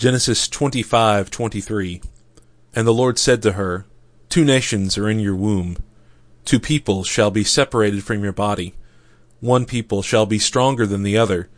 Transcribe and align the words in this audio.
Genesis 0.00 0.48
25:23 0.48 2.00
And 2.74 2.86
the 2.86 2.94
Lord 2.94 3.18
said 3.18 3.42
to 3.42 3.52
her, 3.52 3.84
Two 4.30 4.46
nations 4.46 4.96
are 4.96 5.10
in 5.10 5.20
your 5.20 5.36
womb, 5.36 5.76
two 6.46 6.58
peoples 6.58 7.06
shall 7.06 7.30
be 7.30 7.44
separated 7.44 8.02
from 8.02 8.24
your 8.24 8.32
body. 8.32 8.72
One 9.40 9.66
people 9.66 10.00
shall 10.00 10.24
be 10.24 10.38
stronger 10.38 10.86
than 10.86 11.02
the 11.02 11.18
other, 11.18 11.50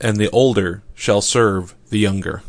and 0.00 0.16
the 0.16 0.30
older 0.30 0.82
shall 0.94 1.20
serve 1.20 1.74
the 1.90 1.98
younger. 1.98 2.42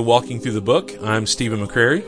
To 0.00 0.04
Walking 0.04 0.40
Through 0.40 0.52
the 0.52 0.62
Book. 0.62 0.96
I'm 1.02 1.26
Stephen 1.26 1.60
McCrary. 1.60 2.02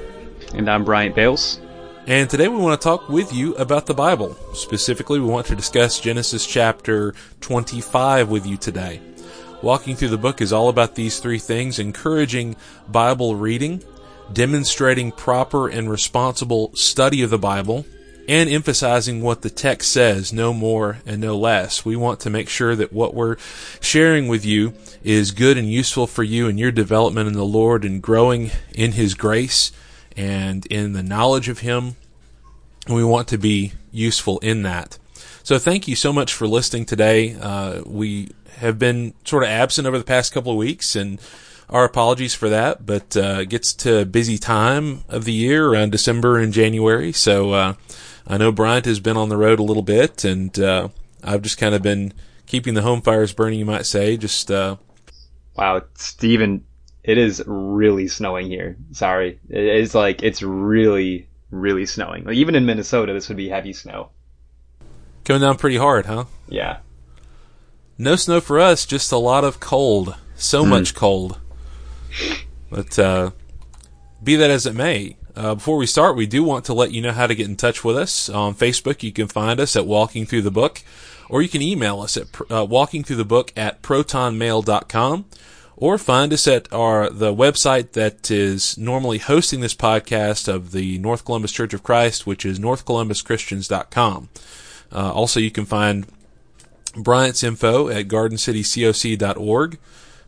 And 0.54 0.70
I'm 0.70 0.82
Bryant 0.82 1.14
Bales. 1.14 1.60
And 2.06 2.30
today 2.30 2.48
we 2.48 2.56
want 2.56 2.80
to 2.80 2.82
talk 2.82 3.10
with 3.10 3.34
you 3.34 3.54
about 3.56 3.84
the 3.84 3.92
Bible. 3.92 4.34
Specifically, 4.54 5.20
we 5.20 5.26
want 5.26 5.46
to 5.48 5.56
discuss 5.56 6.00
Genesis 6.00 6.46
chapter 6.46 7.14
25 7.42 8.30
with 8.30 8.46
you 8.46 8.56
today. 8.56 9.02
Walking 9.60 9.94
through 9.94 10.08
the 10.08 10.16
book 10.16 10.40
is 10.40 10.54
all 10.54 10.70
about 10.70 10.94
these 10.94 11.20
three 11.20 11.38
things 11.38 11.78
encouraging 11.78 12.56
Bible 12.88 13.36
reading, 13.36 13.84
demonstrating 14.32 15.12
proper 15.12 15.68
and 15.68 15.90
responsible 15.90 16.74
study 16.74 17.20
of 17.20 17.28
the 17.28 17.38
Bible, 17.38 17.84
and 18.28 18.48
emphasizing 18.48 19.22
what 19.22 19.42
the 19.42 19.50
text 19.50 19.90
says, 19.90 20.32
no 20.32 20.52
more 20.52 20.98
and 21.06 21.20
no 21.20 21.36
less. 21.36 21.84
We 21.84 21.96
want 21.96 22.20
to 22.20 22.30
make 22.30 22.48
sure 22.48 22.76
that 22.76 22.92
what 22.92 23.14
we're 23.14 23.36
sharing 23.80 24.28
with 24.28 24.44
you 24.44 24.74
is 25.02 25.32
good 25.32 25.58
and 25.58 25.70
useful 25.70 26.06
for 26.06 26.22
you 26.22 26.48
in 26.48 26.58
your 26.58 26.72
development 26.72 27.28
in 27.28 27.34
the 27.34 27.44
Lord 27.44 27.84
and 27.84 28.02
growing 28.02 28.50
in 28.74 28.92
His 28.92 29.14
grace 29.14 29.72
and 30.16 30.66
in 30.66 30.92
the 30.92 31.02
knowledge 31.02 31.48
of 31.48 31.60
Him. 31.60 31.96
And 32.86 32.96
we 32.96 33.04
want 33.04 33.28
to 33.28 33.38
be 33.38 33.72
useful 33.90 34.38
in 34.38 34.62
that. 34.62 34.98
So 35.42 35.58
thank 35.58 35.88
you 35.88 35.96
so 35.96 36.12
much 36.12 36.32
for 36.32 36.46
listening 36.46 36.84
today. 36.84 37.34
Uh, 37.34 37.82
we 37.84 38.30
have 38.58 38.78
been 38.78 39.14
sort 39.24 39.42
of 39.42 39.48
absent 39.48 39.88
over 39.88 39.98
the 39.98 40.04
past 40.04 40.32
couple 40.32 40.52
of 40.52 40.58
weeks 40.58 40.94
and 40.94 41.20
our 41.68 41.84
apologies 41.84 42.34
for 42.34 42.48
that, 42.50 42.84
but 42.84 43.16
uh, 43.16 43.38
it 43.40 43.48
gets 43.48 43.72
to 43.72 44.04
busy 44.04 44.38
time 44.38 45.04
of 45.08 45.24
the 45.24 45.32
year 45.32 45.66
around 45.66 45.90
December 45.90 46.38
and 46.38 46.52
January. 46.52 47.12
So 47.12 47.52
uh, 47.52 47.74
I 48.26 48.36
know 48.36 48.52
Bryant 48.52 48.86
has 48.86 49.00
been 49.00 49.16
on 49.16 49.28
the 49.28 49.36
road 49.36 49.58
a 49.58 49.64
little 49.64 49.82
bit, 49.82 50.24
and 50.24 50.56
uh, 50.58 50.88
I've 51.22 51.42
just 51.42 51.58
kind 51.58 51.74
of 51.74 51.82
been 51.82 52.12
keeping 52.46 52.74
the 52.74 52.82
home 52.82 53.02
fires 53.02 53.32
burning, 53.32 53.58
you 53.58 53.64
might 53.64 53.86
say. 53.86 54.16
Just 54.16 54.50
uh, 54.50 54.76
wow, 55.56 55.82
Stephen, 55.94 56.64
it 57.02 57.18
is 57.18 57.42
really 57.46 58.08
snowing 58.08 58.46
here. 58.46 58.76
Sorry, 58.92 59.40
it's 59.48 59.94
like 59.94 60.22
it's 60.22 60.42
really, 60.42 61.28
really 61.50 61.86
snowing. 61.86 62.24
Like 62.24 62.36
even 62.36 62.54
in 62.54 62.66
Minnesota, 62.66 63.12
this 63.12 63.28
would 63.28 63.36
be 63.36 63.48
heavy 63.48 63.72
snow. 63.72 64.10
Coming 65.24 65.42
down 65.42 65.56
pretty 65.56 65.76
hard, 65.76 66.06
huh? 66.06 66.24
Yeah. 66.48 66.78
No 67.98 68.16
snow 68.16 68.40
for 68.40 68.58
us, 68.58 68.86
just 68.86 69.12
a 69.12 69.16
lot 69.16 69.44
of 69.44 69.60
cold. 69.60 70.16
So 70.34 70.64
mm. 70.64 70.70
much 70.70 70.94
cold. 70.94 71.38
But 72.70 72.98
uh, 72.98 73.30
be 74.22 74.36
that 74.36 74.50
as 74.50 74.66
it 74.66 74.74
may, 74.74 75.16
uh, 75.34 75.54
before 75.54 75.76
we 75.76 75.86
start, 75.86 76.16
we 76.16 76.26
do 76.26 76.44
want 76.44 76.64
to 76.66 76.74
let 76.74 76.92
you 76.92 77.00
know 77.00 77.12
how 77.12 77.26
to 77.26 77.34
get 77.34 77.48
in 77.48 77.56
touch 77.56 77.84
with 77.84 77.96
us. 77.96 78.28
On 78.28 78.54
Facebook, 78.54 79.02
you 79.02 79.12
can 79.12 79.28
find 79.28 79.60
us 79.60 79.76
at 79.76 79.86
Walking 79.86 80.26
Through 80.26 80.42
the 80.42 80.50
Book, 80.50 80.82
or 81.28 81.42
you 81.42 81.48
can 81.48 81.62
email 81.62 82.00
us 82.00 82.16
at 82.16 82.24
uh, 82.50 82.66
walkingthroughthebook 82.66 83.52
at 83.56 83.82
protonmail.com, 83.82 85.24
or 85.76 85.98
find 85.98 86.32
us 86.32 86.46
at 86.46 86.70
our 86.72 87.08
the 87.08 87.34
website 87.34 87.92
that 87.92 88.30
is 88.30 88.76
normally 88.76 89.18
hosting 89.18 89.60
this 89.60 89.74
podcast 89.74 90.48
of 90.48 90.72
the 90.72 90.98
North 90.98 91.24
Columbus 91.24 91.52
Church 91.52 91.72
of 91.72 91.82
Christ, 91.82 92.26
which 92.26 92.44
is 92.44 92.58
northcolumbuschristians.com. 92.58 94.28
Uh, 94.92 95.12
also, 95.12 95.40
you 95.40 95.50
can 95.50 95.64
find 95.64 96.06
Bryant's 96.94 97.42
info 97.42 97.88
at 97.88 98.08
gardencitycoc.org. 98.08 99.78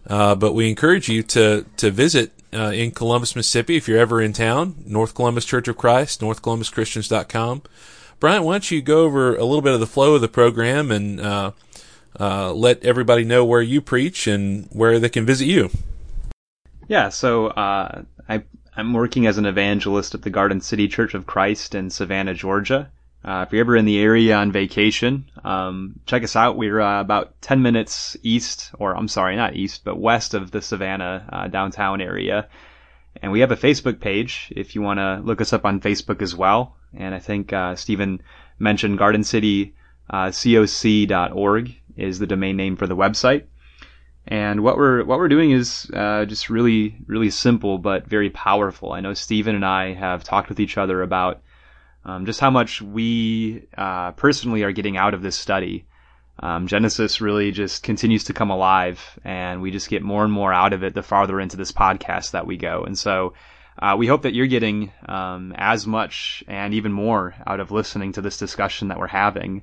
Uh, 0.07 0.35
but 0.35 0.53
we 0.53 0.69
encourage 0.69 1.09
you 1.09 1.23
to 1.23 1.65
to 1.79 1.91
visit 1.91 2.34
uh, 2.55 2.71
in 2.71 2.91
Columbus, 2.91 3.35
Mississippi, 3.35 3.77
if 3.77 3.89
you're 3.89 3.99
ever 3.99 4.21
in 4.21 4.33
town, 4.33 4.77
North 4.87 5.15
Columbus 5.15 5.45
Church 5.45 5.69
of 5.69 5.77
Christ, 5.77 6.21
northcolumbuschristians.com. 6.21 7.63
Bryant, 8.21 8.45
why 8.45 8.55
don't 8.55 8.71
you 8.71 8.81
go 8.81 9.05
over 9.05 9.37
a 9.37 9.45
little 9.45 9.63
bit 9.63 9.75
of 9.75 9.81
the 9.81 9.87
flow 9.87 10.15
of 10.15 10.21
the 10.21 10.29
program 10.29 10.91
and 10.91 11.21
uh, 11.21 11.53
uh, 12.19 12.53
let 12.53 12.83
everybody 12.85 13.25
know 13.25 13.45
where 13.45 13.63
you 13.63 13.81
preach 13.81 14.27
and 14.27 14.69
where 14.71 14.99
they 14.99 15.09
can 15.09 15.27
visit 15.27 15.47
you? 15.47 15.71
Yeah, 16.89 17.09
so 17.09 17.49
uh, 17.49 18.03
I, 18.29 18.43
I'm 18.77 18.93
working 18.93 19.27
as 19.27 19.39
an 19.39 19.47
evangelist 19.47 20.15
at 20.15 20.23
the 20.23 20.31
Garden 20.31 20.61
City 20.61 20.89
Church 20.89 21.15
of 21.15 21.27
Christ 21.27 21.75
in 21.75 21.91
Savannah, 21.91 22.35
Georgia. 22.35 22.91
Uh, 23.25 23.45
if 23.47 23.53
you're 23.53 23.61
ever 23.61 23.77
in 23.77 23.87
the 23.87 23.99
area 23.99 24.37
on 24.37 24.53
vacation, 24.53 25.25
um, 25.45 25.99
check 26.05 26.23
us 26.23 26.37
out. 26.37 26.59
We're 26.59 26.81
uh, 26.81 27.01
about 27.01 27.41
10 27.41 27.63
minutes 27.63 28.19
east, 28.23 28.71
or 28.79 28.95
I'm 28.95 29.09
sorry, 29.09 29.35
not 29.35 29.57
east, 29.57 29.83
but 29.83 29.99
west 29.99 30.35
of 30.35 30.51
the 30.51 30.61
Savannah 30.61 31.27
uh, 31.33 31.49
downtown 31.49 32.03
area. 32.03 32.49
And 33.23 33.33
we 33.33 33.41
have 33.41 33.51
a 33.51 33.57
Facebook 33.57 34.01
page 34.01 34.53
if 34.55 34.75
you 34.75 34.83
want 34.83 34.99
to 34.99 35.23
look 35.25 35.41
us 35.41 35.55
up 35.55 35.65
on 35.65 35.81
Facebook 35.81 36.21
as 36.21 36.37
well. 36.37 36.77
And 36.93 37.15
I 37.15 37.19
think 37.19 37.51
uh, 37.53 37.77
Stephen 37.77 38.21
mentioned 38.59 38.99
gardencitycoc.org 38.99 41.69
uh, 41.69 41.73
is 41.97 42.19
the 42.19 42.27
domain 42.27 42.57
name 42.57 42.77
for 42.77 42.87
the 42.87 42.97
website. 42.97 43.45
And 44.27 44.63
what 44.63 44.79
we're 44.79 45.05
what 45.05 45.19
we're 45.19 45.29
doing 45.29 45.51
is 45.51 45.91
uh, 45.93 46.25
just 46.25 46.49
really 46.49 46.97
really 47.07 47.29
simple 47.29 47.77
but 47.77 48.07
very 48.07 48.31
powerful. 48.31 48.93
I 48.93 49.01
know 49.01 49.13
Stephen 49.13 49.55
and 49.55 49.67
I 49.67 49.93
have 49.93 50.25
talked 50.25 50.49
with 50.49 50.61
each 50.61 50.79
other 50.79 51.03
about 51.03 51.43
um, 52.05 52.27
just 52.27 52.41
how 52.41 52.51
much 52.51 52.83
we 52.83 53.67
uh, 53.77 54.13
personally 54.13 54.63
are 54.63 54.73
getting 54.73 54.97
out 54.97 55.15
of 55.15 55.23
this 55.23 55.37
study. 55.37 55.87
Um, 56.41 56.67
Genesis 56.67 57.21
really 57.21 57.53
just 57.53 57.83
continues 57.83 58.25
to 58.25 58.33
come 58.33 58.51
alive, 58.51 59.19
and 59.25 59.63
we 59.63 59.71
just 59.71 59.89
get 59.89 60.03
more 60.03 60.25
and 60.25 60.33
more 60.33 60.53
out 60.53 60.73
of 60.73 60.83
it 60.83 60.95
the 60.95 61.03
farther 61.03 61.41
into 61.41 61.57
this 61.57 61.73
podcast 61.73 62.33
that 62.33 62.47
we 62.47 62.57
go. 62.57 62.85
And 62.85 62.99
so 62.99 63.35
uh, 63.79 63.95
we 63.99 64.07
hope 64.07 64.23
that 64.23 64.35
you're 64.35 64.47
getting 64.47 64.93
um, 65.09 65.55
as 65.57 65.87
much 65.87 66.45
and 66.49 66.75
even 66.75 66.93
more 66.93 67.35
out 67.47 67.61
of 67.61 67.71
listening 67.71 68.13
to 68.13 68.21
this 68.21 68.37
discussion 68.37 68.89
that 68.89 68.99
we're 68.99 69.07
having. 69.07 69.63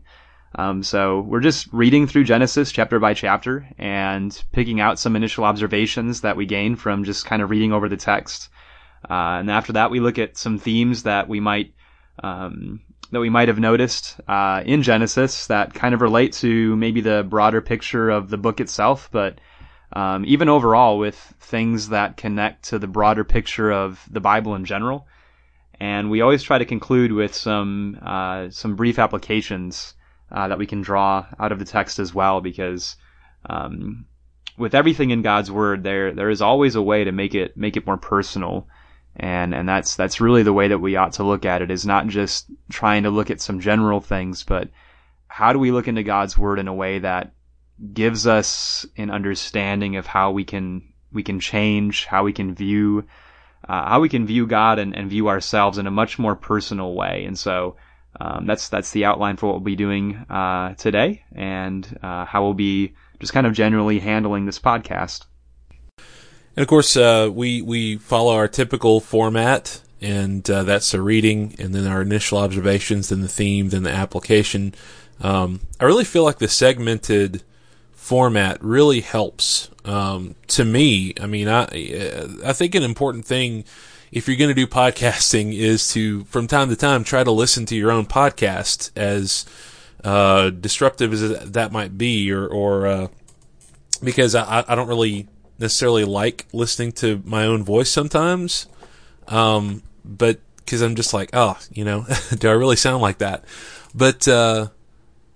Um, 0.56 0.84
so 0.84 1.22
we're 1.22 1.40
just 1.40 1.72
reading 1.72 2.08
through 2.08 2.26
Genesis 2.26 2.72
chapter 2.72 3.00
by 3.00 3.14
chapter 3.14 3.68
and 3.78 4.44
picking 4.52 4.82
out 4.82 5.00
some 5.00 5.16
initial 5.16 5.46
observations 5.46 6.22
that 6.22 6.36
we 6.36 6.46
gain 6.46 6.76
from 6.76 7.06
just 7.06 7.26
kind 7.26 7.42
of 7.42 7.50
reading 7.50 7.72
over 7.72 7.88
the 7.88 7.96
text. 7.96 8.50
Uh, 9.10 9.40
and 9.40 9.50
after 9.50 9.74
that, 9.74 9.92
we 9.92 10.02
look 10.02 10.20
at 10.20 10.38
some 10.38 10.58
themes 10.58 11.04
that 11.04 11.30
we 11.30 11.40
might 11.40 11.74
um, 12.20 12.82
that 13.12 13.20
we 13.20 13.30
might 13.30 13.48
have 13.48 13.60
noticed 13.60 14.20
uh, 14.28 14.64
in 14.66 14.84
Genesis 14.84 15.48
that 15.48 15.74
kind 15.74 15.94
of 15.94 16.02
relate 16.02 16.34
to 16.34 16.76
maybe 16.76 17.02
the 17.02 17.26
broader 17.28 17.62
picture 17.62 18.10
of 18.10 18.30
the 18.30 18.38
book 18.38 18.60
itself, 18.60 19.10
but 19.12 19.40
um, 19.94 20.24
even 20.26 20.48
overall 20.48 20.98
with 20.98 21.16
things 21.40 21.90
that 21.90 22.18
connect 22.18 22.70
to 22.70 22.80
the 22.80 22.88
broader 22.88 23.24
picture 23.24 23.72
of 23.72 24.06
the 24.10 24.22
Bible 24.22 24.56
in 24.56 24.66
general. 24.66 25.08
And 25.80 26.10
we 26.10 26.22
always 26.22 26.44
try 26.44 26.60
to 26.60 26.66
conclude 26.66 27.12
with 27.12 27.34
some 27.34 27.98
uh, 28.02 28.50
some 28.52 28.76
brief 28.76 29.00
applications 29.00 29.96
uh, 30.32 30.48
that 30.48 30.60
we 30.60 30.68
can 30.68 30.82
draw 30.82 31.26
out 31.40 31.52
of 31.52 31.60
the 31.60 31.66
text 31.66 32.00
as 32.00 32.14
well, 32.14 32.40
because 32.40 32.96
um, 33.50 34.06
with 34.58 34.76
everything 34.76 35.10
in 35.10 35.24
God's 35.24 35.52
Word, 35.52 35.84
there 35.84 36.14
there 36.14 36.30
is 36.30 36.42
always 36.42 36.76
a 36.76 36.82
way 36.82 37.04
to 37.04 37.12
make 37.12 37.34
it 37.34 37.58
make 37.58 37.78
it 37.78 37.88
more 37.88 37.98
personal 37.98 38.68
and 39.16 39.54
and 39.54 39.68
that's 39.68 39.96
that's 39.96 40.22
really 40.22 40.44
the 40.44 40.54
way 40.54 40.68
that 40.68 40.80
we 40.80 40.96
ought 40.96 41.14
to 41.14 41.24
look 41.24 41.46
at 41.46 41.62
it 41.62 41.70
is 41.70 41.86
not 41.86 42.08
just 42.08 42.48
trying 42.70 43.04
to 43.04 43.10
look 43.10 43.30
at 43.30 43.42
some 43.42 43.60
general 43.60 44.00
things 44.00 44.44
but 44.44 44.70
how 45.28 45.54
do 45.54 45.60
we 45.60 45.72
look 45.72 45.88
into 45.88 46.04
God's 46.04 46.38
word 46.38 46.60
in 46.60 46.68
a 46.68 46.74
way 46.74 47.00
that 47.00 47.34
gives 47.94 48.28
us 48.28 48.86
an 48.98 49.10
understanding 49.10 49.96
of 49.96 50.06
how 50.06 50.32
we 50.32 50.44
can 50.44 50.82
we 51.12 51.24
can 51.24 51.40
change 51.40 52.06
how 52.06 52.24
we 52.24 52.34
can 52.34 52.56
view 52.56 53.06
uh, 53.68 53.90
how 53.90 54.00
we 54.00 54.10
can 54.10 54.26
view 54.26 54.48
God 54.48 54.80
and, 54.80 54.96
and 54.96 55.10
view 55.10 55.30
ourselves 55.30 55.78
in 55.78 55.88
a 55.88 55.92
much 55.92 56.18
more 56.18 56.36
personal 56.36 56.94
way. 56.94 57.26
And 57.26 57.38
so 57.38 57.76
um, 58.20 58.46
that's 58.46 58.70
that's 58.70 58.92
the 58.92 59.06
outline 59.06 59.38
for 59.38 59.48
what 59.48 59.54
we'll 59.54 59.62
be 59.62 59.76
doing 59.76 60.16
uh, 60.30 60.74
today 60.76 61.24
and 61.34 62.00
uh, 62.02 62.26
how 62.26 62.44
we'll 62.44 62.54
be 62.54 62.94
just 63.20 63.34
kind 63.34 63.48
of 63.48 63.54
generally 63.54 64.00
handling 64.00 64.46
this 64.46 64.60
podcast 64.60 65.26
and 66.56 66.62
of 66.62 66.68
course, 66.68 66.98
uh, 66.98 67.30
we 67.32 67.62
we 67.62 67.98
follow 67.98 68.34
our 68.34 68.48
typical 68.48 69.00
format 69.00 69.82
and 70.02 70.50
uh, 70.50 70.64
that's 70.64 70.92
the 70.92 71.02
reading, 71.02 71.56
and 71.60 71.76
then 71.76 71.86
our 71.86 72.02
initial 72.02 72.40
observations, 72.40 73.10
then 73.10 73.22
the 73.22 73.28
theme, 73.28 73.70
then 73.70 73.84
the 73.84 73.92
application. 73.92 74.74
Um, 75.22 75.62
I 75.80 75.86
really 75.86 76.04
feel 76.04 76.24
like 76.24 76.40
the 76.40 76.48
segmented 76.48 77.44
format 77.92 78.62
really 78.64 79.02
helps 79.02 79.70
um, 79.86 80.36
to 80.48 80.66
me. 80.66 81.14
I 81.22 81.28
mean, 81.28 81.48
I 81.48 81.66
I 82.44 82.54
think 82.54 82.74
an 82.74 82.84
important 82.84 83.26
thing 83.26 83.64
if 84.12 84.28
you're 84.28 84.38
going 84.38 84.50
to 84.50 84.56
do 84.56 84.68
podcasting 84.68 85.54
is 85.58 85.94
to 85.94 86.24
from 86.26 86.48
time 86.48 86.70
to 86.70 86.76
time 86.76 87.04
try 87.04 87.24
to 87.24 87.32
listen 87.32 87.66
to 87.68 87.76
your 87.76 87.92
own 87.92 88.08
podcast 88.08 88.90
as 88.96 89.46
uh, 90.04 90.50
disruptive 90.50 91.14
as 91.14 91.52
that 91.52 91.72
might 91.72 91.98
be, 91.98 92.32
or 92.32 92.48
or 92.48 92.88
uh, 92.88 93.08
because 94.04 94.34
I 94.34 94.66
I 94.68 94.74
don't 94.74 94.88
really 94.88 95.28
necessarily 95.62 96.04
like 96.04 96.46
listening 96.52 96.92
to 96.92 97.22
my 97.24 97.46
own 97.46 97.64
voice 97.64 97.90
sometimes. 97.90 98.68
Um, 99.28 99.84
but 100.04 100.40
because 100.58 100.82
I'm 100.82 100.96
just 100.96 101.14
like, 101.14 101.30
oh, 101.34 101.58
you 101.72 101.86
know, 101.86 102.06
do 102.38 102.50
I 102.50 102.54
really 102.54 102.76
sound 102.76 103.02
like 103.02 103.20
that? 103.20 103.46
But, 103.96 104.28
uh, 104.28 104.68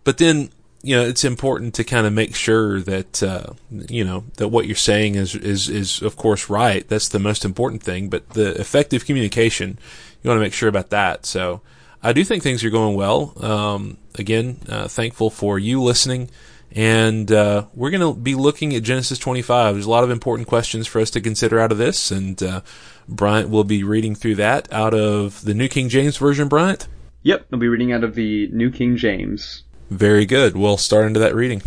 but 0.04 0.18
then, 0.18 0.50
you 0.82 0.96
know, 0.96 1.04
it's 1.04 1.24
important 1.24 1.76
to 1.76 1.84
kind 1.84 2.06
of 2.06 2.14
make 2.14 2.36
sure 2.36 2.82
that, 2.82 3.24
uh, 3.24 3.54
you 3.70 4.04
know, 4.04 4.26
that 4.38 4.50
what 4.50 4.66
you're 4.66 4.76
saying 4.76 5.16
is, 5.16 5.36
is, 5.36 5.70
is 5.70 6.02
of 6.02 6.16
course 6.16 6.50
right. 6.50 6.88
That's 6.88 7.10
the 7.10 7.20
most 7.20 7.46
important 7.46 7.84
thing, 7.84 8.10
but 8.10 8.30
the 8.32 8.60
effective 8.60 9.06
communication, 9.06 9.80
you 10.22 10.30
want 10.30 10.38
to 10.38 10.44
make 10.44 10.54
sure 10.54 10.70
about 10.70 10.90
that. 10.90 11.26
So 11.26 11.62
I 12.04 12.14
do 12.14 12.24
think 12.24 12.44
things 12.44 12.64
are 12.64 12.70
going 12.70 12.96
well. 12.96 13.34
Um, 13.44 13.98
again, 14.16 14.60
uh, 14.70 14.88
thankful 14.88 15.30
for 15.30 15.58
you 15.58 15.82
listening. 15.82 16.30
And 16.76 17.32
uh, 17.32 17.68
we're 17.74 17.90
going 17.90 18.02
to 18.02 18.20
be 18.20 18.36
looking 18.36 18.76
at 18.76 18.84
Genesis 18.84 19.18
25. 19.18 19.76
There's 19.76 19.86
a 19.86 19.90
lot 19.90 20.04
of 20.04 20.10
important 20.10 20.50
questions 20.50 20.86
for 20.86 21.00
us 21.00 21.10
to 21.12 21.22
consider 21.22 21.58
out 21.58 21.72
of 21.72 21.78
this, 21.78 22.12
and 22.12 22.42
uh, 22.44 22.62
Bryant 23.08 23.50
will 23.50 23.64
be 23.64 23.82
reading 23.82 24.14
through 24.14 24.36
that 24.36 24.72
out 24.74 24.94
of 24.94 25.42
the 25.46 25.54
New 25.54 25.70
King 25.70 25.88
James 25.88 26.18
Version, 26.18 26.50
Bryant? 26.50 26.90
Yep, 27.24 27.48
I'll 27.54 27.60
be 27.60 27.70
reading 27.70 27.94
out 27.94 28.04
of 28.04 28.16
the 28.16 28.50
New 28.50 28.70
King 28.70 28.98
James. 28.98 29.64
Very 29.90 30.26
good. 30.26 30.58
We'll 30.58 30.78
start 30.78 31.08
into 31.08 31.20
that 31.22 31.34
reading. 31.34 31.62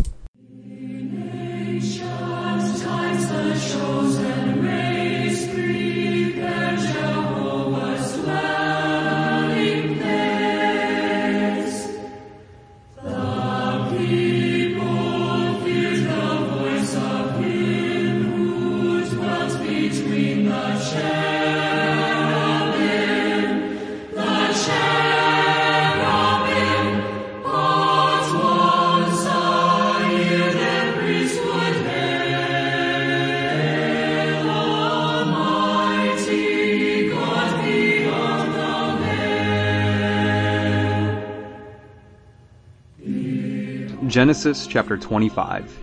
Genesis 44.19 44.67
chapter 44.67 44.97
25 44.97 45.79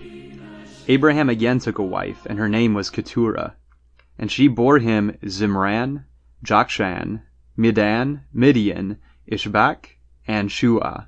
Abraham 0.88 1.30
again 1.30 1.58
took 1.58 1.78
a 1.78 1.82
wife, 1.82 2.26
and 2.26 2.38
her 2.38 2.50
name 2.50 2.74
was 2.74 2.90
Keturah. 2.90 3.56
And 4.18 4.30
she 4.30 4.46
bore 4.46 4.78
him 4.78 5.16
Zimran, 5.24 6.04
Jokshan, 6.44 7.22
Medan, 7.56 8.24
Midian, 8.34 8.98
Ishbak, 9.26 9.86
and 10.26 10.50
Shuah. 10.50 11.06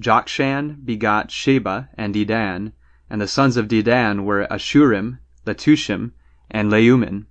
Jokshan 0.00 0.84
begot 0.84 1.30
Sheba 1.30 1.88
and 1.96 2.12
Dedan, 2.12 2.72
and 3.08 3.20
the 3.20 3.28
sons 3.28 3.56
of 3.56 3.68
Dedan 3.68 4.24
were 4.24 4.48
Ashurim, 4.50 5.20
Letushim, 5.46 6.14
and 6.50 6.68
Leummim. 6.68 7.26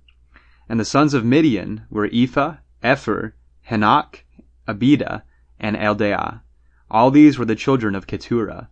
And 0.66 0.80
the 0.80 0.86
sons 0.86 1.12
of 1.12 1.26
Midian 1.26 1.84
were 1.90 2.08
Ephah, 2.10 2.56
Epher, 2.82 3.34
Henoch, 3.68 4.24
Abida, 4.66 5.24
and 5.60 5.76
Eldaah. 5.76 6.40
All 6.90 7.10
these 7.10 7.38
were 7.38 7.44
the 7.44 7.54
children 7.54 7.94
of 7.94 8.06
Keturah. 8.06 8.70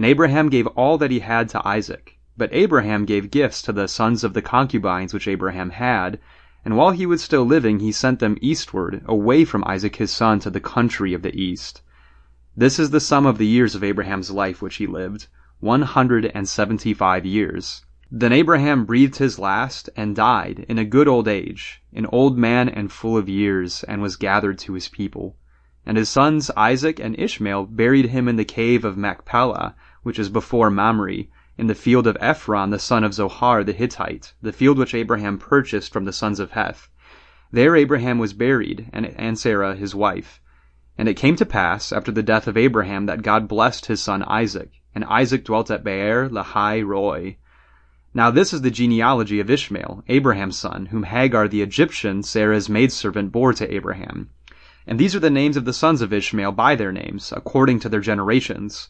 And 0.00 0.06
Abraham 0.06 0.48
gave 0.48 0.66
all 0.68 0.96
that 0.96 1.10
he 1.10 1.18
had 1.18 1.50
to 1.50 1.60
Isaac. 1.68 2.16
But 2.34 2.48
Abraham 2.54 3.04
gave 3.04 3.30
gifts 3.30 3.60
to 3.60 3.70
the 3.70 3.86
sons 3.86 4.24
of 4.24 4.32
the 4.32 4.40
concubines 4.40 5.12
which 5.12 5.28
Abraham 5.28 5.68
had, 5.68 6.18
and 6.64 6.74
while 6.74 6.92
he 6.92 7.04
was 7.04 7.20
still 7.22 7.44
living 7.44 7.80
he 7.80 7.92
sent 7.92 8.18
them 8.18 8.38
eastward, 8.40 9.02
away 9.04 9.44
from 9.44 9.62
Isaac 9.66 9.96
his 9.96 10.10
son 10.10 10.38
to 10.38 10.48
the 10.48 10.58
country 10.58 11.12
of 11.12 11.20
the 11.20 11.38
east. 11.38 11.82
This 12.56 12.78
is 12.78 12.88
the 12.88 12.98
sum 12.98 13.26
of 13.26 13.36
the 13.36 13.46
years 13.46 13.74
of 13.74 13.84
Abraham's 13.84 14.30
life 14.30 14.62
which 14.62 14.76
he 14.76 14.86
lived, 14.86 15.26
one 15.58 15.82
hundred 15.82 16.32
and 16.34 16.48
seventy 16.48 16.94
five 16.94 17.26
years. 17.26 17.84
Then 18.10 18.32
Abraham 18.32 18.86
breathed 18.86 19.16
his 19.16 19.38
last, 19.38 19.90
and 19.96 20.16
died, 20.16 20.64
in 20.66 20.78
a 20.78 20.84
good 20.86 21.08
old 21.08 21.28
age, 21.28 21.82
an 21.92 22.06
old 22.06 22.38
man 22.38 22.70
and 22.70 22.90
full 22.90 23.18
of 23.18 23.28
years, 23.28 23.84
and 23.84 24.00
was 24.00 24.16
gathered 24.16 24.58
to 24.60 24.72
his 24.72 24.88
people. 24.88 25.36
And 25.84 25.98
his 25.98 26.08
sons 26.08 26.50
Isaac 26.56 26.98
and 27.00 27.18
Ishmael 27.18 27.66
buried 27.66 28.06
him 28.06 28.28
in 28.28 28.36
the 28.36 28.46
cave 28.46 28.84
of 28.86 28.96
Machpelah, 28.96 29.74
which 30.02 30.18
is 30.18 30.28
before 30.28 30.70
Mamre, 30.70 31.24
in 31.58 31.66
the 31.66 31.74
field 31.74 32.06
of 32.06 32.16
Ephron 32.20 32.70
the 32.70 32.78
son 32.78 33.04
of 33.04 33.12
Zohar 33.12 33.62
the 33.62 33.72
Hittite, 33.72 34.32
the 34.40 34.52
field 34.52 34.78
which 34.78 34.94
Abraham 34.94 35.36
purchased 35.36 35.92
from 35.92 36.04
the 36.04 36.12
sons 36.12 36.40
of 36.40 36.52
Heth. 36.52 36.88
There 37.52 37.76
Abraham 37.76 38.18
was 38.18 38.32
buried, 38.32 38.88
and 38.92 39.38
Sarah 39.38 39.74
his 39.74 39.94
wife. 39.94 40.40
And 40.96 41.08
it 41.08 41.14
came 41.14 41.36
to 41.36 41.44
pass, 41.44 41.92
after 41.92 42.10
the 42.12 42.22
death 42.22 42.46
of 42.46 42.56
Abraham, 42.56 43.06
that 43.06 43.22
God 43.22 43.48
blessed 43.48 43.86
his 43.86 44.02
son 44.02 44.22
Isaac, 44.22 44.70
and 44.94 45.04
Isaac 45.04 45.44
dwelt 45.44 45.70
at 45.70 45.84
Beer 45.84 46.28
Lahai 46.28 46.82
Roi. 46.82 47.36
Now 48.14 48.30
this 48.30 48.52
is 48.52 48.62
the 48.62 48.70
genealogy 48.70 49.38
of 49.38 49.50
Ishmael, 49.50 50.02
Abraham's 50.08 50.58
son, 50.58 50.86
whom 50.86 51.02
Hagar 51.02 51.46
the 51.46 51.62
Egyptian, 51.62 52.22
Sarah's 52.22 52.68
maidservant, 52.68 53.32
bore 53.32 53.52
to 53.52 53.72
Abraham. 53.72 54.30
And 54.86 54.98
these 54.98 55.14
are 55.14 55.20
the 55.20 55.30
names 55.30 55.56
of 55.56 55.64
the 55.64 55.72
sons 55.72 56.02
of 56.02 56.12
Ishmael 56.12 56.52
by 56.52 56.74
their 56.74 56.90
names, 56.90 57.32
according 57.36 57.80
to 57.80 57.88
their 57.88 58.00
generations. 58.00 58.88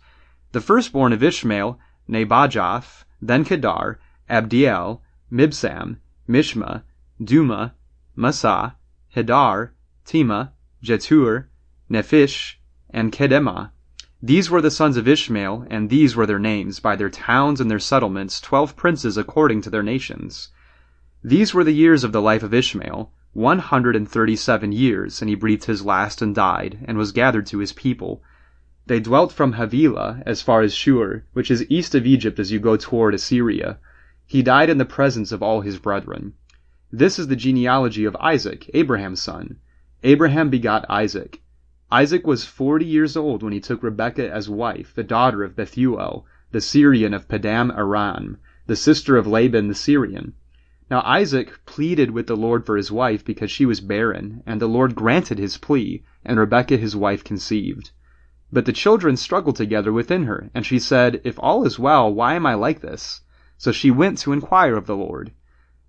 The 0.53 0.61
firstborn 0.61 1.13
of 1.13 1.23
Ishmael, 1.23 1.79
Nebajoth, 2.09 3.05
then 3.23 3.45
Kedar, 3.45 4.01
Abdiel, 4.29 5.01
Mibsam, 5.31 5.99
Mishma, 6.29 6.83
Duma, 7.23 7.75
Massa, 8.17 8.75
Hedar, 9.15 9.71
Tema, 10.05 10.53
Jetur, 10.83 11.47
Nephish, 11.89 12.57
and 12.91 13.13
Kedemah. 13.13 13.71
These 14.21 14.51
were 14.51 14.61
the 14.61 14.73
sons 14.73 14.97
of 14.97 15.07
Ishmael, 15.07 15.67
and 15.71 15.89
these 15.89 16.17
were 16.17 16.27
their 16.27 16.41
names, 16.41 16.81
by 16.81 16.97
their 16.97 17.11
towns 17.11 17.61
and 17.61 17.71
their 17.71 17.79
settlements, 17.79 18.41
twelve 18.41 18.75
princes 18.75 19.17
according 19.17 19.63
to 19.63 19.71
their 19.71 19.85
nations. 19.85 20.49
These 21.23 21.55
were 21.55 21.65
the 21.65 21.73
years 21.73 22.03
of 22.03 22.11
the 22.11 22.21
life 22.21 22.43
of 22.43 22.53
Ishmael, 22.53 23.13
one 23.33 23.61
hundred 23.61 23.95
and 23.95 24.11
thirty-seven 24.11 24.73
years, 24.73 25.23
and 25.23 25.29
he 25.29 25.37
breathed 25.37 25.67
his 25.67 25.85
last 25.85 26.21
and 26.21 26.35
died, 26.35 26.81
and 26.87 26.99
was 26.99 27.13
gathered 27.13 27.47
to 27.47 27.59
his 27.59 27.73
people. 27.73 28.23
They 28.91 28.99
dwelt 28.99 29.31
from 29.31 29.53
Havilah 29.53 30.21
as 30.27 30.43
far 30.43 30.63
as 30.63 30.75
Shur, 30.75 31.23
which 31.33 31.49
is 31.49 31.65
east 31.71 31.95
of 31.95 32.07
Egypt 32.07 32.41
as 32.41 32.51
you 32.51 32.59
go 32.59 32.77
toward 32.77 33.15
Assyria. 33.15 33.79
He 34.27 34.43
died 34.43 34.69
in 34.69 34.79
the 34.79 34.85
presence 34.85 35.31
of 35.31 35.45
all 35.45 35.61
his 35.61 35.79
brethren. 35.79 36.33
This 36.91 37.17
is 37.17 37.29
the 37.29 37.37
genealogy 37.37 38.05
of 38.05 38.17
Isaac, 38.17 38.69
Abraham's 38.75 39.23
son. 39.23 39.59
Abraham 40.03 40.51
begot 40.51 40.87
Isaac. 40.91 41.41
Isaac 41.93 42.27
was 42.27 42.45
forty 42.45 42.85
years 42.85 43.17
old 43.17 43.45
when 43.45 43.53
he 43.53 43.61
took 43.61 43.85
Rebekah 43.85 44.29
as 44.29 44.51
wife, 44.51 44.93
the 44.93 45.05
daughter 45.05 45.45
of 45.45 45.55
Bethuel, 45.55 46.27
the 46.51 46.61
Syrian 46.61 47.15
of 47.15 47.29
Padan 47.29 47.71
Aram, 47.71 48.39
the 48.67 48.75
sister 48.75 49.17
of 49.17 49.25
Laban 49.25 49.69
the 49.69 49.75
Syrian. 49.77 50.33
Now 50.91 51.03
Isaac 51.05 51.65
pleaded 51.65 52.11
with 52.11 52.27
the 52.27 52.37
Lord 52.37 52.67
for 52.67 52.77
his 52.77 52.91
wife 52.91 53.25
because 53.25 53.53
she 53.53 53.67
was 53.67 53.81
barren, 53.81 54.43
and 54.47 54.61
the 54.61 54.67
Lord 54.67 54.97
granted 54.97 55.39
his 55.39 55.59
plea, 55.59 56.03
and 56.25 56.41
Rebekah 56.41 56.77
his 56.77 56.97
wife 56.97 57.23
conceived. 57.23 57.93
But 58.53 58.65
the 58.67 58.73
children 58.73 59.17
struggled 59.17 59.55
together 59.55 59.93
within 59.93 60.25
her, 60.25 60.51
and 60.55 60.67
she 60.67 60.81
said, 60.81 61.21
If 61.23 61.39
all 61.39 61.65
is 61.65 61.79
well, 61.79 62.13
why 62.13 62.35
am 62.35 62.47
I 62.47 62.55
like 62.55 62.81
this? 62.81 63.21
So 63.57 63.71
she 63.71 63.91
went 63.91 64.19
to 64.19 64.33
inquire 64.33 64.77
of 64.77 64.87
the 64.87 64.97
Lord. 64.97 65.31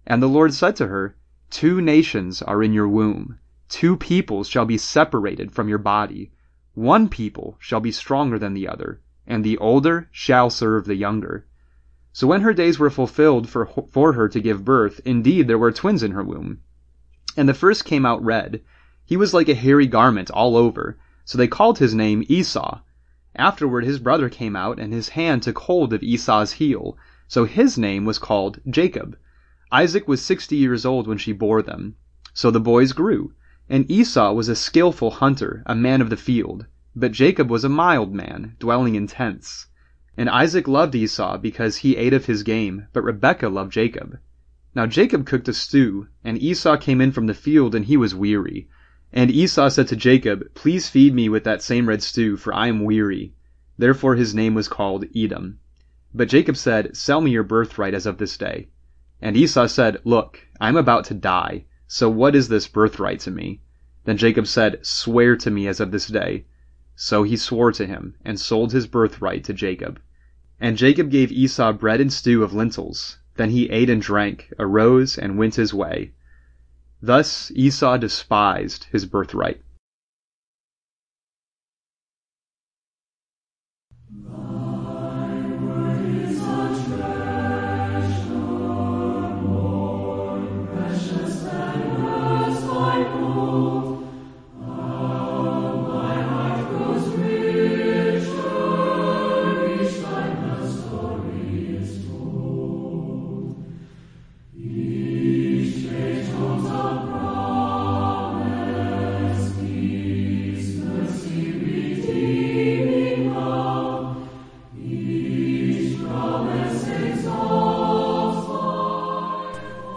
And 0.05 0.21
the 0.21 0.29
Lord 0.29 0.53
said 0.53 0.75
to 0.75 0.87
her, 0.87 1.15
Two 1.49 1.81
nations 1.81 2.41
are 2.41 2.61
in 2.61 2.71
your 2.71 2.87
womb, 2.87 3.39
two 3.67 3.97
peoples 3.97 4.47
shall 4.47 4.65
be 4.65 4.77
separated 4.77 5.51
from 5.51 5.69
your 5.69 5.79
body. 5.79 6.31
One 6.75 7.09
people 7.09 7.57
shall 7.59 7.79
be 7.79 7.91
stronger 7.91 8.37
than 8.37 8.53
the 8.53 8.67
other, 8.67 9.01
and 9.25 9.43
the 9.43 9.57
older 9.57 10.07
shall 10.11 10.49
serve 10.49 10.85
the 10.85 10.95
younger. 10.95 11.47
So 12.13 12.27
when 12.27 12.41
her 12.41 12.53
days 12.53 12.77
were 12.77 12.89
fulfilled 12.89 13.49
for, 13.49 13.65
for 13.65 14.13
her 14.13 14.29
to 14.29 14.39
give 14.39 14.63
birth, 14.63 15.01
indeed 15.03 15.47
there 15.47 15.57
were 15.57 15.71
twins 15.71 16.03
in 16.03 16.11
her 16.11 16.23
womb. 16.23 16.59
And 17.35 17.49
the 17.49 17.53
first 17.53 17.85
came 17.85 18.05
out 18.05 18.23
red. 18.23 18.61
He 19.05 19.17
was 19.17 19.33
like 19.33 19.49
a 19.49 19.55
hairy 19.55 19.87
garment 19.87 20.29
all 20.29 20.55
over, 20.55 20.99
so 21.23 21.37
they 21.37 21.47
called 21.47 21.77
his 21.77 21.93
name 21.93 22.25
Esau. 22.27 22.81
Afterward 23.35 23.85
his 23.85 23.99
brother 23.99 24.29
came 24.29 24.55
out, 24.55 24.79
and 24.79 24.91
his 24.91 25.09
hand 25.09 25.43
took 25.43 25.59
hold 25.59 25.93
of 25.93 26.03
Esau's 26.03 26.53
heel, 26.53 26.97
so 27.27 27.45
his 27.45 27.77
name 27.77 28.05
was 28.05 28.19
called 28.19 28.59
Jacob. 28.69 29.17
Isaac 29.71 30.07
was 30.07 30.21
sixty 30.21 30.57
years 30.57 30.85
old 30.85 31.07
when 31.07 31.17
she 31.17 31.31
bore 31.31 31.61
them. 31.61 31.95
So 32.33 32.51
the 32.51 32.59
boys 32.59 32.91
grew. 32.91 33.33
And 33.69 33.89
Esau 33.89 34.33
was 34.33 34.49
a 34.49 34.55
skilful 34.55 35.11
hunter, 35.11 35.63
a 35.65 35.75
man 35.75 36.01
of 36.01 36.09
the 36.09 36.17
field, 36.17 36.65
but 36.93 37.13
Jacob 37.13 37.49
was 37.49 37.63
a 37.63 37.69
mild 37.69 38.13
man, 38.13 38.57
dwelling 38.59 38.95
in 38.95 39.07
tents. 39.07 39.67
And 40.17 40.29
Isaac 40.29 40.67
loved 40.67 40.93
Esau 40.93 41.37
because 41.37 41.77
he 41.77 41.95
ate 41.95 42.13
of 42.13 42.25
his 42.25 42.43
game, 42.43 42.87
but 42.91 43.03
Rebekah 43.03 43.47
loved 43.47 43.71
Jacob. 43.71 44.19
Now 44.75 44.87
Jacob 44.87 45.25
cooked 45.25 45.47
a 45.47 45.53
stew, 45.53 46.07
and 46.23 46.37
Esau 46.41 46.75
came 46.75 46.99
in 46.99 47.13
from 47.13 47.27
the 47.27 47.33
field, 47.33 47.75
and 47.75 47.85
he 47.85 47.95
was 47.95 48.13
weary. 48.13 48.67
And 49.13 49.29
Esau 49.29 49.67
said 49.67 49.89
to 49.89 49.95
Jacob, 49.97 50.53
Please 50.53 50.87
feed 50.87 51.13
me 51.13 51.27
with 51.27 51.43
that 51.43 51.61
same 51.61 51.89
red 51.89 52.01
stew, 52.01 52.37
for 52.37 52.53
I 52.53 52.67
am 52.67 52.85
weary. 52.85 53.33
Therefore 53.77 54.15
his 54.15 54.33
name 54.33 54.53
was 54.53 54.69
called 54.69 55.05
Edom. 55.13 55.59
But 56.13 56.29
Jacob 56.29 56.55
said, 56.55 56.95
Sell 56.95 57.19
me 57.19 57.31
your 57.31 57.43
birthright 57.43 57.93
as 57.93 58.05
of 58.05 58.19
this 58.19 58.37
day. 58.37 58.69
And 59.21 59.35
Esau 59.35 59.67
said, 59.67 59.99
Look, 60.05 60.47
I 60.61 60.69
am 60.69 60.77
about 60.77 61.03
to 61.05 61.13
die, 61.13 61.65
so 61.87 62.09
what 62.09 62.35
is 62.35 62.47
this 62.47 62.69
birthright 62.69 63.19
to 63.21 63.31
me? 63.31 63.61
Then 64.05 64.15
Jacob 64.15 64.47
said, 64.47 64.85
Swear 64.85 65.35
to 65.37 65.51
me 65.51 65.67
as 65.67 65.81
of 65.81 65.91
this 65.91 66.07
day. 66.07 66.45
So 66.95 67.23
he 67.23 67.35
swore 67.35 67.73
to 67.73 67.85
him, 67.85 68.15
and 68.23 68.39
sold 68.39 68.71
his 68.71 68.87
birthright 68.87 69.43
to 69.43 69.53
Jacob. 69.53 69.99
And 70.59 70.77
Jacob 70.77 71.09
gave 71.11 71.33
Esau 71.33 71.73
bread 71.73 71.99
and 71.99 72.13
stew 72.13 72.43
of 72.43 72.53
lentils. 72.53 73.17
Then 73.35 73.49
he 73.49 73.69
ate 73.69 73.89
and 73.89 74.01
drank, 74.01 74.53
arose, 74.57 75.17
and 75.17 75.37
went 75.37 75.55
his 75.55 75.73
way. 75.73 76.13
Thus 77.01 77.51
Esau 77.55 77.97
despised 77.97 78.85
his 78.91 79.05
birthright. 79.05 79.61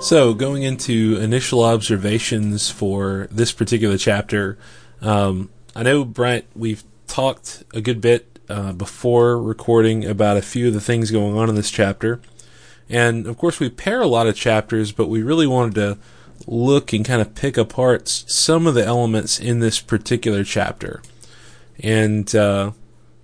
So, 0.05 0.35
going 0.35 0.65
into 0.65 1.17
initial 1.19 1.65
observations 1.65 2.69
for 2.69 3.27
this 3.31 3.53
particular 3.53 3.97
chapter, 3.97 4.59
um, 5.01 5.49
I 5.75 5.83
know, 5.83 6.05
Bryant, 6.05 6.45
we've 6.55 6.85
talked 7.07 7.65
a 7.73 7.81
good 7.81 8.03
bit 8.03 8.39
uh, 8.51 8.75
before 8.75 9.41
recording 9.41 10.05
about 10.05 10.37
a 10.37 10.43
few 10.43 10.69
of 10.69 10.75
the 10.75 10.81
things 10.83 11.11
going 11.11 11.39
on 11.39 11.49
in 11.49 11.55
this 11.55 11.71
chapter. 11.71 12.21
And 12.87 13.27
of 13.27 13.39
course, 13.39 13.59
we 13.59 13.71
pair 13.71 14.03
a 14.03 14.07
lot 14.07 14.27
of 14.27 14.37
chapters, 14.37 14.93
but 14.93 15.09
we 15.09 15.23
really 15.23 15.47
wanted 15.47 15.75
to 15.77 15.99
look 16.47 16.93
and 16.93 17.03
kind 17.03 17.23
of 17.23 17.35
pick 17.35 17.57
apart 17.57 18.07
some 18.07 18.67
of 18.67 18.75
the 18.75 18.85
elements 18.85 19.41
in 19.41 19.61
this 19.61 19.81
particular 19.81 20.45
chapter. 20.45 21.01
And 21.83 22.35
uh, 22.37 22.73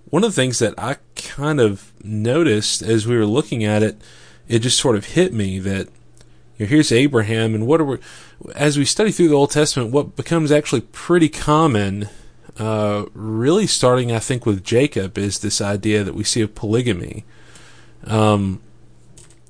one 0.05 0.23
of 0.23 0.31
the 0.31 0.41
things 0.41 0.57
that 0.57 0.73
I 0.79 0.97
kind 1.13 1.59
of 1.59 1.93
noticed 2.03 2.81
as 2.81 3.05
we 3.05 3.15
were 3.15 3.27
looking 3.27 3.63
at 3.63 3.83
it, 3.83 4.01
it 4.47 4.59
just 4.63 4.79
sort 4.79 4.95
of 4.95 5.05
hit 5.05 5.31
me 5.31 5.59
that 5.59 5.87
here's 6.65 6.91
Abraham, 6.91 7.55
and 7.55 7.67
what 7.67 7.81
are 7.81 7.85
we, 7.85 7.97
as 8.55 8.77
we 8.77 8.85
study 8.85 9.11
through 9.11 9.29
the 9.29 9.35
Old 9.35 9.51
Testament, 9.51 9.91
what 9.91 10.15
becomes 10.15 10.51
actually 10.51 10.81
pretty 10.81 11.29
common, 11.29 12.09
uh, 12.57 13.05
really 13.13 13.67
starting, 13.67 14.11
I 14.11 14.19
think, 14.19 14.45
with 14.45 14.63
Jacob, 14.63 15.17
is 15.17 15.39
this 15.39 15.61
idea 15.61 16.03
that 16.03 16.15
we 16.15 16.23
see 16.23 16.41
of 16.41 16.55
polygamy, 16.55 17.25
um, 18.05 18.61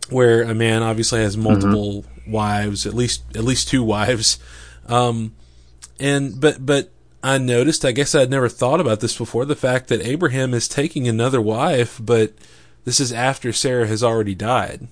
where 0.09 0.43
a 0.43 0.53
man 0.53 0.83
obviously 0.83 1.21
has 1.21 1.35
mm-hmm. 1.35 1.43
multiple 1.43 2.03
mm-hmm. 2.03 2.31
wives, 2.31 2.85
at 2.85 2.93
least 2.93 3.23
at 3.35 3.43
least 3.43 3.67
two 3.67 3.83
wives, 3.83 4.39
um, 4.87 5.33
and 5.99 6.39
but 6.39 6.65
but 6.65 6.91
I 7.23 7.37
noticed, 7.37 7.85
I 7.85 7.91
guess 7.91 8.15
I'd 8.15 8.29
never 8.29 8.49
thought 8.49 8.81
about 8.81 8.99
this 8.99 9.17
before, 9.17 9.45
the 9.45 9.55
fact 9.55 9.87
that 9.89 10.01
Abraham 10.01 10.53
is 10.53 10.67
taking 10.67 11.07
another 11.07 11.39
wife, 11.41 11.99
but 12.01 12.33
this 12.83 12.99
is 12.99 13.13
after 13.13 13.53
Sarah 13.53 13.87
has 13.87 14.03
already 14.03 14.33
died. 14.33 14.87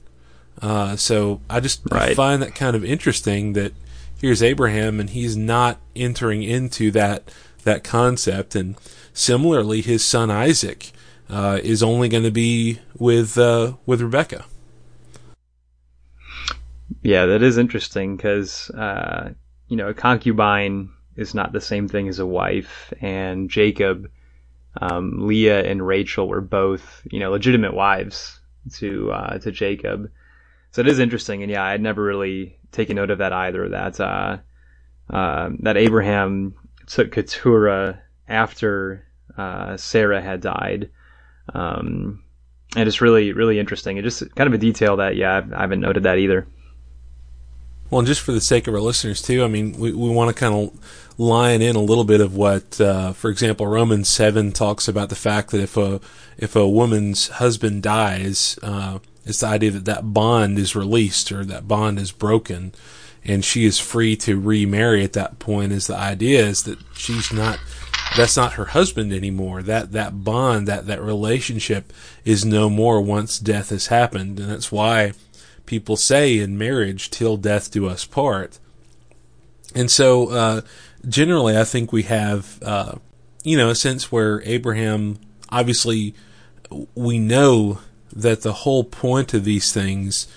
Uh, 0.61 0.95
so 0.95 1.41
I 1.49 1.59
just 1.59 1.81
right. 1.91 2.11
I 2.11 2.13
find 2.13 2.41
that 2.41 2.55
kind 2.55 2.75
of 2.75 2.83
interesting 2.83 3.53
that 3.53 3.73
here's 4.19 4.43
Abraham 4.43 4.99
and 4.99 5.09
he's 5.09 5.37
not 5.37 5.79
entering 5.95 6.43
into 6.43 6.91
that 6.91 7.31
that 7.63 7.83
concept. 7.83 8.55
And 8.55 8.75
similarly, 9.13 9.81
his 9.81 10.03
son 10.03 10.29
Isaac 10.29 10.91
uh, 11.29 11.59
is 11.63 11.83
only 11.83 12.09
going 12.09 12.23
to 12.23 12.31
be 12.31 12.79
with 12.97 13.37
uh, 13.37 13.73
with 13.85 14.01
Rebecca. 14.01 14.45
Yeah, 17.01 17.27
that 17.27 17.43
is 17.43 17.57
interesting 17.57 18.17
because 18.17 18.69
uh, 18.71 19.31
you 19.67 19.77
know 19.77 19.87
a 19.87 19.93
concubine 19.93 20.89
is 21.15 21.33
not 21.33 21.51
the 21.51 21.61
same 21.61 21.87
thing 21.87 22.07
as 22.07 22.19
a 22.19 22.25
wife, 22.25 22.93
and 23.01 23.49
Jacob, 23.49 24.09
um, 24.81 25.27
Leah, 25.27 25.63
and 25.63 25.85
Rachel 25.85 26.27
were 26.27 26.41
both 26.41 27.01
you 27.09 27.19
know 27.19 27.31
legitimate 27.31 27.73
wives 27.73 28.39
to 28.75 29.11
uh, 29.11 29.37
to 29.39 29.51
Jacob. 29.51 30.09
So 30.71 30.81
it 30.81 30.87
is 30.87 30.99
interesting, 30.99 31.41
and 31.41 31.51
yeah, 31.51 31.63
I 31.63 31.71
had 31.71 31.81
never 31.81 32.03
really 32.03 32.57
taken 32.71 32.95
note 32.95 33.09
of 33.09 33.17
that 33.19 33.33
either. 33.33 33.69
That 33.69 33.99
uh, 33.99 34.37
uh, 35.09 35.49
that 35.59 35.77
Abraham 35.77 36.55
took 36.85 37.11
Keturah 37.11 38.01
after 38.27 39.05
uh, 39.37 39.77
Sarah 39.77 40.21
had 40.21 40.41
died, 40.41 40.89
um, 41.53 42.23
and 42.75 42.87
it's 42.87 43.01
really 43.01 43.33
really 43.33 43.59
interesting. 43.59 43.97
It's 43.97 44.19
just 44.19 44.35
kind 44.35 44.47
of 44.47 44.53
a 44.53 44.59
detail 44.59 44.97
that 44.97 45.15
yeah, 45.15 45.41
I 45.55 45.61
haven't 45.61 45.81
noted 45.81 46.03
that 46.03 46.19
either. 46.19 46.45
Well, 47.89 47.99
and 47.99 48.07
just 48.07 48.21
for 48.21 48.31
the 48.31 48.41
sake 48.41 48.67
of 48.67 48.75
our 48.75 48.81
listeners 48.81 49.21
too, 49.21 49.43
I 49.43 49.47
mean, 49.47 49.73
we, 49.73 49.91
we 49.91 50.09
want 50.09 50.29
to 50.29 50.39
kind 50.39 50.53
of 50.53 51.15
line 51.17 51.63
in 51.63 51.75
a 51.75 51.81
little 51.81 52.03
bit 52.03 52.21
of 52.21 52.35
what, 52.35 52.79
uh, 52.79 53.13
for 53.13 53.31
example, 53.31 53.65
Romans 53.65 54.07
seven 54.07 54.51
talks 54.51 54.87
about 54.87 55.09
the 55.09 55.15
fact 55.15 55.49
that 55.51 55.61
if 55.61 55.75
a 55.75 55.99
if 56.37 56.55
a 56.55 56.67
woman's 56.67 57.29
husband 57.29 57.81
dies, 57.81 58.59
uh, 58.61 58.99
it's 59.29 59.39
the 59.39 59.47
idea 59.47 59.71
that 59.71 59.85
that 59.85 60.13
bond 60.13 60.57
is 60.57 60.75
released 60.75 61.31
or 61.31 61.45
that 61.45 61.67
bond 61.67 61.99
is 61.99 62.11
broken 62.11 62.73
and 63.23 63.43
she 63.43 63.65
is 63.65 63.79
free 63.79 64.15
to 64.15 64.39
remarry 64.39 65.03
at 65.03 65.13
that 65.13 65.39
point 65.39 65.71
is 65.71 65.87
the 65.87 65.95
idea 65.95 66.45
is 66.45 66.63
that 66.63 66.79
she's 66.93 67.31
not 67.31 67.59
that's 68.17 68.35
not 68.35 68.53
her 68.53 68.65
husband 68.65 69.13
anymore. 69.13 69.61
That 69.61 69.91
that 69.91 70.23
bond 70.23 70.67
that 70.67 70.87
that 70.87 71.01
relationship 71.01 71.93
is 72.25 72.43
no 72.43 72.67
more 72.69 72.99
once 73.01 73.37
death 73.37 73.69
has 73.69 73.87
happened. 73.87 74.39
And 74.39 74.49
that's 74.49 74.71
why 74.71 75.13
people 75.67 75.95
say 75.95 76.39
in 76.39 76.57
marriage 76.57 77.11
till 77.11 77.37
death 77.37 77.69
do 77.69 77.87
us 77.87 78.05
part. 78.05 78.57
And 79.75 79.91
so 79.91 80.29
uh, 80.31 80.61
generally 81.07 81.57
i 81.57 81.63
think 81.63 81.91
we 81.91 82.03
have 82.03 82.59
uh, 82.61 82.95
you 83.43 83.57
know 83.57 83.69
a 83.69 83.75
sense 83.75 84.11
where 84.11 84.41
abraham 84.43 85.17
obviously 85.49 86.13
we 86.95 87.17
know 87.17 87.79
that 88.21 88.41
the 88.41 88.53
whole 88.53 88.83
point 88.83 89.33
of 89.33 89.43
these 89.43 89.71
things 89.71 90.27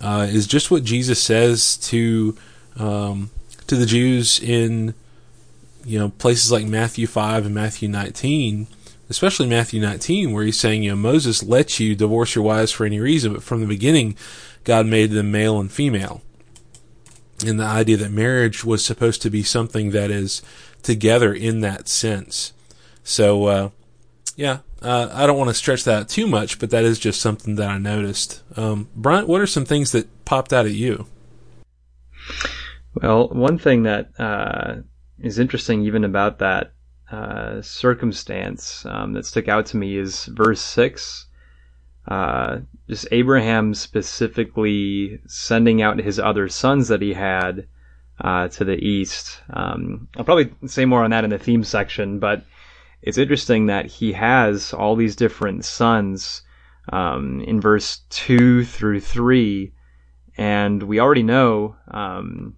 uh, 0.00 0.26
is 0.28 0.46
just 0.46 0.70
what 0.70 0.84
Jesus 0.84 1.22
says 1.22 1.76
to 1.76 2.36
um, 2.78 3.30
to 3.66 3.76
the 3.76 3.86
Jews 3.86 4.40
in 4.40 4.94
you 5.84 5.98
know 5.98 6.10
places 6.10 6.50
like 6.50 6.66
Matthew 6.66 7.06
five 7.06 7.46
and 7.46 7.54
Matthew 7.54 7.88
nineteen, 7.88 8.66
especially 9.08 9.48
Matthew 9.48 9.80
nineteen, 9.80 10.32
where 10.32 10.44
he's 10.44 10.58
saying 10.58 10.82
you 10.82 10.90
know 10.90 10.96
Moses 10.96 11.42
lets 11.42 11.80
you 11.80 11.94
divorce 11.94 12.34
your 12.34 12.44
wives 12.44 12.72
for 12.72 12.86
any 12.86 13.00
reason, 13.00 13.32
but 13.32 13.42
from 13.42 13.60
the 13.60 13.66
beginning, 13.66 14.16
God 14.64 14.86
made 14.86 15.10
them 15.10 15.30
male 15.30 15.60
and 15.60 15.70
female, 15.70 16.22
and 17.46 17.60
the 17.60 17.64
idea 17.64 17.96
that 17.98 18.10
marriage 18.10 18.64
was 18.64 18.84
supposed 18.84 19.22
to 19.22 19.30
be 19.30 19.42
something 19.42 19.90
that 19.90 20.10
is 20.10 20.42
together 20.82 21.34
in 21.34 21.60
that 21.60 21.88
sense. 21.88 22.52
So 23.04 23.44
uh, 23.46 23.70
yeah, 24.40 24.60
uh, 24.80 25.10
I 25.12 25.26
don't 25.26 25.36
want 25.36 25.50
to 25.50 25.54
stretch 25.54 25.84
that 25.84 26.08
too 26.08 26.26
much, 26.26 26.58
but 26.58 26.70
that 26.70 26.82
is 26.82 26.98
just 26.98 27.20
something 27.20 27.56
that 27.56 27.68
I 27.68 27.76
noticed. 27.76 28.42
Um, 28.56 28.88
Bryant, 28.96 29.28
what 29.28 29.42
are 29.42 29.46
some 29.46 29.66
things 29.66 29.92
that 29.92 30.24
popped 30.24 30.54
out 30.54 30.64
at 30.64 30.72
you? 30.72 31.06
Well, 32.94 33.28
one 33.28 33.58
thing 33.58 33.82
that 33.82 34.18
uh, 34.18 34.76
is 35.18 35.38
interesting 35.38 35.84
even 35.84 36.04
about 36.04 36.38
that 36.38 36.72
uh, 37.12 37.60
circumstance 37.60 38.86
um, 38.86 39.12
that 39.12 39.26
stuck 39.26 39.46
out 39.48 39.66
to 39.66 39.76
me 39.76 39.98
is 39.98 40.24
verse 40.24 40.62
6. 40.62 41.26
Uh, 42.08 42.60
just 42.88 43.08
Abraham 43.12 43.74
specifically 43.74 45.20
sending 45.26 45.82
out 45.82 45.98
his 45.98 46.18
other 46.18 46.48
sons 46.48 46.88
that 46.88 47.02
he 47.02 47.12
had 47.12 47.66
uh, 48.22 48.48
to 48.48 48.64
the 48.64 48.76
east. 48.76 49.38
Um, 49.50 50.08
I'll 50.16 50.24
probably 50.24 50.50
say 50.66 50.86
more 50.86 51.04
on 51.04 51.10
that 51.10 51.24
in 51.24 51.30
the 51.30 51.38
theme 51.38 51.62
section, 51.62 52.18
but 52.18 52.42
it's 53.02 53.18
interesting 53.18 53.66
that 53.66 53.86
he 53.86 54.12
has 54.12 54.72
all 54.72 54.96
these 54.96 55.16
different 55.16 55.64
sons 55.64 56.42
um, 56.92 57.40
in 57.42 57.60
verse 57.60 58.00
2 58.10 58.64
through 58.64 59.00
3 59.00 59.72
and 60.36 60.82
we 60.82 61.00
already 61.00 61.22
know 61.22 61.76
um, 61.90 62.56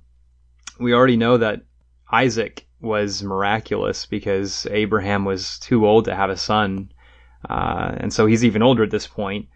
we 0.78 0.92
already 0.92 1.16
know 1.16 1.38
that 1.38 1.62
Isaac 2.10 2.66
was 2.80 3.22
miraculous 3.22 4.06
because 4.06 4.66
Abraham 4.70 5.24
was 5.24 5.58
too 5.60 5.86
old 5.86 6.04
to 6.06 6.14
have 6.14 6.30
a 6.30 6.36
son, 6.36 6.92
uh, 7.48 7.94
and 7.96 8.12
so 8.12 8.26
he's 8.26 8.44
even 8.44 8.62
older 8.62 8.82
at 8.82 8.90
this 8.90 9.06
point. 9.06 9.48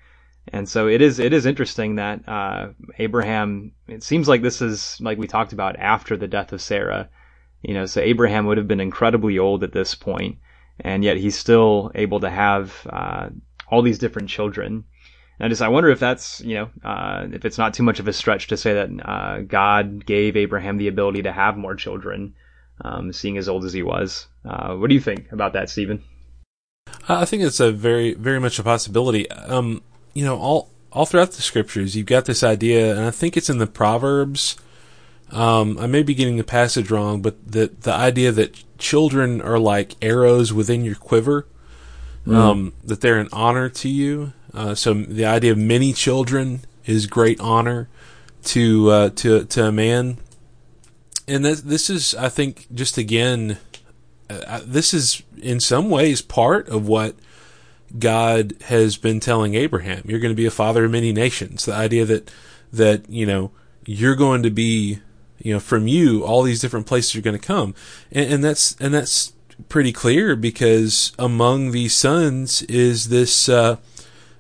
And 0.49 0.69
so 0.69 0.87
it 0.87 1.03
is 1.03 1.19
it 1.19 1.33
is 1.33 1.45
interesting 1.45 1.97
that 1.97 2.27
uh, 2.29 2.69
Abraham. 2.99 3.73
It 3.89 4.05
seems 4.05 4.29
like 4.29 4.43
this 4.43 4.63
is 4.63 4.97
like 5.01 5.19
we 5.19 5.27
talked 5.27 5.53
about 5.53 5.77
after 5.77 6.17
the 6.17 6.29
death 6.29 6.53
of 6.53 6.63
Sarah. 6.63 7.09
You 7.63 7.75
know, 7.75 7.87
so 7.87 8.01
Abraham 8.01 8.47
would 8.47 8.59
have 8.59 8.69
been 8.69 8.81
incredibly 8.81 9.39
old 9.39 9.65
at 9.65 9.73
this 9.73 9.95
point, 9.97 10.39
and 10.81 11.05
yet 11.05 11.17
he's 11.17 11.37
still 11.37 11.91
able 11.95 12.21
to 12.21 12.31
have 12.31 12.87
uh, 12.91 13.29
all 13.71 13.83
these 13.83 13.99
different 13.99 14.29
children. 14.29 14.85
And 15.39 15.47
I 15.47 15.49
just 15.49 15.63
I 15.63 15.69
wonder 15.69 15.91
if 15.91 16.01
that's 16.01 16.41
you 16.41 16.55
know 16.55 16.71
uh, 16.85 17.27
if 17.33 17.45
it's 17.45 17.59
not 17.59 17.75
too 17.75 17.83
much 17.83 18.01
of 18.01 18.09
a 18.09 18.13
stretch 18.13 18.49
to 18.49 18.57
say 18.57 18.75
that 18.75 19.09
uh, 19.09 19.41
God 19.41 20.07
gave 20.07 20.37
Abraham 20.37 20.79
the 20.79 20.89
ability 20.89 21.23
to 21.23 21.33
have 21.33 21.57
more 21.57 21.75
children, 21.75 22.35
um, 22.81 23.13
seeing 23.13 23.37
as 23.37 23.49
old 23.49 23.65
as 23.65 23.73
he 23.73 23.83
was. 23.83 24.27
Uh, 24.45 24.75
what 24.77 24.89
do 24.89 24.95
you 24.95 25.01
think 25.01 25.31
about 25.33 25.53
that, 25.53 25.69
Stephen? 25.69 26.03
I 27.09 27.25
think 27.25 27.43
it's 27.43 27.61
a 27.61 27.71
very 27.71 28.15
very 28.15 28.41
much 28.41 28.59
a 28.59 28.63
possibility. 28.63 29.31
Um, 29.31 29.83
you 30.15 30.25
know, 30.25 30.39
all 30.39 30.71
all 30.93 31.05
throughout 31.05 31.33
the 31.33 31.43
scriptures, 31.43 31.95
you've 31.95 32.07
got 32.07 32.25
this 32.25 32.43
idea, 32.43 32.97
and 32.97 33.05
I 33.05 33.11
think 33.11 33.37
it's 33.37 33.51
in 33.51 33.59
the 33.59 33.67
Proverbs. 33.67 34.57
Um, 35.31 35.77
I 35.79 35.87
may 35.87 36.03
be 36.03 36.15
getting 36.15 36.37
the 36.37 36.45
passage 36.45 36.91
wrong, 36.91 37.23
but 37.23 37.35
the 37.47 37.71
the 37.81 37.93
idea 37.93 38.33
that 38.33 38.63
children 38.79 39.41
are 39.41 39.59
like 39.59 39.97
arrows 40.01 40.53
within 40.53 40.85
your 40.85 40.95
quiver, 40.95 41.47
mm. 42.27 42.35
um, 42.35 42.73
that 42.85 43.01
they're 43.01 43.19
an 43.19 43.29
honor 43.33 43.69
to 43.69 43.89
you. 43.89 44.33
Uh, 44.55 44.75
so 44.75 44.95
the 44.95 45.25
idea 45.25 45.53
of 45.53 45.59
many 45.59 45.93
children 45.93 46.61
is 46.85 47.07
great 47.07 47.41
honor 47.41 47.89
to 48.45 48.91
uh, 48.91 49.11
to 49.11 49.45
to 49.45 49.67
a 49.67 49.73
man, 49.73 50.19
and 51.29 51.45
this, 51.45 51.61
this 51.63 51.91
is, 51.91 52.15
I 52.15 52.29
think, 52.29 52.67
just 52.73 52.99
again, 52.99 53.59
uh, 54.31 54.61
this 54.65 54.95
is 54.95 55.23
in 55.39 55.61
some 55.61 55.91
ways 55.91 56.23
part 56.23 56.69
of 56.69 56.87
what 56.87 57.17
God 57.99 58.55
has 58.67 58.97
been 58.97 59.21
telling 59.21 59.55
Abraham, 59.55 60.03
you're 60.07 60.21
going 60.21 60.33
to 60.33 60.37
be 60.37 60.47
a 60.47 60.51
father 60.51 60.85
of 60.85 60.91
many 60.91 61.13
nations. 61.13 61.65
The 61.65 61.75
idea 61.75 62.05
that, 62.05 62.31
that, 62.73 63.09
you 63.11 63.27
know, 63.27 63.51
you're 63.85 64.17
going 64.17 64.43
to 64.45 64.51
be, 64.51 65.01
you 65.39 65.55
know, 65.55 65.61
from 65.61 65.87
you, 65.87 66.25
all 66.25 66.43
these 66.43 66.61
different 66.61 66.87
places 66.87 67.15
are 67.17 67.21
going 67.21 67.39
to 67.39 67.47
come. 67.47 67.75
And, 68.13 68.35
and 68.35 68.45
that's, 68.45 68.77
and 68.81 68.93
that's 68.93 69.33
pretty 69.69 69.93
clear 69.93 70.37
because 70.37 71.13
among 71.19 71.71
these 71.71 71.95
sons 71.95 72.63
is 72.63 73.09
this, 73.09 73.49
uh, 73.49 73.77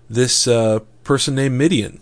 this, 0.09 0.47
uh, 0.47 0.81
person 1.05 1.35
named 1.37 1.57
Midian. 1.57 2.00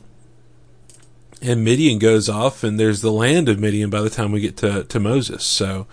And 1.42 1.62
Midian 1.62 1.98
goes 1.98 2.28
off 2.28 2.64
and 2.64 2.80
there's 2.80 3.02
the 3.02 3.12
land 3.12 3.48
of 3.48 3.58
Midian 3.58 3.90
by 3.90 4.00
the 4.00 4.10
time 4.10 4.32
we 4.32 4.40
get 4.40 4.56
to, 4.58 4.84
to 4.84 4.98
Moses. 4.98 5.44
So, 5.44 5.86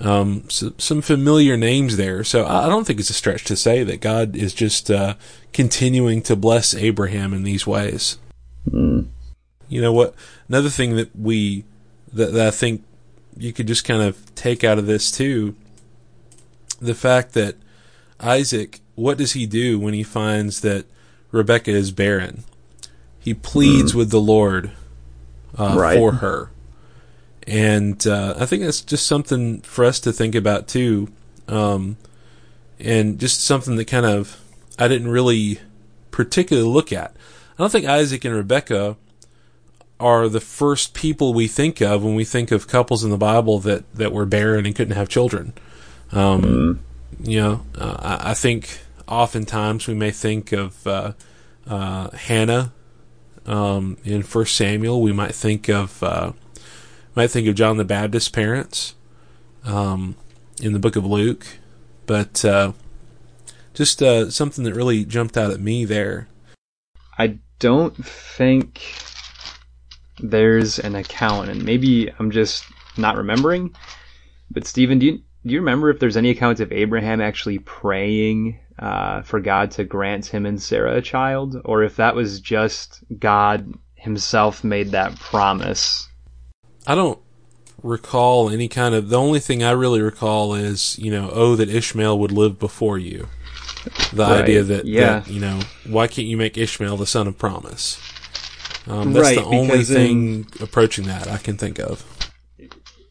um, 0.00 0.44
so, 0.50 0.72
some 0.76 1.00
familiar 1.00 1.56
names 1.56 1.96
there. 1.96 2.24
So 2.24 2.44
I 2.46 2.68
don't 2.68 2.86
think 2.86 3.00
it's 3.00 3.10
a 3.10 3.14
stretch 3.14 3.44
to 3.44 3.56
say 3.56 3.82
that 3.84 4.00
God 4.00 4.36
is 4.36 4.52
just 4.52 4.90
uh, 4.90 5.14
continuing 5.52 6.20
to 6.22 6.36
bless 6.36 6.74
Abraham 6.74 7.32
in 7.32 7.44
these 7.44 7.66
ways. 7.66 8.18
Mm. 8.68 9.08
You 9.68 9.80
know 9.80 9.92
what? 9.92 10.14
Another 10.48 10.68
thing 10.68 10.96
that 10.96 11.14
we 11.16 11.64
that, 12.14 12.32
that 12.32 12.46
I 12.46 12.50
think 12.50 12.82
you 13.36 13.52
could 13.52 13.66
just 13.66 13.84
kind 13.84 14.02
of 14.02 14.34
take 14.34 14.64
out 14.64 14.78
of 14.78 14.86
this 14.86 15.10
too, 15.10 15.54
the 16.80 16.94
fact 16.94 17.32
that 17.34 17.56
Isaac, 18.20 18.80
what 18.94 19.18
does 19.18 19.32
he 19.32 19.46
do 19.46 19.78
when 19.78 19.94
he 19.94 20.02
finds 20.02 20.60
that 20.60 20.86
Rebecca 21.30 21.70
is 21.70 21.90
barren? 21.90 22.44
He 23.18 23.34
pleads 23.34 23.92
mm. 23.92 23.96
with 23.96 24.10
the 24.10 24.20
Lord 24.20 24.72
uh, 25.58 25.74
right. 25.76 25.96
for 25.96 26.12
her. 26.12 26.50
And 27.46 28.06
uh, 28.06 28.34
I 28.38 28.46
think 28.46 28.62
that's 28.62 28.80
just 28.80 29.06
something 29.06 29.60
for 29.62 29.84
us 29.84 30.00
to 30.00 30.12
think 30.12 30.34
about 30.34 30.68
too. 30.68 31.08
Um, 31.48 31.96
and 32.80 33.18
just 33.18 33.42
something 33.42 33.76
that 33.76 33.86
kind 33.86 34.06
of 34.06 34.40
I 34.78 34.88
didn't 34.88 35.08
really 35.08 35.60
particularly 36.10 36.68
look 36.68 36.92
at. 36.92 37.14
I 37.58 37.62
don't 37.62 37.70
think 37.70 37.86
Isaac 37.86 38.24
and 38.24 38.34
Rebecca 38.34 38.96
are 40.00 40.28
the 40.28 40.40
first 40.40 40.94
people 40.94 41.32
we 41.32 41.46
think 41.46 41.80
of 41.80 42.02
when 42.02 42.14
we 42.14 42.24
think 42.24 42.50
of 42.50 42.66
couples 42.66 43.04
in 43.04 43.10
the 43.10 43.16
Bible 43.16 43.58
that, 43.60 43.90
that 43.94 44.12
were 44.12 44.26
barren 44.26 44.66
and 44.66 44.74
couldn't 44.74 44.96
have 44.96 45.08
children. 45.08 45.52
Um, 46.12 46.42
mm. 46.42 46.78
You 47.20 47.40
know, 47.40 47.66
uh, 47.78 47.96
I, 48.00 48.30
I, 48.30 48.34
think 48.34 48.80
oftentimes 49.06 49.86
we 49.86 49.94
may 49.94 50.10
think 50.10 50.52
of 50.52 50.86
uh, 50.86 51.12
uh, 51.66 52.10
Hannah 52.10 52.72
um, 53.46 53.96
in 54.04 54.22
First 54.22 54.56
Samuel. 54.56 55.00
We 55.00 55.12
might 55.12 55.34
think 55.34 55.68
of 55.68 56.02
uh, 56.02 56.32
might 57.14 57.30
think 57.30 57.46
of 57.48 57.54
John 57.54 57.76
the 57.76 57.84
Baptist's 57.84 58.28
parents 58.28 58.94
um, 59.64 60.16
in 60.60 60.72
the 60.72 60.78
book 60.78 60.96
of 60.96 61.04
Luke, 61.04 61.46
but 62.06 62.44
uh, 62.44 62.72
just 63.72 64.02
uh, 64.02 64.30
something 64.30 64.64
that 64.64 64.74
really 64.74 65.04
jumped 65.04 65.36
out 65.36 65.50
at 65.50 65.60
me 65.60 65.84
there. 65.84 66.28
I 67.16 67.38
don't 67.58 67.94
think 68.04 68.82
there's 70.20 70.78
an 70.78 70.94
account, 70.94 71.50
and 71.50 71.64
maybe 71.64 72.10
I'm 72.18 72.30
just 72.30 72.64
not 72.96 73.16
remembering. 73.16 73.74
But 74.50 74.66
Stephen, 74.66 74.98
do 74.98 75.06
you 75.06 75.12
do 75.46 75.52
you 75.52 75.60
remember 75.60 75.90
if 75.90 75.98
there's 75.98 76.16
any 76.16 76.30
accounts 76.30 76.60
of 76.60 76.72
Abraham 76.72 77.20
actually 77.20 77.58
praying 77.58 78.58
uh, 78.78 79.22
for 79.22 79.40
God 79.40 79.70
to 79.72 79.84
grant 79.84 80.26
him 80.26 80.46
and 80.46 80.60
Sarah 80.60 80.96
a 80.96 81.02
child, 81.02 81.60
or 81.64 81.82
if 81.82 81.96
that 81.96 82.14
was 82.14 82.40
just 82.40 83.04
God 83.18 83.74
Himself 83.94 84.64
made 84.64 84.88
that 84.88 85.18
promise 85.18 86.08
I 86.86 86.94
don't 86.94 87.18
recall 87.82 88.50
any 88.50 88.68
kind 88.68 88.94
of. 88.94 89.08
The 89.08 89.18
only 89.18 89.40
thing 89.40 89.62
I 89.62 89.70
really 89.70 90.00
recall 90.00 90.54
is 90.54 90.98
you 90.98 91.10
know, 91.10 91.30
oh, 91.32 91.56
that 91.56 91.68
Ishmael 91.68 92.18
would 92.18 92.32
live 92.32 92.58
before 92.58 92.98
you. 92.98 93.28
The 94.12 94.24
right. 94.24 94.42
idea 94.42 94.62
that, 94.62 94.86
yeah. 94.86 95.20
That, 95.20 95.28
you 95.28 95.40
know, 95.40 95.60
why 95.86 96.06
can't 96.06 96.26
you 96.26 96.36
make 96.36 96.56
Ishmael 96.56 96.96
the 96.96 97.06
son 97.06 97.26
of 97.26 97.38
promise? 97.38 98.00
Um, 98.86 99.12
that's 99.12 99.28
right, 99.28 99.38
the 99.38 99.44
only 99.44 99.82
thing 99.82 100.34
in, 100.34 100.46
approaching 100.62 101.06
that 101.06 101.28
I 101.28 101.38
can 101.38 101.56
think 101.56 101.78
of. 101.78 102.04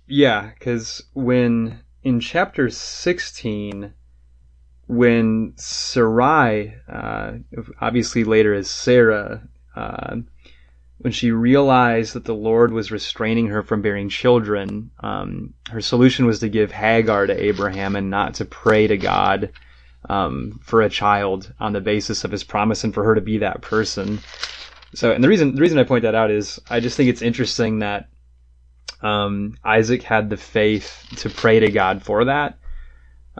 Yeah, 0.07 0.51
because 0.57 1.03
when 1.13 1.79
in 2.03 2.19
chapter 2.19 2.69
16, 2.69 3.93
when 4.87 5.53
Sarai, 5.55 6.75
uh, 6.87 7.33
obviously 7.81 8.23
later 8.23 8.53
as 8.53 8.69
Sarah, 8.69 9.47
uh, 9.75 10.17
when 10.99 11.13
she 11.13 11.31
realized 11.31 12.13
that 12.13 12.25
the 12.25 12.35
Lord 12.35 12.71
was 12.71 12.91
restraining 12.91 13.47
her 13.47 13.63
from 13.63 13.81
bearing 13.81 14.09
children, 14.09 14.91
um, 14.99 15.53
her 15.69 15.81
solution 15.81 16.25
was 16.25 16.39
to 16.39 16.49
give 16.49 16.71
Hagar 16.71 17.27
to 17.27 17.43
Abraham 17.43 17.95
and 17.95 18.09
not 18.09 18.35
to 18.35 18.45
pray 18.45 18.87
to 18.87 18.97
God 18.97 19.51
um, 20.09 20.59
for 20.63 20.81
a 20.81 20.89
child 20.89 21.53
on 21.59 21.73
the 21.73 21.81
basis 21.81 22.23
of 22.23 22.31
His 22.31 22.43
promise 22.43 22.83
and 22.83 22.93
for 22.93 23.03
her 23.03 23.15
to 23.15 23.21
be 23.21 23.39
that 23.39 23.61
person. 23.61 24.19
So, 24.95 25.11
and 25.11 25.23
the 25.23 25.27
reason 25.27 25.55
the 25.55 25.61
reason 25.61 25.79
I 25.79 25.83
point 25.83 26.03
that 26.03 26.15
out 26.15 26.31
is 26.31 26.59
I 26.69 26.79
just 26.79 26.97
think 26.97 27.09
it's 27.09 27.21
interesting 27.21 27.79
that 27.79 28.09
um, 29.01 29.57
Isaac 29.63 30.03
had 30.03 30.29
the 30.29 30.37
faith 30.37 31.05
to 31.17 31.29
pray 31.29 31.59
to 31.59 31.71
God 31.71 32.03
for 32.03 32.25
that 32.25 32.57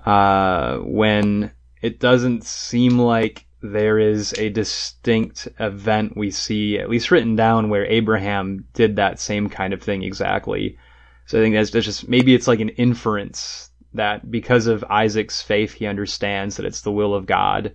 uh, 0.05 0.77
when 0.77 1.51
it 1.81 1.99
doesn't 1.99 2.43
seem 2.43 2.99
like 2.99 3.45
there 3.61 3.97
is 3.97 4.33
a 4.37 4.49
distinct 4.49 5.47
event 5.59 6.17
we 6.17 6.31
see, 6.31 6.77
at 6.77 6.89
least 6.89 7.11
written 7.11 7.35
down, 7.35 7.69
where 7.69 7.85
Abraham 7.85 8.65
did 8.73 8.97
that 8.97 9.19
same 9.19 9.49
kind 9.49 9.73
of 9.73 9.81
thing 9.81 10.03
exactly. 10.03 10.77
So 11.25 11.39
I 11.39 11.41
think 11.41 11.55
that's, 11.55 11.71
that's 11.71 11.85
just 11.85 12.09
maybe 12.09 12.35
it's 12.35 12.47
like 12.47 12.59
an 12.59 12.69
inference 12.69 13.69
that 13.93 14.29
because 14.29 14.67
of 14.67 14.83
Isaac's 14.89 15.41
faith, 15.41 15.73
he 15.73 15.85
understands 15.85 16.57
that 16.57 16.65
it's 16.65 16.81
the 16.81 16.91
will 16.91 17.13
of 17.13 17.25
God 17.25 17.73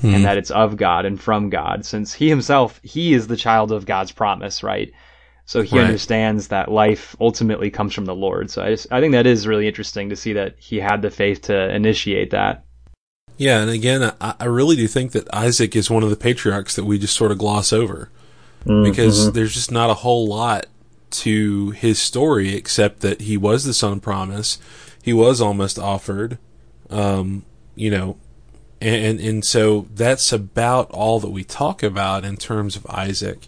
hmm. 0.00 0.14
and 0.14 0.24
that 0.24 0.38
it's 0.38 0.50
of 0.50 0.76
God 0.76 1.04
and 1.04 1.20
from 1.20 1.50
God, 1.50 1.84
since 1.84 2.12
he 2.12 2.28
himself 2.28 2.80
he 2.82 3.14
is 3.14 3.26
the 3.26 3.36
child 3.36 3.72
of 3.72 3.86
God's 3.86 4.12
promise, 4.12 4.62
right? 4.62 4.92
So 5.46 5.62
he 5.62 5.76
right. 5.76 5.84
understands 5.84 6.48
that 6.48 6.70
life 6.70 7.14
ultimately 7.20 7.70
comes 7.70 7.92
from 7.92 8.06
the 8.06 8.14
Lord. 8.14 8.50
So 8.50 8.62
I 8.62 8.70
just 8.70 8.86
I 8.90 9.00
think 9.00 9.12
that 9.12 9.26
is 9.26 9.46
really 9.46 9.68
interesting 9.68 10.08
to 10.08 10.16
see 10.16 10.32
that 10.34 10.56
he 10.58 10.78
had 10.80 11.02
the 11.02 11.10
faith 11.10 11.42
to 11.42 11.74
initiate 11.74 12.30
that. 12.30 12.64
Yeah, 13.36 13.60
and 13.60 13.70
again, 13.70 14.12
I, 14.20 14.34
I, 14.38 14.44
really 14.44 14.76
do 14.76 14.86
think 14.86 15.10
that 15.10 15.32
Isaac 15.34 15.74
is 15.74 15.90
one 15.90 16.04
of 16.04 16.10
the 16.10 16.16
patriarchs 16.16 16.76
that 16.76 16.84
we 16.84 17.00
just 17.00 17.16
sort 17.16 17.32
of 17.32 17.38
gloss 17.38 17.72
over 17.72 18.08
mm-hmm. 18.64 18.84
because 18.84 19.32
there's 19.32 19.54
just 19.54 19.72
not 19.72 19.90
a 19.90 19.94
whole 19.94 20.28
lot 20.28 20.66
to 21.10 21.70
his 21.70 21.98
story 22.00 22.54
except 22.54 23.00
that 23.00 23.22
he 23.22 23.36
was 23.36 23.64
the 23.64 23.74
son 23.74 23.94
of 23.94 24.02
promise. 24.02 24.58
He 25.02 25.12
was 25.12 25.40
almost 25.40 25.78
offered, 25.78 26.38
um, 26.90 27.44
you 27.74 27.90
know, 27.90 28.16
and, 28.84 29.20
and 29.20 29.44
so 29.44 29.86
that's 29.94 30.32
about 30.32 30.90
all 30.90 31.20
that 31.20 31.30
we 31.30 31.44
talk 31.44 31.82
about 31.82 32.24
in 32.24 32.36
terms 32.36 32.76
of 32.76 32.86
Isaac. 32.88 33.46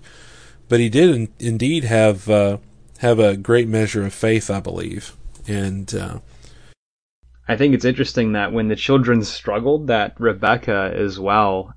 But 0.69 0.81
he 0.81 0.89
did 0.89 1.11
in, 1.15 1.29
indeed 1.39 1.85
have 1.85 2.29
uh, 2.29 2.59
have 2.99 3.19
a 3.19 3.37
great 3.37 3.69
measure 3.69 4.05
of 4.07 4.15
faith, 4.15 4.51
I 4.51 4.61
believe, 4.61 5.15
and 5.47 5.95
uh, 5.95 6.19
I 7.49 7.57
think 7.57 7.75
it's 7.75 7.85
interesting 7.85 8.33
that 8.33 8.53
when 8.53 8.69
the 8.69 8.77
children 8.77 9.23
struggled, 9.23 9.87
that 9.87 10.19
Rebecca 10.19 10.93
as 10.97 11.21
well 11.21 11.75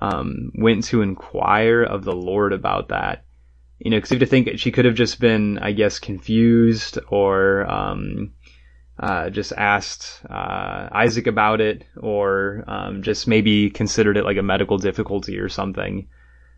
um, 0.00 0.52
went 0.54 0.84
to 0.84 1.02
inquire 1.02 1.82
of 1.82 2.04
the 2.04 2.14
Lord 2.14 2.52
about 2.52 2.88
that. 2.88 3.24
You 3.78 3.90
know, 3.90 3.96
because 3.96 4.10
you 4.10 4.16
have 4.16 4.28
to 4.28 4.30
think 4.30 4.58
she 4.58 4.70
could 4.70 4.84
have 4.84 4.94
just 4.94 5.18
been, 5.18 5.58
I 5.58 5.72
guess, 5.72 5.98
confused 5.98 6.98
or, 7.08 7.66
um, 7.68 8.34
uh, 9.00 9.30
just 9.30 9.52
asked 9.56 10.20
uh, 10.28 10.88
Isaac 10.92 11.26
about 11.26 11.62
it, 11.62 11.84
or 11.96 12.64
um, 12.66 13.02
just 13.02 13.26
maybe 13.26 13.70
considered 13.70 14.18
it 14.18 14.24
like 14.24 14.36
a 14.36 14.42
medical 14.42 14.76
difficulty 14.76 15.38
or 15.38 15.48
something. 15.48 16.06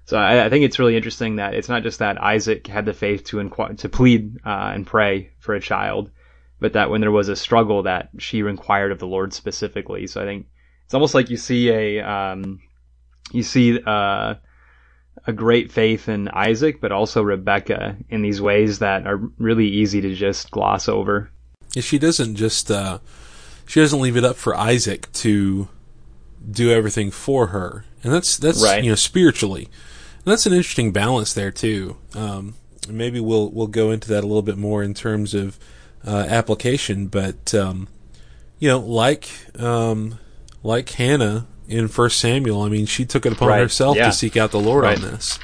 So 0.06 0.18
I, 0.18 0.46
I, 0.46 0.50
think 0.50 0.64
it's 0.64 0.80
really 0.80 0.96
interesting 0.96 1.36
that 1.36 1.54
it's 1.54 1.68
not 1.68 1.84
just 1.84 2.00
that 2.00 2.20
Isaac 2.20 2.66
had 2.66 2.84
the 2.84 2.92
faith 2.92 3.22
to 3.26 3.36
inqu- 3.36 3.78
to 3.78 3.88
plead 3.88 4.38
uh, 4.44 4.72
and 4.74 4.84
pray 4.84 5.30
for 5.38 5.54
a 5.54 5.60
child, 5.60 6.10
but 6.58 6.72
that 6.72 6.90
when 6.90 7.00
there 7.00 7.12
was 7.12 7.28
a 7.28 7.36
struggle, 7.36 7.84
that 7.84 8.08
she 8.18 8.40
inquired 8.40 8.90
of 8.90 8.98
the 8.98 9.06
Lord 9.06 9.32
specifically. 9.32 10.08
So 10.08 10.20
I 10.20 10.24
think 10.24 10.46
it's 10.84 10.94
almost 10.94 11.14
like 11.14 11.30
you 11.30 11.36
see 11.36 11.70
a 11.70 12.00
um, 12.00 12.60
you 13.30 13.44
see 13.44 13.78
uh, 13.86 14.34
a 15.24 15.32
great 15.32 15.70
faith 15.70 16.08
in 16.08 16.26
Isaac, 16.26 16.80
but 16.80 16.90
also 16.90 17.22
Rebecca 17.22 17.96
in 18.08 18.22
these 18.22 18.42
ways 18.42 18.80
that 18.80 19.06
are 19.06 19.20
really 19.38 19.68
easy 19.68 20.00
to 20.00 20.12
just 20.12 20.50
gloss 20.50 20.88
over. 20.88 21.30
She 21.80 21.98
doesn't 21.98 22.36
just 22.36 22.70
uh, 22.70 22.98
she 23.66 23.80
doesn't 23.80 24.00
leave 24.00 24.16
it 24.16 24.24
up 24.24 24.36
for 24.36 24.54
Isaac 24.54 25.10
to 25.12 25.68
do 26.50 26.70
everything 26.70 27.10
for 27.10 27.48
her, 27.48 27.84
and 28.02 28.12
that's 28.12 28.36
that's 28.36 28.62
right. 28.62 28.82
you 28.82 28.90
know 28.90 28.96
spiritually, 28.96 29.64
and 29.64 30.32
that's 30.32 30.46
an 30.46 30.52
interesting 30.52 30.92
balance 30.92 31.32
there 31.32 31.50
too. 31.50 31.96
Um, 32.14 32.54
maybe 32.88 33.20
we'll 33.20 33.50
we'll 33.50 33.66
go 33.66 33.90
into 33.90 34.08
that 34.08 34.24
a 34.24 34.26
little 34.26 34.42
bit 34.42 34.58
more 34.58 34.82
in 34.82 34.94
terms 34.94 35.34
of 35.34 35.58
uh, 36.06 36.26
application, 36.28 37.06
but 37.06 37.54
um, 37.54 37.88
you 38.58 38.68
know, 38.68 38.78
like 38.78 39.28
um, 39.58 40.18
like 40.62 40.90
Hannah 40.90 41.46
in 41.68 41.88
First 41.88 42.18
Samuel, 42.18 42.62
I 42.62 42.68
mean, 42.68 42.86
she 42.86 43.04
took 43.04 43.24
it 43.24 43.32
upon 43.32 43.48
right. 43.48 43.60
herself 43.60 43.96
yeah. 43.96 44.06
to 44.06 44.12
seek 44.12 44.36
out 44.36 44.50
the 44.50 44.60
Lord 44.60 44.84
right. 44.84 44.96
on 44.96 45.02
this, 45.02 45.38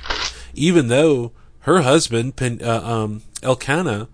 even 0.54 0.88
though 0.88 1.32
her 1.60 1.82
husband 1.82 2.34
uh, 2.62 2.82
um, 2.84 3.22
Elkanah 3.42 4.08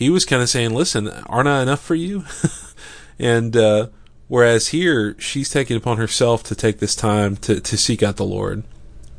he 0.00 0.08
was 0.08 0.24
kind 0.24 0.42
of 0.42 0.48
saying, 0.48 0.70
"Listen, 0.70 1.08
aren't 1.26 1.46
I 1.46 1.60
enough 1.60 1.80
for 1.80 1.94
you?" 1.94 2.24
and 3.18 3.54
uh, 3.54 3.88
whereas 4.28 4.68
here, 4.68 5.14
she's 5.20 5.50
taking 5.50 5.76
upon 5.76 5.98
herself 5.98 6.42
to 6.44 6.54
take 6.54 6.78
this 6.78 6.96
time 6.96 7.36
to 7.36 7.60
to 7.60 7.76
seek 7.76 8.02
out 8.02 8.16
the 8.16 8.24
Lord. 8.24 8.64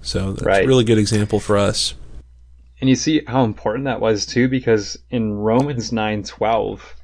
So 0.01 0.33
that's 0.33 0.43
right. 0.43 0.65
a 0.65 0.67
really 0.67 0.83
good 0.83 0.97
example 0.97 1.39
for 1.39 1.55
us. 1.55 1.93
And 2.81 2.89
you 2.89 2.95
see 2.95 3.21
how 3.27 3.43
important 3.43 3.85
that 3.85 4.01
was 4.01 4.25
too, 4.25 4.47
because 4.47 4.97
in 5.11 5.33
Romans 5.33 5.91
nine 5.91 6.23
twelve, 6.23 6.95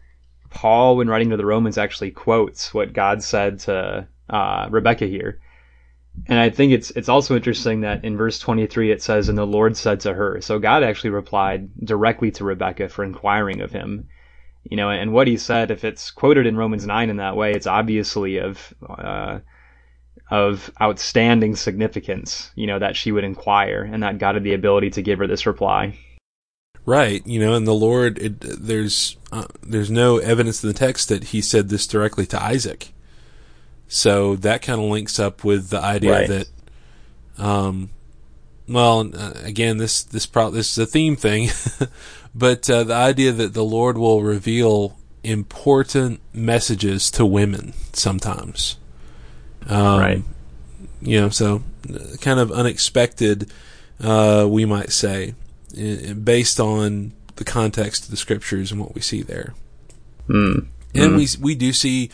Paul, 0.49 0.97
when 0.97 1.07
writing 1.07 1.29
to 1.29 1.37
the 1.37 1.45
Romans, 1.45 1.77
actually 1.77 2.09
quotes 2.09 2.73
what 2.73 2.93
God 2.93 3.21
said 3.21 3.59
to 3.59 4.07
uh, 4.27 4.67
Rebecca 4.71 5.05
here. 5.05 5.39
And 6.25 6.39
I 6.39 6.49
think 6.49 6.73
it's 6.73 6.91
it's 6.91 7.09
also 7.09 7.35
interesting 7.35 7.81
that 7.81 8.03
in 8.03 8.17
verse 8.17 8.39
23 8.39 8.91
it 8.91 9.01
says, 9.01 9.29
"And 9.29 9.37
the 9.37 9.45
Lord 9.45 9.77
said 9.77 9.99
to 10.01 10.13
her." 10.13 10.41
So 10.41 10.59
God 10.59 10.83
actually 10.83 11.11
replied 11.11 11.69
directly 11.83 12.31
to 12.31 12.43
Rebecca 12.43 12.89
for 12.89 13.03
inquiring 13.03 13.61
of 13.61 13.71
him. 13.71 14.07
You 14.63 14.75
know, 14.75 14.89
and 14.89 15.13
what 15.13 15.27
he 15.27 15.37
said, 15.37 15.71
if 15.71 15.85
it's 15.85 16.11
quoted 16.11 16.45
in 16.45 16.57
Romans 16.57 16.85
9 16.85 17.09
in 17.09 17.17
that 17.17 17.37
way, 17.37 17.53
it's 17.53 17.67
obviously 17.67 18.37
of 18.37 18.73
uh, 18.89 19.39
of 20.29 20.71
outstanding 20.81 21.55
significance. 21.55 22.51
You 22.55 22.67
know, 22.67 22.79
that 22.79 22.97
she 22.97 23.11
would 23.11 23.23
inquire, 23.23 23.81
and 23.83 24.03
that 24.03 24.17
God 24.17 24.35
had 24.35 24.43
the 24.43 24.53
ability 24.53 24.89
to 24.91 25.01
give 25.01 25.19
her 25.19 25.27
this 25.27 25.45
reply. 25.45 25.97
Right, 26.85 27.25
you 27.27 27.41
know, 27.41 27.53
and 27.53 27.67
the 27.67 27.73
Lord, 27.73 28.17
it, 28.17 28.39
there's 28.39 29.17
uh, 29.31 29.47
there's 29.61 29.91
no 29.91 30.17
evidence 30.17 30.63
in 30.63 30.69
the 30.69 30.73
text 30.73 31.09
that 31.09 31.25
He 31.25 31.41
said 31.41 31.69
this 31.69 31.85
directly 31.85 32.25
to 32.27 32.41
Isaac. 32.41 32.93
So 33.87 34.35
that 34.37 34.61
kind 34.61 34.81
of 34.81 34.87
links 34.87 35.19
up 35.19 35.43
with 35.43 35.69
the 35.69 35.79
idea 35.79 36.11
right. 36.11 36.27
that, 36.27 36.47
um, 37.37 37.89
well, 38.67 39.09
uh, 39.15 39.33
again, 39.43 39.77
this 39.77 40.03
this 40.03 40.25
pro- 40.25 40.51
this 40.51 40.71
is 40.71 40.77
a 40.77 40.85
theme 40.85 41.15
thing, 41.15 41.49
but 42.35 42.69
uh, 42.69 42.83
the 42.83 42.93
idea 42.93 43.31
that 43.31 43.53
the 43.53 43.63
Lord 43.63 43.97
will 43.97 44.21
reveal 44.21 44.97
important 45.23 46.19
messages 46.33 47.09
to 47.11 47.25
women 47.25 47.73
sometimes, 47.93 48.77
um, 49.67 49.99
right? 49.99 50.23
You 51.01 51.21
know, 51.21 51.29
so 51.29 51.63
kind 52.19 52.39
of 52.39 52.51
unexpected, 52.51 53.51
uh, 54.01 54.45
we 54.49 54.65
might 54.65 54.91
say, 54.91 55.33
based 55.73 56.59
on 56.59 57.13
the 57.37 57.45
context 57.45 58.05
of 58.05 58.11
the 58.11 58.17
scriptures 58.17 58.71
and 58.71 58.81
what 58.81 58.95
we 58.95 59.01
see 59.01 59.21
there. 59.21 59.53
Mm. 60.27 60.67
And 60.93 61.11
mm. 61.13 61.15
we 61.15 61.27
we 61.41 61.55
do 61.55 61.71
see 61.71 62.09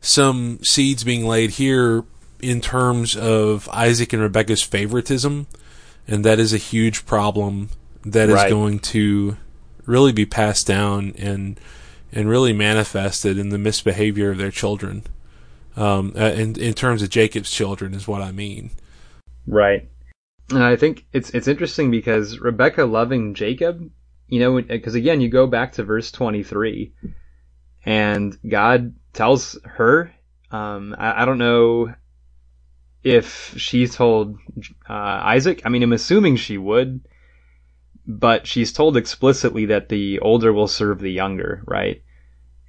some 0.00 0.58
seeds 0.62 1.04
being 1.04 1.26
laid 1.26 1.50
here 1.50 2.04
in 2.40 2.60
terms 2.60 3.16
of 3.16 3.68
Isaac 3.70 4.12
and 4.12 4.22
Rebecca's 4.22 4.62
favoritism, 4.62 5.46
and 6.06 6.24
that 6.24 6.38
is 6.38 6.52
a 6.52 6.58
huge 6.58 7.06
problem 7.06 7.70
that 8.04 8.28
right. 8.28 8.46
is 8.46 8.52
going 8.52 8.78
to 8.78 9.36
really 9.86 10.12
be 10.12 10.26
passed 10.26 10.66
down 10.66 11.14
and 11.18 11.58
and 12.12 12.28
really 12.28 12.52
manifested 12.52 13.38
in 13.38 13.48
the 13.48 13.58
misbehavior 13.58 14.30
of 14.30 14.38
their 14.38 14.50
children. 14.50 15.02
Um, 15.76 16.14
uh, 16.16 16.32
in 16.32 16.58
in 16.58 16.74
terms 16.74 17.02
of 17.02 17.10
Jacob's 17.10 17.50
children 17.50 17.94
is 17.94 18.08
what 18.08 18.22
I 18.22 18.32
mean. 18.32 18.70
Right. 19.46 19.88
And 20.50 20.62
I 20.62 20.76
think 20.76 21.04
it's 21.12 21.30
it's 21.30 21.48
interesting 21.48 21.90
because 21.90 22.38
Rebecca 22.38 22.84
loving 22.84 23.34
Jacob, 23.34 23.90
you 24.28 24.40
know, 24.40 24.60
because 24.60 24.94
again, 24.94 25.20
you 25.20 25.28
go 25.28 25.46
back 25.46 25.72
to 25.72 25.84
verse 25.84 26.10
23 26.12 26.92
and 27.84 28.36
God 28.48 28.94
tells 29.16 29.58
her. 29.64 30.12
Um, 30.50 30.94
I, 30.96 31.22
I, 31.22 31.24
don't 31.24 31.38
know 31.38 31.92
if 33.02 33.54
she 33.56 33.88
told 33.88 34.36
uh, 34.88 34.92
Isaac. 34.92 35.62
I 35.64 35.70
mean, 35.70 35.82
I'm 35.82 35.92
assuming 35.92 36.36
she 36.36 36.56
would, 36.56 37.00
but 38.06 38.46
she's 38.46 38.72
told 38.72 38.96
explicitly 38.96 39.66
that 39.66 39.88
the 39.88 40.20
older 40.20 40.52
will 40.52 40.68
serve 40.68 41.00
the 41.00 41.10
younger, 41.10 41.62
right? 41.66 42.02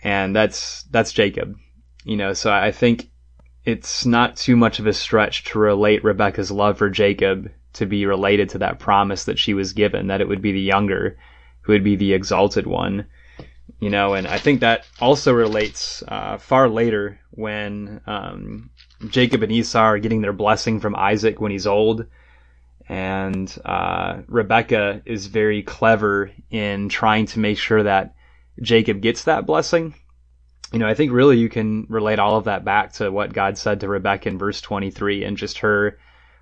And 0.04 0.36
that's 0.36 0.84
that's 0.84 1.12
Jacob, 1.14 1.56
you 2.04 2.18
know. 2.18 2.34
So 2.34 2.52
I 2.52 2.72
think 2.72 3.12
it's 3.64 4.06
not 4.06 4.38
too 4.38 4.56
much 4.56 4.80
of 4.80 4.88
a 4.88 4.94
stretch 4.94 5.44
to 5.46 5.60
relate 5.60 6.04
Rebecca's 6.04 6.52
love 6.52 6.78
for 6.78 6.90
Jacob 6.90 7.52
to 7.74 7.86
be 7.86 8.06
related 8.06 8.50
to 8.50 8.60
that 8.60 8.80
promise 8.80 9.26
that 9.26 9.38
she 9.38 9.54
was 9.54 9.74
given 9.74 10.08
that 10.08 10.22
it 10.22 10.28
would 10.28 10.42
be 10.42 10.52
the 10.52 10.62
younger 10.62 11.18
who 11.62 11.74
would 11.74 11.84
be 11.84 11.96
the 11.96 12.14
exalted 12.14 12.66
one 12.66 13.06
you 13.80 13.90
know, 13.90 14.14
and 14.14 14.28
I 14.28 14.38
think 14.38 14.62
that 14.62 14.86
also 15.00 15.34
relates 15.34 16.04
uh, 16.08 16.38
far 16.38 16.70
later 16.70 17.20
when 17.32 18.02
um, 18.08 18.70
Jacob 19.10 19.44
and 19.44 19.52
Esau 19.52 19.80
are 19.80 20.00
getting 20.00 20.22
their 20.22 20.34
blessing 20.34 20.80
from 20.80 20.96
Isaac 20.96 21.40
when 21.40 21.52
he's 21.52 21.68
old, 21.68 22.06
and 22.90 23.56
uh, 23.66 24.22
Rebecca 24.28 25.02
is 25.06 25.28
very 25.28 25.62
clever 25.62 26.32
in 26.50 26.90
trying 26.90 27.28
to 27.28 27.40
make 27.40 27.58
sure 27.58 27.84
that 27.84 28.16
Jacob 28.62 29.02
gets 29.02 29.26
that 29.26 29.46
blessing. 29.46 29.94
You 30.74 30.80
know, 30.80 30.88
I 30.88 30.96
think 30.96 31.12
really 31.12 31.38
you 31.38 31.50
can 31.50 31.86
relate 31.90 32.20
all 32.20 32.38
of 32.38 32.46
that 32.46 32.66
back 32.66 32.94
to 32.94 33.12
what 33.12 33.34
God 33.34 33.58
said 33.58 33.82
to 33.82 33.88
Rebecca 33.88 34.30
in 34.30 34.38
verse 34.38 34.60
23 34.60 35.24
and 35.24 35.38
just 35.38 35.60
her 35.60 35.98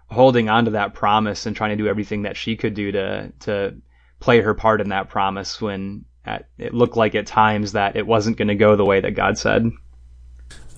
holding 0.09 0.49
on 0.49 0.65
to 0.65 0.71
that 0.71 0.93
promise 0.93 1.45
and 1.45 1.55
trying 1.55 1.71
to 1.71 1.83
do 1.83 1.87
everything 1.87 2.23
that 2.23 2.37
she 2.37 2.55
could 2.55 2.73
do 2.73 2.91
to 2.91 3.31
to 3.39 3.75
play 4.19 4.39
her 4.41 4.53
part 4.53 4.81
in 4.81 4.89
that 4.89 5.09
promise 5.09 5.59
when 5.59 6.05
at, 6.25 6.47
it 6.57 6.73
looked 6.73 6.97
like 6.97 7.15
at 7.15 7.27
times 7.27 7.73
that 7.73 7.95
it 7.95 8.05
wasn't 8.05 8.37
going 8.37 8.47
to 8.47 8.55
go 8.55 8.75
the 8.75 8.85
way 8.85 8.99
that 8.99 9.11
God 9.11 9.37
said. 9.37 9.71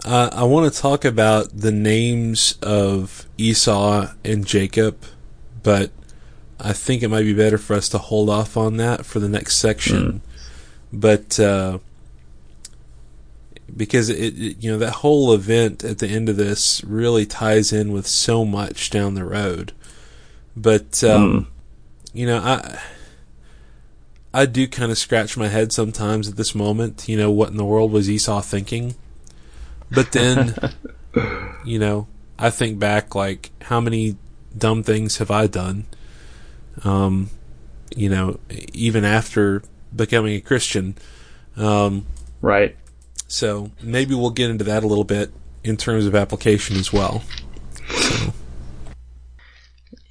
Uh, 0.06 0.30
I 0.32 0.44
want 0.44 0.72
to 0.72 0.80
talk 0.80 1.06
about 1.06 1.50
the 1.54 1.72
names 1.72 2.58
of 2.62 3.26
Esau 3.38 4.08
and 4.24 4.46
Jacob, 4.46 5.04
but 5.64 5.92
I 6.60 6.74
think 6.74 7.04
it 7.04 7.10
might 7.10 7.24
be 7.24 7.34
better 7.34 7.58
for 7.58 7.76
us 7.76 7.90
to 7.90 7.98
hold 7.98 8.30
off 8.30 8.56
on 8.58 8.78
that 8.78 9.06
for 9.06 9.20
the 9.20 9.30
next 9.30 9.58
section. 9.58 10.14
Mm. 10.14 10.22
But 10.94 11.40
uh, 11.40 11.80
because 13.76 14.10
it, 14.10 14.38
it, 14.40 14.64
you 14.64 14.72
know, 14.72 14.78
that 14.78 14.94
whole 14.96 15.34
event 15.34 15.84
at 15.84 16.00
the 16.00 16.08
end 16.08 16.30
of 16.30 16.38
this 16.38 16.84
really 16.84 17.26
ties 17.26 17.74
in 17.74 17.92
with 17.92 18.08
so 18.08 18.46
much 18.46 18.90
down 18.90 19.16
the 19.16 19.26
road. 19.26 19.74
But 20.56 21.04
um, 21.04 21.34
mm. 21.34 21.46
you 22.14 22.26
know, 22.26 22.40
I 22.40 22.80
I 24.38 24.45
do 24.45 24.67
kind 24.67 24.91
of 24.91 25.00
scratch 25.00 25.36
my 25.36 25.47
head 25.47 25.73
sometimes 25.73 26.30
at 26.30 26.36
this 26.36 26.54
moment. 26.54 27.10
You 27.10 27.17
know, 27.17 27.32
what 27.32 27.50
in 27.50 27.58
the 27.58 27.65
world 27.65 27.91
was 27.91 28.08
Esau 28.08 28.41
thinking? 28.41 28.93
But 29.89 30.12
then, 30.12 30.54
you 31.65 31.80
know, 31.80 32.08
I 32.38 32.52
think 32.52 32.78
back 32.78 33.15
like 33.15 33.50
how 33.63 33.82
many 33.82 34.15
dumb 34.56 34.84
things 34.84 35.17
have 35.17 35.32
I 35.32 35.47
done? 35.47 35.86
Um, 36.84 37.32
you 37.95 38.10
know, 38.10 38.39
even 38.73 39.04
after 39.04 39.63
becoming 39.95 40.36
a 40.36 40.41
Christian. 40.41 40.93
Um, 41.56 42.06
right. 42.39 42.78
So 43.28 43.71
maybe 43.82 44.13
we'll 44.13 44.30
get 44.30 44.52
into 44.52 44.65
that 44.65 44.84
a 44.84 44.88
little 44.88 45.04
bit 45.04 45.32
in 45.63 45.78
terms 45.78 46.06
of 46.06 46.13
application 46.13 46.78
as 46.78 46.93
well. 46.93 47.23
So. 47.89 48.34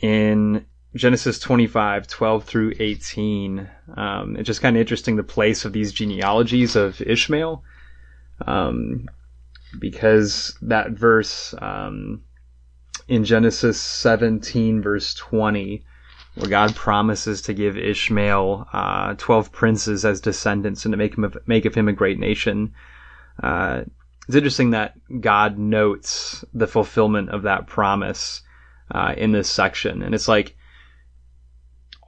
In 0.01 0.67
Genesis 0.97 1.39
25, 1.39 2.07
12 2.07 2.45
through 2.45 2.73
18. 2.79 3.69
Um, 3.97 4.37
it's 4.37 4.47
just 4.47 4.63
kind 4.63 4.77
of 4.77 4.81
interesting 4.81 5.17
the 5.17 5.23
place 5.23 5.65
of 5.65 5.73
these 5.73 5.93
genealogies 5.93 6.77
of 6.77 7.01
Ishmael. 7.01 7.63
Um, 8.47 9.09
because 9.79 10.57
that 10.63 10.91
verse 10.93 11.55
um, 11.61 12.23
in 13.09 13.25
Genesis 13.25 13.81
17, 13.81 14.83
verse 14.83 15.15
20, 15.15 15.85
where 16.37 16.51
God 16.51 16.75
promises 16.75 17.43
to 17.43 17.55
give 17.55 17.77
Ishmael 17.77 18.69
uh, 18.73 19.15
12 19.17 19.53
princes 19.53 20.05
as 20.05 20.21
descendants 20.21 20.85
and 20.85 20.93
to 20.93 20.97
make, 20.97 21.17
him, 21.17 21.33
make 21.47 21.65
of 21.65 21.75
him 21.75 21.89
a 21.89 21.93
great 21.93 22.19
nation. 22.19 22.75
uh, 23.43 23.83
it's 24.27 24.35
interesting 24.35 24.71
that 24.71 24.95
God 25.21 25.57
notes 25.57 26.45
the 26.53 26.67
fulfillment 26.67 27.31
of 27.31 27.43
that 27.43 27.69
promise 27.69 28.43
uh, 28.91 29.15
in 29.17 29.33
this 29.33 29.49
section, 29.49 30.03
and 30.03 30.15
it's 30.15 30.27
like 30.27 30.56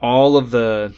all 0.01 0.37
of 0.37 0.51
the 0.51 0.95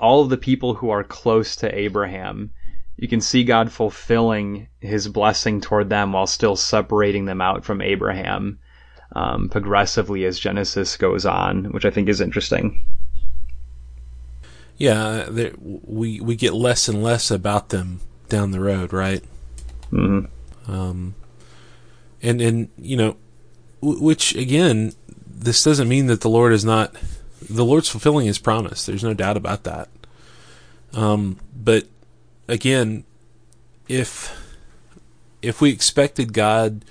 all 0.00 0.22
of 0.22 0.30
the 0.30 0.36
people 0.36 0.74
who 0.74 0.90
are 0.90 1.04
close 1.04 1.56
to 1.56 1.78
Abraham. 1.78 2.50
You 2.96 3.08
can 3.08 3.20
see 3.20 3.44
God 3.44 3.72
fulfilling 3.72 4.68
His 4.80 5.08
blessing 5.08 5.60
toward 5.60 5.88
them 5.88 6.12
while 6.12 6.26
still 6.26 6.56
separating 6.56 7.24
them 7.24 7.40
out 7.40 7.64
from 7.64 7.80
Abraham 7.80 8.58
um, 9.14 9.48
progressively 9.48 10.24
as 10.24 10.38
Genesis 10.38 10.96
goes 10.96 11.26
on, 11.26 11.66
which 11.66 11.84
I 11.84 11.90
think 11.90 12.08
is 12.08 12.20
interesting. 12.20 12.84
Yeah, 14.76 15.28
we 15.60 16.20
we 16.20 16.34
get 16.34 16.52
less 16.52 16.88
and 16.88 17.02
less 17.02 17.30
about 17.30 17.68
them 17.68 18.00
down 18.28 18.50
the 18.50 18.60
road, 18.60 18.92
right? 18.92 19.22
Mm-hmm. 19.92 20.72
Um, 20.72 21.14
and 22.22 22.40
and 22.40 22.68
you 22.76 22.96
know, 22.96 23.16
w- 23.80 24.02
which 24.02 24.34
again, 24.34 24.92
this 25.26 25.62
doesn't 25.62 25.88
mean 25.88 26.08
that 26.08 26.22
the 26.22 26.28
Lord 26.28 26.52
is 26.52 26.64
not 26.64 26.94
the 27.48 27.64
Lord's 27.64 27.88
fulfilling 27.88 28.26
His 28.26 28.38
promise. 28.38 28.86
There's 28.86 29.04
no 29.04 29.14
doubt 29.14 29.36
about 29.36 29.64
that. 29.64 29.88
Um, 30.92 31.38
but 31.54 31.86
again, 32.48 33.04
if 33.88 34.40
if 35.42 35.60
we 35.60 35.70
expected 35.70 36.32
God 36.32 36.84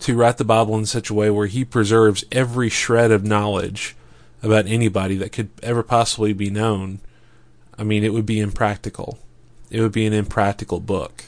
to 0.00 0.16
write 0.16 0.38
the 0.38 0.44
Bible 0.44 0.76
in 0.78 0.86
such 0.86 1.10
a 1.10 1.14
way 1.14 1.30
where 1.30 1.46
He 1.46 1.64
preserves 1.64 2.24
every 2.30 2.68
shred 2.68 3.10
of 3.10 3.24
knowledge 3.24 3.96
about 4.42 4.66
anybody 4.66 5.16
that 5.16 5.32
could 5.32 5.50
ever 5.62 5.82
possibly 5.82 6.32
be 6.32 6.50
known, 6.50 7.00
I 7.76 7.82
mean, 7.82 8.04
it 8.04 8.12
would 8.12 8.26
be 8.26 8.38
impractical. 8.38 9.18
It 9.70 9.80
would 9.80 9.92
be 9.92 10.06
an 10.06 10.12
impractical 10.12 10.80
book 10.80 11.24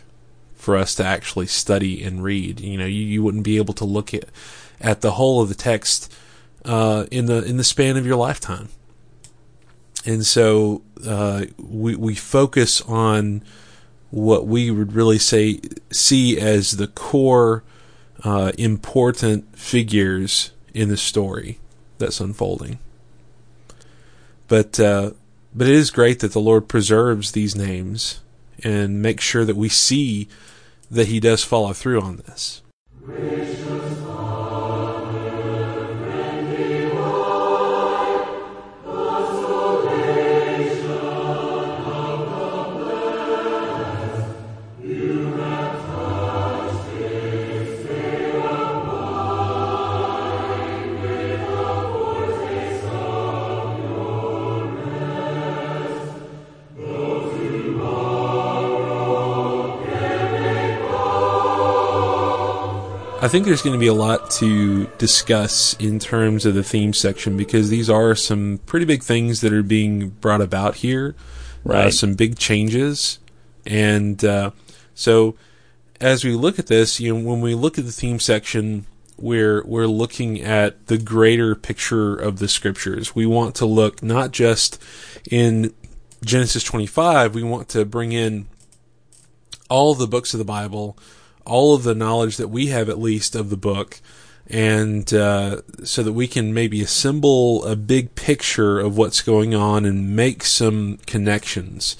for 0.54 0.76
us 0.76 0.94
to 0.94 1.04
actually 1.04 1.46
study 1.46 2.02
and 2.02 2.22
read. 2.22 2.60
You 2.60 2.78
know, 2.78 2.86
you, 2.86 3.02
you 3.02 3.22
wouldn't 3.22 3.44
be 3.44 3.56
able 3.56 3.74
to 3.74 3.84
look 3.84 4.14
at 4.14 4.26
at 4.80 5.00
the 5.00 5.12
whole 5.12 5.42
of 5.42 5.48
the 5.48 5.54
text 5.54 6.12
uh, 6.64 7.06
in 7.10 7.26
the 7.26 7.42
in 7.44 7.56
the 7.56 7.64
span 7.64 7.96
of 7.96 8.06
your 8.06 8.16
lifetime. 8.16 8.68
And 10.04 10.24
so 10.24 10.82
uh, 11.06 11.46
we 11.58 11.94
we 11.96 12.14
focus 12.14 12.80
on 12.82 13.42
what 14.10 14.46
we 14.46 14.70
would 14.70 14.92
really 14.94 15.18
say 15.18 15.60
see 15.90 16.38
as 16.38 16.72
the 16.72 16.88
core 16.88 17.62
uh, 18.24 18.52
important 18.58 19.56
figures 19.56 20.52
in 20.74 20.88
the 20.88 20.96
story 20.96 21.58
that's 21.98 22.20
unfolding. 22.20 22.78
But 24.48 24.80
uh, 24.80 25.12
but 25.54 25.66
it 25.66 25.74
is 25.74 25.90
great 25.90 26.20
that 26.20 26.32
the 26.32 26.40
Lord 26.40 26.68
preserves 26.68 27.32
these 27.32 27.54
names 27.54 28.20
and 28.62 29.00
makes 29.00 29.24
sure 29.24 29.44
that 29.44 29.56
we 29.56 29.68
see 29.68 30.28
that 30.90 31.08
He 31.08 31.20
does 31.20 31.44
follow 31.44 31.72
through 31.72 32.00
on 32.00 32.16
this. 32.18 32.62
I 63.22 63.28
think 63.28 63.44
there's 63.44 63.60
going 63.60 63.74
to 63.74 63.78
be 63.78 63.86
a 63.86 63.92
lot 63.92 64.30
to 64.32 64.86
discuss 64.96 65.74
in 65.74 65.98
terms 65.98 66.46
of 66.46 66.54
the 66.54 66.64
theme 66.64 66.94
section 66.94 67.36
because 67.36 67.68
these 67.68 67.90
are 67.90 68.14
some 68.14 68.60
pretty 68.64 68.86
big 68.86 69.02
things 69.02 69.42
that 69.42 69.52
are 69.52 69.62
being 69.62 70.08
brought 70.08 70.40
about 70.40 70.76
here. 70.76 71.14
Uh, 71.66 71.68
right. 71.68 71.86
Uh, 71.86 71.90
some 71.90 72.14
big 72.14 72.38
changes. 72.38 73.18
And 73.66 74.24
uh, 74.24 74.52
so 74.94 75.36
as 76.00 76.24
we 76.24 76.34
look 76.34 76.58
at 76.58 76.68
this, 76.68 76.98
you 76.98 77.14
know, 77.14 77.28
when 77.28 77.42
we 77.42 77.54
look 77.54 77.78
at 77.78 77.84
the 77.84 77.92
theme 77.92 78.20
section, 78.20 78.86
we're 79.18 79.62
we're 79.66 79.86
looking 79.86 80.40
at 80.40 80.86
the 80.86 80.96
greater 80.96 81.54
picture 81.54 82.16
of 82.16 82.38
the 82.38 82.48
scriptures. 82.48 83.14
We 83.14 83.26
want 83.26 83.54
to 83.56 83.66
look 83.66 84.02
not 84.02 84.30
just 84.30 84.82
in 85.30 85.74
Genesis 86.24 86.64
25, 86.64 87.34
we 87.34 87.42
want 87.42 87.68
to 87.70 87.84
bring 87.84 88.12
in 88.12 88.48
all 89.68 89.94
the 89.94 90.06
books 90.06 90.32
of 90.32 90.38
the 90.38 90.44
Bible 90.44 90.96
all 91.50 91.74
of 91.74 91.82
the 91.82 91.94
knowledge 91.94 92.36
that 92.36 92.48
we 92.48 92.68
have, 92.68 92.88
at 92.88 92.98
least, 92.98 93.34
of 93.34 93.50
the 93.50 93.56
book, 93.56 94.00
and 94.46 95.12
uh, 95.12 95.60
so 95.84 96.02
that 96.02 96.12
we 96.12 96.26
can 96.26 96.54
maybe 96.54 96.80
assemble 96.80 97.64
a 97.64 97.76
big 97.76 98.14
picture 98.14 98.78
of 98.78 98.96
what's 98.96 99.20
going 99.20 99.54
on 99.54 99.84
and 99.84 100.16
make 100.16 100.44
some 100.44 100.98
connections. 101.06 101.96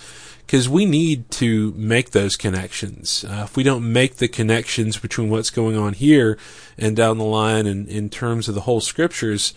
Because 0.47 0.69
we 0.69 0.85
need 0.85 1.31
to 1.33 1.73
make 1.77 2.11
those 2.11 2.37
connections. 2.37 3.25
Uh, 3.25 3.43
if 3.45 3.57
we 3.57 3.63
don't 3.63 3.93
make 3.93 4.17
the 4.17 4.27
connections 4.27 4.97
between 4.99 5.31
what's 5.31 5.51
going 5.51 5.77
on 5.77 5.93
here 5.93 6.39
and 6.77 6.97
down 6.97 7.19
the 7.19 7.25
line, 7.25 7.67
and 7.67 7.89
in 7.89 8.09
terms 8.09 8.49
of 8.49 8.57
the 8.57 8.63
whole 8.63 8.81
scriptures, 8.81 9.55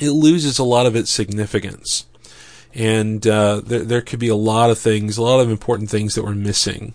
it 0.00 0.10
loses 0.10 0.58
a 0.58 0.64
lot 0.64 0.86
of 0.86 0.96
its 0.96 1.10
significance. 1.10 2.06
And 2.74 3.24
uh, 3.26 3.60
there, 3.60 3.84
there 3.84 4.00
could 4.00 4.18
be 4.18 4.28
a 4.28 4.36
lot 4.36 4.70
of 4.70 4.78
things, 4.78 5.16
a 5.16 5.22
lot 5.22 5.40
of 5.40 5.50
important 5.50 5.90
things 5.90 6.14
that 6.14 6.24
we're 6.24 6.34
missing. 6.34 6.94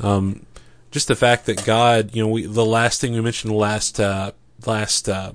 Um, 0.00 0.46
just 0.94 1.08
the 1.08 1.16
fact 1.16 1.46
that 1.46 1.64
God, 1.64 2.14
you 2.14 2.22
know, 2.22 2.28
we, 2.28 2.46
the 2.46 2.64
last 2.64 3.00
thing 3.00 3.14
we 3.14 3.20
mentioned 3.20 3.52
last 3.52 3.98
uh, 3.98 4.30
last 4.64 5.08
uh, 5.08 5.32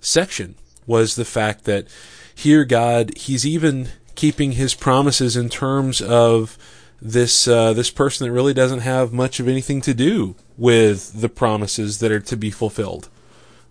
section 0.00 0.54
was 0.86 1.16
the 1.16 1.24
fact 1.24 1.64
that 1.64 1.88
here 2.32 2.64
God, 2.64 3.10
He's 3.16 3.44
even 3.44 3.88
keeping 4.14 4.52
His 4.52 4.74
promises 4.74 5.36
in 5.36 5.48
terms 5.48 6.00
of 6.00 6.56
this 7.00 7.48
uh, 7.48 7.72
this 7.72 7.90
person 7.90 8.28
that 8.28 8.32
really 8.32 8.54
doesn't 8.54 8.78
have 8.78 9.12
much 9.12 9.40
of 9.40 9.48
anything 9.48 9.80
to 9.80 9.92
do 9.92 10.36
with 10.56 11.20
the 11.20 11.28
promises 11.28 11.98
that 11.98 12.12
are 12.12 12.20
to 12.20 12.36
be 12.36 12.52
fulfilled. 12.52 13.08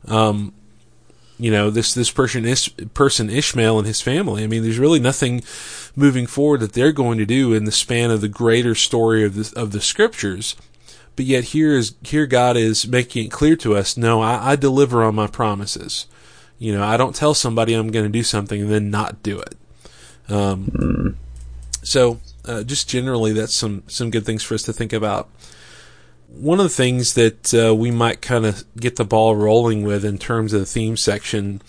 Um, 0.10 0.54
you 1.40 1.50
know, 1.50 1.70
this 1.70 1.94
this 1.94 2.12
person 2.12 2.46
is 2.46 2.68
person 2.94 3.30
Ishmael 3.30 3.78
and 3.78 3.88
his 3.88 4.02
family. 4.02 4.44
I 4.44 4.48
mean, 4.48 4.64
there's 4.64 4.80
really 4.80 5.00
nothing 5.00 5.44
moving 5.96 6.28
forward 6.28 6.60
that 6.60 6.74
they're 6.74 6.92
going 6.92 7.20
to 7.20 7.26
do 7.26 7.54
in 7.54 7.64
the 7.64 7.72
span 7.72 8.12
of 8.12 8.20
the 8.20 8.28
greater 8.28 8.76
story 8.76 9.24
of 9.24 9.36
the 9.36 9.54
of 9.58 9.72
the 9.72 9.80
scriptures 9.80 10.58
but 11.16 11.26
yet 11.26 11.46
here 11.46 11.76
is 11.76 11.96
here 12.04 12.26
God 12.26 12.58
is 12.58 12.88
making 12.88 13.26
it 13.26 13.32
clear 13.32 13.56
to 13.58 13.76
us, 13.76 13.98
no, 13.98 14.22
I, 14.22 14.52
I 14.52 14.56
deliver 14.56 15.04
on 15.04 15.16
my 15.16 15.28
promises. 15.28 16.08
You 16.58 16.74
know, 16.74 16.84
I 16.84 16.96
don't 16.98 17.16
tell 17.16 17.34
somebody 17.34 17.74
I'm 17.74 17.92
going 17.92 18.06
to 18.06 18.12
do 18.12 18.24
something 18.24 18.62
and 18.62 18.72
then 18.72 18.92
not 18.92 19.24
do 19.24 19.40
it. 19.40 19.56
Um, 20.30 20.66
mm. 20.66 21.16
So, 21.84 22.20
uh, 22.46 22.64
just 22.64 22.88
generally, 22.88 23.34
that's 23.34 23.54
some 23.54 23.84
some 23.88 24.12
good 24.12 24.26
things 24.26 24.44
for 24.44 24.54
us 24.54 24.64
to 24.64 24.74
think 24.74 24.94
about. 24.94 25.30
One 26.28 26.60
of 26.60 26.64
the 26.64 26.70
things 26.70 27.16
that 27.16 27.54
uh, 27.54 27.76
we 27.76 27.92
might 27.92 28.22
kind 28.22 28.46
of 28.46 28.64
get 28.78 28.96
the 28.96 29.04
ball 29.04 29.36
rolling 29.36 29.84
with 29.84 30.06
in 30.06 30.18
terms 30.18 30.54
of 30.54 30.62
the 30.62 30.66
theme 30.66 30.96
section, 30.96 31.62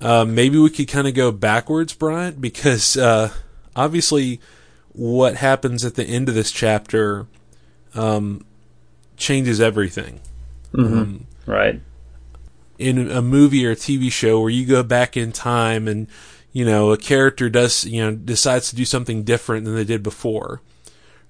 uh, 0.00 0.24
maybe 0.24 0.58
we 0.58 0.70
could 0.70 0.86
kind 0.86 1.08
of 1.08 1.14
go 1.14 1.32
backwards, 1.32 1.94
Bryant, 1.94 2.40
because 2.40 2.96
uh, 2.96 3.32
obviously, 3.74 4.40
what 4.92 5.36
happens 5.36 5.84
at 5.84 5.96
the 5.96 6.04
end 6.04 6.28
of 6.28 6.34
this 6.34 6.52
chapter 6.52 7.26
um, 7.94 8.44
changes 9.18 9.60
everything. 9.60 10.20
Mm-hmm. 10.72 10.98
Um, 10.98 11.26
right. 11.46 11.80
In 12.78 13.10
a 13.10 13.20
movie 13.20 13.66
or 13.66 13.72
a 13.72 13.76
TV 13.76 14.10
show 14.10 14.40
where 14.40 14.50
you 14.50 14.64
go 14.64 14.82
back 14.82 15.16
in 15.16 15.32
time 15.32 15.88
and, 15.88 16.06
you 16.52 16.64
know, 16.64 16.92
a 16.92 16.96
character 16.96 17.50
does, 17.50 17.84
you 17.84 18.00
know, 18.00 18.14
decides 18.14 18.70
to 18.70 18.76
do 18.76 18.84
something 18.84 19.24
different 19.24 19.64
than 19.64 19.74
they 19.74 19.84
did 19.84 20.02
before. 20.02 20.62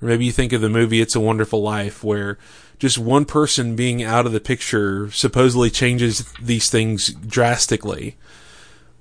Or 0.01 0.09
maybe 0.09 0.27
you 0.27 0.33
think 0.33 0.53
of 0.53 0.61
the 0.61 0.69
movie 0.69 1.01
It's 1.01 1.17
a 1.17 1.21
Wonderful 1.21 1.63
Life 1.63 2.05
where 2.05 2.39
just 2.79 2.99
one 2.99 3.25
person 3.25 3.75
being 3.75 4.03
out 4.03 4.27
of 4.27 4.33
the 4.33 4.41
picture 4.41 5.11
supposedly 5.11 5.71
changes 5.71 6.33
these 6.41 6.71
things 6.71 7.13
drastically. 7.13 8.17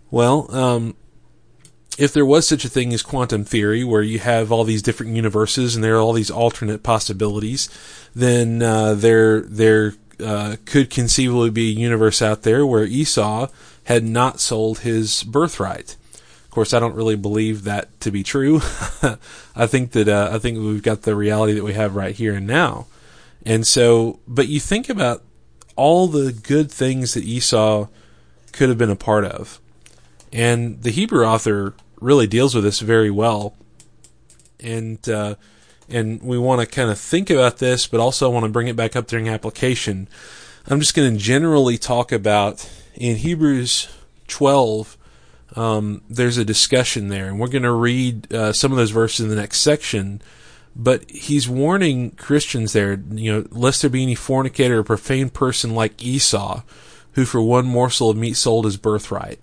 Well, 0.10 0.50
um, 0.56 0.96
if 1.98 2.14
there 2.14 2.26
was 2.26 2.48
such 2.48 2.64
a 2.64 2.70
thing 2.70 2.94
as 2.94 3.02
quantum 3.02 3.44
theory, 3.44 3.84
where 3.84 4.04
you 4.04 4.20
have 4.20 4.52
all 4.52 4.64
these 4.64 4.84
different 4.84 5.16
universes 5.16 5.76
and 5.76 5.84
there 5.84 5.96
are 5.96 6.00
all 6.00 6.14
these 6.14 6.32
alternate 6.32 6.84
possibilities, 6.84 7.70
then 8.16 8.62
uh, 8.62 8.94
there 8.94 9.42
there 9.42 9.94
uh, 10.24 10.58
could 10.66 10.90
conceivably 10.90 11.50
be 11.50 11.70
a 11.70 11.80
universe 11.80 12.22
out 12.22 12.44
there 12.44 12.66
where 12.66 12.84
Esau 12.84 13.48
had 13.86 14.04
not 14.04 14.40
sold 14.40 14.80
his 14.80 15.24
birthright. 15.24 15.96
Of 16.46 16.52
course, 16.52 16.74
I 16.74 16.80
don't 16.80 16.96
really 16.96 17.16
believe 17.16 17.64
that 17.64 18.00
to 18.02 18.12
be 18.12 18.24
true. 18.24 18.58
I 19.56 19.68
think 19.68 19.92
that 19.92 20.08
uh, 20.08 20.30
I 20.32 20.40
think 20.40 20.60
we've 20.60 20.84
got 20.84 21.02
the 21.02 21.16
reality 21.16 21.54
that 21.54 21.64
we 21.64 21.74
have 21.74 21.96
right 21.96 22.16
here 22.16 22.36
and 22.36 22.46
now, 22.46 22.86
and 23.44 23.66
so. 23.66 24.20
But 24.28 24.48
you 24.48 24.60
think 24.60 24.88
about 24.88 25.24
all 25.76 26.08
the 26.08 26.32
good 26.32 26.72
things 26.72 27.16
that 27.16 27.24
Esau 27.24 27.88
could 28.52 28.70
have 28.70 28.78
been 28.78 28.90
a 28.90 28.96
part 28.96 29.26
of, 29.26 29.60
and 30.32 30.82
the 30.84 30.92
Hebrew 30.92 31.26
author 31.26 31.74
really 32.00 32.28
deals 32.28 32.56
with 32.56 32.64
this 32.64 32.80
very 32.80 33.12
well. 33.12 33.56
And 34.60 35.08
uh, 35.08 35.36
and 35.90 36.22
we 36.22 36.38
want 36.38 36.62
to 36.62 36.68
kind 36.68 36.90
of 36.90 37.00
think 37.00 37.30
about 37.30 37.58
this, 37.58 37.88
but 37.88 38.00
also 38.00 38.30
want 38.30 38.46
to 38.46 38.52
bring 38.52 38.68
it 38.68 38.76
back 38.76 38.96
up 38.96 39.08
during 39.08 39.30
application. 39.30 40.08
I'm 40.68 40.80
just 40.80 40.96
going 40.96 41.14
to 41.14 41.18
generally 41.18 41.78
talk 41.78 42.12
about 42.12 42.70
in 42.96 43.18
Hebrews 43.18 43.88
12. 44.28 44.98
Um, 45.56 46.02
there's 46.10 46.38
a 46.38 46.44
discussion 46.44 47.08
there, 47.08 47.28
and 47.28 47.40
we're 47.40 47.48
going 47.48 47.64
to 47.64 47.72
read 47.72 48.34
uh, 48.34 48.52
some 48.52 48.72
of 48.72 48.78
those 48.78 48.92
verses 48.92 49.22
in 49.22 49.30
the 49.30 49.36
next 49.36 49.60
section. 49.60 50.22
But 50.76 51.10
he's 51.10 51.50
warning 51.50 52.12
Christians 52.12 52.74
there, 52.74 53.02
you 53.12 53.32
know, 53.32 53.48
lest 53.50 53.82
there 53.82 53.90
be 53.90 54.04
any 54.04 54.14
fornicator 54.14 54.80
or 54.80 54.84
profane 54.84 55.30
person 55.30 55.74
like 55.74 56.04
Esau, 56.04 56.62
who 57.14 57.26
for 57.26 57.42
one 57.42 57.66
morsel 57.66 58.12
of 58.12 58.18
meat 58.18 58.36
sold 58.36 58.66
his 58.66 58.78
birthright. 58.78 59.40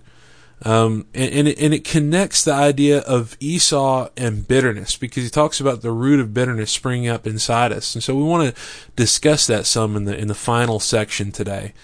Um, 0.64 1.07
and, 1.12 1.31
and 1.31 1.48
it, 1.48 1.59
and, 1.61 1.74
it, 1.74 1.85
connects 1.85 2.42
the 2.42 2.55
idea 2.55 3.00
of 3.00 3.37
Esau 3.38 4.09
and 4.16 4.48
bitterness 4.48 4.96
because 4.96 5.22
he 5.22 5.29
talks 5.29 5.61
about 5.61 5.83
the 5.83 5.92
root 5.92 6.20
of 6.20 6.33
bitterness 6.33 6.72
springing 6.72 7.07
up 7.07 7.27
inside 7.27 7.70
us. 7.70 7.94
And 7.94 8.03
so 8.03 8.14
we 8.14 8.22
want 8.22 8.48
to 8.55 8.62
discuss 8.96 9.46
that 9.46 9.66
some 9.66 9.94
in 9.94 10.05
the, 10.05 10.16
in 10.16 10.29
the 10.29 10.35
final 10.35 10.81
section 10.81 11.33
today. 11.33 11.74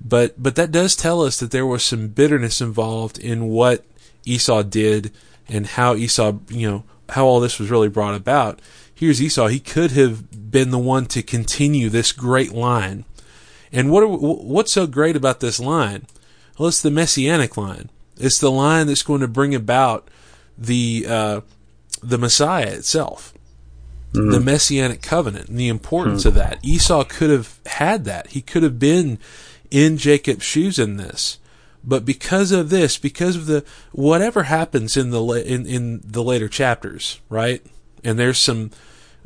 But, 0.00 0.40
but 0.40 0.54
that 0.54 0.70
does 0.70 0.94
tell 0.94 1.22
us 1.22 1.40
that 1.40 1.50
there 1.50 1.66
was 1.66 1.82
some 1.82 2.08
bitterness 2.08 2.60
involved 2.60 3.18
in 3.18 3.48
what 3.48 3.84
Esau 4.24 4.62
did 4.62 5.10
and 5.48 5.66
how 5.66 5.96
Esau, 5.96 6.34
you 6.48 6.70
know, 6.70 6.84
how 7.08 7.26
all 7.26 7.40
this 7.40 7.58
was 7.58 7.70
really 7.70 7.88
brought 7.88 8.14
about. 8.14 8.60
Here's 8.94 9.20
Esau. 9.20 9.48
He 9.48 9.58
could 9.58 9.90
have 9.92 10.50
been 10.52 10.70
the 10.70 10.78
one 10.78 11.06
to 11.06 11.24
continue 11.24 11.88
this 11.88 12.12
great 12.12 12.52
line. 12.52 13.04
And 13.72 13.90
what, 13.90 14.04
are, 14.04 14.06
what's 14.06 14.72
so 14.72 14.86
great 14.86 15.16
about 15.16 15.40
this 15.40 15.58
line? 15.58 16.06
Well, 16.56 16.68
it's 16.68 16.82
the 16.82 16.90
messianic 16.90 17.56
line. 17.56 17.90
It's 18.18 18.38
the 18.38 18.50
line 18.50 18.86
that's 18.86 19.02
going 19.02 19.20
to 19.20 19.28
bring 19.28 19.54
about 19.54 20.08
the 20.56 21.06
uh, 21.08 21.40
the 22.02 22.18
Messiah 22.18 22.68
itself, 22.68 23.32
mm-hmm. 24.12 24.30
the 24.30 24.40
Messianic 24.40 25.02
covenant, 25.02 25.48
and 25.48 25.58
the 25.58 25.68
importance 25.68 26.20
mm-hmm. 26.20 26.28
of 26.28 26.34
that. 26.34 26.58
Esau 26.62 27.04
could 27.04 27.30
have 27.30 27.58
had 27.66 28.04
that. 28.04 28.28
He 28.28 28.40
could 28.40 28.62
have 28.62 28.78
been 28.78 29.18
in 29.70 29.96
Jacob's 29.96 30.44
shoes 30.44 30.78
in 30.78 30.96
this, 30.96 31.38
but 31.84 32.04
because 32.04 32.52
of 32.52 32.70
this, 32.70 32.98
because 32.98 33.36
of 33.36 33.46
the 33.46 33.64
whatever 33.92 34.44
happens 34.44 34.96
in 34.96 35.10
the 35.10 35.22
in 35.22 35.66
in 35.66 36.00
the 36.04 36.22
later 36.22 36.48
chapters, 36.48 37.20
right? 37.28 37.64
And 38.04 38.18
there's 38.18 38.38
some, 38.38 38.70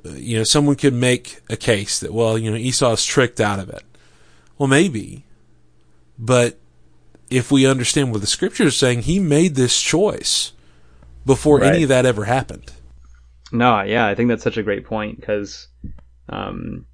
uh, 0.05 0.11
you 0.11 0.37
know, 0.37 0.45
someone 0.45 0.77
could 0.77 0.95
make 0.95 1.41
a 1.49 1.57
case 1.57 1.99
that 2.01 2.13
well, 2.13 2.39
you 2.39 2.51
know, 2.51 2.57
Esau 2.57 2.93
is 2.93 3.05
tricked 3.05 3.41
out 3.41 3.59
of 3.59 3.69
it. 3.71 3.83
Well, 4.59 4.69
maybe, 4.69 5.25
but 6.19 6.59
if 7.31 7.51
we 7.51 7.67
understand 7.67 8.13
what 8.13 8.21
the 8.21 8.27
scripture 8.27 8.65
is 8.65 8.77
saying, 8.77 9.03
he 9.03 9.19
made 9.19 9.55
this 9.55 9.81
choice 9.81 10.53
before 11.25 11.59
right. 11.59 11.75
any 11.75 11.83
of 11.83 11.89
that 11.89 12.07
ever 12.07 12.25
happened. 12.25 12.73
No, 13.53 13.83
yeah, 13.83 14.07
I 14.07 14.15
think 14.15 14.29
that's 14.29 14.43
such 14.43 14.57
a 14.57 14.63
great 14.63 14.85
point 14.85 15.21
because 15.21 15.69
um, 16.29 16.87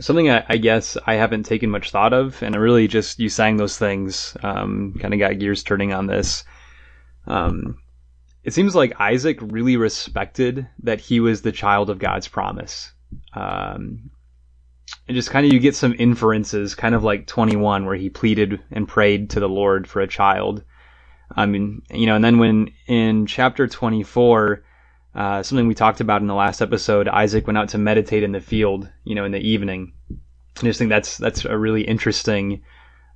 something 0.00 0.30
I, 0.30 0.44
I, 0.48 0.56
guess 0.56 0.96
I 1.06 1.14
haven't 1.14 1.44
taken 1.44 1.70
much 1.70 1.90
thought 1.90 2.12
of, 2.12 2.42
and 2.42 2.54
I 2.54 2.58
really 2.58 2.88
just 2.88 3.18
you 3.18 3.28
saying 3.28 3.56
those 3.56 3.78
things 3.78 4.36
um, 4.42 4.94
kind 4.98 5.12
of 5.12 5.20
got 5.20 5.38
gears 5.38 5.62
turning 5.62 5.92
on 5.92 6.06
this. 6.06 6.44
Um, 7.26 7.78
it 8.42 8.54
seems 8.54 8.74
like 8.74 9.00
Isaac 9.00 9.38
really 9.42 9.76
respected 9.76 10.66
that 10.82 11.00
he 11.00 11.20
was 11.20 11.42
the 11.42 11.52
child 11.52 11.90
of 11.90 11.98
God's 11.98 12.28
promise. 12.28 12.92
Um, 13.34 14.10
and 15.06 15.14
just 15.14 15.30
kind 15.30 15.46
of 15.46 15.52
you 15.52 15.58
get 15.58 15.74
some 15.74 15.94
inferences, 15.98 16.74
kind 16.74 16.94
of 16.94 17.04
like 17.04 17.26
21, 17.26 17.84
where 17.84 17.96
he 17.96 18.10
pleaded 18.10 18.60
and 18.70 18.88
prayed 18.88 19.30
to 19.30 19.40
the 19.40 19.48
Lord 19.48 19.88
for 19.88 20.00
a 20.00 20.08
child. 20.08 20.62
I 21.34 21.46
mean, 21.46 21.82
you 21.92 22.06
know, 22.06 22.16
and 22.16 22.24
then 22.24 22.38
when 22.38 22.72
in 22.86 23.26
chapter 23.26 23.66
24, 23.68 24.62
uh, 25.14 25.42
something 25.42 25.66
we 25.66 25.74
talked 25.74 26.00
about 26.00 26.20
in 26.20 26.26
the 26.26 26.34
last 26.34 26.60
episode, 26.60 27.08
Isaac 27.08 27.46
went 27.46 27.58
out 27.58 27.70
to 27.70 27.78
meditate 27.78 28.22
in 28.22 28.32
the 28.32 28.40
field, 28.40 28.88
you 29.04 29.14
know, 29.14 29.24
in 29.24 29.32
the 29.32 29.40
evening. 29.40 29.92
I 30.10 30.62
just 30.62 30.78
think 30.78 30.90
that's 30.90 31.18
that's 31.18 31.44
a 31.44 31.56
really 31.56 31.82
interesting 31.82 32.62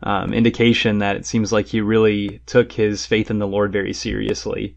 um, 0.03 0.33
indication 0.33 0.99
that 0.99 1.17
it 1.17 1.27
seems 1.27 1.53
like 1.53 1.67
he 1.67 1.81
really 1.81 2.41
took 2.47 2.73
his 2.73 3.07
faith 3.07 3.31
in 3.31 3.39
the 3.39 3.47
Lord 3.47 3.73
very 3.73 3.93
seriously. 3.93 4.77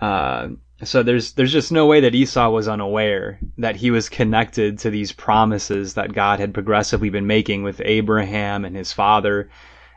Uh, 0.00 0.48
so 0.84 1.02
there's 1.02 1.32
there's 1.32 1.52
just 1.52 1.70
no 1.70 1.86
way 1.86 2.00
that 2.00 2.14
Esau 2.14 2.50
was 2.50 2.68
unaware 2.68 3.38
that 3.58 3.76
he 3.76 3.90
was 3.90 4.08
connected 4.08 4.78
to 4.80 4.90
these 4.90 5.12
promises 5.12 5.94
that 5.94 6.12
God 6.12 6.40
had 6.40 6.54
progressively 6.54 7.10
been 7.10 7.26
making 7.26 7.62
with 7.62 7.80
Abraham 7.84 8.64
and 8.64 8.76
his 8.76 8.92
father. 8.92 9.50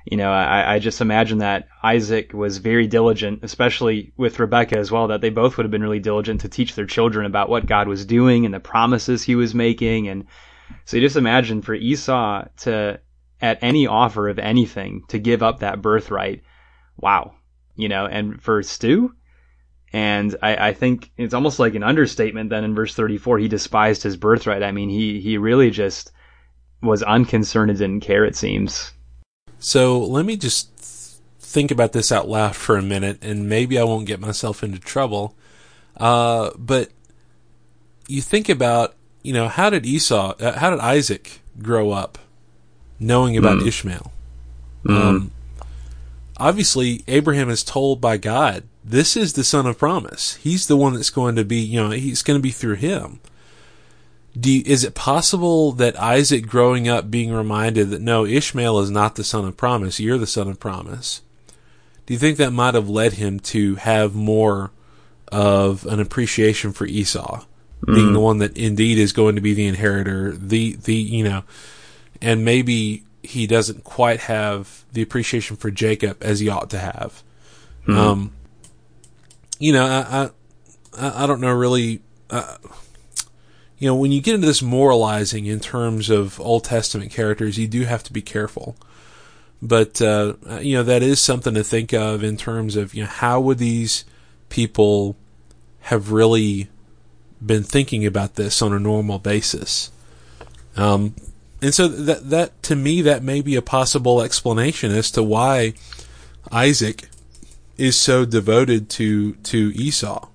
You 0.05 0.17
know, 0.17 0.31
I, 0.31 0.75
I 0.75 0.79
just 0.79 1.01
imagine 1.01 1.39
that 1.39 1.67
Isaac 1.81 2.31
was 2.33 2.59
very 2.59 2.85
diligent, 2.85 3.39
especially 3.41 4.13
with 4.17 4.39
Rebecca 4.39 4.77
as 4.77 4.91
well, 4.91 5.07
that 5.07 5.21
they 5.21 5.31
both 5.31 5.57
would 5.57 5.63
have 5.63 5.71
been 5.71 5.81
really 5.81 5.99
diligent 5.99 6.41
to 6.41 6.49
teach 6.49 6.75
their 6.75 6.85
children 6.85 7.25
about 7.25 7.49
what 7.49 7.65
God 7.65 7.87
was 7.87 8.05
doing 8.05 8.45
and 8.45 8.53
the 8.53 8.59
promises 8.59 9.23
he 9.23 9.35
was 9.35 9.55
making. 9.55 10.07
And 10.07 10.27
so 10.85 10.97
you 10.97 11.01
just 11.01 11.15
imagine 11.15 11.63
for 11.63 11.73
Esau 11.73 12.45
to, 12.57 12.99
at 13.41 13.57
any 13.63 13.87
offer 13.87 14.29
of 14.29 14.37
anything, 14.37 15.01
to 15.07 15.17
give 15.17 15.41
up 15.41 15.61
that 15.61 15.81
birthright. 15.81 16.43
Wow. 16.97 17.33
You 17.75 17.89
know, 17.89 18.05
and 18.05 18.39
for 18.39 18.61
Esau, 18.61 19.15
and 19.95 20.35
I, 20.41 20.55
I, 20.57 20.73
think 20.73 21.09
it's 21.15 21.33
almost 21.33 21.57
like 21.57 21.73
an 21.73 21.81
understatement 21.81 22.49
then 22.49 22.65
in 22.65 22.75
verse 22.75 22.93
34, 22.93 23.39
he 23.39 23.47
despised 23.47 24.03
his 24.03 24.17
birthright. 24.17 24.61
I 24.61 24.73
mean, 24.73 24.89
he, 24.89 25.21
he 25.21 25.37
really 25.37 25.71
just 25.71 26.11
was 26.81 27.01
unconcerned 27.01 27.69
and 27.69 27.79
didn't 27.79 28.01
care, 28.01 28.25
it 28.25 28.35
seems. 28.35 28.91
So 29.57 29.99
let 29.99 30.25
me 30.25 30.35
just 30.35 30.69
think 31.39 31.71
about 31.71 31.93
this 31.93 32.11
out 32.11 32.27
loud 32.27 32.57
for 32.57 32.75
a 32.75 32.81
minute, 32.81 33.23
and 33.23 33.47
maybe 33.47 33.79
I 33.79 33.85
won't 33.85 34.05
get 34.05 34.19
myself 34.19 34.63
into 34.63 34.79
trouble. 34.79 35.33
Uh, 35.95 36.49
but 36.57 36.89
you 38.09 38.21
think 38.21 38.49
about, 38.49 38.95
you 39.23 39.31
know, 39.31 39.47
how 39.47 39.69
did 39.69 39.85
Esau, 39.85 40.33
uh, 40.41 40.59
how 40.59 40.71
did 40.71 40.79
Isaac 40.79 41.39
grow 41.61 41.91
up 41.91 42.17
knowing 42.99 43.37
about 43.37 43.59
mm. 43.59 43.67
Ishmael? 43.67 44.11
Mm. 44.83 45.01
Um, 45.01 45.31
obviously, 46.35 47.05
Abraham 47.07 47.49
is 47.49 47.63
told 47.63 48.01
by 48.01 48.17
God 48.17 48.65
this 48.87 49.17
is 49.17 49.33
the 49.33 49.43
son 49.43 49.65
of 49.65 49.79
promise. 49.79 50.35
He's 50.35 50.67
the 50.67 50.77
one 50.77 50.93
that's 50.93 51.09
going 51.09 51.35
to 51.37 51.43
be, 51.43 51.57
you 51.57 51.81
know, 51.81 51.89
he's 51.89 52.21
going 52.21 52.37
to 52.37 52.43
be 52.43 52.51
through 52.51 52.75
him. 52.75 53.19
You, 54.35 54.61
is 54.65 54.83
it 54.83 54.93
possible 54.93 55.71
that 55.73 55.99
Isaac 55.99 56.45
growing 56.45 56.87
up 56.87 57.09
being 57.09 57.33
reminded 57.33 57.89
that 57.89 58.01
no, 58.01 58.25
Ishmael 58.25 58.79
is 58.79 58.91
not 58.91 59.15
the 59.15 59.23
son 59.23 59.45
of 59.45 59.57
promise, 59.57 59.99
you're 59.99 60.19
the 60.19 60.27
son 60.27 60.49
of 60.49 60.59
promise? 60.59 61.21
Do 62.05 62.13
you 62.13 62.19
think 62.19 62.37
that 62.37 62.51
might 62.51 62.75
have 62.75 62.87
led 62.87 63.13
him 63.13 63.39
to 63.39 63.75
have 63.75 64.13
more 64.13 64.71
of 65.31 65.87
an 65.87 65.99
appreciation 65.99 66.71
for 66.71 66.85
Esau 66.85 67.43
mm. 67.81 67.95
being 67.95 68.13
the 68.13 68.19
one 68.19 68.37
that 68.37 68.55
indeed 68.55 68.99
is 68.99 69.13
going 69.13 69.33
to 69.33 69.41
be 69.41 69.55
the 69.55 69.65
inheritor, 69.65 70.33
the, 70.33 70.75
the, 70.75 70.93
you 70.93 71.23
know, 71.23 71.43
and 72.21 72.45
maybe 72.45 73.03
he 73.23 73.47
doesn't 73.47 73.83
quite 73.83 74.19
have 74.21 74.85
the 74.93 75.01
appreciation 75.01 75.55
for 75.55 75.71
Jacob 75.71 76.21
as 76.21 76.39
he 76.39 76.49
ought 76.49 76.69
to 76.69 76.77
have. 76.77 77.23
Mm. 77.87 77.95
Um, 77.95 78.31
you 79.59 79.73
know, 79.73 79.85
I, 79.85 80.29
I, 80.97 81.23
I 81.23 81.27
don't 81.27 81.41
know 81.41 81.53
really, 81.53 82.01
uh, 82.29 82.57
you 83.77 83.87
know, 83.87 83.95
when 83.95 84.11
you 84.11 84.21
get 84.21 84.35
into 84.35 84.47
this 84.47 84.61
moralizing 84.61 85.45
in 85.45 85.59
terms 85.59 86.09
of 86.09 86.39
Old 86.39 86.63
Testament 86.63 87.11
characters, 87.11 87.57
you 87.57 87.67
do 87.67 87.83
have 87.83 88.03
to 88.03 88.13
be 88.13 88.21
careful. 88.21 88.75
But, 89.61 90.01
uh, 90.01 90.33
you 90.61 90.75
know, 90.75 90.83
that 90.83 91.01
is 91.01 91.19
something 91.19 91.53
to 91.53 91.63
think 91.63 91.93
of 91.93 92.23
in 92.23 92.37
terms 92.37 92.75
of, 92.75 92.93
you 92.93 93.03
know, 93.03 93.09
how 93.09 93.39
would 93.41 93.57
these 93.57 94.05
people 94.49 95.15
have 95.81 96.11
really 96.11 96.69
been 97.43 97.63
thinking 97.63 98.05
about 98.05 98.35
this 98.35 98.61
on 98.61 98.73
a 98.73 98.79
normal 98.79 99.19
basis? 99.19 99.91
Um, 100.77 101.15
and 101.61 101.73
so 101.73 101.87
that, 101.87 102.29
that, 102.29 102.63
to 102.63 102.75
me, 102.75 103.01
that 103.01 103.23
may 103.23 103.41
be 103.41 103.55
a 103.55 103.61
possible 103.61 104.21
explanation 104.21 104.91
as 104.91 105.09
to 105.11 105.23
why 105.23 105.73
Isaac 106.51 107.09
is 107.77 107.97
so 107.97 108.25
devoted 108.25 108.89
to 108.91 109.33
to 109.35 109.71
Esau. 109.75 110.27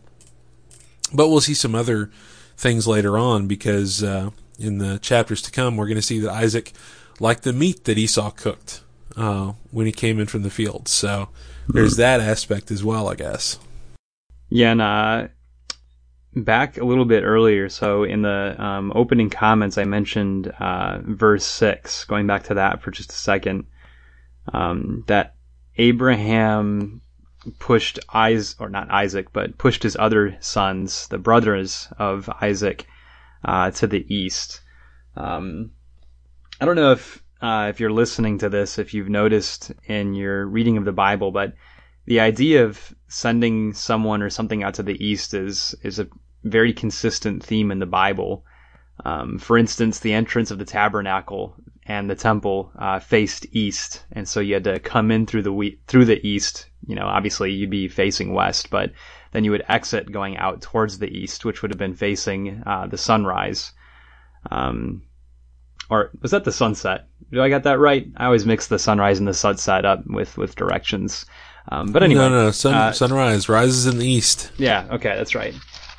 But 1.12 1.29
we'll 1.29 1.40
see 1.40 1.55
some 1.55 1.74
other 1.74 2.11
things 2.57 2.87
later 2.87 3.18
on 3.18 3.46
because 3.46 4.03
uh, 4.03 4.31
in 4.58 4.79
the 4.79 4.98
chapters 4.98 5.42
to 5.42 5.50
come, 5.50 5.77
we're 5.77 5.87
going 5.87 5.96
to 5.96 6.02
see 6.02 6.21
that 6.21 6.31
Isaac 6.31 6.73
liked 7.19 7.42
the 7.42 7.52
meat 7.52 7.85
that 7.85 7.98
Esau 7.98 8.31
cooked 8.31 8.83
uh, 9.17 9.52
when 9.71 9.87
he 9.87 9.92
came 9.92 10.21
in 10.21 10.27
from 10.27 10.42
the 10.42 10.50
field. 10.50 10.88
So 10.88 11.29
there's 11.69 11.96
that 11.96 12.21
aspect 12.21 12.71
as 12.71 12.85
well, 12.85 13.08
I 13.08 13.15
guess. 13.15 13.58
Yeah, 14.48 14.73
and 14.73 14.83
uh, 14.83 15.29
back 16.35 16.77
a 16.77 16.85
little 16.85 17.04
bit 17.04 17.23
earlier, 17.23 17.69
so 17.69 18.04
in 18.04 18.23
the 18.23 18.56
um, 18.62 18.92
opening 18.94 19.31
comments, 19.31 19.79
I 19.79 19.85
mentioned 19.85 20.48
uh, 20.48 20.98
verse 21.02 21.46
6, 21.46 22.04
going 22.04 22.27
back 22.27 22.44
to 22.44 22.54
that 22.54 22.83
for 22.83 22.90
just 22.90 23.12
a 23.12 23.17
second, 23.17 23.67
um, 24.52 25.04
that 25.06 25.37
Abraham 25.77 27.00
pushed 27.59 27.99
Isaac, 28.13 28.61
or 28.61 28.69
not 28.69 28.91
Isaac, 28.91 29.33
but 29.33 29.59
pushed 29.59 29.83
his 29.83 29.97
other 29.97 30.37
sons, 30.41 31.09
the 31.09 31.19
brothers 31.19 31.88
of 31.99 32.29
Isaac, 32.41 32.87
uh, 33.45 33.71
to 33.73 33.87
the 33.87 34.05
east. 34.15 34.61
Um, 35.17 35.73
I 36.61 36.65
don't 36.65 36.77
know 36.77 36.93
if 36.93 37.23
uh, 37.41 37.69
if 37.71 37.81
you're 37.81 37.93
listening 37.93 38.38
to 38.38 38.51
this, 38.51 38.79
if 38.79 38.93
you've 38.93 39.09
noticed 39.09 39.73
in 39.87 40.15
your 40.15 40.47
reading 40.47 40.77
of 40.77 40.85
the 40.85 40.93
Bible, 40.93 41.31
but 41.31 41.55
the 42.05 42.21
idea 42.21 42.65
of 42.65 42.95
sending 43.09 43.73
someone 43.73 44.23
or 44.23 44.31
something 44.31 44.63
out 44.63 44.75
to 44.75 44.83
the 44.83 45.03
east 45.05 45.33
is 45.33 45.75
is 45.83 45.99
a 45.99 46.09
very 46.45 46.73
consistent 46.73 47.43
theme 47.43 47.71
in 47.71 47.79
the 47.79 47.87
Bible. 47.87 48.45
Um, 49.05 49.38
for 49.38 49.57
instance, 49.57 50.01
the 50.01 50.13
entrance 50.13 50.51
of 50.51 50.59
the 50.59 50.65
tabernacle 50.67 51.57
and 51.87 52.08
the 52.08 52.14
temple 52.14 52.70
uh, 52.78 52.98
faced 53.00 53.46
east, 53.52 54.04
and 54.12 54.28
so 54.28 54.40
you 54.40 54.54
had 54.54 54.64
to 54.64 54.78
come 54.81 55.10
in 55.10 55.26
through 55.26 55.42
the 55.42 55.52
we- 55.52 55.78
through 55.87 56.04
the 56.04 56.24
east. 56.26 56.66
You 56.87 56.94
know, 56.94 57.06
obviously 57.06 57.52
you'd 57.52 57.70
be 57.70 57.88
facing 57.88 58.33
west, 58.33 58.70
but 58.70 58.92
then 59.33 59.44
you 59.44 59.50
would 59.50 59.64
exit 59.68 60.10
going 60.10 60.37
out 60.38 60.60
towards 60.62 60.98
the 60.98 61.08
east, 61.08 61.44
which 61.44 61.62
would 61.62 61.70
have 61.70 61.78
been 61.78 61.94
facing 61.94 62.62
uh, 62.66 62.87
the 62.87 62.98
sunrise. 62.98 63.72
Um, 64.50 65.02
or 65.90 66.10
was 66.22 66.31
that 66.31 66.44
the 66.44 66.52
sunset? 66.52 67.06
Do 67.33 67.42
I 67.42 67.48
got 67.48 67.64
that 67.64 67.78
right? 67.78 68.06
I 68.16 68.26
always 68.26 68.46
mix 68.46 68.68
the 68.68 68.78
sunrise 68.78 69.18
and 69.18 69.28
the 69.28 69.35
sunset 69.35 69.85
up 69.85 70.02
with 70.06 70.37
with 70.38 70.56
directions. 70.56 71.26
Um, 71.68 71.92
but 71.92 72.02
anyway, 72.02 72.22
no, 72.22 72.44
no, 72.44 72.50
sun, 72.50 72.74
uh, 72.74 72.92
sunrise 72.92 73.48
rises 73.48 73.87
in 73.87 73.98
the 73.98 74.06
east. 74.06 74.50
yeah, 74.56 74.87
okay, 74.90 75.14
that's 75.16 75.35
right. 75.35 75.54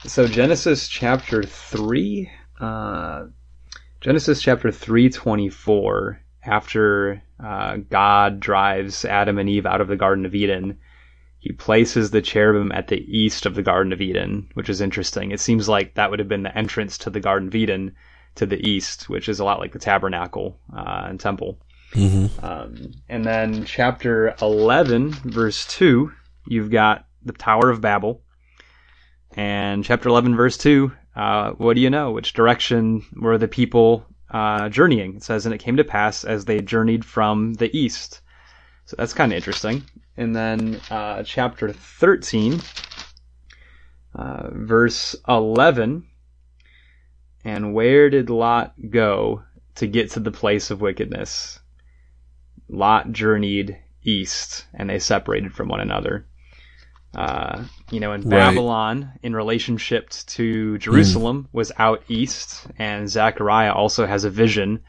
So 0.06 0.28
Genesis 0.28 0.88
chapter 0.88 1.44
three, 1.44 2.30
uh, 2.60 3.26
Genesis 4.02 4.42
chapter 4.42 4.72
three 4.72 5.10
twenty 5.10 5.50
four. 5.50 6.20
After 6.44 7.22
uh, 7.40 7.78
God 7.88 8.40
drives 8.40 9.06
Adam 9.06 9.38
and 9.38 9.48
Eve 9.48 9.68
out 9.68 9.80
of 9.80 9.88
the 9.88 9.96
Garden 9.96 10.26
of 10.26 10.34
Eden, 10.34 10.80
he 11.38 11.52
places 11.52 12.10
the 12.10 12.22
cherubim 12.22 12.72
at 12.72 12.88
the 12.88 12.98
east 12.98 13.46
of 13.46 13.54
the 13.54 13.62
Garden 13.62 13.94
of 13.94 14.02
Eden, 14.02 14.50
which 14.56 14.70
is 14.70 14.82
interesting. 14.82 15.30
It 15.30 15.40
seems 15.40 15.70
like 15.70 15.94
that 15.94 16.10
would 16.10 16.18
have 16.18 16.28
been 16.28 16.42
the 16.42 16.58
entrance 16.58 16.98
to 17.00 17.12
the 17.12 17.20
Garden 17.20 17.48
of 17.48 17.56
Eden 17.56 17.96
to 18.36 18.48
the 18.48 18.60
east, 18.68 19.08
which 19.08 19.30
is 19.30 19.40
a 19.40 19.44
lot 19.44 19.60
like 19.60 19.72
the 19.72 19.80
tabernacle 19.80 20.60
uh, 20.76 21.06
and 21.08 21.20
temple. 21.20 21.60
Mm-hmm. 21.94 22.44
Um, 22.44 22.94
and 23.08 23.24
then 23.24 23.66
chapter 23.66 24.34
11, 24.42 25.12
verse 25.12 25.68
2, 25.68 26.12
you've 26.48 26.72
got 26.72 27.06
the 27.24 27.34
Tower 27.34 27.70
of 27.70 27.82
Babel. 27.82 28.24
And 29.36 29.84
chapter 29.84 30.10
11, 30.10 30.36
verse 30.36 30.58
2, 30.58 30.92
uh, 31.16 31.52
what 31.52 31.76
do 31.76 31.82
you 31.82 31.90
know? 31.90 32.12
Which 32.12 32.34
direction 32.34 33.06
were 33.16 33.38
the 33.38 33.48
people 33.48 34.06
uh, 34.30 34.70
journeying? 34.70 35.16
It 35.18 35.24
says, 35.24 35.46
and 35.46 35.54
it 35.54 35.60
came 35.60 35.78
to 35.78 35.84
pass 35.84 36.24
as 36.24 36.46
they 36.46 36.62
journeyed 36.62 37.04
from 37.04 37.56
the 37.56 37.76
east. 37.78 38.22
So 38.86 38.96
that's 38.98 39.14
kind 39.14 39.32
of 39.32 39.36
interesting. 39.36 39.84
And 40.18 40.36
then 40.36 40.80
uh, 40.90 41.24
chapter 41.24 41.72
13, 41.72 42.62
uh, 44.16 44.50
verse 44.52 45.16
11, 45.28 46.08
and 47.44 47.74
where 47.74 48.10
did 48.10 48.30
Lot 48.30 48.74
go 48.90 49.44
to 49.76 49.88
get 49.88 50.12
to 50.12 50.20
the 50.20 50.32
place 50.32 50.72
of 50.72 50.82
wickedness? 50.82 51.60
Lot 52.70 53.12
journeyed 53.12 53.78
east, 54.04 54.66
and 54.74 54.90
they 54.90 55.00
separated 55.00 55.54
from 55.54 55.68
one 55.68 55.80
another. 55.80 56.26
Uh, 57.14 57.66
you 57.92 58.00
know, 58.00 58.14
in 58.14 58.22
Right. 58.22 58.30
Babylon, 58.30 59.12
in 59.22 59.36
relationship 59.36 60.10
to 60.10 60.78
Jerusalem, 60.78 61.50
was 61.52 61.72
out 61.78 62.04
east, 62.08 62.68
and 62.78 63.10
Zechariah 63.10 63.74
also 63.74 64.06
has 64.06 64.24
a 64.24 64.30
vision 64.30 64.80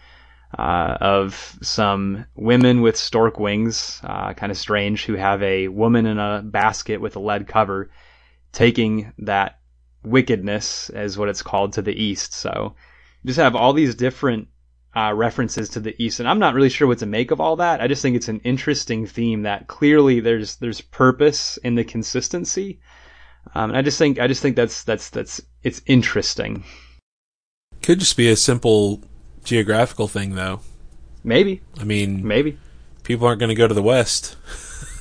uh, 0.56 0.98
of 1.00 1.58
some 1.62 2.26
women 2.36 2.80
with 2.80 2.96
stork 2.96 3.40
wings, 3.40 4.00
uh, 4.04 4.34
kind 4.34 4.52
of 4.52 4.58
strange, 4.58 5.04
who 5.04 5.14
have 5.14 5.42
a 5.42 5.68
woman 5.68 6.06
in 6.06 6.18
a 6.18 6.42
basket 6.44 7.00
with 7.00 7.16
a 7.16 7.20
lead 7.20 7.48
cover, 7.48 7.90
taking 8.52 9.12
that 9.18 9.58
wickedness, 10.04 10.90
as 10.90 11.18
what 11.18 11.28
it's 11.28 11.42
called, 11.42 11.72
to 11.72 11.82
the 11.82 11.94
east. 11.94 12.34
So 12.34 12.74
you 13.22 13.28
just 13.28 13.40
have 13.40 13.56
all 13.56 13.72
these 13.72 13.94
different 13.94 14.48
uh, 14.94 15.12
references 15.14 15.68
to 15.70 15.80
the 15.80 16.00
east, 16.02 16.20
and 16.20 16.28
I'm 16.28 16.38
not 16.38 16.54
really 16.54 16.68
sure 16.68 16.86
what 16.86 16.98
to 16.98 17.06
make 17.06 17.30
of 17.30 17.40
all 17.40 17.56
that. 17.56 17.80
I 17.80 17.88
just 17.88 18.02
think 18.02 18.16
it's 18.16 18.28
an 18.28 18.40
interesting 18.44 19.06
theme 19.06 19.42
that 19.42 19.66
clearly 19.66 20.20
there's 20.20 20.56
there's 20.56 20.80
purpose 20.80 21.56
in 21.58 21.74
the 21.74 21.84
consistency. 21.84 22.80
Um, 23.54 23.70
and 23.70 23.76
I 23.76 23.82
just 23.82 23.98
think 23.98 24.20
I 24.20 24.26
just 24.26 24.42
think 24.42 24.56
that's 24.56 24.84
that's 24.84 25.10
that's 25.10 25.40
it's 25.62 25.82
interesting. 25.86 26.64
Could 27.82 27.98
just 27.98 28.16
be 28.16 28.28
a 28.28 28.36
simple 28.36 29.02
geographical 29.44 30.08
thing, 30.08 30.34
though. 30.34 30.60
Maybe, 31.24 31.62
I 31.80 31.84
mean, 31.84 32.26
maybe. 32.26 32.58
people 33.02 33.26
aren't 33.26 33.40
going 33.40 33.48
to 33.48 33.54
go 33.54 33.68
to 33.68 33.74
the 33.74 33.82
west 33.82 34.36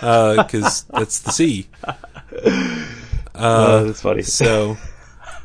because 0.00 0.84
that's 0.84 1.20
the 1.20 1.30
sea. 1.30 1.68
Uh, 3.32 3.84
that's 3.84 4.02
funny. 4.02 4.20
so, 4.20 4.76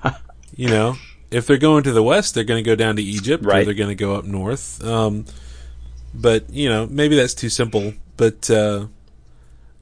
you 0.56 0.68
know, 0.68 0.98
if 1.36 1.46
they're 1.48 1.58
going 1.58 1.84
to 1.84 1.92
the 1.92 2.04
west, 2.04 2.34
they're 2.34 2.44
going 2.44 2.64
to 2.64 2.68
go 2.70 2.76
down 2.76 2.96
to 2.96 3.04
Egypt, 3.04 3.44
or 3.46 3.50
Right. 3.50 3.66
they're 3.66 3.74
going 3.74 3.90
to 3.90 3.96
go 3.96 4.16
up 4.16 4.26
north. 4.26 4.84
Um, 4.84 5.26
but 6.14 6.50
you 6.50 6.70
know, 6.70 6.88
maybe 6.90 7.16
that's 7.16 7.34
too 7.34 7.50
simple. 7.50 7.94
But 8.18 8.50
uh, 8.50 8.88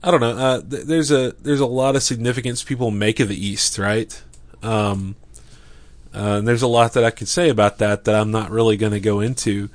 I 0.03 0.11
don't 0.11 0.21
know. 0.21 0.37
Uh, 0.37 0.61
th- 0.61 0.83
there's 0.85 1.11
a 1.11 1.33
there's 1.41 1.59
a 1.59 1.65
lot 1.65 1.95
of 1.95 2.03
significance 2.03 2.63
people 2.63 2.89
make 2.91 3.19
of 3.19 3.27
the 3.27 3.45
East, 3.47 3.77
right? 3.77 4.21
Um, 4.63 5.15
uh, 6.15 6.37
and 6.39 6.47
there's 6.47 6.61
a 6.61 6.67
lot 6.67 6.93
that 6.93 7.03
I 7.03 7.11
could 7.11 7.27
say 7.27 7.49
about 7.49 7.77
that 7.79 8.05
that 8.05 8.15
I'm 8.15 8.31
not 8.31 8.49
really 8.51 8.77
going 8.77 8.93
to 8.93 8.99
go 8.99 9.19
into 9.19 9.69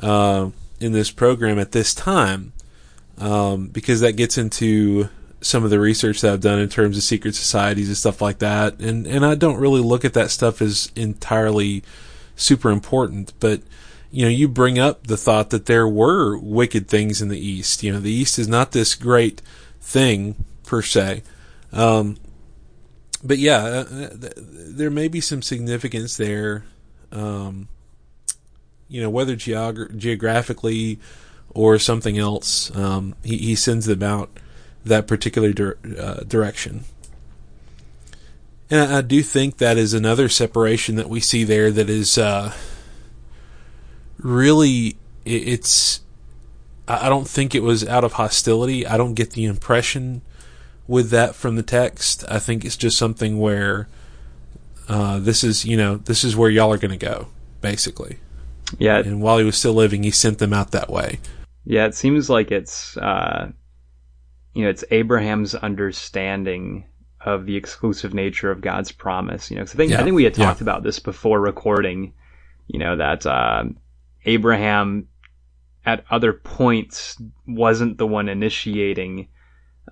uh, 0.00 0.50
in 0.80 0.92
this 0.92 1.10
program 1.10 1.58
at 1.58 1.72
this 1.72 1.94
time, 1.94 2.52
um, 3.18 3.68
because 3.68 4.00
that 4.00 4.12
gets 4.12 4.36
into 4.38 5.08
some 5.46 5.64
of 5.64 5.70
the 5.70 5.80
research 5.80 6.20
that 6.20 6.32
I've 6.32 6.40
done 6.40 6.58
in 6.58 6.68
terms 6.68 6.96
of 6.96 7.02
secret 7.02 7.34
societies 7.34 7.88
and 7.88 7.96
stuff 7.96 8.20
like 8.20 8.38
that, 8.38 8.80
and 8.80 9.06
and 9.06 9.24
I 9.24 9.34
don't 9.34 9.58
really 9.58 9.80
look 9.80 10.04
at 10.04 10.14
that 10.14 10.30
stuff 10.30 10.60
as 10.60 10.90
entirely 10.96 11.82
super 12.36 12.70
important, 12.70 13.32
but 13.40 13.62
you 14.10 14.24
know, 14.24 14.30
you 14.30 14.48
bring 14.48 14.78
up 14.78 15.06
the 15.06 15.16
thought 15.16 15.50
that 15.50 15.66
there 15.66 15.86
were 15.86 16.38
wicked 16.38 16.88
things 16.88 17.20
in 17.20 17.28
the 17.28 17.38
East. 17.38 17.82
You 17.82 17.92
know, 17.92 18.00
the 18.00 18.12
East 18.12 18.38
is 18.38 18.48
not 18.48 18.72
this 18.72 18.94
great 18.94 19.42
thing 19.80 20.44
per 20.64 20.82
se. 20.82 21.22
Um, 21.72 22.16
but 23.22 23.38
yeah, 23.38 23.58
uh, 23.58 23.84
uh, 23.90 24.08
th- 24.08 24.34
there 24.36 24.90
may 24.90 25.08
be 25.08 25.20
some 25.20 25.42
significance 25.42 26.16
there. 26.16 26.64
Um, 27.12 27.68
you 28.88 29.02
know, 29.02 29.10
whether 29.10 29.34
geog- 29.36 29.96
geographically 29.96 30.98
or 31.50 31.78
something 31.78 32.16
else, 32.16 32.74
um, 32.76 33.14
he, 33.24 33.36
he 33.38 33.54
sends 33.54 33.86
them 33.86 34.02
out 34.02 34.30
that 34.86 35.06
particular 35.06 35.52
dir- 35.52 35.78
uh, 35.98 36.20
direction. 36.24 36.84
And 38.70 38.80
I, 38.80 38.98
I 38.98 39.00
do 39.02 39.22
think 39.22 39.58
that 39.58 39.76
is 39.76 39.94
another 39.94 40.28
separation 40.28 40.96
that 40.96 41.08
we 41.08 41.20
see 41.20 41.44
there 41.44 41.70
that 41.70 41.88
is 41.88 42.18
uh, 42.18 42.52
really 44.18 44.96
it, 45.24 45.48
it's. 45.48 46.00
I 46.88 47.06
I 47.06 47.08
don't 47.08 47.28
think 47.28 47.54
it 47.54 47.62
was 47.62 47.86
out 47.86 48.04
of 48.04 48.14
hostility. 48.14 48.86
I 48.86 48.96
don't 48.96 49.14
get 49.14 49.32
the 49.32 49.44
impression 49.44 50.22
with 50.88 51.10
that 51.10 51.34
from 51.34 51.56
the 51.56 51.62
text. 51.62 52.24
I 52.28 52.38
think 52.38 52.64
it's 52.64 52.76
just 52.76 52.96
something 52.96 53.38
where 53.38 53.88
uh, 54.88 55.18
this 55.18 55.44
is 55.44 55.64
you 55.64 55.76
know 55.76 55.96
this 55.96 56.24
is 56.24 56.36
where 56.36 56.50
y'all 56.50 56.72
are 56.72 56.78
going 56.78 56.96
to 56.98 57.06
go 57.06 57.28
basically. 57.60 58.18
Yeah, 58.78 58.98
And 58.98 59.22
while 59.22 59.38
he 59.38 59.44
was 59.44 59.56
still 59.56 59.74
living, 59.74 60.02
he 60.02 60.10
sent 60.10 60.38
them 60.38 60.52
out 60.52 60.72
that 60.72 60.90
way. 60.90 61.20
Yeah, 61.64 61.86
it 61.86 61.94
seems 61.94 62.28
like 62.28 62.50
it's 62.50 62.96
uh, 62.96 63.52
you 64.56 64.62
know 64.64 64.70
it's 64.70 64.84
Abraham's 64.90 65.54
understanding 65.54 66.86
of 67.20 67.44
the 67.46 67.56
exclusive 67.56 68.14
nature 68.14 68.50
of 68.50 68.60
God's 68.60 68.92
promise. 68.92 69.50
You 69.50 69.56
know, 69.56 69.62
'cause 69.64 69.74
I 69.74 69.76
think 69.76 69.92
Yeah, 69.92 70.00
I 70.00 70.04
think 70.04 70.16
we 70.16 70.24
had 70.24 70.36
yeah. 70.38 70.46
talked 70.46 70.60
about 70.62 70.82
this 70.82 70.98
before 70.98 71.40
recording. 71.40 72.12
You 72.68 72.78
know 72.78 72.96
that 72.96 73.26
uh, 73.26 73.64
Abraham 74.24 75.08
at 75.84 76.04
other 76.10 76.32
points 76.32 77.20
wasn't 77.46 77.98
the 77.98 78.06
one 78.06 78.28
initiating 78.28 79.28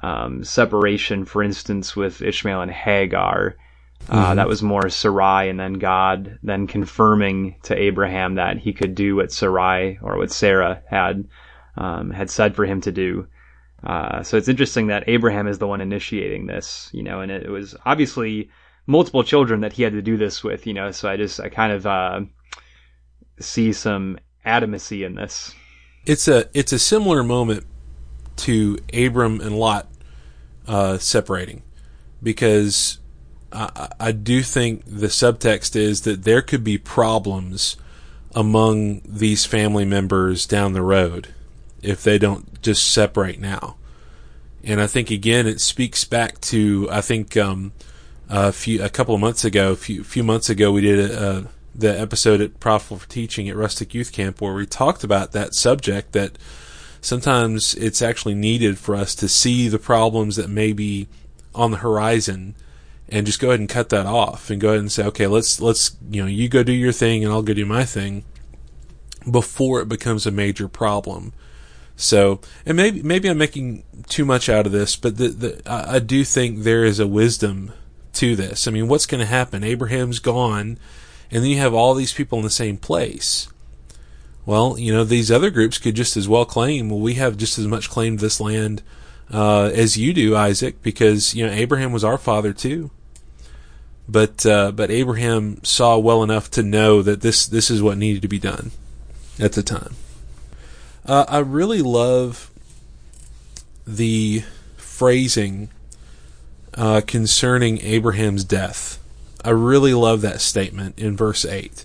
um, 0.02 0.42
separation. 0.42 1.24
For 1.24 1.42
instance, 1.42 1.94
with 1.94 2.20
Ishmael 2.22 2.62
and 2.62 2.70
Hagar. 2.70 3.56
Uh, 4.08 4.32
Mhm. 4.32 4.36
That 4.36 4.48
was 4.48 4.62
more 4.62 4.88
Sarai, 4.90 5.48
and 5.48 5.58
then 5.58 5.74
God 5.74 6.38
then 6.42 6.66
confirming 6.66 7.56
to 7.62 7.78
Abraham 7.78 8.34
that 8.34 8.58
he 8.58 8.72
could 8.72 8.94
do 8.94 9.16
what 9.16 9.32
Sarai 9.32 9.98
or 10.02 10.18
what 10.18 10.30
Sarah 10.32 10.82
had 10.90 11.24
um, 11.76 12.10
had 12.10 12.28
said 12.30 12.54
for 12.54 12.64
him 12.66 12.80
to 12.82 12.92
do. 12.92 13.26
Uh, 13.84 14.22
so 14.22 14.36
it's 14.36 14.48
interesting 14.48 14.86
that 14.86 15.04
Abraham 15.08 15.46
is 15.46 15.58
the 15.58 15.66
one 15.66 15.80
initiating 15.80 16.46
this, 16.46 16.88
you 16.92 17.02
know, 17.02 17.20
and 17.20 17.30
it, 17.30 17.50
was 17.50 17.76
obviously 17.84 18.48
multiple 18.86 19.22
children 19.22 19.60
that 19.60 19.74
he 19.74 19.82
had 19.82 19.92
to 19.92 20.00
do 20.00 20.16
this 20.16 20.42
with, 20.42 20.66
you 20.66 20.72
know. 20.72 20.90
So 20.90 21.08
I 21.08 21.16
just 21.16 21.38
I 21.38 21.50
kind 21.50 21.72
of 21.72 21.86
uh, 21.86 22.20
see 23.40 23.72
some 23.72 24.18
adamancy 24.46 25.04
in 25.04 25.16
this. 25.16 25.54
It's 26.06 26.28
a 26.28 26.48
it's 26.54 26.72
a 26.72 26.78
similar 26.78 27.22
moment 27.22 27.66
to 28.36 28.78
Abram 28.94 29.40
and 29.40 29.58
Lot 29.58 29.88
uh, 30.66 30.96
separating 30.96 31.62
because 32.22 32.98
I 33.52 33.88
I 34.00 34.12
do 34.12 34.42
think 34.42 34.84
the 34.86 35.08
subtext 35.08 35.76
is 35.76 36.02
that 36.02 36.24
there 36.24 36.40
could 36.40 36.64
be 36.64 36.78
problems 36.78 37.76
among 38.34 39.02
these 39.04 39.44
family 39.44 39.84
members 39.84 40.46
down 40.46 40.72
the 40.72 40.82
road 40.82 41.34
if 41.84 42.02
they 42.02 42.18
don't 42.18 42.60
just 42.62 42.92
separate 42.92 43.40
now. 43.40 43.76
And 44.62 44.80
I 44.80 44.86
think 44.86 45.10
again 45.10 45.46
it 45.46 45.60
speaks 45.60 46.04
back 46.04 46.40
to 46.42 46.88
I 46.90 47.00
think 47.00 47.36
um, 47.36 47.72
a 48.28 48.52
few 48.52 48.82
a 48.82 48.88
couple 48.88 49.14
of 49.14 49.20
months 49.20 49.44
ago, 49.44 49.72
a 49.72 49.76
few, 49.76 50.02
few 50.02 50.22
months 50.22 50.48
ago, 50.48 50.72
we 50.72 50.80
did 50.80 51.10
a, 51.10 51.48
the 51.74 52.00
episode 52.00 52.40
at 52.40 52.60
Profitable 52.60 52.98
for 52.98 53.08
Teaching 53.08 53.48
at 53.48 53.56
Rustic 53.56 53.94
Youth 53.94 54.12
Camp 54.12 54.40
where 54.40 54.54
we 54.54 54.66
talked 54.66 55.04
about 55.04 55.32
that 55.32 55.54
subject 55.54 56.12
that 56.12 56.38
sometimes 57.00 57.74
it's 57.74 58.00
actually 58.00 58.34
needed 58.34 58.78
for 58.78 58.94
us 58.94 59.14
to 59.16 59.28
see 59.28 59.68
the 59.68 59.78
problems 59.78 60.36
that 60.36 60.48
may 60.48 60.72
be 60.72 61.08
on 61.54 61.70
the 61.70 61.78
horizon 61.78 62.54
and 63.08 63.26
just 63.26 63.40
go 63.40 63.48
ahead 63.48 63.60
and 63.60 63.68
cut 63.68 63.90
that 63.90 64.06
off 64.06 64.48
and 64.50 64.60
go 64.60 64.68
ahead 64.68 64.80
and 64.80 64.90
say, 64.90 65.04
okay, 65.04 65.26
let's, 65.26 65.60
let's, 65.60 65.96
you 66.10 66.22
know, 66.22 66.28
you 66.28 66.48
go 66.48 66.62
do 66.62 66.72
your 66.72 66.92
thing 66.92 67.22
and 67.22 67.32
I'll 67.32 67.42
go 67.42 67.52
do 67.52 67.66
my 67.66 67.84
thing 67.84 68.24
before 69.30 69.80
it 69.80 69.88
becomes 69.88 70.26
a 70.26 70.30
major 70.30 70.68
problem. 70.68 71.32
So, 71.96 72.40
and 72.66 72.76
maybe, 72.76 73.02
maybe 73.02 73.28
I'm 73.28 73.38
making 73.38 73.84
too 74.08 74.24
much 74.24 74.48
out 74.48 74.66
of 74.66 74.72
this, 74.72 74.96
but 74.96 75.16
the, 75.16 75.28
the, 75.28 75.62
I, 75.64 75.96
I 75.96 75.98
do 76.00 76.24
think 76.24 76.60
there 76.60 76.84
is 76.84 76.98
a 76.98 77.06
wisdom 77.06 77.72
to 78.14 78.34
this. 78.34 78.66
I 78.66 78.70
mean, 78.70 78.88
what's 78.88 79.06
going 79.06 79.20
to 79.20 79.26
happen? 79.26 79.62
Abraham's 79.62 80.18
gone 80.18 80.78
and 81.30 81.42
then 81.42 81.50
you 81.50 81.58
have 81.58 81.74
all 81.74 81.94
these 81.94 82.12
people 82.12 82.38
in 82.38 82.44
the 82.44 82.50
same 82.50 82.76
place. 82.76 83.48
Well, 84.46 84.78
you 84.78 84.92
know, 84.92 85.04
these 85.04 85.32
other 85.32 85.50
groups 85.50 85.78
could 85.78 85.96
just 85.96 86.16
as 86.16 86.28
well 86.28 86.44
claim, 86.44 86.90
well, 86.90 87.00
we 87.00 87.14
have 87.14 87.36
just 87.36 87.58
as 87.58 87.66
much 87.66 87.90
claim 87.90 88.16
to 88.16 88.22
this 88.22 88.40
land 88.40 88.82
uh, 89.32 89.70
as 89.74 89.96
you 89.96 90.12
do, 90.12 90.36
Isaac, 90.36 90.82
because 90.82 91.34
you 91.34 91.46
know 91.46 91.52
Abraham 91.52 91.92
was 91.92 92.04
our 92.04 92.18
father 92.18 92.52
too. 92.52 92.90
But 94.06 94.44
uh, 94.44 94.70
but 94.72 94.90
Abraham 94.90 95.64
saw 95.64 95.98
well 95.98 96.22
enough 96.22 96.50
to 96.52 96.62
know 96.62 97.00
that 97.02 97.22
this 97.22 97.46
this 97.46 97.70
is 97.70 97.82
what 97.82 97.96
needed 97.96 98.22
to 98.22 98.28
be 98.28 98.38
done 98.38 98.70
at 99.40 99.52
the 99.52 99.62
time. 99.62 99.96
Uh, 101.06 101.24
I 101.28 101.38
really 101.40 101.82
love 101.82 102.50
the 103.86 104.42
phrasing 104.76 105.68
uh, 106.72 107.02
concerning 107.06 107.80
Abraham's 107.82 108.42
death. 108.42 108.98
I 109.44 109.50
really 109.50 109.92
love 109.92 110.22
that 110.22 110.40
statement 110.40 110.98
in 110.98 111.16
verse 111.16 111.44
eight. 111.44 111.84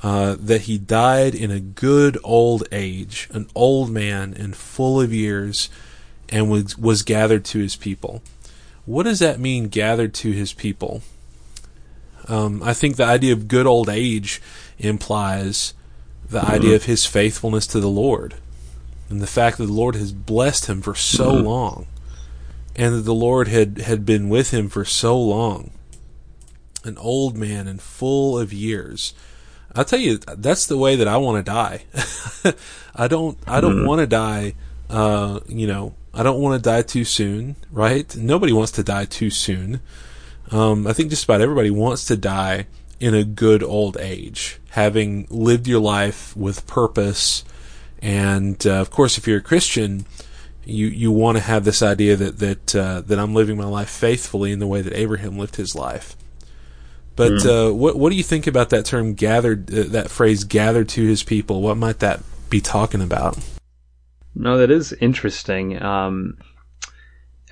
Uh, 0.00 0.36
that 0.38 0.62
he 0.62 0.78
died 0.78 1.34
in 1.34 1.50
a 1.50 1.58
good 1.58 2.16
old 2.22 2.62
age, 2.70 3.28
an 3.32 3.48
old 3.54 3.90
man 3.90 4.32
and 4.32 4.56
full 4.56 5.00
of 5.00 5.12
years, 5.12 5.68
and 6.28 6.48
was, 6.48 6.78
was 6.78 7.02
gathered 7.02 7.44
to 7.44 7.58
his 7.58 7.74
people. 7.74 8.22
What 8.86 9.02
does 9.02 9.18
that 9.18 9.40
mean, 9.40 9.68
gathered 9.68 10.14
to 10.14 10.30
his 10.30 10.52
people? 10.52 11.02
Um, 12.28 12.62
I 12.62 12.74
think 12.74 12.96
the 12.96 13.04
idea 13.04 13.32
of 13.32 13.48
good 13.48 13.66
old 13.66 13.88
age 13.88 14.40
implies 14.78 15.74
the 16.30 16.40
mm-hmm. 16.40 16.52
idea 16.52 16.76
of 16.76 16.84
his 16.84 17.06
faithfulness 17.06 17.66
to 17.68 17.80
the 17.80 17.88
Lord 17.88 18.34
and 19.08 19.20
the 19.20 19.26
fact 19.26 19.58
that 19.58 19.66
the 19.66 19.72
Lord 19.72 19.94
has 19.94 20.12
blessed 20.12 20.66
him 20.66 20.82
for 20.82 20.94
so 20.94 21.32
mm-hmm. 21.32 21.46
long 21.46 21.86
and 22.76 22.94
that 22.94 23.02
the 23.02 23.14
Lord 23.14 23.48
had, 23.48 23.78
had 23.78 24.06
been 24.06 24.28
with 24.28 24.52
him 24.52 24.68
for 24.68 24.84
so 24.84 25.18
long. 25.20 25.72
An 26.84 26.96
old 26.98 27.36
man 27.36 27.66
and 27.66 27.80
full 27.80 28.38
of 28.38 28.52
years. 28.52 29.14
I'll 29.74 29.84
tell 29.84 29.98
you, 29.98 30.18
that's 30.18 30.66
the 30.66 30.78
way 30.78 30.96
that 30.96 31.08
I 31.08 31.16
want 31.16 31.44
to 31.44 31.52
die. 31.52 31.84
I 32.94 33.08
don't, 33.08 33.38
I 33.46 33.60
don't 33.60 33.76
mm-hmm. 33.76 33.86
want 33.86 34.00
to 34.00 34.06
die, 34.06 34.54
uh, 34.88 35.40
you 35.48 35.66
know, 35.66 35.94
I 36.14 36.22
don't 36.22 36.40
want 36.40 36.62
to 36.62 36.68
die 36.68 36.82
too 36.82 37.04
soon, 37.04 37.56
right? 37.70 38.14
Nobody 38.16 38.52
wants 38.52 38.72
to 38.72 38.82
die 38.82 39.04
too 39.04 39.30
soon. 39.30 39.80
Um, 40.50 40.86
I 40.86 40.92
think 40.92 41.10
just 41.10 41.24
about 41.24 41.40
everybody 41.40 41.70
wants 41.70 42.06
to 42.06 42.16
die 42.16 42.66
in 43.00 43.14
a 43.14 43.24
good 43.24 43.62
old 43.62 43.96
age, 43.98 44.58
having 44.70 45.26
lived 45.30 45.66
your 45.66 45.80
life 45.80 46.36
with 46.36 46.66
purpose. 46.66 47.44
And 48.00 48.64
uh, 48.66 48.80
of 48.80 48.90
course, 48.90 49.18
if 49.18 49.26
you're 49.26 49.38
a 49.38 49.42
Christian, 49.42 50.06
you 50.64 50.86
you 50.86 51.10
want 51.10 51.36
to 51.38 51.42
have 51.42 51.64
this 51.64 51.82
idea 51.82 52.16
that 52.16 52.38
that 52.38 52.74
uh, 52.74 53.00
that 53.02 53.18
I'm 53.18 53.34
living 53.34 53.56
my 53.56 53.64
life 53.64 53.88
faithfully 53.88 54.52
in 54.52 54.58
the 54.58 54.66
way 54.66 54.82
that 54.82 54.92
Abraham 54.92 55.38
lived 55.38 55.56
his 55.56 55.74
life. 55.74 56.16
But 57.16 57.32
mm. 57.32 57.70
uh, 57.70 57.74
what 57.74 57.96
what 57.96 58.10
do 58.10 58.16
you 58.16 58.22
think 58.22 58.46
about 58.46 58.70
that 58.70 58.84
term 58.84 59.14
gathered? 59.14 59.72
Uh, 59.72 59.84
that 59.88 60.10
phrase 60.10 60.44
gathered 60.44 60.88
to 60.90 61.04
his 61.04 61.22
people. 61.22 61.62
What 61.62 61.76
might 61.76 61.98
that 62.00 62.20
be 62.50 62.60
talking 62.60 63.02
about? 63.02 63.38
No, 64.34 64.58
that 64.58 64.70
is 64.70 64.92
interesting. 65.00 65.82
Um, 65.82 66.38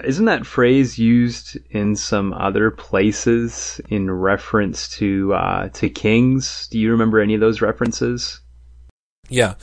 isn't 0.04 0.24
that 0.26 0.46
phrase 0.46 0.98
used 0.98 1.58
in 1.70 1.96
some 1.96 2.32
other 2.32 2.70
places 2.70 3.80
in 3.88 4.10
reference 4.10 4.88
to 4.96 5.34
uh, 5.34 5.68
to 5.70 5.88
kings? 5.88 6.68
Do 6.68 6.78
you 6.78 6.90
remember 6.90 7.20
any 7.20 7.34
of 7.34 7.40
those 7.40 7.60
references? 7.60 8.40
Yeah, 9.28 9.54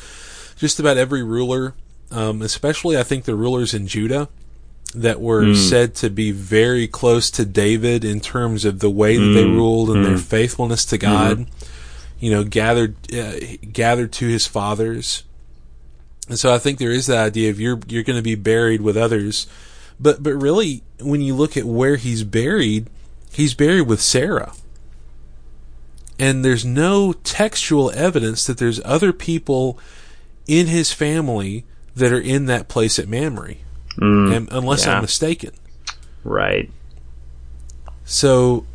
just 0.57 0.79
about 0.79 0.97
every 0.97 1.23
ruler, 1.23 1.73
um, 2.11 2.41
especially 2.41 2.97
I 2.97 3.03
think 3.03 3.25
the 3.25 3.35
rulers 3.35 3.73
in 3.73 3.87
Judah 3.87 4.29
that 4.95 5.19
were 5.19 5.43
mm. 5.43 5.55
said 5.55 5.95
to 5.95 6.09
be 6.09 6.31
very 6.31 6.87
close 6.87 7.31
to 7.31 7.45
David 7.45 8.05
in 8.05 8.19
terms 8.19 8.63
of 8.65 8.79
the 8.79 8.89
way 8.89 9.17
that 9.17 9.23
mm. 9.23 9.33
they 9.33 9.43
hmm. 9.43 9.55
ruled 9.55 9.89
and 9.89 9.99
mm. 9.99 10.03
their 10.03 10.13
hmm. 10.13 10.19
faithfulness 10.19 10.85
to 10.85 10.97
God. 10.97 11.39
Mm-hmm. 11.39 11.65
You 12.19 12.31
know, 12.31 12.43
gathered 12.43 12.95
uh, 13.13 13.33
gathered 13.71 14.11
to 14.13 14.27
his 14.27 14.47
fathers 14.47 15.23
and 16.29 16.39
so 16.39 16.53
I 16.53 16.57
think 16.57 16.79
there 16.79 16.91
is 16.91 17.07
that 17.07 17.25
idea 17.25 17.49
of 17.49 17.59
you're 17.59 17.79
you're 17.87 18.03
going 18.03 18.17
to 18.17 18.23
be 18.23 18.35
buried 18.35 18.81
with 18.81 18.95
others, 18.95 19.47
but 19.99 20.23
but 20.23 20.33
really 20.33 20.83
when 20.99 21.21
you 21.21 21.35
look 21.35 21.57
at 21.57 21.65
where 21.65 21.95
he's 21.95 22.23
buried, 22.23 22.89
he's 23.31 23.53
buried 23.53 23.87
with 23.87 24.01
Sarah. 24.01 24.53
And 26.19 26.45
there's 26.45 26.63
no 26.63 27.13
textual 27.13 27.91
evidence 27.91 28.45
that 28.45 28.57
there's 28.57 28.79
other 28.85 29.11
people 29.11 29.79
in 30.47 30.67
his 30.67 30.93
family 30.93 31.65
that 31.95 32.13
are 32.13 32.21
in 32.21 32.45
that 32.45 32.67
place 32.67 32.99
at 32.99 33.07
Mamre, 33.07 33.55
mm, 33.97 34.47
unless 34.51 34.85
yeah. 34.85 34.95
I'm 34.95 35.01
mistaken. 35.01 35.51
Right. 36.23 36.69
So, 38.05 38.65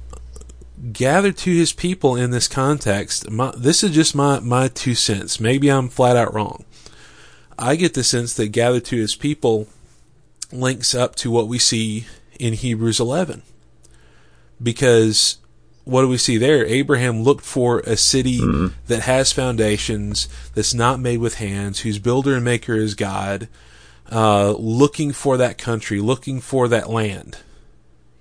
gathered 0.92 1.36
to 1.38 1.54
his 1.54 1.72
people 1.72 2.16
in 2.16 2.30
this 2.30 2.48
context. 2.48 3.30
My, 3.30 3.52
this 3.56 3.82
is 3.82 3.92
just 3.92 4.14
my 4.14 4.40
my 4.40 4.68
two 4.68 4.94
cents. 4.94 5.40
Maybe 5.40 5.70
I'm 5.70 5.88
flat 5.88 6.16
out 6.16 6.34
wrong. 6.34 6.64
I 7.58 7.76
get 7.76 7.94
the 7.94 8.04
sense 8.04 8.34
that 8.34 8.48
gathered 8.48 8.84
to 8.86 8.96
his 8.96 9.16
people 9.16 9.68
links 10.52 10.94
up 10.94 11.14
to 11.16 11.30
what 11.30 11.48
we 11.48 11.58
see 11.58 12.06
in 12.38 12.54
Hebrews 12.54 13.00
11. 13.00 13.42
Because 14.62 15.38
what 15.84 16.02
do 16.02 16.08
we 16.08 16.18
see 16.18 16.36
there? 16.36 16.66
Abraham 16.66 17.22
looked 17.22 17.44
for 17.44 17.80
a 17.80 17.96
city 17.96 18.40
mm-hmm. 18.40 18.74
that 18.88 19.00
has 19.00 19.32
foundations, 19.32 20.28
that's 20.54 20.74
not 20.74 21.00
made 21.00 21.18
with 21.18 21.36
hands, 21.36 21.80
whose 21.80 21.98
builder 21.98 22.34
and 22.34 22.44
maker 22.44 22.74
is 22.74 22.94
God, 22.94 23.48
uh, 24.12 24.52
looking 24.52 25.12
for 25.12 25.36
that 25.36 25.58
country, 25.58 26.00
looking 26.00 26.40
for 26.40 26.68
that 26.68 26.90
land. 26.90 27.38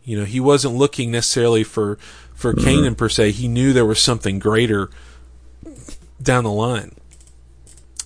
You 0.04 0.20
know, 0.20 0.26
he 0.26 0.40
wasn't 0.40 0.76
looking 0.76 1.12
necessarily 1.12 1.66
for, 1.66 1.98
for 2.34 2.54
mm-hmm. 2.54 2.64
Canaan 2.64 2.96
per 2.96 3.10
se. 3.10 3.32
He 3.32 3.50
knew 3.50 3.74
there 3.74 3.86
was 3.86 4.02
something 4.02 4.40
greater 4.40 4.90
down 6.22 6.46
the 6.46 6.52
line. 6.52 6.96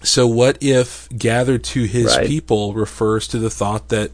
So 0.04 0.26
what 0.28 0.58
if 0.62 1.08
gathered 1.10 1.64
to 1.66 1.84
his 1.84 2.18
right. 2.18 2.28
people 2.28 2.74
refers 2.74 3.28
to 3.30 3.40
the 3.40 3.50
thought 3.50 3.90
that 3.90 4.12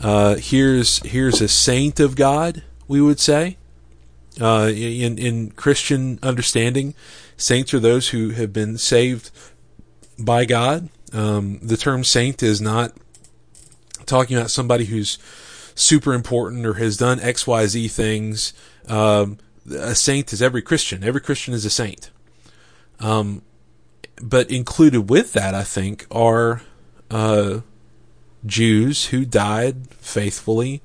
uh, 0.00 0.36
here's 0.36 0.98
here's 0.98 1.40
a 1.40 1.48
saint 1.48 2.00
of 2.00 2.14
God, 2.16 2.62
we 2.88 3.00
would 3.00 3.20
say, 3.20 3.56
uh, 4.40 4.70
in 4.74 5.18
in 5.18 5.50
Christian 5.52 6.18
understanding, 6.22 6.94
saints 7.36 7.72
are 7.72 7.80
those 7.80 8.10
who 8.10 8.30
have 8.30 8.52
been 8.52 8.76
saved 8.76 9.30
by 10.18 10.44
God. 10.44 10.88
Um, 11.12 11.58
the 11.62 11.76
term 11.76 12.04
saint 12.04 12.42
is 12.42 12.60
not 12.60 12.92
talking 14.04 14.36
about 14.36 14.50
somebody 14.50 14.86
who's 14.86 15.18
super 15.74 16.12
important 16.12 16.66
or 16.66 16.74
has 16.74 16.96
done 16.96 17.20
X 17.20 17.46
Y 17.46 17.66
Z 17.66 17.88
things. 17.88 18.52
Um, 18.88 19.38
a 19.70 19.94
saint 19.94 20.32
is 20.32 20.42
every 20.42 20.60
Christian. 20.60 21.02
Every 21.02 21.20
Christian 21.20 21.54
is 21.54 21.64
a 21.64 21.70
saint. 21.70 22.10
Um, 23.00 23.42
but 24.22 24.50
included 24.50 25.10
with 25.10 25.32
that, 25.32 25.54
I 25.54 25.64
think, 25.64 26.06
are 26.10 26.62
uh, 27.10 27.60
Jews 28.46 29.06
who 29.06 29.24
died 29.24 29.88
faithfully 29.90 30.82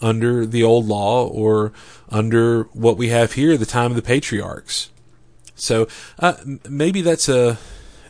under 0.00 0.44
the 0.44 0.62
old 0.62 0.86
law 0.86 1.26
or 1.26 1.72
under 2.08 2.64
what 2.72 2.96
we 2.96 3.08
have 3.08 3.32
here, 3.32 3.56
the 3.56 3.66
time 3.66 3.92
of 3.92 3.96
the 3.96 4.02
patriarchs. 4.02 4.90
So 5.54 5.86
uh, 6.18 6.34
maybe 6.68 7.02
that's 7.02 7.28
a 7.28 7.58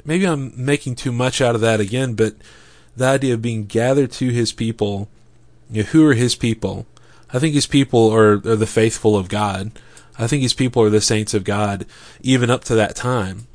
maybe 0.04 0.26
I'm 0.26 0.52
making 0.56 0.96
too 0.96 1.12
much 1.12 1.40
out 1.40 1.54
of 1.54 1.60
that 1.60 1.80
again, 1.80 2.14
but 2.14 2.34
the 2.96 3.06
idea 3.06 3.34
of 3.34 3.42
being 3.42 3.66
gathered 3.66 4.10
to 4.12 4.30
his 4.30 4.52
people, 4.52 5.08
you 5.70 5.82
know, 5.82 5.88
who 5.90 6.06
are 6.06 6.14
his 6.14 6.34
people? 6.34 6.86
I 7.32 7.38
think 7.38 7.54
his 7.54 7.66
people 7.66 8.10
are, 8.10 8.32
are 8.32 8.56
the 8.56 8.66
faithful 8.66 9.16
of 9.16 9.28
God. 9.28 9.72
I 10.18 10.26
think 10.26 10.42
his 10.42 10.54
people 10.54 10.82
are 10.82 10.90
the 10.90 11.00
saints 11.00 11.34
of 11.34 11.44
God, 11.44 11.86
even 12.20 12.50
up 12.50 12.64
to 12.64 12.74
that 12.74 12.96
time 12.96 13.46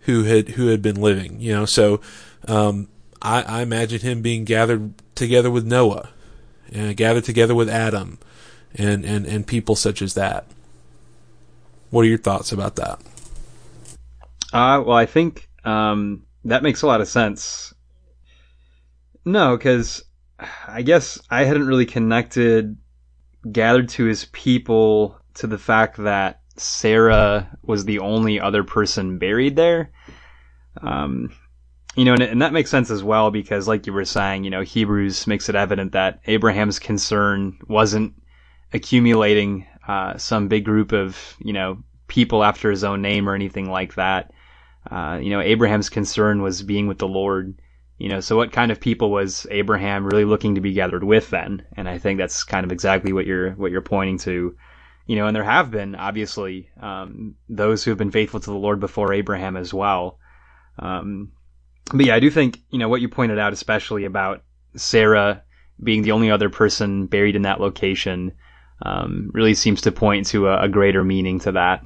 who 0.00 0.24
had 0.24 0.50
who 0.50 0.68
had 0.68 0.82
been 0.82 1.00
living. 1.00 1.40
You 1.40 1.52
know, 1.52 1.64
so 1.66 2.00
um, 2.46 2.88
I, 3.22 3.42
I, 3.42 3.62
imagine 3.62 4.00
him 4.00 4.22
being 4.22 4.44
gathered 4.44 4.94
together 5.14 5.50
with 5.50 5.66
Noah, 5.66 6.10
and 6.72 6.96
gathered 6.96 7.24
together 7.24 7.54
with 7.54 7.68
Adam, 7.68 8.18
and 8.74 9.04
and 9.04 9.26
and 9.26 9.46
people 9.46 9.76
such 9.76 10.02
as 10.02 10.14
that. 10.14 10.46
What 11.90 12.02
are 12.02 12.08
your 12.08 12.18
thoughts 12.18 12.52
about 12.52 12.76
that? 12.76 13.00
Uh, 14.52 14.82
well, 14.84 14.96
I 14.96 15.06
think 15.06 15.48
um, 15.64 16.24
that 16.44 16.62
makes 16.62 16.82
a 16.82 16.86
lot 16.86 17.00
of 17.00 17.08
sense. 17.08 17.74
No, 19.24 19.56
because 19.56 20.02
I 20.66 20.82
guess 20.82 21.20
I 21.30 21.44
hadn't 21.44 21.66
really 21.66 21.86
connected 21.86 22.76
gathered 23.50 23.88
to 23.90 24.04
his 24.04 24.26
people 24.26 25.18
to 25.34 25.46
the 25.46 25.58
fact 25.58 25.96
that 25.98 26.39
Sarah 26.56 27.48
was 27.62 27.84
the 27.84 28.00
only 28.00 28.40
other 28.40 28.64
person 28.64 29.18
buried 29.18 29.56
there. 29.56 29.92
Um, 30.82 31.32
you 31.96 32.04
know, 32.04 32.12
and, 32.14 32.22
and, 32.22 32.42
that 32.42 32.52
makes 32.52 32.70
sense 32.70 32.90
as 32.90 33.02
well 33.02 33.30
because, 33.30 33.66
like 33.66 33.86
you 33.86 33.92
were 33.92 34.04
saying, 34.04 34.44
you 34.44 34.50
know, 34.50 34.62
Hebrews 34.62 35.26
makes 35.26 35.48
it 35.48 35.56
evident 35.56 35.92
that 35.92 36.20
Abraham's 36.26 36.78
concern 36.78 37.58
wasn't 37.68 38.14
accumulating 38.72 39.66
uh, 39.88 40.16
some 40.16 40.48
big 40.48 40.64
group 40.64 40.92
of 40.92 41.36
you 41.40 41.52
know 41.52 41.82
people 42.06 42.44
after 42.44 42.70
his 42.70 42.84
own 42.84 43.02
name 43.02 43.28
or 43.28 43.34
anything 43.34 43.70
like 43.70 43.94
that. 43.94 44.32
Uh, 44.90 45.18
you 45.20 45.30
know, 45.30 45.40
Abraham's 45.40 45.88
concern 45.88 46.42
was 46.42 46.62
being 46.62 46.86
with 46.86 46.98
the 46.98 47.08
Lord. 47.08 47.60
You 47.98 48.08
know, 48.08 48.20
so 48.20 48.36
what 48.36 48.52
kind 48.52 48.70
of 48.72 48.80
people 48.80 49.10
was 49.10 49.46
Abraham 49.50 50.06
really 50.06 50.24
looking 50.24 50.54
to 50.54 50.60
be 50.60 50.72
gathered 50.72 51.04
with 51.04 51.28
then? 51.30 51.66
And 51.76 51.88
I 51.88 51.98
think 51.98 52.18
that's 52.18 52.44
kind 52.44 52.64
of 52.64 52.72
exactly 52.72 53.12
what 53.12 53.26
you're 53.26 53.52
what 53.52 53.72
you're 53.72 53.82
pointing 53.82 54.18
to. 54.18 54.56
You 55.10 55.16
know, 55.16 55.26
and 55.26 55.34
there 55.34 55.42
have 55.42 55.72
been 55.72 55.96
obviously 55.96 56.70
um, 56.80 57.34
those 57.48 57.82
who 57.82 57.90
have 57.90 57.98
been 57.98 58.12
faithful 58.12 58.38
to 58.38 58.50
the 58.50 58.56
Lord 58.56 58.78
before 58.78 59.12
Abraham 59.12 59.56
as 59.56 59.74
well. 59.74 60.20
Um, 60.78 61.32
but 61.92 62.06
yeah, 62.06 62.14
I 62.14 62.20
do 62.20 62.30
think 62.30 62.60
you 62.70 62.78
know 62.78 62.88
what 62.88 63.00
you 63.00 63.08
pointed 63.08 63.36
out, 63.36 63.52
especially 63.52 64.04
about 64.04 64.44
Sarah 64.76 65.42
being 65.82 66.02
the 66.02 66.12
only 66.12 66.30
other 66.30 66.48
person 66.48 67.06
buried 67.06 67.34
in 67.34 67.42
that 67.42 67.60
location, 67.60 68.30
um, 68.82 69.32
really 69.34 69.54
seems 69.54 69.80
to 69.80 69.90
point 69.90 70.28
to 70.28 70.46
a, 70.46 70.62
a 70.62 70.68
greater 70.68 71.02
meaning 71.02 71.40
to 71.40 71.50
that. 71.50 71.82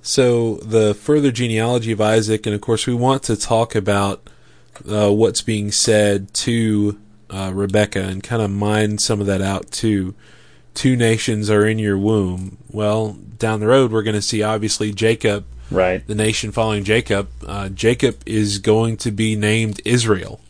So 0.00 0.58
the 0.58 0.94
further 0.94 1.32
genealogy 1.32 1.90
of 1.90 2.00
Isaac, 2.00 2.46
and 2.46 2.54
of 2.54 2.60
course 2.60 2.86
we 2.86 2.94
want 2.94 3.24
to 3.24 3.34
talk 3.34 3.74
about 3.74 4.30
uh, 4.88 5.10
what's 5.10 5.42
being 5.42 5.72
said 5.72 6.32
to 6.34 6.96
uh, 7.28 7.50
Rebecca 7.52 8.04
and 8.04 8.22
kind 8.22 8.40
of 8.40 8.52
mine 8.52 8.98
some 8.98 9.20
of 9.20 9.26
that 9.26 9.42
out 9.42 9.72
too. 9.72 10.14
Two 10.76 10.94
nations 10.94 11.50
are 11.50 11.66
in 11.66 11.78
your 11.78 11.98
womb. 11.98 12.58
Well, 12.70 13.14
down 13.38 13.60
the 13.60 13.66
road 13.66 13.90
we're 13.90 14.02
going 14.02 14.14
to 14.14 14.22
see 14.22 14.42
obviously 14.42 14.92
Jacob, 14.92 15.46
right? 15.70 16.06
The 16.06 16.14
nation 16.14 16.52
following 16.52 16.84
Jacob. 16.84 17.28
Uh, 17.44 17.70
Jacob 17.70 18.22
is 18.26 18.58
going 18.58 18.98
to 18.98 19.10
be 19.10 19.34
named 19.34 19.80
Israel, 19.84 20.40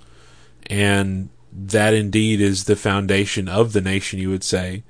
and 0.68 1.30
that 1.52 1.94
indeed 1.94 2.40
is 2.40 2.64
the 2.64 2.76
foundation 2.76 3.48
of 3.48 3.72
the 3.72 3.80
nation. 3.80 4.18
You 4.18 4.30
would 4.30 4.44
say. 4.44 4.82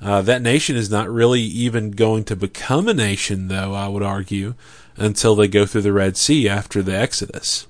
Uh, 0.00 0.20
that 0.20 0.42
nation 0.42 0.74
is 0.74 0.90
not 0.90 1.08
really 1.08 1.40
even 1.40 1.92
going 1.92 2.24
to 2.24 2.34
become 2.34 2.88
a 2.88 2.94
nation, 2.94 3.46
though, 3.46 3.72
I 3.72 3.86
would 3.86 4.02
argue, 4.02 4.54
until 4.96 5.36
they 5.36 5.46
go 5.46 5.64
through 5.64 5.82
the 5.82 5.92
Red 5.92 6.16
Sea 6.16 6.48
after 6.48 6.82
the 6.82 6.98
Exodus. 6.98 7.68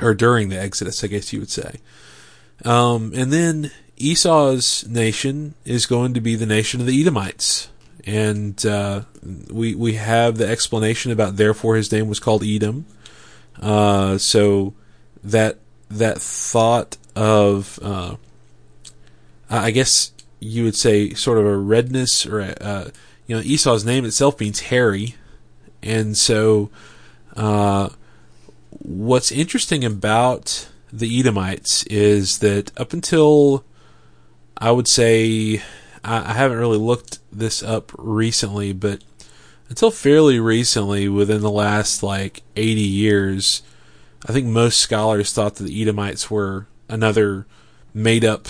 Or 0.00 0.14
during 0.14 0.50
the 0.50 0.60
Exodus, 0.60 1.02
I 1.02 1.08
guess 1.08 1.32
you 1.32 1.40
would 1.40 1.50
say. 1.50 1.80
Um, 2.64 3.12
and 3.14 3.32
then 3.32 3.72
Esau's 3.96 4.86
nation 4.88 5.54
is 5.64 5.86
going 5.86 6.14
to 6.14 6.20
be 6.20 6.34
the 6.34 6.46
nation 6.46 6.80
of 6.80 6.86
the 6.86 7.00
Edomites. 7.00 7.68
And 8.04 8.64
uh, 8.64 9.02
we 9.50 9.74
we 9.74 9.94
have 9.94 10.38
the 10.38 10.46
explanation 10.46 11.10
about 11.10 11.36
therefore 11.36 11.76
his 11.76 11.90
name 11.90 12.08
was 12.08 12.20
called 12.20 12.44
Edom. 12.44 12.86
Uh, 13.60 14.18
so 14.18 14.74
that 15.24 15.58
that 15.90 16.20
thought 16.20 16.96
of 17.16 17.80
uh, 17.82 18.16
I 19.50 19.70
guess 19.70 20.12
you 20.40 20.64
would 20.64 20.76
say 20.76 21.14
sort 21.14 21.38
of 21.38 21.46
a 21.46 21.56
redness 21.56 22.26
or 22.26 22.40
a, 22.40 22.54
uh, 22.60 22.90
you 23.26 23.36
know 23.36 23.42
Esau's 23.42 23.84
name 23.84 24.04
itself 24.04 24.38
means 24.38 24.60
hairy, 24.60 25.16
and 25.82 26.16
so 26.16 26.70
uh, 27.36 27.88
what's 28.70 29.32
interesting 29.32 29.84
about 29.84 30.68
the 30.92 31.18
Edomites 31.18 31.82
is 31.84 32.38
that 32.38 32.78
up 32.78 32.92
until 32.92 33.64
I 34.58 34.70
would 34.70 34.88
say 34.88 35.62
I, 36.04 36.30
I 36.30 36.32
haven't 36.32 36.58
really 36.58 36.78
looked 36.78 37.18
this 37.32 37.62
up 37.62 37.92
recently, 37.96 38.72
but 38.72 39.02
until 39.68 39.90
fairly 39.90 40.38
recently, 40.38 41.08
within 41.08 41.40
the 41.40 41.50
last 41.50 42.02
like 42.02 42.42
80 42.56 42.80
years, 42.80 43.62
I 44.26 44.32
think 44.32 44.46
most 44.46 44.78
scholars 44.78 45.32
thought 45.32 45.56
that 45.56 45.64
the 45.64 45.82
Edomites 45.82 46.30
were 46.30 46.66
another 46.88 47.46
made 47.92 48.24
up 48.24 48.48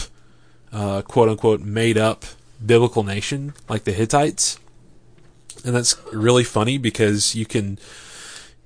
uh, 0.72 1.02
quote 1.02 1.28
unquote 1.28 1.60
made 1.60 1.96
up 1.96 2.24
biblical 2.64 3.02
nation 3.02 3.54
like 3.68 3.84
the 3.84 3.92
Hittites. 3.92 4.58
And 5.64 5.74
that's 5.74 5.96
really 6.12 6.44
funny 6.44 6.78
because 6.78 7.34
you 7.34 7.46
can, 7.46 7.78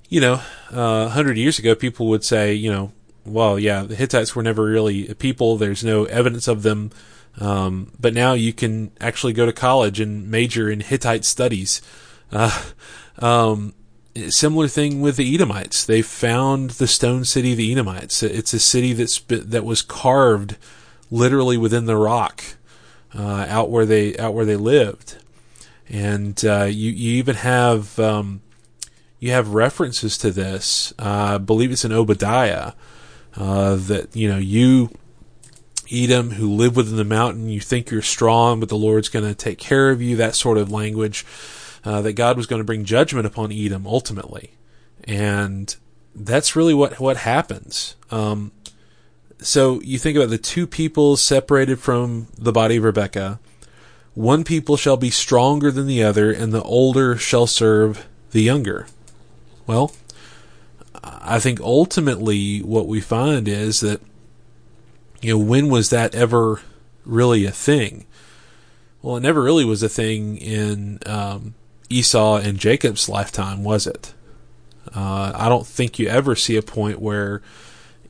you 0.09 0.19
know, 0.21 0.41
uh, 0.71 1.05
100 1.05 1.37
years 1.37 1.57
ago, 1.57 1.73
people 1.73 2.07
would 2.07 2.23
say, 2.23 2.53
you 2.53 2.71
know, 2.71 2.91
well, 3.25 3.57
yeah, 3.57 3.83
the 3.83 3.95
Hittites 3.95 4.35
were 4.35 4.43
never 4.43 4.63
really 4.65 5.07
a 5.07 5.15
people. 5.15 5.57
There's 5.57 5.83
no 5.83 6.05
evidence 6.05 6.47
of 6.47 6.63
them. 6.63 6.91
Um, 7.39 7.91
but 7.99 8.13
now 8.13 8.33
you 8.33 8.53
can 8.53 8.91
actually 8.99 9.33
go 9.33 9.45
to 9.45 9.53
college 9.53 9.99
and 9.99 10.29
major 10.29 10.69
in 10.69 10.81
Hittite 10.81 11.25
studies. 11.25 11.81
Uh, 12.31 12.63
um, 13.19 13.73
similar 14.29 14.67
thing 14.67 15.01
with 15.01 15.15
the 15.15 15.33
Edomites. 15.33 15.85
They 15.85 16.01
found 16.01 16.71
the 16.71 16.87
stone 16.87 17.25
city 17.25 17.51
of 17.51 17.57
the 17.57 17.71
Edomites. 17.71 18.21
It's 18.23 18.53
a 18.53 18.59
city 18.59 18.93
that's 18.93 19.19
that 19.27 19.63
was 19.63 19.81
carved 19.81 20.57
literally 21.09 21.57
within 21.57 21.85
the 21.85 21.97
rock 21.97 22.43
uh, 23.17 23.45
out 23.47 23.69
where 23.69 23.85
they 23.85 24.17
out 24.17 24.33
where 24.33 24.45
they 24.45 24.55
lived, 24.55 25.17
and 25.89 26.43
uh, 26.45 26.63
you 26.63 26.91
you 26.91 27.13
even 27.13 27.35
have 27.35 27.97
um, 27.99 28.41
you 29.19 29.31
have 29.31 29.53
references 29.53 30.17
to 30.19 30.31
this. 30.31 30.93
Uh, 30.99 31.35
I 31.35 31.37
believe 31.37 31.71
it's 31.71 31.85
in 31.85 31.91
Obadiah 31.91 32.73
uh, 33.35 33.75
that 33.75 34.15
you 34.15 34.29
know 34.29 34.37
you 34.37 34.89
Edom 35.91 36.31
who 36.31 36.49
live 36.53 36.75
within 36.75 36.95
the 36.95 37.03
mountain. 37.03 37.49
You 37.49 37.59
think 37.59 37.91
you're 37.91 38.01
strong, 38.01 38.59
but 38.59 38.69
the 38.69 38.77
Lord's 38.77 39.09
going 39.09 39.25
to 39.25 39.35
take 39.35 39.57
care 39.57 39.89
of 39.89 40.01
you. 40.01 40.15
That 40.15 40.35
sort 40.35 40.57
of 40.57 40.71
language. 40.71 41.25
Uh, 41.83 41.99
that 42.03 42.13
God 42.13 42.37
was 42.37 42.45
going 42.45 42.59
to 42.59 42.63
bring 42.63 42.85
judgment 42.85 43.25
upon 43.25 43.51
Edom 43.51 43.87
ultimately, 43.87 44.51
and 45.05 45.75
that's 46.13 46.55
really 46.55 46.75
what 46.75 46.99
what 46.99 47.17
happens. 47.17 47.95
Um, 48.11 48.51
so 49.39 49.81
you 49.81 49.97
think 49.97 50.15
about 50.15 50.29
the 50.29 50.37
two 50.37 50.67
people 50.67 51.17
separated 51.17 51.79
from 51.79 52.27
the 52.37 52.51
body 52.51 52.77
of 52.77 52.83
Rebekah. 52.83 53.39
One 54.13 54.43
people 54.43 54.77
shall 54.77 54.97
be 54.97 55.09
stronger 55.09 55.71
than 55.71 55.87
the 55.87 56.03
other, 56.03 56.31
and 56.31 56.53
the 56.53 56.61
older 56.61 57.17
shall 57.17 57.47
serve 57.47 58.05
the 58.29 58.43
younger. 58.43 58.85
Well, 59.65 59.93
I 61.03 61.39
think 61.39 61.59
ultimately 61.61 62.59
what 62.59 62.87
we 62.87 63.01
find 63.01 63.47
is 63.47 63.79
that, 63.79 64.01
you 65.21 65.33
know, 65.33 65.43
when 65.43 65.69
was 65.69 65.89
that 65.89 66.15
ever 66.15 66.61
really 67.05 67.45
a 67.45 67.51
thing? 67.51 68.05
Well, 69.01 69.17
it 69.17 69.21
never 69.21 69.41
really 69.41 69.65
was 69.65 69.81
a 69.81 69.89
thing 69.89 70.37
in 70.37 70.99
um, 71.05 71.55
Esau 71.89 72.37
and 72.37 72.59
Jacob's 72.59 73.09
lifetime, 73.09 73.63
was 73.63 73.87
it? 73.87 74.13
Uh, 74.95 75.31
I 75.35 75.49
don't 75.49 75.65
think 75.65 75.99
you 75.99 76.07
ever 76.07 76.35
see 76.35 76.57
a 76.57 76.61
point 76.61 76.99
where 76.99 77.41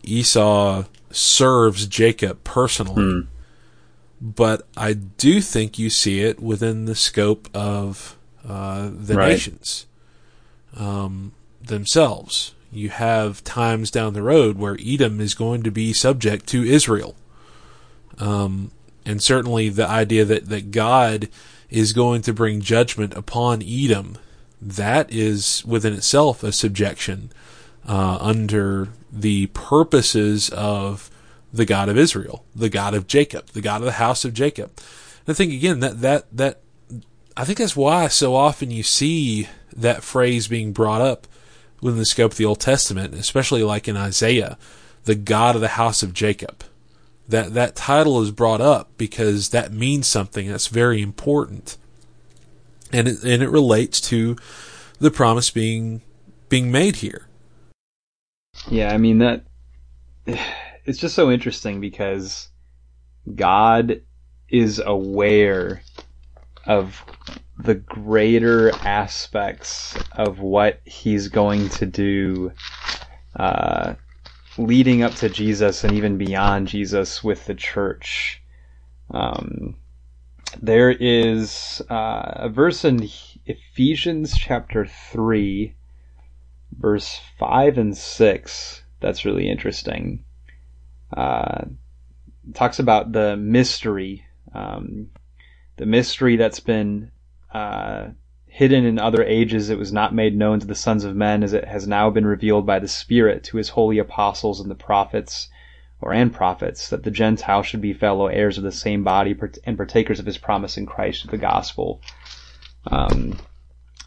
Esau 0.04 0.86
serves 1.12 1.88
Jacob 1.88 2.44
personally. 2.44 3.04
Hmm. 3.04 3.20
But 4.22 4.68
I 4.78 4.94
do 4.94 5.42
think 5.42 5.80
you 5.80 5.90
see 5.90 6.22
it 6.22 6.40
within 6.40 6.86
the 6.86 6.96
scope 6.96 7.50
of 7.56 8.18
uh, 8.48 8.92
the 8.94 9.16
right. 9.16 9.30
nations 9.30 9.88
um, 10.78 11.32
themselves. 11.62 12.54
You 12.72 12.90
have 12.90 13.44
times 13.44 13.92
down 13.92 14.14
the 14.14 14.24
road 14.24 14.58
where 14.58 14.78
Edom 14.84 15.20
is 15.20 15.34
going 15.34 15.64
to 15.64 15.72
be 15.72 15.94
subject 15.94 16.48
to 16.48 16.64
Israel. 16.64 17.16
Um, 18.18 18.72
and 19.06 19.22
certainly 19.22 19.70
the 19.70 19.88
idea 19.88 20.26
that, 20.26 20.48
that 20.50 20.72
God 20.72 21.28
is 21.70 21.94
going 21.94 22.22
to 22.24 22.34
bring 22.34 22.62
judgment 22.62 23.14
upon 23.14 23.64
Edom, 23.64 24.18
that 24.62 25.12
is 25.12 25.66
within 25.66 25.94
itself 25.94 26.44
a 26.44 26.52
subjection 26.52 27.32
uh, 27.88 28.18
under 28.22 28.90
the 29.12 29.48
purposes 29.48 30.50
of 30.50 31.10
the 31.54 31.66
God 31.66 31.90
of 31.90 31.98
Israel, 31.98 32.46
the 32.56 32.70
God 32.70 32.94
of 32.94 33.08
Jacob, 33.08 33.48
the 33.48 33.62
God 33.62 33.82
of 33.82 33.86
the 33.86 33.94
house 33.94 34.24
of 34.24 34.34
Jacob. 34.34 34.72
And 35.26 35.34
I 35.34 35.34
think 35.34 35.52
again 35.52 35.80
that 35.82 36.02
that 36.02 36.26
that 36.36 36.62
I 37.36 37.44
think 37.44 37.58
that's 37.58 37.76
why 37.76 38.08
so 38.08 38.36
often 38.36 38.72
you 38.72 38.84
see 38.84 39.50
that 39.76 40.04
phrase 40.04 40.48
being 40.48 40.72
brought 40.72 41.02
up 41.02 41.28
within 41.82 42.00
the 42.00 42.06
scope 42.06 42.32
of 42.32 42.38
the 42.38 42.46
Old 42.46 42.60
Testament, 42.60 43.14
especially 43.14 43.64
like 43.64 43.88
in 43.88 43.98
Isaiah, 43.98 44.58
the 45.06 45.16
God 45.16 45.56
of 45.56 45.62
the 45.62 45.70
house 45.70 46.04
of 46.04 46.14
Jacob. 46.14 46.64
That 47.28 47.54
that 47.54 47.76
title 47.76 48.22
is 48.22 48.32
brought 48.32 48.62
up 48.62 48.92
because 48.98 49.50
that 49.50 49.72
means 49.72 50.08
something 50.08 50.48
that's 50.48 50.68
very 50.68 51.02
important. 51.02 51.78
And 52.92 53.08
it, 53.08 53.24
and 53.24 53.42
it 53.42 53.50
relates 53.50 54.02
to 54.02 54.36
the 55.00 55.12
promise 55.12 55.50
being 55.50 56.02
being 56.50 56.72
made 56.72 56.98
here. 56.98 57.28
Yeah, 58.70 58.94
I 58.94 58.98
mean 58.98 59.20
that 59.20 59.46
it's 60.86 61.00
just 61.00 61.16
so 61.16 61.32
interesting 61.32 61.80
because 61.80 62.50
God 63.34 64.02
is 64.50 64.80
aware 64.80 65.82
of 66.66 67.02
the 67.64 67.76
greater 67.76 68.72
aspects 68.86 69.96
of 70.14 70.40
what 70.40 70.82
he's 70.86 71.28
going 71.28 71.70
to 71.70 71.86
do 71.86 72.52
uh, 73.36 73.94
leading 74.58 75.04
up 75.04 75.14
to 75.16 75.30
Jesus 75.30 75.84
and 75.84 75.94
even 75.94 76.18
beyond 76.18 76.68
Jesus 76.68 77.24
with 77.24 77.46
the 77.46 77.56
church. 77.56 78.42
Um, 79.12 79.76
there 80.62 80.90
is 80.90 81.82
uh, 81.90 82.34
a 82.36 82.50
verse 82.50 82.84
in 82.84 83.08
Ephesians 83.46 84.38
chapter 84.38 84.86
3, 84.86 85.76
verse 86.78 87.22
5 87.38 87.78
and 87.78 87.98
6 87.98 88.82
that's 89.02 89.26
really 89.26 89.50
interesting. 89.50 90.24
Uh, 91.16 91.66
talks 92.54 92.80
about 92.80 93.12
the 93.12 93.36
mystery, 93.36 94.24
um, 94.54 95.10
the 95.76 95.86
mystery 95.86 96.38
that's 96.38 96.62
been 96.62 97.12
uh, 97.54 98.08
hidden 98.48 98.86
in 98.86 99.00
other 99.00 99.24
ages, 99.24 99.70
it 99.70 99.78
was 99.78 99.94
not 99.94 100.14
made 100.14 100.36
known 100.36 100.60
to 100.60 100.68
the 100.68 100.76
sons 100.76 101.04
of 101.04 101.16
men, 101.16 101.44
as 101.44 101.54
it 101.54 101.66
has 101.66 101.88
now 101.88 102.10
been 102.10 102.26
revealed 102.26 102.66
by 102.66 102.80
the 102.80 102.88
Spirit 102.88 103.44
to 103.46 103.58
his 103.58 103.70
holy 103.70 103.98
apostles 103.98 104.60
and 104.60 104.70
the 104.70 104.76
prophets, 104.76 105.50
or 106.00 106.14
and 106.14 106.34
prophets, 106.34 106.90
that 106.90 107.04
the 107.04 107.12
Gentiles 107.12 107.66
should 107.66 107.82
be 107.82 107.94
fellow 107.94 108.28
heirs 108.28 108.58
of 108.58 108.64
the 108.64 108.72
same 108.72 109.04
body 109.04 109.36
and 109.64 109.78
partakers 109.78 110.20
of 110.20 110.26
his 110.26 110.38
promise 110.38 110.78
in 110.78 110.86
Christ 110.86 111.24
of 111.24 111.32
the 111.32 111.38
gospel. 111.38 112.02
Um, 112.88 113.38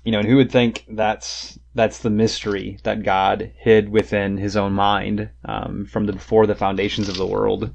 you 0.05 0.13
know, 0.13 0.19
and 0.19 0.29
who 0.29 0.37
would 0.37 0.53
think 0.53 0.85
that's 0.89 1.59
that's 1.75 2.01
the 2.01 2.11
mystery 2.11 2.79
that 2.83 3.03
God 3.03 3.53
hid 3.57 3.89
within 3.89 4.37
His 4.37 4.57
own 4.57 4.73
mind 4.73 5.31
um, 5.45 5.87
from 5.87 6.07
the 6.07 6.13
before 6.13 6.47
the 6.47 6.55
foundations 6.55 7.09
of 7.09 7.17
the 7.17 7.27
world, 7.27 7.75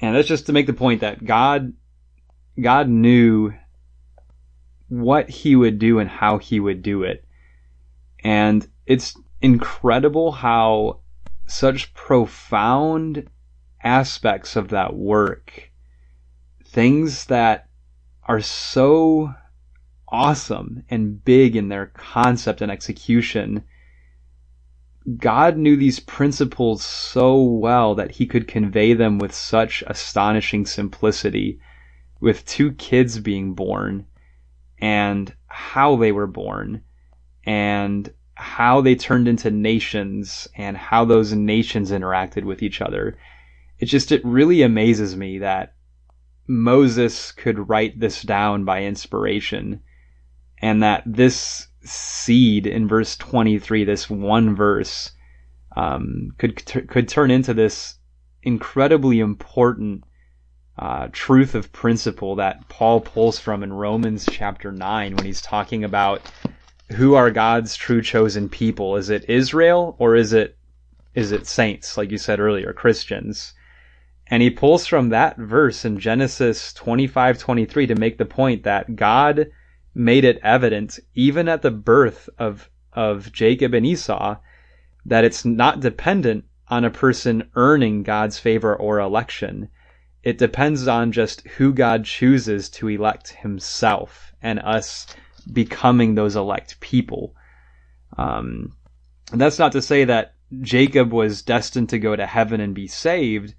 and 0.00 0.16
that's 0.16 0.28
just 0.28 0.46
to 0.46 0.52
make 0.52 0.66
the 0.66 0.72
point 0.72 1.00
that 1.00 1.24
God 1.24 1.72
God 2.60 2.88
knew 2.88 3.52
what 4.88 5.28
He 5.28 5.56
would 5.56 5.78
do 5.78 5.98
and 5.98 6.08
how 6.10 6.38
He 6.38 6.60
would 6.60 6.82
do 6.82 7.02
it, 7.02 7.24
and 8.24 8.66
it's 8.86 9.16
incredible 9.40 10.32
how 10.32 11.00
such 11.46 11.94
profound 11.94 13.28
aspects 13.82 14.56
of 14.56 14.68
that 14.68 14.94
work, 14.94 15.70
things 16.64 17.26
that 17.26 17.68
are 18.24 18.40
so 18.40 19.32
awesome 20.08 20.82
and 20.90 21.24
big 21.24 21.56
in 21.56 21.68
their 21.68 21.86
concept 21.86 22.60
and 22.60 22.70
execution. 22.70 23.64
God 25.16 25.56
knew 25.56 25.76
these 25.76 26.00
principles 26.00 26.84
so 26.84 27.42
well 27.42 27.94
that 27.94 28.10
he 28.12 28.26
could 28.26 28.46
convey 28.48 28.92
them 28.92 29.18
with 29.18 29.34
such 29.34 29.82
astonishing 29.86 30.66
simplicity, 30.66 31.60
with 32.20 32.44
two 32.44 32.72
kids 32.72 33.18
being 33.18 33.54
born, 33.54 34.06
and 34.80 35.34
how 35.46 35.96
they 35.96 36.12
were 36.12 36.26
born, 36.26 36.82
and 37.44 38.12
how 38.34 38.80
they 38.80 38.94
turned 38.94 39.28
into 39.28 39.50
nations, 39.50 40.48
and 40.56 40.76
how 40.76 41.04
those 41.04 41.32
nations 41.32 41.90
interacted 41.90 42.44
with 42.44 42.62
each 42.62 42.80
other. 42.80 43.18
It 43.78 43.86
just, 43.86 44.12
it 44.12 44.24
really 44.24 44.62
amazes 44.62 45.16
me 45.16 45.38
that 45.38 45.74
Moses 46.46 47.32
could 47.32 47.68
write 47.68 48.00
this 48.00 48.22
down 48.22 48.64
by 48.64 48.84
inspiration 48.84 49.80
and 50.60 50.82
that 50.82 51.02
this 51.06 51.68
seed 51.82 52.66
in 52.66 52.88
verse 52.88 53.16
23, 53.16 53.84
this 53.84 54.10
one 54.10 54.56
verse, 54.56 55.12
um, 55.76 56.30
could 56.38 56.64
could 56.88 57.08
turn 57.08 57.30
into 57.30 57.54
this 57.54 57.98
incredibly 58.42 59.20
important 59.20 60.04
uh, 60.78 61.08
truth 61.12 61.54
of 61.54 61.72
principle 61.72 62.36
that 62.36 62.68
Paul 62.68 63.00
pulls 63.00 63.38
from 63.38 63.62
in 63.62 63.72
Romans 63.72 64.26
chapter 64.30 64.70
9 64.70 65.16
when 65.16 65.26
he's 65.26 65.42
talking 65.42 65.82
about 65.82 66.22
who 66.92 67.14
are 67.14 67.30
God's 67.30 67.76
true 67.76 68.00
chosen 68.00 68.48
people. 68.48 68.96
Is 68.96 69.10
it 69.10 69.28
Israel 69.28 69.96
or 69.98 70.14
is 70.14 70.32
it 70.32 70.56
is 71.14 71.32
it 71.32 71.46
saints, 71.46 71.96
like 71.96 72.12
you 72.12 72.18
said 72.18 72.38
earlier, 72.38 72.72
Christians? 72.72 73.54
And 74.28 74.42
he 74.42 74.50
pulls 74.50 74.86
from 74.86 75.08
that 75.08 75.36
verse 75.36 75.84
in 75.84 75.98
Genesis 75.98 76.72
25, 76.74 77.38
23 77.38 77.86
to 77.86 77.94
make 77.94 78.18
the 78.18 78.24
point 78.24 78.62
that 78.62 78.94
God 78.94 79.46
made 79.94 80.22
it 80.22 80.38
evident, 80.42 81.00
even 81.14 81.48
at 81.48 81.62
the 81.62 81.70
birth 81.70 82.28
of, 82.38 82.70
of 82.92 83.32
Jacob 83.32 83.74
and 83.74 83.86
Esau, 83.86 84.36
that 85.06 85.24
it's 85.24 85.44
not 85.44 85.80
dependent 85.80 86.44
on 86.68 86.84
a 86.84 86.90
person 86.90 87.48
earning 87.54 88.02
God's 88.02 88.38
favor 88.38 88.76
or 88.76 89.00
election. 89.00 89.70
It 90.22 90.38
depends 90.38 90.88
on 90.88 91.12
just 91.12 91.46
who 91.46 91.72
God 91.72 92.04
chooses 92.04 92.68
to 92.70 92.88
elect 92.88 93.30
himself 93.30 94.32
and 94.42 94.58
us 94.60 95.06
becoming 95.52 96.14
those 96.14 96.36
elect 96.36 96.80
people. 96.80 97.34
Um, 98.16 98.74
and 99.32 99.40
that's 99.40 99.58
not 99.58 99.72
to 99.72 99.82
say 99.82 100.04
that 100.04 100.34
Jacob 100.60 101.12
was 101.12 101.42
destined 101.42 101.90
to 101.90 101.98
go 101.98 102.16
to 102.16 102.26
heaven 102.26 102.60
and 102.60 102.74
be 102.74 102.88
saved. 102.88 103.54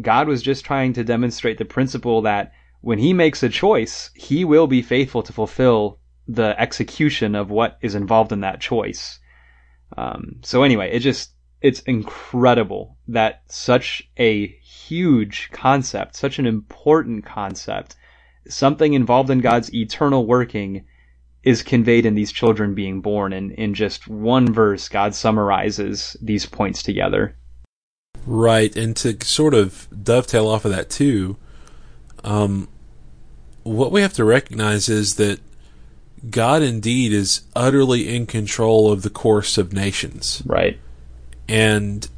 God 0.00 0.28
was 0.28 0.42
just 0.42 0.64
trying 0.64 0.92
to 0.94 1.04
demonstrate 1.04 1.58
the 1.58 1.64
principle 1.64 2.22
that 2.22 2.52
when 2.80 2.98
he 2.98 3.12
makes 3.12 3.42
a 3.42 3.48
choice, 3.48 4.10
he 4.14 4.44
will 4.44 4.66
be 4.66 4.82
faithful 4.82 5.22
to 5.22 5.32
fulfill 5.32 5.98
the 6.26 6.58
execution 6.60 7.34
of 7.34 7.50
what 7.50 7.78
is 7.82 7.94
involved 7.94 8.32
in 8.32 8.40
that 8.40 8.60
choice. 8.60 9.18
Um, 9.96 10.36
so 10.42 10.62
anyway, 10.62 10.90
it 10.92 11.00
just, 11.00 11.31
it's 11.62 11.80
incredible 11.80 12.96
that 13.08 13.42
such 13.46 14.08
a 14.18 14.48
huge 14.48 15.48
concept, 15.52 16.16
such 16.16 16.38
an 16.38 16.46
important 16.46 17.24
concept, 17.24 17.96
something 18.48 18.94
involved 18.94 19.30
in 19.30 19.40
God's 19.40 19.72
eternal 19.72 20.26
working 20.26 20.84
is 21.44 21.62
conveyed 21.62 22.06
in 22.06 22.14
these 22.14 22.32
children 22.32 22.74
being 22.74 23.00
born. 23.00 23.32
And 23.32 23.52
in 23.52 23.74
just 23.74 24.08
one 24.08 24.52
verse, 24.52 24.88
God 24.88 25.14
summarizes 25.14 26.16
these 26.20 26.46
points 26.46 26.82
together. 26.82 27.36
Right. 28.26 28.74
And 28.76 28.96
to 28.98 29.24
sort 29.24 29.54
of 29.54 29.88
dovetail 30.02 30.48
off 30.48 30.64
of 30.64 30.72
that 30.72 30.90
too, 30.90 31.36
um, 32.22 32.68
what 33.62 33.92
we 33.92 34.02
have 34.02 34.12
to 34.14 34.24
recognize 34.24 34.88
is 34.88 35.16
that 35.16 35.40
God 36.30 36.62
indeed 36.62 37.12
is 37.12 37.42
utterly 37.56 38.14
in 38.14 38.26
control 38.26 38.92
of 38.92 39.02
the 39.02 39.10
course 39.10 39.58
of 39.58 39.72
nations. 39.72 40.42
Right. 40.46 40.78
And 41.52 42.08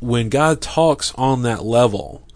when 0.00 0.30
God 0.30 0.62
talks 0.62 1.12
on 1.14 1.42
that 1.42 1.62
level, 1.62 2.26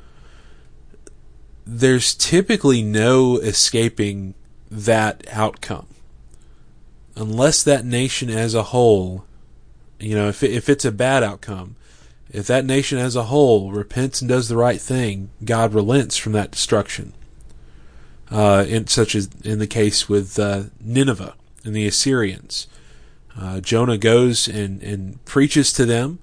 there's 1.67 2.15
typically 2.15 2.83
no 2.83 3.39
escaping 3.39 4.35
that 4.71 5.27
outcome. 5.33 5.87
Unless 7.17 7.63
that 7.63 7.87
nation 7.87 8.29
as 8.29 8.53
a 8.53 8.65
whole, 8.65 9.25
you 9.99 10.15
know, 10.15 10.29
if, 10.29 10.43
if 10.43 10.69
it's 10.69 10.85
a 10.85 10.93
bad 10.93 11.23
outcome, 11.23 11.77
if 12.31 12.47
that 12.49 12.67
nation 12.67 12.99
as 12.99 13.17
a 13.17 13.25
whole 13.25 13.73
repents 13.73 14.21
and 14.21 14.29
does 14.29 14.51
the 14.51 14.59
right 14.59 14.83
thing, 14.83 15.31
God 15.43 15.73
relents 15.73 16.19
from 16.19 16.33
that 16.33 16.51
destruction. 16.51 17.15
Uh, 18.31 18.67
in, 18.69 18.87
such 18.89 19.15
as 19.15 19.31
in 19.43 19.59
the 19.59 19.67
case 19.67 20.07
with 20.07 20.39
uh, 20.39 20.65
Nineveh 20.83 21.35
and 21.65 21.75
the 21.75 21.87
Assyrians. 21.87 22.67
Uh, 23.39 23.61
Jonah 23.61 23.99
goes 23.99 24.49
and, 24.49 24.83
and 24.83 25.25
preaches 25.25 25.73
to 25.75 25.87
them, 25.87 26.19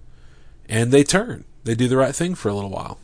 and 0.68 0.92
they 0.92 1.04
turn. 1.04 1.46
They 1.64 1.76
do 1.76 1.88
the 1.88 1.98
right 1.98 2.14
thing 2.14 2.36
for 2.36 2.50
a 2.50 2.54
little 2.54 2.70
while. 2.70 3.00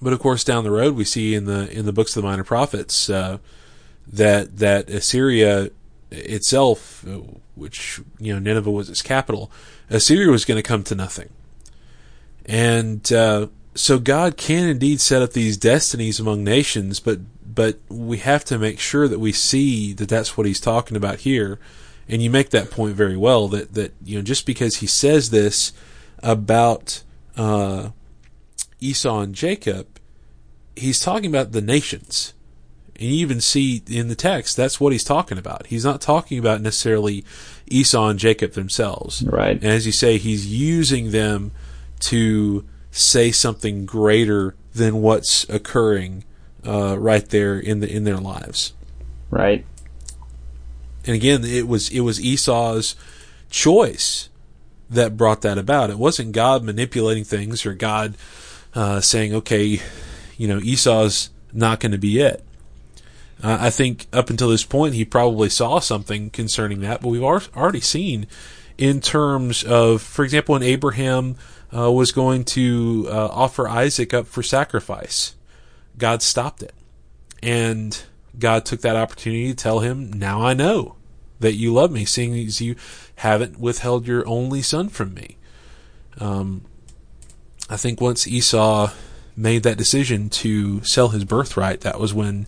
But 0.00 0.12
of 0.12 0.20
course, 0.20 0.44
down 0.44 0.64
the 0.64 0.70
road, 0.70 0.94
we 0.94 1.04
see 1.04 1.34
in 1.34 1.46
the 1.46 1.70
in 1.70 1.86
the 1.86 1.92
books 1.92 2.16
of 2.16 2.22
the 2.22 2.28
minor 2.28 2.44
prophets 2.44 3.10
uh, 3.10 3.38
that 4.06 4.58
that 4.58 4.88
Assyria 4.88 5.70
itself, 6.10 7.04
uh, 7.06 7.20
which 7.56 8.00
you 8.20 8.32
know 8.32 8.38
Nineveh 8.38 8.70
was 8.70 8.88
its 8.88 9.02
capital, 9.02 9.50
Assyria 9.90 10.30
was 10.30 10.44
going 10.44 10.56
to 10.58 10.62
come 10.62 10.84
to 10.84 10.94
nothing. 10.94 11.30
And 12.46 13.12
uh, 13.12 13.48
so 13.74 13.98
God 13.98 14.36
can 14.36 14.68
indeed 14.68 15.00
set 15.00 15.22
up 15.22 15.32
these 15.32 15.56
destinies 15.56 16.20
among 16.20 16.44
nations, 16.44 17.00
but 17.00 17.20
but 17.42 17.78
we 17.88 18.18
have 18.18 18.44
to 18.46 18.58
make 18.58 18.78
sure 18.78 19.08
that 19.08 19.18
we 19.18 19.32
see 19.32 19.92
that 19.94 20.08
that's 20.08 20.36
what 20.36 20.46
he's 20.46 20.60
talking 20.60 20.96
about 20.96 21.20
here. 21.20 21.58
And 22.08 22.22
you 22.22 22.30
make 22.30 22.50
that 22.50 22.70
point 22.70 22.94
very 22.94 23.16
well 23.16 23.48
that 23.48 23.74
that 23.74 23.92
you 24.04 24.16
know 24.16 24.22
just 24.22 24.46
because 24.46 24.76
he 24.76 24.86
says 24.86 25.30
this 25.30 25.72
about 26.22 27.02
uh, 27.36 27.90
Esau 28.80 29.20
and 29.20 29.34
Jacob, 29.34 29.86
he's 30.76 31.00
talking 31.00 31.30
about 31.30 31.52
the 31.52 31.60
nations. 31.60 32.34
And 32.96 33.10
you 33.10 33.16
even 33.18 33.40
see 33.40 33.82
in 33.88 34.08
the 34.08 34.16
text 34.16 34.56
that's 34.56 34.80
what 34.80 34.92
he's 34.92 35.04
talking 35.04 35.38
about. 35.38 35.66
He's 35.66 35.84
not 35.84 36.00
talking 36.00 36.38
about 36.38 36.60
necessarily 36.60 37.24
Esau 37.68 38.08
and 38.08 38.18
Jacob 38.18 38.52
themselves. 38.52 39.22
Right. 39.22 39.54
And 39.56 39.66
as 39.66 39.86
you 39.86 39.92
say, 39.92 40.18
he's 40.18 40.46
using 40.46 41.12
them 41.12 41.52
to 42.00 42.64
say 42.90 43.30
something 43.30 43.86
greater 43.86 44.56
than 44.74 45.00
what's 45.02 45.48
occurring 45.48 46.24
uh, 46.66 46.98
right 46.98 47.28
there 47.28 47.58
in 47.58 47.80
the 47.80 47.88
in 47.88 48.04
their 48.04 48.16
lives. 48.16 48.72
Right. 49.30 49.64
And 51.08 51.14
again, 51.14 51.42
it 51.42 51.66
was 51.66 51.88
it 51.88 52.00
was 52.00 52.20
Esau's 52.20 52.94
choice 53.48 54.28
that 54.90 55.16
brought 55.16 55.40
that 55.40 55.56
about. 55.56 55.88
It 55.88 55.96
wasn't 55.98 56.32
God 56.32 56.62
manipulating 56.62 57.24
things 57.24 57.64
or 57.64 57.72
God 57.72 58.14
uh, 58.74 59.00
saying, 59.00 59.34
"Okay, 59.34 59.80
you 60.36 60.46
know, 60.46 60.58
Esau's 60.58 61.30
not 61.50 61.80
going 61.80 61.92
to 61.92 61.98
be 61.98 62.20
it." 62.20 62.44
Uh, 63.42 63.56
I 63.58 63.70
think 63.70 64.06
up 64.12 64.28
until 64.28 64.50
this 64.50 64.64
point, 64.64 64.96
he 64.96 65.06
probably 65.06 65.48
saw 65.48 65.78
something 65.78 66.28
concerning 66.28 66.82
that, 66.82 67.00
but 67.00 67.08
we've 67.08 67.22
already 67.22 67.80
seen 67.80 68.26
in 68.76 69.00
terms 69.00 69.64
of, 69.64 70.02
for 70.02 70.26
example, 70.26 70.52
when 70.52 70.62
Abraham 70.62 71.36
uh, 71.74 71.90
was 71.90 72.12
going 72.12 72.44
to 72.44 73.06
uh, 73.08 73.28
offer 73.28 73.66
Isaac 73.66 74.12
up 74.12 74.26
for 74.26 74.42
sacrifice, 74.42 75.36
God 75.96 76.20
stopped 76.20 76.62
it. 76.62 76.74
And 77.42 77.98
God 78.38 78.66
took 78.66 78.82
that 78.82 78.96
opportunity 78.96 79.48
to 79.48 79.54
tell 79.54 79.78
him, 79.78 80.12
Now 80.12 80.42
I 80.42 80.52
know 80.52 80.97
that 81.40 81.54
you 81.54 81.72
love 81.72 81.90
me, 81.92 82.04
seeing 82.04 82.34
as 82.46 82.60
you 82.60 82.74
haven't 83.16 83.58
withheld 83.60 84.06
your 84.06 84.26
only 84.28 84.62
son 84.62 84.88
from 84.88 85.14
me. 85.14 85.36
Um, 86.18 86.62
I 87.70 87.76
think 87.76 88.00
once 88.00 88.26
Esau 88.26 88.90
made 89.36 89.62
that 89.62 89.78
decision 89.78 90.28
to 90.30 90.82
sell 90.82 91.08
his 91.10 91.24
birthright, 91.24 91.82
that 91.82 92.00
was 92.00 92.12
when 92.12 92.46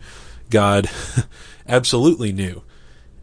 God 0.49 0.88
absolutely 1.68 2.32
knew 2.32 2.62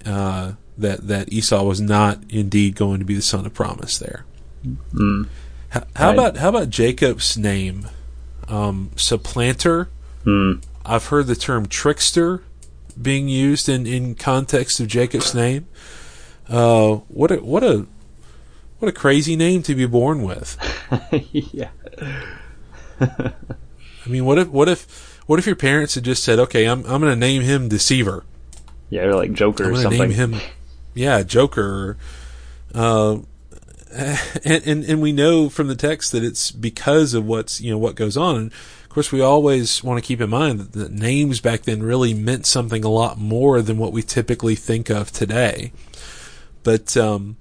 uh, 0.05 0.53
that 0.77 1.07
that 1.07 1.33
Esau 1.33 1.63
was 1.63 1.81
not 1.81 2.19
indeed 2.29 2.75
going 2.75 2.99
to 2.99 3.05
be 3.05 3.15
the 3.15 3.21
son 3.21 3.45
of 3.45 3.53
promise 3.53 3.97
there. 3.97 4.25
Mm. 4.93 5.27
How, 5.69 5.83
how 5.95 6.07
Right. 6.07 6.13
about 6.13 6.37
how 6.37 6.49
about 6.49 6.69
Jacob's 6.69 7.37
name, 7.37 7.87
um, 8.47 8.91
supplanter? 8.95 9.89
Mm. 10.25 10.63
I've 10.85 11.07
heard 11.07 11.27
the 11.27 11.35
term 11.35 11.65
trickster 11.65 12.43
being 13.01 13.27
used 13.27 13.69
in, 13.69 13.85
in 13.85 14.15
context 14.15 14.79
of 14.79 14.87
Jacob's 14.87 15.33
name. 15.33 15.67
Uh, 16.49 16.95
what 17.07 17.31
a 17.31 17.37
what 17.37 17.63
a 17.63 17.85
what 18.79 18.89
a 18.89 18.91
crazy 18.91 19.35
name 19.35 19.63
to 19.63 19.75
be 19.75 19.85
born 19.85 20.23
with. 20.23 20.57
yeah. 21.31 21.69
I 22.99 24.09
mean, 24.09 24.25
what 24.25 24.37
if 24.37 24.47
what 24.49 24.69
if 24.69 25.19
what 25.27 25.39
if 25.39 25.45
your 25.45 25.55
parents 25.55 25.95
had 25.95 26.03
just 26.03 26.23
said, 26.23 26.39
"Okay, 26.39 26.65
I'm 26.65 26.79
I'm 26.85 27.01
going 27.01 27.13
to 27.13 27.15
name 27.15 27.41
him 27.41 27.67
Deceiver. 27.67 28.23
Yeah, 28.89 29.03
or 29.03 29.15
like 29.15 29.33
Joker 29.33 29.65
I'm 29.65 29.73
or 29.73 29.81
something. 29.81 29.99
name 29.99 30.11
him, 30.11 30.35
yeah, 30.93 31.23
Joker." 31.23 31.97
Uh, 32.73 33.19
and, 33.91 34.65
and 34.65 34.83
and 34.85 35.01
we 35.01 35.11
know 35.11 35.49
from 35.49 35.67
the 35.67 35.75
text 35.75 36.11
that 36.13 36.23
it's 36.23 36.51
because 36.51 37.13
of 37.13 37.25
what's 37.25 37.59
you 37.59 37.71
know 37.71 37.77
what 37.77 37.95
goes 37.95 38.15
on. 38.15 38.35
And 38.37 38.51
of 38.87 38.93
course, 38.93 39.11
we 39.11 39.19
always 39.19 39.83
want 39.83 40.01
to 40.01 40.07
keep 40.07 40.21
in 40.21 40.29
mind 40.29 40.61
that, 40.61 40.71
that 40.71 40.91
names 40.93 41.41
back 41.41 41.63
then 41.63 41.83
really 41.83 42.13
meant 42.13 42.45
something 42.45 42.85
a 42.85 42.89
lot 42.89 43.17
more 43.17 43.61
than 43.61 43.77
what 43.77 43.91
we 43.91 44.01
typically 44.01 44.55
think 44.55 44.89
of 44.89 45.11
today. 45.11 45.73
But 46.63 46.95
um, 46.95 47.35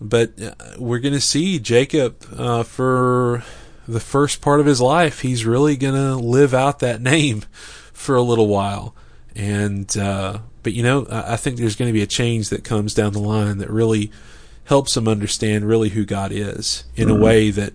but 0.00 0.40
uh, 0.40 0.54
we're 0.78 1.00
going 1.00 1.14
to 1.14 1.20
see 1.20 1.58
Jacob 1.58 2.24
uh, 2.38 2.62
for 2.62 3.42
the 3.88 3.98
first 3.98 4.40
part 4.40 4.60
of 4.60 4.66
his 4.66 4.80
life. 4.80 5.22
He's 5.22 5.44
really 5.44 5.76
going 5.76 5.94
to 5.94 6.14
live 6.14 6.54
out 6.54 6.78
that 6.78 7.02
name 7.02 7.40
for 7.92 8.14
a 8.14 8.22
little 8.22 8.46
while, 8.46 8.94
and 9.34 9.94
uh, 9.98 10.38
but 10.62 10.74
you 10.74 10.84
know, 10.84 11.06
I 11.10 11.32
I 11.32 11.36
think 11.36 11.56
there's 11.56 11.76
going 11.76 11.88
to 11.88 11.92
be 11.92 12.02
a 12.02 12.06
change 12.06 12.50
that 12.50 12.62
comes 12.62 12.94
down 12.94 13.14
the 13.14 13.18
line 13.18 13.58
that 13.58 13.68
really 13.68 14.12
helps 14.66 14.96
him 14.96 15.08
understand 15.08 15.66
really 15.66 15.88
who 15.88 16.04
God 16.04 16.30
is 16.30 16.84
in 16.94 17.10
a 17.10 17.14
way 17.16 17.50
that 17.50 17.72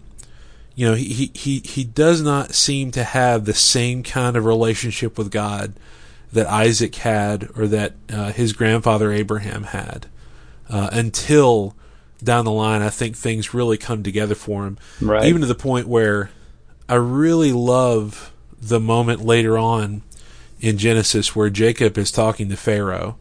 you 0.76 0.88
know 0.88 0.94
he, 0.96 1.32
he 1.34 1.60
he 1.60 1.84
does 1.84 2.22
not 2.22 2.54
seem 2.54 2.92
to 2.92 3.04
have 3.04 3.46
the 3.46 3.54
same 3.54 4.04
kind 4.04 4.36
of 4.38 4.46
relationship 4.46 5.18
with 5.18 5.32
God 5.32 5.74
that 6.34 6.48
Isaac 6.48 6.96
had 6.96 7.50
or 7.56 7.68
that 7.68 7.94
uh, 8.12 8.32
his 8.32 8.54
grandfather 8.54 9.12
Abraham 9.12 9.64
had 9.64 10.08
uh, 10.70 10.90
until 10.94 11.76
down 12.24 12.46
the 12.46 12.52
line 12.52 12.82
I 12.82 12.90
think 12.90 13.16
things 13.18 13.54
really 13.54 13.78
come 13.78 14.04
together 14.04 14.36
for 14.36 14.66
him 14.66 14.78
Right. 15.02 15.26
even 15.26 15.42
to 15.42 15.48
the 15.48 15.56
point 15.56 15.88
where 15.88 16.30
I 16.88 16.96
really 16.96 17.52
love 17.52 18.32
the 18.62 18.80
moment 18.80 19.26
later 19.26 19.58
on 19.58 20.04
in 20.60 20.78
Genesis 20.78 21.36
where 21.36 21.50
Jacob 21.50 21.98
is 21.98 22.12
talking 22.12 22.48
to 22.50 22.56
Pharaoh 22.58 23.18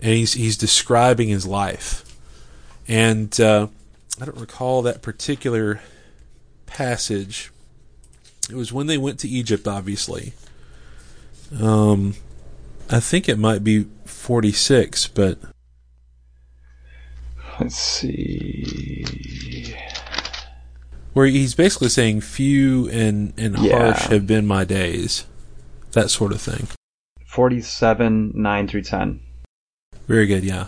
and 0.00 0.14
he's 0.14 0.34
he's 0.34 0.56
describing 0.56 1.28
his 1.28 1.46
life 1.46 2.04
and 2.88 3.38
uh, 3.40 3.66
I 4.20 4.24
don't 4.24 4.38
recall 4.38 4.82
that 4.82 5.02
particular 5.02 5.80
passage. 6.66 7.50
It 8.50 8.54
was 8.56 8.72
when 8.72 8.86
they 8.86 8.98
went 8.98 9.18
to 9.20 9.28
Egypt, 9.28 9.66
obviously. 9.66 10.32
Um, 11.60 12.14
I 12.90 13.00
think 13.00 13.28
it 13.28 13.38
might 13.38 13.64
be 13.64 13.86
46, 14.04 15.08
but 15.08 15.38
Let's 17.58 17.76
see. 17.76 19.74
where 21.14 21.26
he's 21.26 21.54
basically 21.54 21.88
saying, 21.88 22.20
"Few 22.20 22.88
and 22.90 23.32
and 23.38 23.56
Yeah. 23.58 23.78
harsh 23.92 24.02
have 24.08 24.26
been 24.26 24.46
my 24.46 24.64
days," 24.64 25.24
that 25.92 26.10
sort 26.10 26.32
of 26.32 26.40
thing. 26.42 26.68
47, 27.26 28.32
9 28.34 28.68
through 28.68 28.82
10. 28.82 29.20
Very 30.06 30.26
good, 30.26 30.44
yeah. 30.44 30.66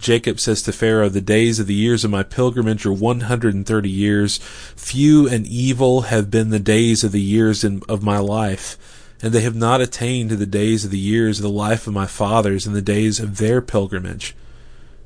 Jacob 0.00 0.40
says 0.40 0.62
to 0.62 0.72
Pharaoh, 0.72 1.08
The 1.08 1.20
days 1.20 1.58
of 1.58 1.66
the 1.66 1.74
years 1.74 2.04
of 2.04 2.10
my 2.10 2.22
pilgrimage 2.22 2.86
are 2.86 2.92
130 2.92 3.90
years. 3.90 4.38
Few 4.74 5.28
and 5.28 5.46
evil 5.46 6.02
have 6.02 6.30
been 6.30 6.50
the 6.50 6.58
days 6.58 7.04
of 7.04 7.12
the 7.12 7.20
years 7.20 7.62
in, 7.62 7.82
of 7.88 8.02
my 8.02 8.18
life, 8.18 8.78
and 9.22 9.32
they 9.32 9.42
have 9.42 9.54
not 9.54 9.80
attained 9.80 10.30
to 10.30 10.36
the 10.36 10.46
days 10.46 10.84
of 10.84 10.90
the 10.90 10.98
years 10.98 11.38
of 11.38 11.42
the 11.42 11.50
life 11.50 11.86
of 11.86 11.92
my 11.92 12.06
fathers 12.06 12.66
and 12.66 12.74
the 12.74 12.82
days 12.82 13.20
of 13.20 13.36
their 13.36 13.60
pilgrimage. 13.60 14.34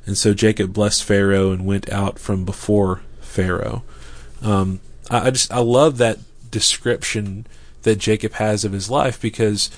And 0.06 0.16
so 0.16 0.32
Jacob 0.32 0.72
blessed 0.72 1.02
Pharaoh 1.02 1.50
and 1.50 1.66
went 1.66 1.90
out 1.90 2.18
from 2.18 2.44
before 2.44 3.00
Pharaoh. 3.20 3.82
Um, 4.42 4.80
I, 5.10 5.26
I 5.26 5.30
just 5.30 5.52
I 5.52 5.58
love 5.58 5.98
that 5.98 6.18
description 6.50 7.46
that 7.82 7.96
Jacob 7.96 8.34
has 8.34 8.64
of 8.64 8.72
his 8.72 8.88
life 8.88 9.20
because 9.20 9.70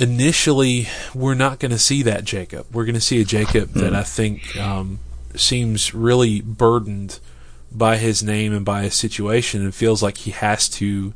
initially 0.00 0.88
we're 1.14 1.34
not 1.34 1.58
going 1.58 1.70
to 1.70 1.78
see 1.78 2.02
that 2.02 2.24
Jacob. 2.24 2.66
We're 2.72 2.86
going 2.86 2.94
to 2.94 3.00
see 3.00 3.20
a 3.20 3.24
Jacob 3.24 3.74
that 3.74 3.94
I 3.94 4.02
think 4.02 4.56
um, 4.56 4.98
seems 5.36 5.94
really 5.94 6.40
burdened 6.40 7.20
by 7.70 7.98
his 7.98 8.22
name 8.22 8.52
and 8.52 8.64
by 8.64 8.82
his 8.82 8.94
situation, 8.94 9.62
and 9.62 9.74
feels 9.74 10.02
like 10.02 10.18
he 10.18 10.32
has 10.32 10.68
to 10.70 11.12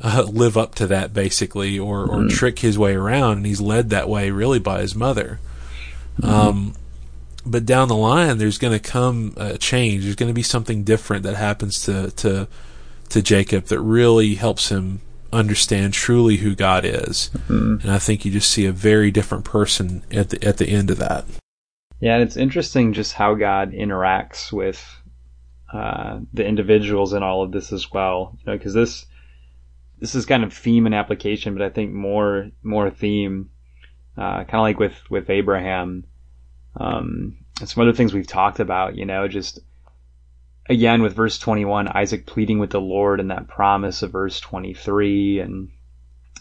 uh, 0.00 0.22
live 0.28 0.56
up 0.56 0.74
to 0.76 0.86
that 0.88 1.14
basically, 1.14 1.78
or 1.78 2.06
or 2.06 2.26
trick 2.26 2.60
his 2.60 2.78
way 2.78 2.94
around, 2.94 3.36
and 3.36 3.46
he's 3.46 3.60
led 3.60 3.90
that 3.90 4.08
way 4.08 4.30
really 4.30 4.58
by 4.58 4.80
his 4.80 4.94
mother. 4.94 5.38
Um, 6.22 6.74
but 7.44 7.66
down 7.66 7.88
the 7.88 7.96
line, 7.96 8.38
there's 8.38 8.58
going 8.58 8.72
to 8.72 8.78
come 8.78 9.34
a 9.36 9.58
change. 9.58 10.04
There's 10.04 10.16
going 10.16 10.30
to 10.30 10.34
be 10.34 10.42
something 10.42 10.84
different 10.84 11.22
that 11.24 11.36
happens 11.36 11.82
to 11.84 12.10
to 12.12 12.48
to 13.10 13.22
Jacob 13.22 13.66
that 13.66 13.80
really 13.80 14.34
helps 14.36 14.70
him 14.70 15.02
understand 15.32 15.94
truly 15.94 16.36
who 16.36 16.54
God 16.54 16.84
is. 16.84 17.30
And 17.48 17.90
I 17.90 17.98
think 17.98 18.24
you 18.24 18.30
just 18.30 18.50
see 18.50 18.66
a 18.66 18.72
very 18.72 19.10
different 19.10 19.44
person 19.44 20.04
at 20.10 20.30
the 20.30 20.44
at 20.46 20.58
the 20.58 20.68
end 20.68 20.90
of 20.90 20.98
that. 20.98 21.24
Yeah, 22.00 22.14
and 22.14 22.22
it's 22.22 22.36
interesting 22.36 22.92
just 22.92 23.12
how 23.12 23.34
God 23.34 23.72
interacts 23.72 24.52
with 24.52 24.84
uh, 25.72 26.18
the 26.32 26.44
individuals 26.44 27.12
in 27.12 27.22
all 27.22 27.42
of 27.42 27.52
this 27.52 27.72
as 27.72 27.90
well. 27.92 28.36
You 28.40 28.52
know, 28.52 28.58
because 28.58 28.74
this 28.74 29.06
this 29.98 30.14
is 30.14 30.26
kind 30.26 30.42
of 30.42 30.52
theme 30.52 30.86
and 30.86 30.94
application, 30.94 31.54
but 31.54 31.62
I 31.62 31.70
think 31.70 31.92
more 31.92 32.50
more 32.62 32.90
theme, 32.90 33.50
uh, 34.16 34.44
kind 34.44 34.54
of 34.54 34.62
like 34.62 34.78
with 34.80 34.94
with 35.10 35.30
Abraham, 35.30 36.04
um, 36.76 37.38
and 37.60 37.68
some 37.68 37.82
other 37.82 37.92
things 37.92 38.12
we've 38.12 38.26
talked 38.26 38.58
about. 38.58 38.96
You 38.96 39.06
know, 39.06 39.28
just 39.28 39.60
again 40.68 41.02
with 41.02 41.14
verse 41.14 41.38
21, 41.38 41.88
Isaac 41.88 42.26
pleading 42.26 42.58
with 42.58 42.70
the 42.70 42.80
Lord 42.80 43.20
and 43.20 43.30
that 43.30 43.48
promise 43.48 44.02
of 44.02 44.12
verse 44.12 44.40
23, 44.40 45.40
and 45.40 45.70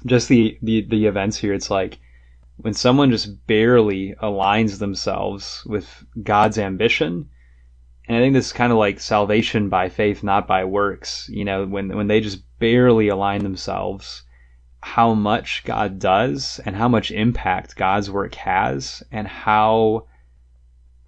just 0.06 0.28
the 0.28 0.58
the 0.62 0.86
the 0.90 1.06
events 1.06 1.38
here. 1.38 1.54
It's 1.54 1.72
like 1.72 2.00
when 2.58 2.74
someone 2.74 3.12
just 3.12 3.48
barely 3.48 4.14
aligns 4.22 4.80
themselves 4.80 5.64
with 5.66 6.06
God's 6.22 6.58
ambition, 6.58 7.30
and 8.08 8.18
I 8.18 8.20
think 8.20 8.34
this 8.34 8.48
is 8.48 8.54
kind 8.54 8.72
of 8.72 8.78
like 8.78 9.00
salvation 9.00 9.70
by 9.70 9.90
faith, 9.90 10.24
not 10.24 10.48
by 10.48 10.66
works. 10.66 11.30
You 11.30 11.46
know, 11.46 11.66
when 11.66 11.96
when 11.96 12.08
they 12.08 12.20
just 12.22 12.44
barely 12.60 13.08
align 13.08 13.44
themselves, 13.44 14.24
how 14.82 15.14
much 15.14 15.64
God 15.66 16.00
does 16.00 16.60
and 16.66 16.76
how 16.76 16.88
much 16.88 17.12
impact 17.12 17.76
God's 17.76 18.10
work 18.12 18.36
has, 18.36 19.04
and 19.12 19.28
how 19.28 20.06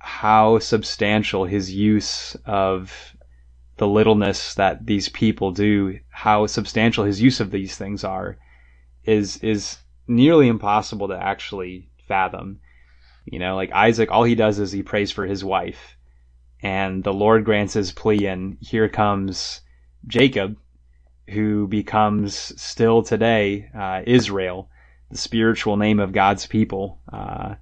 how 0.06 0.60
substantial 0.60 1.46
His 1.46 1.74
use 1.74 2.36
of 2.46 3.16
the 3.78 3.88
littleness 3.88 4.54
that 4.56 4.86
these 4.86 5.08
people 5.08 5.52
do, 5.52 5.98
how 6.10 6.46
substantial 6.46 7.06
His 7.06 7.22
use 7.22 7.40
of 7.40 7.52
these 7.52 7.78
things 7.78 8.04
are, 8.04 8.38
is 9.06 9.38
is 9.38 9.78
nearly 10.08 10.50
impossible 10.50 11.08
to 11.08 11.18
actually 11.18 11.90
fathom. 12.06 12.60
You 13.26 13.40
know, 13.40 13.56
like 13.56 13.72
Isaac, 13.72 14.12
all 14.12 14.26
he 14.26 14.36
does 14.36 14.60
is 14.60 14.74
he 14.74 14.84
prays 14.84 15.10
for 15.10 15.26
his 15.26 15.44
wife, 15.44 15.96
and 16.62 17.02
the 17.04 17.14
Lord 17.14 17.46
grants 17.46 17.74
his 17.74 17.94
plea, 17.94 18.26
and 18.26 18.58
here 18.60 18.90
comes 18.90 19.62
Jacob, 20.06 20.58
who 21.30 21.68
becomes 21.68 22.36
still 22.62 23.04
today 23.04 23.70
uh, 23.74 24.02
Israel, 24.06 24.70
the 25.10 25.18
spiritual 25.18 25.78
name 25.78 26.02
of 26.02 26.12
God's 26.12 26.46
people. 26.46 27.00
Uh, 27.12 27.56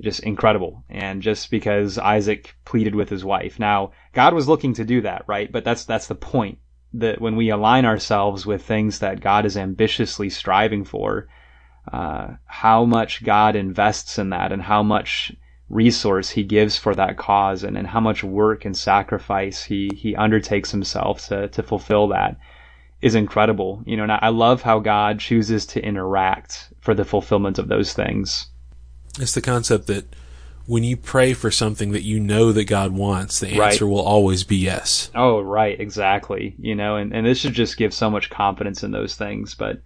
just 0.00 0.20
incredible, 0.20 0.84
and 0.88 1.22
just 1.22 1.50
because 1.50 1.98
Isaac 1.98 2.54
pleaded 2.64 2.94
with 2.94 3.08
his 3.08 3.24
wife. 3.24 3.58
Now, 3.58 3.92
God 4.12 4.34
was 4.34 4.48
looking 4.48 4.74
to 4.74 4.84
do 4.84 5.00
that, 5.02 5.24
right? 5.26 5.50
But 5.50 5.64
that's 5.64 5.84
that's 5.84 6.06
the 6.06 6.14
point 6.14 6.58
that 6.92 7.20
when 7.20 7.36
we 7.36 7.50
align 7.50 7.84
ourselves 7.84 8.46
with 8.46 8.62
things 8.62 9.00
that 9.00 9.20
God 9.20 9.44
is 9.44 9.56
ambitiously 9.56 10.30
striving 10.30 10.84
for, 10.84 11.28
uh, 11.92 12.28
how 12.46 12.84
much 12.84 13.24
God 13.24 13.56
invests 13.56 14.18
in 14.18 14.30
that 14.30 14.52
and 14.52 14.62
how 14.62 14.82
much 14.82 15.32
resource 15.68 16.30
he 16.30 16.44
gives 16.44 16.78
for 16.78 16.94
that 16.94 17.18
cause 17.18 17.62
and, 17.62 17.76
and 17.76 17.86
how 17.86 18.00
much 18.00 18.24
work 18.24 18.64
and 18.64 18.76
sacrifice 18.76 19.64
he, 19.64 19.90
he 19.94 20.16
undertakes 20.16 20.70
himself 20.70 21.26
to, 21.28 21.48
to 21.48 21.62
fulfill 21.62 22.08
that 22.08 22.38
is 23.00 23.14
incredible. 23.14 23.82
You 23.86 23.96
know, 23.96 24.02
and 24.04 24.12
I 24.12 24.18
I 24.22 24.28
love 24.28 24.62
how 24.62 24.80
God 24.80 25.20
chooses 25.20 25.66
to 25.66 25.84
interact 25.84 26.72
for 26.80 26.94
the 26.94 27.04
fulfillment 27.04 27.58
of 27.58 27.68
those 27.68 27.92
things. 27.92 28.48
It's 29.18 29.34
the 29.34 29.40
concept 29.42 29.86
that 29.88 30.14
when 30.66 30.84
you 30.84 30.96
pray 30.96 31.32
for 31.32 31.50
something 31.50 31.92
that 31.92 32.02
you 32.02 32.20
know 32.20 32.52
that 32.52 32.64
God 32.64 32.92
wants, 32.92 33.40
the 33.40 33.58
Right. 33.58 33.72
answer 33.72 33.86
will 33.86 34.02
always 34.02 34.44
be 34.44 34.56
yes. 34.56 35.10
Oh, 35.14 35.40
right, 35.40 35.80
exactly. 35.80 36.54
You 36.58 36.74
know, 36.74 36.96
and, 36.96 37.14
and 37.14 37.26
this 37.26 37.38
should 37.38 37.54
just 37.54 37.78
give 37.78 37.94
so 37.94 38.10
much 38.10 38.28
confidence 38.28 38.82
in 38.82 38.90
those 38.90 39.14
things. 39.14 39.54
But 39.54 39.80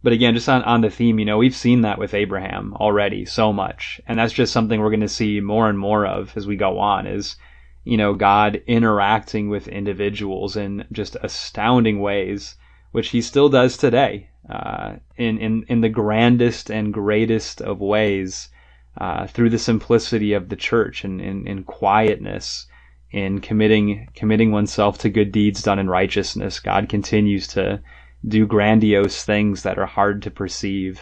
but 0.00 0.12
again, 0.12 0.34
just 0.34 0.48
on, 0.48 0.62
on 0.62 0.80
the 0.80 0.90
theme, 0.90 1.18
you 1.18 1.24
know, 1.24 1.38
we've 1.38 1.56
seen 1.56 1.80
that 1.80 1.98
with 1.98 2.14
Abraham 2.14 2.72
already 2.74 3.24
so 3.24 3.52
much. 3.52 4.00
And 4.06 4.16
that's 4.16 4.32
just 4.32 4.52
something 4.52 4.80
we're 4.80 4.90
going 4.90 5.00
to 5.00 5.08
see 5.08 5.40
more 5.40 5.68
and 5.68 5.76
more 5.76 6.06
of 6.06 6.32
as 6.36 6.46
we 6.46 6.54
go 6.54 6.78
on 6.78 7.08
is, 7.08 7.34
you 7.82 7.96
know, 7.96 8.14
God 8.14 8.62
interacting 8.68 9.48
with 9.48 9.66
individuals 9.66 10.56
in 10.56 10.84
just 10.92 11.16
astounding 11.20 12.00
ways, 12.00 12.54
which 12.92 13.08
he 13.08 13.20
still 13.20 13.48
does 13.48 13.76
today, 13.76 14.30
uh, 14.48 14.94
in, 15.16 15.38
in, 15.38 15.64
in 15.68 15.80
the 15.80 15.88
grandest 15.88 16.70
and 16.70 16.94
greatest 16.94 17.60
of 17.60 17.80
ways, 17.80 18.50
uh, 18.98 19.26
through 19.26 19.50
the 19.50 19.58
simplicity 19.58 20.32
of 20.32 20.48
the 20.48 20.56
church 20.56 21.04
and 21.04 21.20
in, 21.20 21.64
quietness, 21.64 22.66
in 23.10 23.40
committing, 23.40 24.08
committing 24.14 24.52
oneself 24.52 24.98
to 24.98 25.08
good 25.08 25.32
deeds 25.32 25.62
done 25.62 25.78
in 25.78 25.88
righteousness. 25.88 26.60
God 26.60 26.88
continues 26.88 27.46
to, 27.48 27.80
do 28.26 28.46
grandiose 28.46 29.24
things 29.24 29.62
that 29.62 29.78
are 29.78 29.86
hard 29.86 30.22
to 30.22 30.30
perceive, 30.30 31.00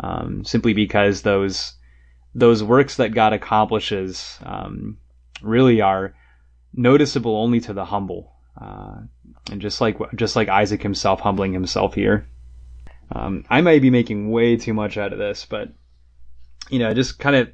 um, 0.00 0.44
simply 0.44 0.72
because 0.72 1.22
those 1.22 1.74
those 2.34 2.62
works 2.62 2.96
that 2.96 3.14
God 3.14 3.32
accomplishes 3.32 4.38
um, 4.42 4.98
really 5.42 5.80
are 5.80 6.14
noticeable 6.74 7.36
only 7.36 7.60
to 7.60 7.72
the 7.72 7.84
humble, 7.84 8.32
uh, 8.60 8.96
and 9.50 9.60
just 9.60 9.80
like 9.80 9.98
just 10.14 10.36
like 10.36 10.48
Isaac 10.48 10.82
himself 10.82 11.20
humbling 11.20 11.52
himself 11.52 11.94
here. 11.94 12.28
Um, 13.10 13.44
I 13.48 13.62
may 13.62 13.78
be 13.78 13.90
making 13.90 14.30
way 14.30 14.56
too 14.56 14.74
much 14.74 14.98
out 14.98 15.12
of 15.12 15.18
this, 15.18 15.46
but 15.48 15.72
you 16.70 16.78
know, 16.78 16.94
just 16.94 17.18
kind 17.18 17.36
of 17.36 17.50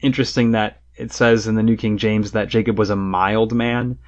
interesting 0.00 0.52
that 0.52 0.80
it 0.94 1.12
says 1.12 1.46
in 1.46 1.54
the 1.54 1.62
New 1.62 1.76
King 1.76 1.98
James 1.98 2.32
that 2.32 2.48
Jacob 2.48 2.78
was 2.78 2.90
a 2.90 2.96
mild 2.96 3.52
man. 3.52 3.98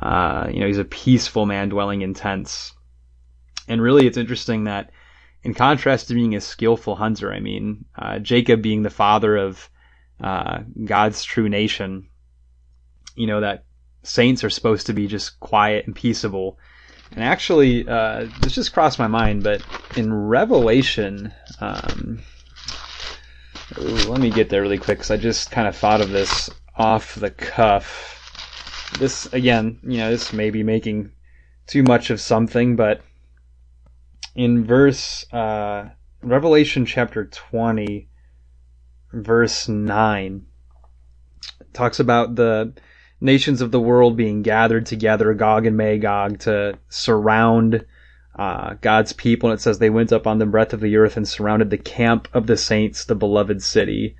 Uh, 0.00 0.48
you 0.50 0.60
know, 0.60 0.66
he's 0.66 0.78
a 0.78 0.84
peaceful 0.84 1.46
man 1.46 1.68
dwelling 1.68 2.02
in 2.02 2.14
tents. 2.14 2.72
And 3.68 3.80
really, 3.80 4.06
it's 4.06 4.18
interesting 4.18 4.64
that, 4.64 4.90
in 5.42 5.54
contrast 5.54 6.08
to 6.08 6.14
being 6.14 6.34
a 6.34 6.40
skillful 6.40 6.96
hunter, 6.96 7.32
I 7.32 7.40
mean, 7.40 7.84
uh, 7.96 8.18
Jacob 8.18 8.62
being 8.62 8.82
the 8.82 8.90
father 8.90 9.36
of 9.36 9.68
uh, 10.22 10.60
God's 10.84 11.24
true 11.24 11.48
nation, 11.48 12.08
you 13.14 13.26
know, 13.26 13.40
that 13.40 13.64
saints 14.02 14.44
are 14.44 14.50
supposed 14.50 14.86
to 14.86 14.92
be 14.92 15.06
just 15.06 15.38
quiet 15.40 15.86
and 15.86 15.94
peaceable. 15.94 16.58
And 17.12 17.22
actually, 17.22 17.86
uh, 17.86 18.28
this 18.40 18.54
just 18.54 18.72
crossed 18.72 18.98
my 18.98 19.06
mind, 19.06 19.42
but 19.42 19.62
in 19.96 20.12
Revelation, 20.12 21.32
um, 21.60 22.22
let 23.78 24.20
me 24.20 24.30
get 24.30 24.50
there 24.50 24.62
really 24.62 24.78
quick 24.78 24.98
because 24.98 25.10
I 25.10 25.16
just 25.16 25.50
kind 25.50 25.66
of 25.66 25.76
thought 25.76 26.00
of 26.00 26.10
this 26.10 26.50
off 26.76 27.14
the 27.14 27.30
cuff. 27.30 28.20
This, 28.98 29.32
again, 29.32 29.80
you 29.82 29.98
know, 29.98 30.10
this 30.10 30.32
may 30.32 30.50
be 30.50 30.62
making 30.62 31.12
too 31.66 31.82
much 31.82 32.10
of 32.10 32.20
something, 32.20 32.76
but 32.76 33.02
in 34.34 34.64
verse 34.64 35.24
uh, 35.32 35.88
Revelation 36.22 36.86
chapter 36.86 37.24
20, 37.24 38.08
verse 39.12 39.68
9, 39.68 40.46
talks 41.72 42.00
about 42.00 42.34
the 42.34 42.74
nations 43.20 43.60
of 43.60 43.70
the 43.70 43.80
world 43.80 44.16
being 44.16 44.42
gathered 44.42 44.86
together, 44.86 45.32
Gog 45.34 45.66
and 45.66 45.76
Magog, 45.76 46.40
to 46.40 46.78
surround 46.88 47.84
uh, 48.36 48.74
God's 48.80 49.12
people. 49.12 49.50
And 49.50 49.58
it 49.58 49.62
says 49.62 49.78
they 49.78 49.90
went 49.90 50.12
up 50.12 50.26
on 50.26 50.38
the 50.38 50.46
breadth 50.46 50.72
of 50.72 50.80
the 50.80 50.96
earth 50.96 51.16
and 51.16 51.28
surrounded 51.28 51.70
the 51.70 51.78
camp 51.78 52.28
of 52.32 52.46
the 52.46 52.56
saints, 52.56 53.04
the 53.04 53.14
beloved 53.14 53.62
city. 53.62 54.16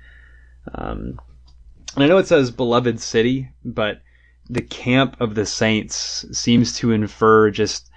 Um, 0.73 1.19
and 1.95 2.03
I 2.03 2.07
know 2.07 2.17
it 2.17 2.27
says 2.27 2.51
beloved 2.51 2.99
city, 2.99 3.49
but 3.63 4.01
the 4.49 4.61
camp 4.61 5.19
of 5.19 5.35
the 5.35 5.45
saints 5.45 6.25
seems 6.31 6.77
to 6.77 6.91
infer 6.91 7.49
just 7.49 7.89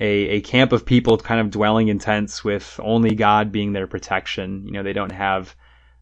a, 0.00 0.06
a 0.06 0.40
camp 0.40 0.72
of 0.72 0.86
people 0.86 1.18
kind 1.18 1.40
of 1.40 1.50
dwelling 1.50 1.88
in 1.88 1.98
tents 1.98 2.44
with 2.44 2.78
only 2.82 3.14
God 3.14 3.50
being 3.52 3.72
their 3.72 3.86
protection. 3.86 4.62
You 4.64 4.72
know, 4.72 4.82
they 4.82 4.92
don't 4.92 5.12
have 5.12 5.54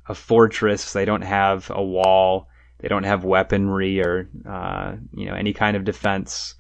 a 0.07 0.15
fortress, 0.15 0.93
they 0.93 1.05
don't 1.05 1.23
have 1.23 1.71
a 1.75 1.83
wall, 1.83 2.49
they 2.79 2.89
don't 2.89 3.05
have 3.05 3.25
weaponry 3.25 4.01
or 4.01 4.29
uh, 4.49 4.97
you 5.15 5.27
know 5.27 5.35
any 5.35 5.53
kind 5.53 5.77
of 5.77 5.85
defense. 5.85 6.55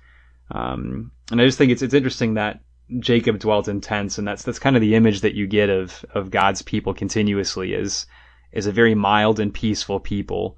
Um, 0.50 1.12
and 1.30 1.40
I 1.40 1.44
just 1.44 1.58
think 1.58 1.70
it's 1.70 1.82
it's 1.82 1.94
interesting 1.94 2.34
that 2.34 2.60
Jacob 2.98 3.38
dwelt 3.38 3.68
in 3.68 3.80
tents, 3.80 4.18
and 4.18 4.26
that's 4.26 4.42
that's 4.42 4.58
kind 4.58 4.76
of 4.76 4.82
the 4.82 4.94
image 4.94 5.20
that 5.20 5.34
you 5.34 5.46
get 5.46 5.68
of 5.68 6.04
of 6.14 6.30
God's 6.30 6.62
people 6.62 6.94
continuously 6.94 7.74
is 7.74 8.06
is 8.52 8.66
a 8.66 8.72
very 8.72 8.94
mild 8.94 9.40
and 9.40 9.52
peaceful 9.52 10.00
people 10.00 10.56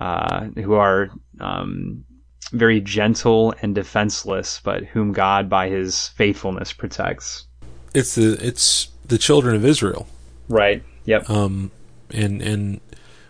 uh, 0.00 0.46
who 0.56 0.74
are 0.74 1.10
um, 1.40 2.04
very 2.52 2.80
gentle 2.80 3.54
and 3.62 3.74
defenseless, 3.74 4.60
but 4.62 4.84
whom 4.84 5.12
God 5.12 5.48
by 5.48 5.68
his 5.68 6.08
faithfulness 6.08 6.72
protects. 6.72 7.46
It's 7.94 8.14
the 8.14 8.38
it's 8.44 8.88
the 9.06 9.18
children 9.18 9.54
of 9.54 9.64
Israel. 9.64 10.06
Right. 10.48 10.82
Yep. 11.06 11.30
Um 11.30 11.70
and 12.10 12.42
and 12.42 12.80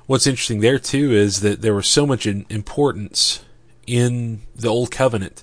what's 0.07 0.27
interesting 0.27 0.61
there 0.61 0.79
too 0.79 1.13
is 1.13 1.41
that 1.41 1.63
there 1.63 1.75
was 1.75 1.87
so 1.87 2.07
much 2.07 2.27
importance 2.27 3.45
in 3.87 4.43
the 4.55 4.69
old 4.69 4.91
covenant 4.91 5.43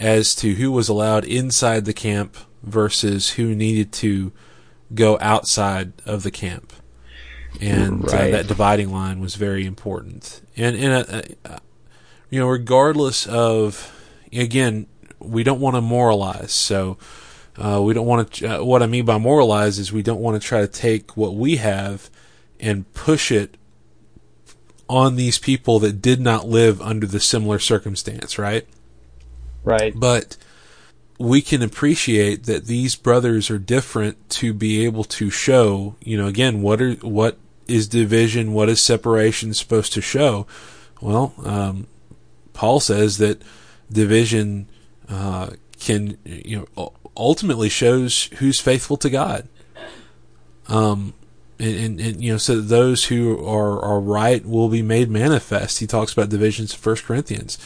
as 0.00 0.34
to 0.36 0.54
who 0.54 0.70
was 0.70 0.88
allowed 0.88 1.24
inside 1.24 1.84
the 1.84 1.92
camp 1.92 2.36
versus 2.62 3.30
who 3.30 3.54
needed 3.54 3.92
to 3.92 4.32
go 4.94 5.18
outside 5.20 5.92
of 6.06 6.22
the 6.22 6.30
camp. 6.30 6.72
And 7.60 8.04
right. 8.04 8.28
uh, 8.28 8.36
that 8.36 8.46
dividing 8.46 8.92
line 8.92 9.20
was 9.20 9.34
very 9.34 9.66
important. 9.66 10.42
And 10.56 10.76
and 10.76 10.92
uh, 10.92 11.22
uh 11.44 11.58
you 12.30 12.38
know, 12.38 12.46
regardless 12.46 13.26
of, 13.26 13.94
again, 14.32 14.86
we 15.18 15.42
don't 15.42 15.60
want 15.60 15.76
to 15.76 15.80
moralize. 15.80 16.52
So, 16.52 16.98
uh, 17.56 17.80
we 17.82 17.94
don't 17.94 18.06
want 18.06 18.32
to, 18.34 18.60
uh, 18.60 18.64
what 18.64 18.82
I 18.82 18.86
mean 18.86 19.04
by 19.04 19.18
moralize 19.18 19.78
is 19.78 19.92
we 19.92 20.02
don't 20.02 20.20
want 20.20 20.40
to 20.40 20.46
try 20.46 20.60
to 20.60 20.68
take 20.68 21.16
what 21.16 21.34
we 21.34 21.56
have 21.56 22.10
and 22.60 22.92
push 22.92 23.32
it 23.32 23.56
on 24.88 25.16
these 25.16 25.38
people 25.38 25.78
that 25.80 26.00
did 26.00 26.20
not 26.20 26.46
live 26.46 26.80
under 26.80 27.06
the 27.06 27.20
similar 27.20 27.58
circumstance, 27.58 28.38
right? 28.38 28.66
Right. 29.68 29.92
But 29.94 30.36
we 31.18 31.42
can 31.42 31.62
appreciate 31.62 32.44
that 32.44 32.66
these 32.66 32.94
brothers 32.94 33.50
are 33.50 33.58
different 33.58 34.30
to 34.30 34.54
be 34.54 34.84
able 34.84 35.04
to 35.04 35.30
show, 35.30 35.96
you 36.00 36.16
know, 36.16 36.26
again, 36.26 36.62
what 36.62 36.80
are, 36.80 36.92
what 36.94 37.38
is 37.66 37.88
division, 37.88 38.52
what 38.52 38.68
is 38.68 38.80
separation 38.80 39.52
supposed 39.52 39.92
to 39.92 40.00
show? 40.00 40.46
Well, 41.00 41.34
um, 41.44 41.86
Paul 42.52 42.80
says 42.80 43.18
that 43.18 43.42
division 43.90 44.68
uh, 45.08 45.50
can 45.78 46.18
you 46.24 46.68
know 46.76 46.92
ultimately 47.16 47.68
shows 47.68 48.24
who's 48.38 48.60
faithful 48.60 48.96
to 48.98 49.10
God. 49.10 49.48
Um, 50.66 51.14
and, 51.58 51.76
and, 51.76 52.00
and, 52.00 52.22
you 52.22 52.32
know, 52.32 52.38
so 52.38 52.60
those 52.60 53.06
who 53.06 53.44
are 53.44 53.80
are 53.82 54.00
right 54.00 54.44
will 54.44 54.68
be 54.68 54.82
made 54.82 55.10
manifest. 55.10 55.78
He 55.78 55.86
talks 55.86 56.12
about 56.12 56.28
divisions 56.28 56.72
in 56.72 56.78
First 56.78 57.04
Corinthians, 57.04 57.58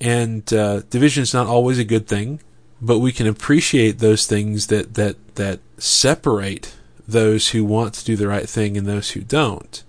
and 0.00 0.52
uh, 0.52 0.80
division 0.90 1.22
is 1.22 1.34
not 1.34 1.46
always 1.46 1.78
a 1.78 1.84
good 1.84 2.06
thing, 2.06 2.40
but 2.80 2.98
we 2.98 3.12
can 3.12 3.26
appreciate 3.26 3.98
those 3.98 4.26
things 4.26 4.66
that 4.68 4.94
that 4.94 5.36
that 5.36 5.60
separate 5.78 6.74
those 7.08 7.50
who 7.50 7.64
want 7.64 7.94
to 7.94 8.04
do 8.04 8.16
the 8.16 8.28
right 8.28 8.48
thing 8.48 8.76
and 8.76 8.86
those 8.86 9.10
who 9.10 9.20
don't. 9.20 9.82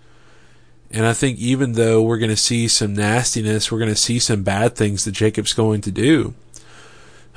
And 0.91 1.05
I 1.05 1.13
think 1.13 1.37
even 1.39 1.73
though 1.73 2.01
we're 2.01 2.17
going 2.17 2.29
to 2.29 2.37
see 2.37 2.67
some 2.67 2.93
nastiness, 2.93 3.71
we're 3.71 3.79
going 3.79 3.89
to 3.91 3.95
see 3.95 4.19
some 4.19 4.43
bad 4.43 4.75
things 4.75 5.03
that 5.03 5.11
Jacob's 5.11 5.53
going 5.53 5.81
to 5.81 5.91
do. 5.91 6.33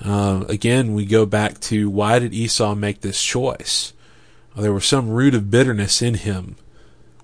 Uh, 0.04 0.44
again, 0.48 0.94
we 0.94 1.04
go 1.04 1.26
back 1.26 1.60
to 1.60 1.90
why 1.90 2.18
did 2.18 2.32
Esau 2.32 2.74
make 2.74 3.00
this 3.00 3.22
choice? 3.22 3.92
Well, 4.54 4.62
there 4.62 4.72
was 4.72 4.86
some 4.86 5.10
root 5.10 5.34
of 5.34 5.50
bitterness 5.50 6.00
in 6.00 6.14
him 6.14 6.56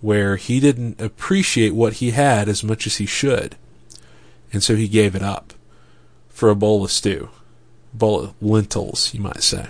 where 0.01 0.37
he 0.37 0.61
didn't 0.61 1.01
appreciate 1.01 1.75
what 1.75 1.95
he 1.95 2.11
had 2.11 2.49
as 2.49 2.63
much 2.63 2.87
as 2.87 2.97
he 2.97 3.07
should. 3.07 3.57
And 4.57 4.65
so 4.65 4.75
he 4.75 4.89
gave 4.89 5.15
it 5.15 5.23
up 5.23 5.53
for 6.31 6.49
a 6.49 6.55
bowl 6.55 6.83
of 6.83 6.91
stew, 6.91 7.29
bowl 7.93 8.21
of 8.21 8.43
lentils, 8.43 9.13
you 9.13 9.21
might 9.21 9.43
say. 9.43 9.67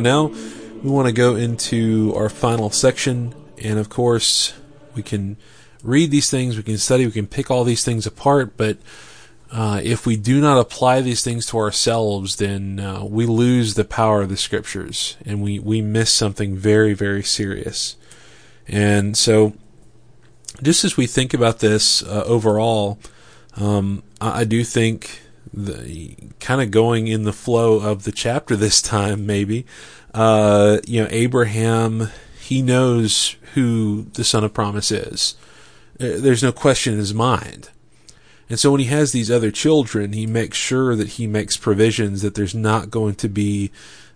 Now 0.00 0.26
we 0.82 0.90
want 0.90 1.06
to 1.06 1.12
go 1.12 1.36
into 1.36 2.12
our 2.16 2.28
final 2.28 2.70
section, 2.70 3.34
and 3.58 3.78
of 3.78 3.88
course, 3.88 4.54
we 4.94 5.02
can 5.02 5.36
read 5.82 6.10
these 6.10 6.30
things, 6.30 6.56
we 6.56 6.62
can 6.62 6.78
study, 6.78 7.06
we 7.06 7.12
can 7.12 7.26
pick 7.26 7.50
all 7.50 7.64
these 7.64 7.84
things 7.84 8.06
apart, 8.06 8.56
but 8.56 8.78
uh, 9.52 9.80
if 9.82 10.06
we 10.06 10.16
do 10.16 10.40
not 10.40 10.58
apply 10.58 11.00
these 11.00 11.24
things 11.24 11.44
to 11.46 11.58
ourselves, 11.58 12.36
then 12.36 12.78
uh, 12.78 13.04
we 13.04 13.26
lose 13.26 13.74
the 13.74 13.84
power 13.84 14.22
of 14.22 14.28
the 14.28 14.36
scriptures 14.36 15.16
and 15.26 15.42
we, 15.42 15.58
we 15.58 15.82
miss 15.82 16.12
something 16.12 16.56
very, 16.56 16.94
very 16.94 17.22
serious. 17.22 17.96
And 18.68 19.16
so, 19.16 19.54
just 20.62 20.84
as 20.84 20.96
we 20.96 21.06
think 21.06 21.34
about 21.34 21.58
this 21.58 22.02
uh, 22.02 22.22
overall, 22.26 22.98
um, 23.56 24.04
I, 24.20 24.40
I, 24.40 24.44
do 24.44 24.62
think 24.62 25.22
the 25.52 26.16
kind 26.38 26.60
of 26.60 26.70
going 26.70 27.08
in 27.08 27.24
the 27.24 27.32
flow 27.32 27.80
of 27.80 28.04
the 28.04 28.12
chapter 28.12 28.56
this 28.56 28.80
time, 28.80 29.26
maybe, 29.26 29.66
uh, 30.14 30.78
you 30.86 31.02
know, 31.02 31.08
Abraham, 31.10 32.08
he 32.40 32.62
knows 32.62 33.36
who 33.54 34.06
the 34.12 34.24
son 34.24 34.44
of 34.44 34.54
promise 34.54 34.90
is. 34.90 35.34
Uh, 36.00 36.18
there's 36.18 36.42
no 36.42 36.52
question 36.52 36.94
in 36.94 36.98
his 36.98 37.14
mind. 37.14 37.70
And 38.48 38.58
so 38.58 38.72
when 38.72 38.80
he 38.80 38.86
has 38.86 39.12
these 39.12 39.30
other 39.30 39.52
children, 39.52 40.12
he 40.12 40.26
makes 40.26 40.58
sure 40.58 40.96
that 40.96 41.10
he 41.10 41.26
makes 41.26 41.56
provisions 41.56 42.22
that 42.22 42.34
there's 42.34 42.54
not 42.54 42.90
going 42.90 43.14
to 43.16 43.28
be 43.28 43.70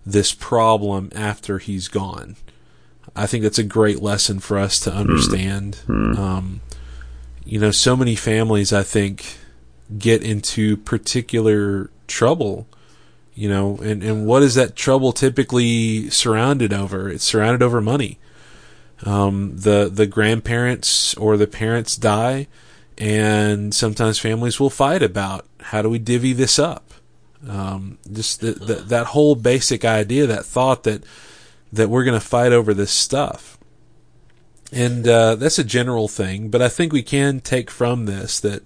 this 0.05 0.33
problem 0.33 1.09
after 1.15 1.57
he's 1.59 1.87
gone. 1.87 2.35
I 3.15 3.27
think 3.27 3.43
that's 3.43 3.59
a 3.59 3.63
great 3.63 4.01
lesson 4.01 4.39
for 4.39 4.57
us 4.57 4.79
to 4.81 4.93
understand. 4.93 5.79
Mm-hmm. 5.87 6.21
Um, 6.21 6.61
you 7.45 7.59
know, 7.59 7.71
so 7.71 7.95
many 7.95 8.15
families, 8.15 8.73
I 8.73 8.83
think, 8.83 9.37
get 9.97 10.23
into 10.23 10.77
particular 10.77 11.89
trouble, 12.07 12.67
you 13.33 13.49
know, 13.49 13.77
and, 13.77 14.01
and 14.01 14.25
what 14.25 14.43
is 14.43 14.55
that 14.55 14.75
trouble 14.75 15.11
typically 15.11 16.09
surrounded 16.09 16.73
over? 16.73 17.09
It's 17.09 17.23
surrounded 17.23 17.61
over 17.61 17.81
money. 17.81 18.17
Um, 19.05 19.57
the, 19.57 19.89
the 19.93 20.07
grandparents 20.07 21.13
or 21.15 21.37
the 21.37 21.47
parents 21.47 21.97
die, 21.97 22.47
and 22.97 23.75
sometimes 23.75 24.19
families 24.19 24.59
will 24.59 24.69
fight 24.69 25.03
about 25.03 25.45
how 25.59 25.81
do 25.81 25.89
we 25.89 25.99
divvy 25.99 26.33
this 26.33 26.57
up? 26.57 26.93
Um, 27.47 27.99
just 28.11 28.41
the, 28.41 28.53
the, 28.53 28.73
that 28.75 29.07
whole 29.07 29.35
basic 29.35 29.85
idea, 29.85 30.25
that 30.25 30.45
thought 30.45 30.83
that, 30.83 31.03
that 31.71 31.89
we're 31.89 32.05
going 32.05 32.19
to 32.19 32.25
fight 32.25 32.53
over 32.53 32.73
this 32.73 32.91
stuff. 32.91 33.59
And, 34.71 35.07
uh, 35.07 35.35
that's 35.35 35.59
a 35.59 35.63
general 35.63 36.07
thing, 36.07 36.49
but 36.49 36.61
I 36.61 36.69
think 36.69 36.91
we 36.91 37.03
can 37.03 37.39
take 37.39 37.69
from 37.69 38.05
this 38.05 38.39
that, 38.39 38.65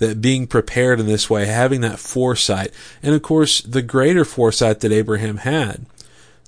that 0.00 0.20
being 0.20 0.46
prepared 0.46 0.98
in 0.98 1.06
this 1.06 1.30
way, 1.30 1.44
having 1.44 1.82
that 1.82 1.98
foresight, 1.98 2.72
and 3.02 3.14
of 3.14 3.22
course 3.22 3.60
the 3.60 3.82
greater 3.82 4.24
foresight 4.24 4.80
that 4.80 4.92
Abraham 4.92 5.36
had, 5.38 5.86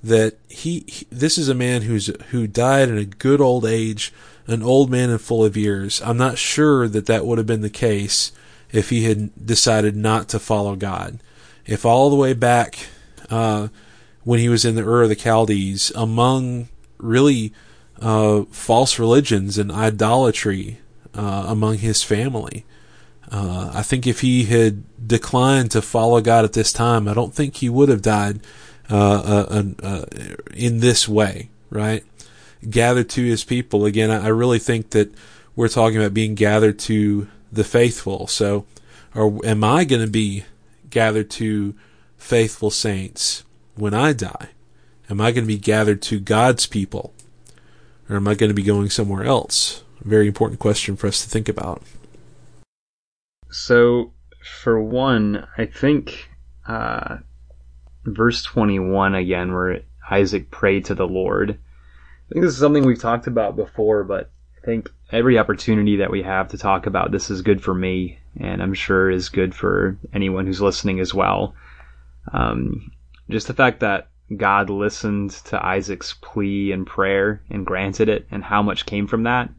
that 0.03 0.37
he, 0.49 0.83
he, 0.87 1.07
this 1.11 1.37
is 1.37 1.47
a 1.47 1.55
man 1.55 1.83
who's 1.83 2.07
who 2.31 2.47
died 2.47 2.89
in 2.89 2.97
a 2.97 3.05
good 3.05 3.39
old 3.39 3.65
age, 3.65 4.11
an 4.47 4.63
old 4.63 4.89
man 4.89 5.11
and 5.11 5.21
full 5.21 5.45
of 5.45 5.55
years. 5.55 6.01
I'm 6.01 6.17
not 6.17 6.37
sure 6.37 6.87
that 6.87 7.05
that 7.05 7.25
would 7.25 7.37
have 7.37 7.47
been 7.47 7.61
the 7.61 7.69
case 7.69 8.31
if 8.71 8.89
he 8.89 9.03
had 9.03 9.45
decided 9.45 9.95
not 9.95 10.27
to 10.29 10.39
follow 10.39 10.75
God. 10.75 11.19
If 11.65 11.85
all 11.85 12.09
the 12.09 12.15
way 12.15 12.33
back 12.33 12.87
uh, 13.29 13.67
when 14.23 14.39
he 14.39 14.49
was 14.49 14.65
in 14.65 14.75
the 14.75 14.83
Ur 14.83 15.03
of 15.03 15.09
the 15.09 15.15
Chaldees, 15.15 15.91
among 15.95 16.69
really 16.97 17.53
uh, 18.01 18.43
false 18.49 18.97
religions 18.97 19.59
and 19.59 19.71
idolatry 19.71 20.79
uh, 21.13 21.45
among 21.47 21.77
his 21.77 22.03
family, 22.03 22.65
uh, 23.33 23.71
I 23.73 23.81
think 23.81 24.05
if 24.05 24.21
he 24.21 24.43
had 24.45 24.83
declined 25.07 25.71
to 25.71 25.81
follow 25.81 26.21
God 26.21 26.45
at 26.45 26.53
this 26.53 26.71
time, 26.71 27.07
I 27.07 27.15
don't 27.15 27.33
think 27.33 27.55
he 27.55 27.67
would 27.67 27.89
have 27.89 28.03
died 28.03 28.41
uh, 28.91 29.47
uh, 29.49 29.63
uh, 29.81 30.05
in 30.53 30.81
this 30.81 31.09
way, 31.09 31.49
right? 31.71 32.03
Gathered 32.69 33.09
to 33.09 33.23
his 33.23 33.43
people. 33.43 33.85
Again, 33.85 34.11
I, 34.11 34.27
really 34.27 34.59
think 34.59 34.91
that 34.91 35.11
we're 35.55 35.67
talking 35.67 35.97
about 35.97 36.13
being 36.13 36.35
gathered 36.35 36.77
to 36.79 37.27
the 37.51 37.63
faithful. 37.63 38.27
So, 38.27 38.65
or 39.15 39.43
am 39.43 39.63
I 39.63 39.83
going 39.83 40.03
to 40.03 40.11
be 40.11 40.43
gathered 40.91 41.31
to 41.31 41.73
faithful 42.17 42.69
saints 42.69 43.43
when 43.73 43.95
I 43.95 44.13
die? 44.13 44.49
Am 45.09 45.19
I 45.19 45.31
going 45.31 45.45
to 45.45 45.53
be 45.53 45.57
gathered 45.57 46.03
to 46.03 46.19
God's 46.19 46.67
people? 46.67 47.13
Or 48.07 48.17
am 48.17 48.27
I 48.27 48.35
going 48.35 48.51
to 48.51 48.55
be 48.55 48.61
going 48.61 48.91
somewhere 48.91 49.23
else? 49.23 49.83
Very 50.01 50.27
important 50.27 50.59
question 50.59 50.95
for 50.95 51.07
us 51.07 51.23
to 51.23 51.29
think 51.29 51.49
about. 51.49 51.81
So, 53.53 54.13
for 54.63 54.81
one, 54.81 55.47
I 55.59 55.67
think 55.67 56.31
uh, 56.67 57.17
verse 58.03 58.41
21 58.41 59.13
again, 59.13 59.53
where 59.53 59.81
Isaac 60.09 60.49
prayed 60.49 60.85
to 60.85 60.95
the 60.95 61.07
Lord. 61.07 61.51
I 61.51 62.33
think 62.33 62.43
this 62.43 62.53
is 62.53 62.59
something 62.59 62.83
we've 62.83 62.99
talked 62.99 63.27
about 63.27 63.55
before, 63.55 64.03
but 64.05 64.31
I 64.57 64.65
think 64.65 64.89
every 65.11 65.37
opportunity 65.37 65.97
that 65.97 66.09
we 66.09 66.23
have 66.23 66.47
to 66.47 66.57
talk 66.57 66.87
about 66.87 67.11
this 67.11 67.29
is 67.29 67.43
good 67.43 67.61
for 67.61 67.75
me, 67.75 68.17
and 68.39 68.61
I'm 68.61 68.73
sure 68.73 69.11
is 69.11 69.29
good 69.29 69.53
for 69.53 69.99
anyone 70.13 70.47
who's 70.47 70.61
listening 70.61 70.99
as 70.99 71.13
well. 71.13 71.53
Um, 72.33 72.91
just 73.29 73.45
the 73.45 73.53
fact 73.53 73.81
that 73.81 74.07
God 74.35 74.71
listened 74.71 75.29
to 75.45 75.63
Isaac's 75.63 76.15
plea 76.21 76.71
and 76.71 76.87
prayer 76.87 77.43
and 77.51 77.67
granted 77.67 78.09
it, 78.09 78.25
and 78.31 78.43
how 78.43 78.63
much 78.63 78.87
came 78.87 79.05
from 79.05 79.23
that 79.23 79.51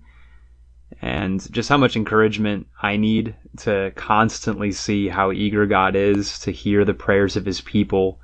and 1.03 1.51
just 1.53 1.69
how 1.69 1.77
much 1.77 1.97
encouragement 1.97 2.67
I 2.83 2.97
need 2.97 3.35
to 3.59 3.93
constantly 3.95 4.73
see 4.73 5.09
how 5.09 5.33
eager 5.33 5.67
God 5.67 5.97
is 5.97 6.39
to 6.41 6.51
hear 6.51 6.85
the 6.85 6.95
prayers 6.95 7.37
of 7.37 7.45
his 7.45 7.61
people. 7.61 8.21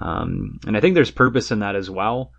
Um, 0.00 0.60
and 0.66 0.76
I 0.76 0.80
think 0.80 0.94
there's 0.94 1.10
purpose 1.10 1.50
in 1.50 1.60
that 1.60 1.76
as 1.76 1.90
well, 1.90 2.32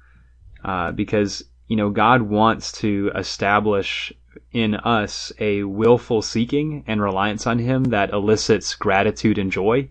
uh, 0.63 0.91
because, 0.91 1.43
you 1.67 1.75
know, 1.75 1.89
God 1.89 2.21
wants 2.21 2.71
to 2.73 3.11
establish 3.15 4.13
in 4.51 4.75
us 4.75 5.31
a 5.39 5.63
willful 5.63 6.21
seeking 6.21 6.83
and 6.87 7.01
reliance 7.01 7.47
on 7.47 7.59
him 7.59 7.85
that 7.85 8.11
elicits 8.11 8.75
gratitude 8.75 9.37
and 9.37 9.51
joy, 9.51 9.89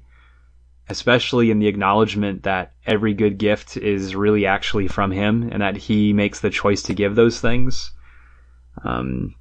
especially 0.88 1.50
in 1.50 1.58
the 1.58 1.66
acknowledgement 1.66 2.44
that 2.44 2.72
every 2.86 3.14
good 3.14 3.38
gift 3.38 3.76
is 3.76 4.14
really 4.14 4.46
actually 4.46 4.88
from 4.88 5.10
him 5.10 5.48
and 5.50 5.62
that 5.62 5.76
he 5.76 6.12
makes 6.12 6.40
the 6.40 6.50
choice 6.50 6.82
to 6.82 6.94
give 6.94 7.14
those 7.16 7.40
things. 7.40 7.90
Um, 8.84 9.34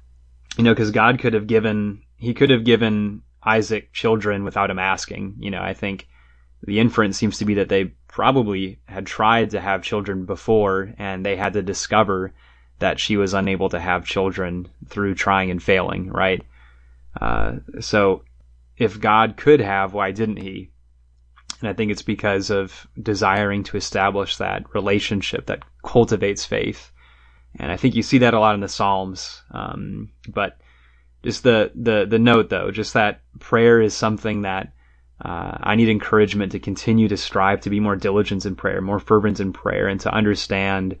you 0.56 0.64
know, 0.64 0.72
because 0.72 0.90
God 0.90 1.18
could 1.18 1.34
have 1.34 1.46
given, 1.46 2.02
he 2.16 2.34
could 2.34 2.50
have 2.50 2.64
given 2.64 3.22
Isaac 3.42 3.92
children 3.92 4.44
without 4.44 4.70
him 4.70 4.78
asking. 4.78 5.36
You 5.38 5.50
know, 5.50 5.62
I 5.62 5.74
think 5.74 6.08
the 6.62 6.80
inference 6.80 7.16
seems 7.16 7.38
to 7.38 7.44
be 7.44 7.54
that 7.54 7.68
they 7.68 7.92
probably 8.08 8.80
had 8.86 9.06
tried 9.06 9.50
to 9.50 9.60
have 9.60 9.82
children 9.82 10.24
before 10.24 10.94
and 10.98 11.24
they 11.24 11.36
had 11.36 11.52
to 11.52 11.62
discover 11.62 12.32
that 12.78 12.98
she 12.98 13.16
was 13.16 13.34
unable 13.34 13.68
to 13.68 13.80
have 13.80 14.04
children 14.06 14.68
through 14.88 15.14
trying 15.14 15.50
and 15.50 15.62
failing, 15.62 16.10
right? 16.10 16.42
Uh, 17.20 17.56
so 17.80 18.22
if 18.76 19.00
God 19.00 19.36
could 19.36 19.60
have, 19.60 19.94
why 19.94 20.10
didn't 20.10 20.38
he? 20.38 20.70
And 21.60 21.70
I 21.70 21.72
think 21.72 21.90
it's 21.90 22.02
because 22.02 22.50
of 22.50 22.86
desiring 23.00 23.62
to 23.64 23.76
establish 23.76 24.36
that 24.36 24.74
relationship 24.74 25.46
that 25.46 25.62
cultivates 25.82 26.44
faith 26.44 26.90
and 27.58 27.72
I 27.72 27.76
think 27.76 27.94
you 27.94 28.02
see 28.02 28.18
that 28.18 28.34
a 28.34 28.40
lot 28.40 28.54
in 28.54 28.60
the 28.60 28.68
Psalms. 28.68 29.42
Um, 29.50 30.10
but 30.28 30.58
just 31.22 31.42
the, 31.42 31.72
the, 31.74 32.06
the 32.08 32.18
note 32.18 32.50
though, 32.50 32.70
just 32.70 32.94
that 32.94 33.20
prayer 33.38 33.80
is 33.80 33.94
something 33.94 34.42
that, 34.42 34.72
uh, 35.24 35.56
I 35.60 35.76
need 35.76 35.88
encouragement 35.88 36.52
to 36.52 36.58
continue 36.58 37.08
to 37.08 37.16
strive 37.16 37.62
to 37.62 37.70
be 37.70 37.80
more 37.80 37.96
diligent 37.96 38.44
in 38.44 38.54
prayer, 38.54 38.82
more 38.82 38.98
fervent 38.98 39.40
in 39.40 39.52
prayer, 39.52 39.88
and 39.88 39.98
to 40.00 40.12
understand 40.12 40.96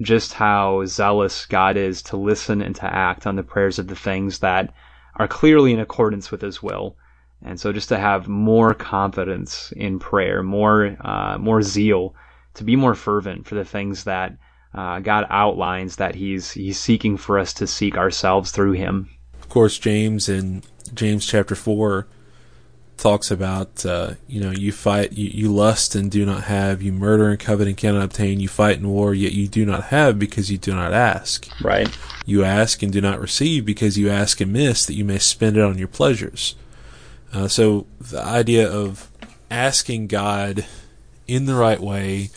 just 0.00 0.32
how 0.32 0.84
zealous 0.84 1.44
God 1.46 1.76
is 1.76 2.02
to 2.02 2.16
listen 2.16 2.62
and 2.62 2.76
to 2.76 2.84
act 2.84 3.26
on 3.26 3.34
the 3.34 3.42
prayers 3.42 3.80
of 3.80 3.88
the 3.88 3.96
things 3.96 4.38
that 4.38 4.72
are 5.16 5.26
clearly 5.26 5.72
in 5.72 5.80
accordance 5.80 6.30
with 6.30 6.40
His 6.40 6.62
will. 6.62 6.96
And 7.42 7.58
so 7.58 7.72
just 7.72 7.88
to 7.88 7.98
have 7.98 8.28
more 8.28 8.74
confidence 8.74 9.72
in 9.76 9.98
prayer, 9.98 10.42
more, 10.42 10.96
uh, 11.00 11.36
more 11.38 11.62
zeal, 11.62 12.14
to 12.54 12.64
be 12.64 12.76
more 12.76 12.94
fervent 12.94 13.46
for 13.46 13.56
the 13.56 13.64
things 13.64 14.04
that 14.04 14.36
uh, 14.74 15.00
God 15.00 15.26
outlines 15.30 15.96
that 15.96 16.14
He's 16.14 16.50
He's 16.50 16.78
seeking 16.78 17.16
for 17.16 17.38
us 17.38 17.52
to 17.54 17.66
seek 17.66 17.96
ourselves 17.96 18.50
through 18.50 18.72
Him. 18.72 19.10
Of 19.40 19.48
course, 19.48 19.78
James 19.78 20.28
in 20.28 20.62
James 20.94 21.26
chapter 21.26 21.54
four 21.54 22.06
talks 22.98 23.30
about 23.30 23.86
uh, 23.86 24.14
you 24.26 24.40
know 24.40 24.50
you 24.50 24.72
fight 24.72 25.12
you, 25.12 25.28
you 25.28 25.52
lust 25.52 25.94
and 25.94 26.10
do 26.10 26.26
not 26.26 26.44
have 26.44 26.82
you 26.82 26.92
murder 26.92 27.28
and 27.28 27.38
covet 27.38 27.68
and 27.68 27.76
cannot 27.76 28.02
obtain 28.02 28.40
you 28.40 28.48
fight 28.48 28.78
in 28.78 28.88
war 28.88 29.14
yet 29.14 29.32
you 29.32 29.48
do 29.48 29.64
not 29.64 29.84
have 29.84 30.18
because 30.18 30.50
you 30.50 30.58
do 30.58 30.74
not 30.74 30.92
ask. 30.92 31.48
Right. 31.62 31.88
You 32.26 32.44
ask 32.44 32.82
and 32.82 32.92
do 32.92 33.00
not 33.00 33.20
receive 33.20 33.64
because 33.64 33.96
you 33.96 34.10
ask 34.10 34.40
amiss 34.40 34.84
that 34.86 34.94
you 34.94 35.04
may 35.04 35.18
spend 35.18 35.56
it 35.56 35.62
on 35.62 35.78
your 35.78 35.88
pleasures. 35.88 36.56
Uh, 37.32 37.48
so 37.48 37.86
the 38.00 38.22
idea 38.22 38.70
of 38.70 39.10
asking 39.50 40.08
God 40.08 40.66
in 41.26 41.46
the 41.46 41.54
right 41.54 41.80
way 41.80 42.30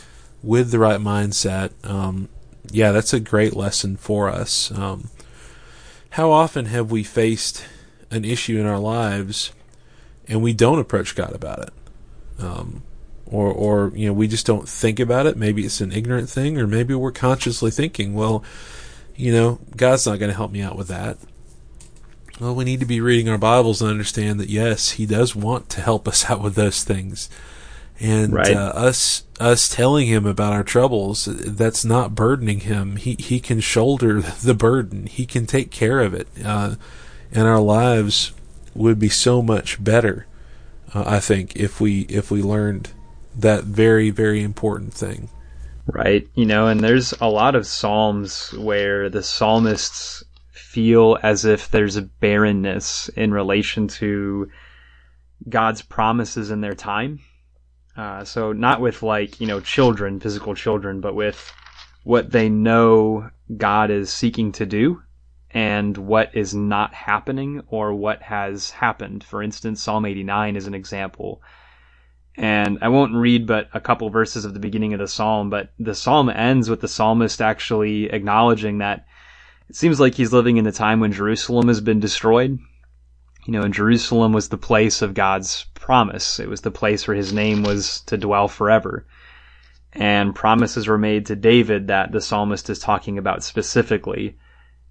with 0.43 0.71
the 0.71 0.79
right 0.79 0.99
mindset, 0.99 1.71
um, 1.87 2.29
yeah, 2.71 2.91
that's 2.91 3.13
a 3.13 3.19
great 3.19 3.55
lesson 3.55 3.97
for 3.97 4.29
us. 4.29 4.71
Um, 4.71 5.09
how 6.11 6.31
often 6.31 6.65
have 6.65 6.91
we 6.91 7.03
faced 7.03 7.65
an 8.09 8.25
issue 8.25 8.59
in 8.59 8.65
our 8.65 8.79
lives 8.79 9.53
and 10.27 10.41
we 10.41 10.53
don't 10.53 10.79
approach 10.79 11.15
God 11.15 11.33
about 11.33 11.59
it? 11.59 11.73
Um, 12.39 12.83
or, 13.25 13.51
or, 13.51 13.91
you 13.95 14.07
know, 14.07 14.13
we 14.13 14.27
just 14.27 14.45
don't 14.45 14.67
think 14.67 14.99
about 14.99 15.25
it. 15.25 15.37
Maybe 15.37 15.63
it's 15.63 15.79
an 15.79 15.93
ignorant 15.93 16.29
thing, 16.29 16.57
or 16.57 16.67
maybe 16.67 16.93
we're 16.93 17.11
consciously 17.11 17.71
thinking, 17.71 18.13
well, 18.13 18.43
you 19.15 19.31
know, 19.31 19.59
God's 19.77 20.05
not 20.05 20.19
going 20.19 20.31
to 20.31 20.35
help 20.35 20.51
me 20.51 20.61
out 20.61 20.75
with 20.75 20.89
that. 20.89 21.17
Well, 22.41 22.55
we 22.55 22.65
need 22.65 22.79
to 22.81 22.85
be 22.85 22.99
reading 22.99 23.29
our 23.29 23.37
Bibles 23.37 23.81
and 23.81 23.89
understand 23.89 24.39
that 24.39 24.49
yes, 24.49 24.91
He 24.91 25.05
does 25.05 25.35
want 25.35 25.69
to 25.69 25.81
help 25.81 26.07
us 26.07 26.25
out 26.29 26.41
with 26.41 26.55
those 26.55 26.83
things 26.83 27.29
And 28.01 28.33
Right. 28.33 28.55
uh, 28.55 28.71
us 28.75 29.23
us 29.39 29.69
telling 29.69 30.07
him 30.07 30.25
about 30.25 30.53
our 30.53 30.63
troubles, 30.63 31.25
that's 31.25 31.85
not 31.85 32.15
burdening 32.15 32.61
him. 32.61 32.95
He 32.95 33.15
he 33.19 33.39
can 33.39 33.59
shoulder 33.59 34.21
the 34.43 34.55
burden. 34.55 35.05
He 35.05 35.25
can 35.25 35.45
take 35.45 35.69
care 35.69 35.99
of 35.99 36.13
it, 36.15 36.27
uh, 36.43 36.75
and 37.31 37.47
our 37.47 37.59
lives 37.61 38.33
would 38.73 38.97
be 38.97 39.09
so 39.09 39.41
much 39.41 39.83
better. 39.83 40.25
Uh, 40.93 41.03
I 41.05 41.19
think 41.19 41.55
if 41.55 41.79
we 41.79 42.01
if 42.01 42.31
we 42.31 42.41
learned 42.41 42.89
that 43.37 43.65
very 43.65 44.09
very 44.09 44.41
important 44.41 44.93
thing. 44.93 45.29
Right. 45.85 46.27
You 46.35 46.45
know, 46.45 46.67
and 46.67 46.79
there's 46.79 47.13
a 47.21 47.29
lot 47.29 47.55
of 47.55 47.67
Psalms 47.67 48.51
where 48.53 49.09
the 49.09 49.23
psalmists 49.23 50.23
feel 50.51 51.17
as 51.21 51.43
if 51.45 51.69
there's 51.69 51.97
a 51.97 52.03
barrenness 52.03 53.09
in 53.09 53.31
relation 53.31 53.87
to 53.87 54.49
God's 55.49 55.81
promises 55.81 56.49
in 56.49 56.61
their 56.61 56.75
time. 56.75 57.19
Uh, 57.95 58.23
so 58.23 58.53
not 58.53 58.81
with 58.81 59.03
like, 59.03 59.41
you 59.41 59.47
know, 59.47 59.59
children, 59.59 60.19
physical 60.19 60.55
children, 60.55 61.01
but 61.01 61.15
with 61.15 61.51
what 62.03 62.31
they 62.31 62.49
know 62.49 63.29
God 63.57 63.91
is 63.91 64.11
seeking 64.11 64.51
to 64.53 64.65
do 64.65 65.01
and 65.51 65.97
what 65.97 66.33
is 66.33 66.53
not 66.53 66.93
happening 66.93 67.61
or 67.67 67.93
what 67.93 68.21
has 68.21 68.71
happened. 68.71 69.23
For 69.23 69.43
instance, 69.43 69.81
Psalm 69.81 70.05
89 70.05 70.55
is 70.55 70.67
an 70.67 70.73
example. 70.73 71.41
And 72.37 72.79
I 72.81 72.87
won't 72.87 73.13
read 73.13 73.45
but 73.45 73.67
a 73.73 73.81
couple 73.81 74.09
verses 74.09 74.45
of 74.45 74.53
the 74.53 74.59
beginning 74.59 74.93
of 74.93 74.99
the 74.99 75.07
psalm, 75.07 75.49
but 75.49 75.73
the 75.77 75.93
psalm 75.93 76.29
ends 76.29 76.69
with 76.69 76.79
the 76.79 76.87
psalmist 76.87 77.41
actually 77.41 78.05
acknowledging 78.05 78.77
that 78.77 79.05
it 79.69 79.75
seems 79.75 79.99
like 79.99 80.15
he's 80.15 80.33
living 80.33 80.57
in 80.57 80.63
the 80.63 80.71
time 80.71 80.99
when 80.99 81.11
Jerusalem 81.11 81.67
has 81.67 81.81
been 81.81 81.99
destroyed. 81.99 82.57
You 83.45 83.53
know, 83.53 83.63
and 83.63 83.73
Jerusalem 83.73 84.33
was 84.33 84.49
the 84.49 84.57
place 84.57 85.01
of 85.01 85.13
God's 85.13 85.65
promise. 85.81 86.39
It 86.39 86.47
was 86.47 86.61
the 86.61 86.71
place 86.71 87.07
where 87.07 87.17
his 87.17 87.33
name 87.33 87.63
was 87.63 88.01
to 88.01 88.17
dwell 88.17 88.47
forever. 88.47 89.05
And 89.91 90.33
promises 90.33 90.87
were 90.87 90.97
made 90.97 91.25
to 91.25 91.35
David 91.35 91.87
that 91.87 92.13
the 92.13 92.21
psalmist 92.21 92.69
is 92.69 92.79
talking 92.79 93.17
about 93.17 93.43
specifically. 93.43 94.37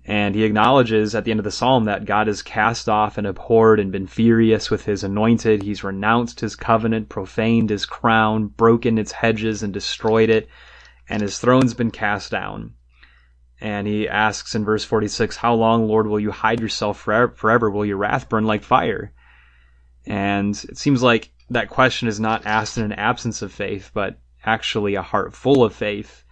And 0.05 0.35
he 0.35 0.45
acknowledges 0.45 1.15
at 1.15 1.25
the 1.25 1.31
end 1.31 1.41
of 1.41 1.45
the 1.45 1.51
psalm 1.51 1.85
that 1.85 2.05
God 2.05 2.27
has 2.27 2.43
cast 2.43 2.89
off 2.89 3.17
and 3.17 3.27
abhorred 3.27 3.81
and 3.81 3.93
been 3.93 4.07
furious 4.07 4.71
with 4.71 4.85
his 4.85 5.05
anointed. 5.05 5.63
He's 5.63 5.85
renounced 5.85 6.41
his 6.41 6.57
covenant, 6.57 7.09
profaned 7.09 7.71
his 7.71 7.87
crown, 7.87 8.49
broken 8.49 8.99
its 8.99 9.13
hedges, 9.13 9.63
and 9.63 9.73
destroyed 9.73 10.29
it. 10.29 10.49
And 11.09 11.23
his 11.23 11.39
throne's 11.39 11.75
been 11.75 11.91
cast 11.91 12.31
down. 12.31 12.75
And 13.61 13.87
he 13.87 14.09
asks 14.09 14.55
in 14.55 14.65
verse 14.65 14.85
46, 14.85 15.37
How 15.37 15.55
long, 15.55 15.87
Lord, 15.87 16.07
will 16.07 16.21
you 16.21 16.31
hide 16.31 16.61
yourself 16.61 16.99
forever? 16.99 17.71
Will 17.71 17.85
your 17.85 17.99
wrath 17.99 18.29
burn 18.29 18.45
like 18.45 18.63
fire? 18.63 19.13
And 20.07 20.55
it 20.69 20.79
seems 20.79 21.03
like 21.03 21.31
that 21.51 21.69
question 21.69 22.09
is 22.09 22.21
not 22.21 22.47
asked 22.47 22.79
in 22.79 22.85
an 22.85 22.93
absence 22.93 23.43
of 23.43 23.53
faith, 23.53 23.91
but 23.93 24.19
actually 24.45 24.95
a 24.95 25.03
heart 25.03 25.35
full 25.35 25.63
of 25.65 25.75
faith. 25.75 26.25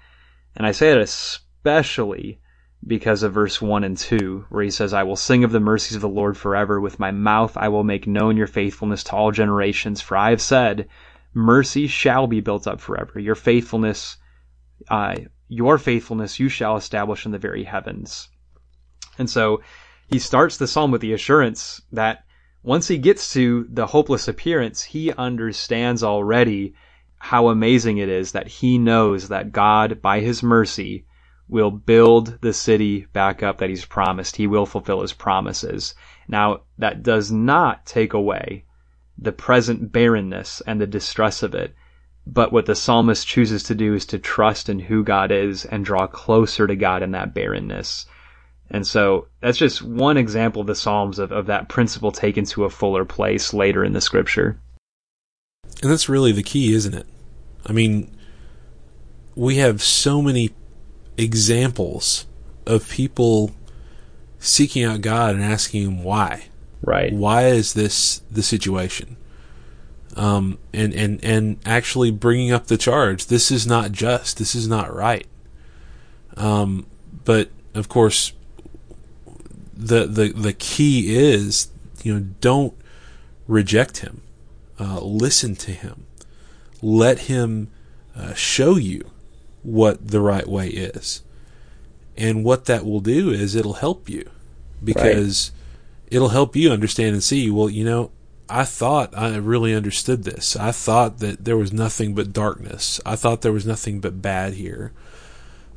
And 0.57 0.67
I 0.67 0.73
say 0.73 0.91
it 0.91 0.99
especially 0.99 2.41
because 2.87 3.23
of 3.23 3.33
verse 3.33 3.61
1 3.61 3.85
and 3.85 3.97
2, 3.97 4.47
where 4.49 4.63
he 4.63 4.71
says, 4.71 4.95
I 4.95 5.03
will 5.03 5.17
sing 5.17 5.45
of 5.45 5.53
the 5.53 5.61
mercies 5.61 5.97
of 5.97 6.01
the 6.01 6.09
Lord 6.09 6.37
forever. 6.37 6.81
With 6.81 7.01
my 7.01 7.11
mouth 7.11 7.57
I 7.57 7.69
will 7.69 7.85
make 7.85 8.07
known 8.07 8.37
your 8.37 8.47
faithfulness 8.47 9.05
to 9.05 9.13
all 9.13 9.33
generations. 9.33 10.01
For 10.01 10.17
I 10.17 10.31
have 10.31 10.41
said, 10.41 10.89
Mercy 11.35 11.87
shall 11.87 12.27
be 12.27 12.41
built 12.41 12.67
up 12.67 12.81
forever. 12.81 13.19
Your 13.19 13.35
faithfulness, 13.35 14.17
uh, 14.89 15.17
your 15.49 15.79
faithfulness 15.79 16.39
you 16.39 16.49
shall 16.49 16.77
establish 16.77 17.27
in 17.27 17.33
the 17.33 17.39
very 17.39 17.65
heavens. 17.65 18.29
And 19.19 19.29
so 19.29 19.61
he 20.07 20.19
starts 20.19 20.57
the 20.57 20.67
psalm 20.67 20.91
with 20.91 21.01
the 21.01 21.13
assurance 21.13 21.83
that 21.93 22.25
once 22.63 22.89
he 22.89 22.99
gets 22.99 23.33
to 23.33 23.67
the 23.71 23.87
hopeless 23.87 24.29
appearance, 24.29 24.83
he 24.83 25.13
understands 25.13 26.03
already 26.03 26.75
how 27.19 27.49
amazing 27.49 27.99
it 27.99 28.09
is 28.09 28.33
that 28.33 28.49
he 28.49 28.79
knows 28.79 29.29
that 29.29 29.53
God, 29.53 30.01
by 30.03 30.21
his 30.21 30.43
mercy, 30.43 31.05
will 31.49 31.71
build 31.71 32.41
the 32.43 32.53
city 32.53 33.07
back 33.13 33.43
up 33.43 33.59
that 33.59 33.71
he's 33.71 33.85
promised. 33.85 34.37
He 34.37 34.47
will 34.47 34.67
fulfill 34.67 35.01
his 35.01 35.13
promises. 35.13 35.95
Now, 36.29 36.61
that 36.79 37.03
does 37.03 37.33
not 37.33 37.87
take 37.87 38.13
away 38.13 38.65
the 39.17 39.33
present 39.33 39.91
barrenness 39.91 40.61
and 40.67 40.81
the 40.81 40.87
distress 40.87 41.43
of 41.43 41.55
it. 41.55 41.75
But 42.27 42.53
what 42.53 42.67
the 42.67 42.75
psalmist 42.75 43.27
chooses 43.27 43.63
to 43.65 43.75
do 43.75 43.95
is 43.95 44.05
to 44.07 44.19
trust 44.19 44.69
in 44.69 44.79
who 44.79 45.03
God 45.03 45.33
is 45.33 45.65
and 45.65 45.85
draw 45.85 46.07
closer 46.07 46.67
to 46.67 46.77
God 46.77 47.03
in 47.03 47.13
that 47.13 47.35
barrenness. 47.35 48.05
And 48.71 48.87
so 48.87 49.29
that's 49.41 49.59
just 49.59 49.83
one 49.83 50.17
example 50.17 50.61
of 50.61 50.67
the 50.67 50.75
Psalms 50.75 51.19
of, 51.19 51.33
of 51.33 51.47
that 51.47 51.69
principle 51.69 52.13
taken 52.13 52.45
to 52.47 52.65
a 52.65 52.71
fuller 52.71 53.05
place 53.05 53.55
later 53.55 53.85
in 53.85 53.93
the 53.93 54.01
scripture. 54.01 54.61
And 55.83 55.91
that's 55.91 56.09
really 56.09 56.33
the 56.33 56.43
key, 56.43 56.73
isn't 56.73 56.95
it? 56.95 57.07
I 57.67 57.73
mean, 57.73 58.15
we 59.35 59.57
have 59.57 59.83
so 59.83 60.21
many 60.21 60.51
examples 61.17 62.27
of 62.67 62.89
people 62.89 63.53
seeking 64.39 64.85
out 64.85 65.01
God 65.01 65.35
and 65.35 65.45
asking 65.45 65.83
Him 65.83 66.05
why. 66.05 66.47
Right. 66.83 67.13
Why 67.13 67.47
is 67.47 67.75
this 67.75 68.23
the 68.31 68.43
situation? 68.43 69.17
Um, 70.17 70.59
and, 70.73 70.93
and, 70.95 71.25
and 71.25 71.59
actually 71.65 72.11
bringing 72.11 72.53
up 72.53 72.67
the 72.67 72.77
charge. 72.77 73.27
This 73.27 73.51
is 73.51 73.67
not 73.67 73.93
just. 73.93 74.39
This 74.39 74.55
is 74.55 74.69
not 74.69 74.95
right. 74.95 75.27
Um, 76.37 76.87
but 77.25 77.51
of 77.75 77.89
course, 77.89 78.33
the, 79.79 80.07
the, 80.07 80.33
the 80.33 80.53
key 80.53 81.17
is, 81.17 81.69
you 82.03 82.15
know, 82.15 82.27
don't 82.41 82.75
reject 83.47 83.99
him. 83.99 84.23
Uh, 84.79 85.01
listen 85.01 85.55
to 85.57 85.71
him. 85.71 86.05
Let 86.83 87.21
him 87.21 87.71
uh, 88.15 88.35
show 88.35 88.77
you 88.77 89.11
what 89.63 90.09
the 90.09 90.21
right 90.21 90.47
way 90.47 90.69
is. 90.69 91.23
And 92.17 92.45
what 92.45 92.65
that 92.65 92.85
will 92.85 93.01
do 93.01 93.31
is 93.31 93.55
it'll 93.55 93.75
help 93.75 94.09
you 94.09 94.29
because 94.83 95.53
right. 95.53 96.13
it'll 96.17 96.31
help 96.31 96.57
you 96.57 96.71
understand 96.71 97.15
and 97.15 97.23
see, 97.23 97.49
well, 97.51 97.71
you 97.71 97.85
know, 97.85 98.11
I 98.49 98.65
thought 98.65 99.17
I 99.17 99.37
really 99.37 99.75
understood 99.75 100.25
this. 100.25 100.57
I 100.57 100.73
thought 100.73 101.19
that 101.19 101.45
there 101.45 101.57
was 101.57 101.73
nothing 101.73 102.15
but 102.15 102.33
darkness. 102.33 103.01
I 103.07 103.15
thought 103.15 103.43
there 103.43 103.53
was 103.53 103.67
nothing 103.67 104.01
but 104.01 104.23
bad 104.23 104.55
here. 104.55 104.93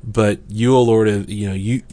But 0.03 0.39
you, 0.47 0.75
O 0.75 0.81
Lord, 0.81 1.29
you 1.29 1.49
know, 1.49 1.53
you, 1.53 1.83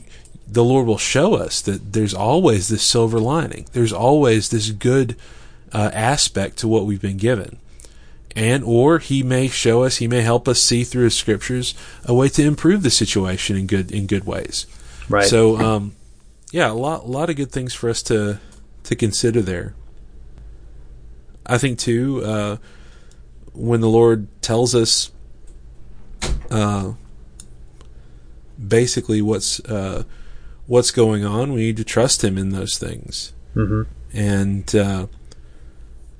the 0.51 0.65
Lord 0.65 0.87
will 0.87 0.99
show 0.99 1.35
us 1.35 1.61
that 1.62 1.93
there's 1.93 2.15
always 2.15 2.69
this 2.69 2.83
silver 2.83 3.20
lining. 3.20 3.66
There's 3.73 3.93
always 3.93 4.49
this 4.49 4.70
good 4.70 5.15
uh, 5.73 5.91
aspect 5.93 6.57
to 6.59 6.69
what 6.69 6.87
we've 6.87 7.03
been 7.03 7.19
given. 7.19 7.59
And, 8.35 8.62
or 8.65 8.99
he 8.99 9.23
may 9.23 9.49
show 9.49 9.83
us, 9.83 9.97
he 9.97 10.09
may 10.09 10.23
help 10.23 10.49
us 10.49 10.61
see 10.62 10.85
through 10.85 11.05
his 11.05 11.16
scriptures 11.16 11.75
a 12.05 12.15
way 12.15 12.29
to 12.31 12.43
improve 12.43 12.83
the 12.83 12.91
situation 12.91 13.57
in 13.57 13.66
good, 13.66 13.91
in 13.91 14.07
good 14.07 14.25
ways. 14.25 14.66
Right. 15.09 15.27
So, 15.27 15.59
um, 15.59 15.97
yeah, 16.53 16.70
a 16.70 16.73
lot, 16.73 17.03
a 17.03 17.07
lot 17.07 17.31
of 17.31 17.37
good 17.37 17.51
things 17.51 17.75
for 17.75 17.91
us 17.91 18.03
to, 18.05 18.39
to 18.85 18.97
consider 18.97 19.43
there. 19.43 19.75
I 21.45 21.59
think 21.59 21.79
too, 21.79 22.23
uh, 22.25 22.57
when 23.53 23.81
the 23.81 23.89
Lord 23.89 24.29
tells 24.41 24.75
us, 24.75 25.11
uh, 26.51 26.93
basically 28.66 29.20
what's, 29.20 29.61
uh, 29.61 30.05
what's 30.69 30.93
going 30.93 31.24
on, 31.24 31.53
we 31.53 31.62
need 31.62 31.77
to 31.78 31.85
trust 31.85 32.23
Him 32.23 32.39
in 32.39 32.51
those 32.51 32.78
things. 32.78 33.32
Mm-hmm. 33.57 33.82
And, 34.12 34.77
uh, 34.77 35.07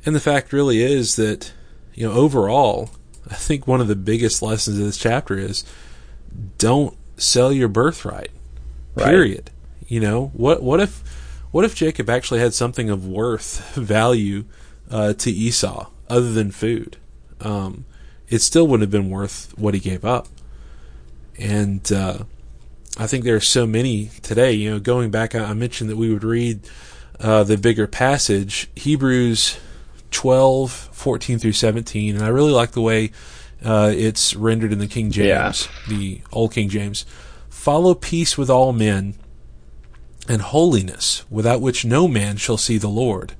and 0.05 0.15
the 0.16 0.20
fact 0.20 0.53
really 0.53 0.83
is 0.83 1.15
that, 1.16 1.53
you 1.95 2.09
know, 2.09 2.12
overall, 2.12 2.91
I 3.31 3.35
think 3.35 3.66
one 3.66 3.81
of 3.81 3.89
the 3.89 3.95
biggest 3.95 4.43
lessons 4.43 4.79
of 4.79 4.87
this 4.87 4.97
chapter 4.97 5.39
is 5.39 5.65
don't 6.57 6.97
sell 7.16 7.53
your 7.53 7.69
birthright. 7.69 8.31
Period. 8.97 9.51
Right. 9.51 9.91
You 9.91 10.01
know, 10.01 10.27
what, 10.35 10.62
what 10.62 10.81
if, 10.81 11.03
what 11.51 11.65
if 11.65 11.75
Jacob 11.75 12.11
actually 12.11 12.41
had 12.41 12.55
something 12.55 12.91
of 12.91 13.07
worth, 13.07 13.75
value, 13.75 14.45
uh, 14.91 15.12
to 15.12 15.31
Esau 15.31 15.91
other 16.09 16.33
than 16.33 16.51
food? 16.51 16.97
Um, 17.41 17.85
it 18.29 18.41
still 18.41 18.66
wouldn't 18.66 18.83
have 18.83 18.91
been 18.91 19.11
worth 19.11 19.53
what 19.57 19.75
he 19.75 19.81
gave 19.81 20.05
up. 20.05 20.29
And, 21.39 21.91
uh, 21.93 22.25
I 22.99 23.07
think 23.07 23.25
there 23.25 23.37
are 23.37 23.41
so 23.41 23.66
many 23.66 24.11
today, 24.23 24.53
you 24.53 24.70
know, 24.70 24.81
going 24.81 25.11
back, 25.11 25.35
I 25.35 25.53
mentioned 25.53 25.89
that 25.89 25.97
we 25.97 26.12
would 26.12 26.25
read, 26.25 26.69
uh, 27.20 27.45
the 27.45 27.57
bigger 27.57 27.87
passage, 27.87 28.69
Hebrews 28.75 29.59
12, 30.11 30.73
14 30.73 31.39
through 31.39 31.53
17, 31.53 32.16
and 32.16 32.25
I 32.25 32.29
really 32.29 32.51
like 32.51 32.73
the 32.73 32.81
way, 32.81 33.12
uh, 33.65 33.93
it's 33.95 34.35
rendered 34.35 34.73
in 34.73 34.81
the 34.81 34.89
King 34.89 35.12
James, 35.12 35.69
yeah. 35.69 35.97
the 35.97 36.23
Old 36.33 36.53
King 36.53 36.69
James. 36.69 37.05
Follow 37.49 37.95
peace 37.95 38.37
with 38.37 38.51
all 38.51 38.73
men 38.73 39.15
and 40.29 40.43
holiness, 40.43 41.25
without 41.31 41.61
which 41.61 41.85
no 41.85 42.09
man 42.09 42.37
shall 42.37 42.57
see 42.57 42.79
the 42.79 42.89
Lord, 42.89 43.35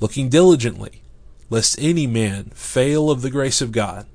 looking 0.00 0.28
diligently, 0.28 1.02
lest 1.50 1.78
any 1.78 2.06
man 2.06 2.52
fail 2.54 3.10
of 3.10 3.20
the 3.20 3.30
grace 3.30 3.60
of 3.60 3.72
God, 3.72 4.06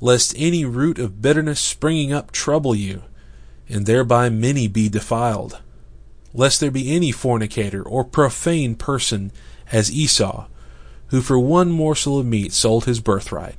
lest 0.00 0.34
any 0.38 0.64
root 0.64 0.98
of 0.98 1.20
bitterness 1.20 1.60
springing 1.60 2.12
up 2.12 2.32
trouble 2.32 2.74
you, 2.74 3.02
and 3.70 3.86
thereby 3.86 4.28
many 4.28 4.68
be 4.68 4.88
defiled, 4.88 5.60
lest 6.34 6.60
there 6.60 6.70
be 6.70 6.94
any 6.94 7.12
fornicator 7.12 7.82
or 7.82 8.04
profane 8.04 8.74
person 8.74 9.32
as 9.72 9.92
Esau, 9.92 10.46
who 11.08 11.20
for 11.20 11.38
one 11.38 11.70
morsel 11.70 12.18
of 12.18 12.26
meat 12.26 12.52
sold 12.52 12.84
his 12.84 13.00
birthright. 13.00 13.56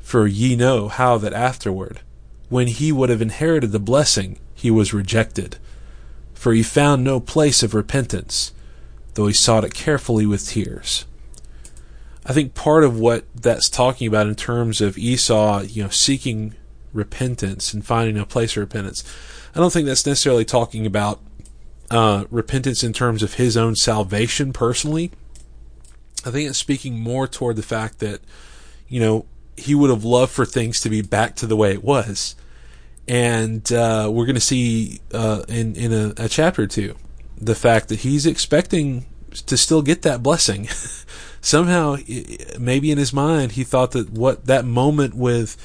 For 0.00 0.26
ye 0.26 0.56
know 0.56 0.88
how 0.88 1.18
that 1.18 1.32
afterward, 1.32 2.00
when 2.48 2.66
he 2.66 2.92
would 2.92 3.10
have 3.10 3.22
inherited 3.22 3.72
the 3.72 3.78
blessing, 3.78 4.38
he 4.54 4.70
was 4.70 4.94
rejected. 4.94 5.58
For 6.34 6.52
he 6.52 6.62
found 6.62 7.04
no 7.04 7.20
place 7.20 7.62
of 7.62 7.74
repentance, 7.74 8.52
though 9.14 9.26
he 9.26 9.34
sought 9.34 9.64
it 9.64 9.74
carefully 9.74 10.24
with 10.24 10.48
tears. 10.48 11.04
I 12.24 12.32
think 12.32 12.54
part 12.54 12.84
of 12.84 12.98
what 12.98 13.24
that's 13.34 13.68
talking 13.68 14.06
about 14.06 14.26
in 14.26 14.34
terms 14.34 14.80
of 14.80 14.98
Esau, 14.98 15.62
you 15.62 15.82
know, 15.82 15.88
seeking 15.88 16.54
repentance 16.92 17.72
and 17.72 17.84
finding 17.84 18.18
a 18.18 18.26
place 18.26 18.56
of 18.56 18.60
repentance, 18.60 19.04
I 19.54 19.60
don't 19.60 19.72
think 19.72 19.86
that's 19.86 20.06
necessarily 20.06 20.44
talking 20.44 20.86
about 20.86 21.20
uh, 21.90 22.24
repentance 22.30 22.84
in 22.84 22.92
terms 22.92 23.22
of 23.22 23.34
his 23.34 23.56
own 23.56 23.76
salvation 23.76 24.52
personally. 24.52 25.10
I 26.24 26.30
think 26.30 26.48
it's 26.48 26.58
speaking 26.58 26.98
more 26.98 27.26
toward 27.26 27.56
the 27.56 27.62
fact 27.62 28.00
that, 28.00 28.20
you 28.88 29.00
know, 29.00 29.26
he 29.56 29.74
would 29.74 29.90
have 29.90 30.04
loved 30.04 30.32
for 30.32 30.44
things 30.44 30.80
to 30.82 30.90
be 30.90 31.02
back 31.02 31.34
to 31.36 31.46
the 31.46 31.56
way 31.56 31.72
it 31.72 31.82
was. 31.82 32.36
And 33.06 33.70
uh, 33.72 34.10
we're 34.12 34.26
going 34.26 34.34
to 34.34 34.40
see 34.40 35.00
uh, 35.14 35.42
in 35.48 35.74
in 35.76 35.92
a, 35.92 36.12
a 36.18 36.28
chapter 36.28 36.62
or 36.62 36.66
two 36.66 36.94
the 37.40 37.54
fact 37.54 37.88
that 37.88 38.00
he's 38.00 38.26
expecting 38.26 39.06
to 39.46 39.56
still 39.56 39.82
get 39.82 40.02
that 40.02 40.22
blessing. 40.22 40.68
Somehow, 41.40 41.96
maybe 42.58 42.90
in 42.90 42.98
his 42.98 43.12
mind, 43.12 43.52
he 43.52 43.64
thought 43.64 43.92
that 43.92 44.10
what 44.10 44.46
that 44.46 44.64
moment 44.64 45.14
with 45.14 45.56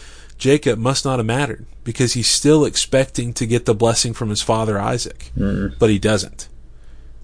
Jacob 0.44 0.78
must 0.78 1.06
not 1.06 1.20
have 1.20 1.26
mattered 1.26 1.66
because 1.86 2.16
he's 2.16 2.28
still 2.28 2.66
expecting 2.66 3.32
to 3.32 3.46
get 3.46 3.64
the 3.64 3.74
blessing 3.74 4.12
from 4.12 4.28
his 4.28 4.42
father 4.42 4.78
Isaac, 4.78 5.32
mm. 5.38 5.74
but 5.80 5.90
he 5.90 5.98
doesn't. 5.98 6.50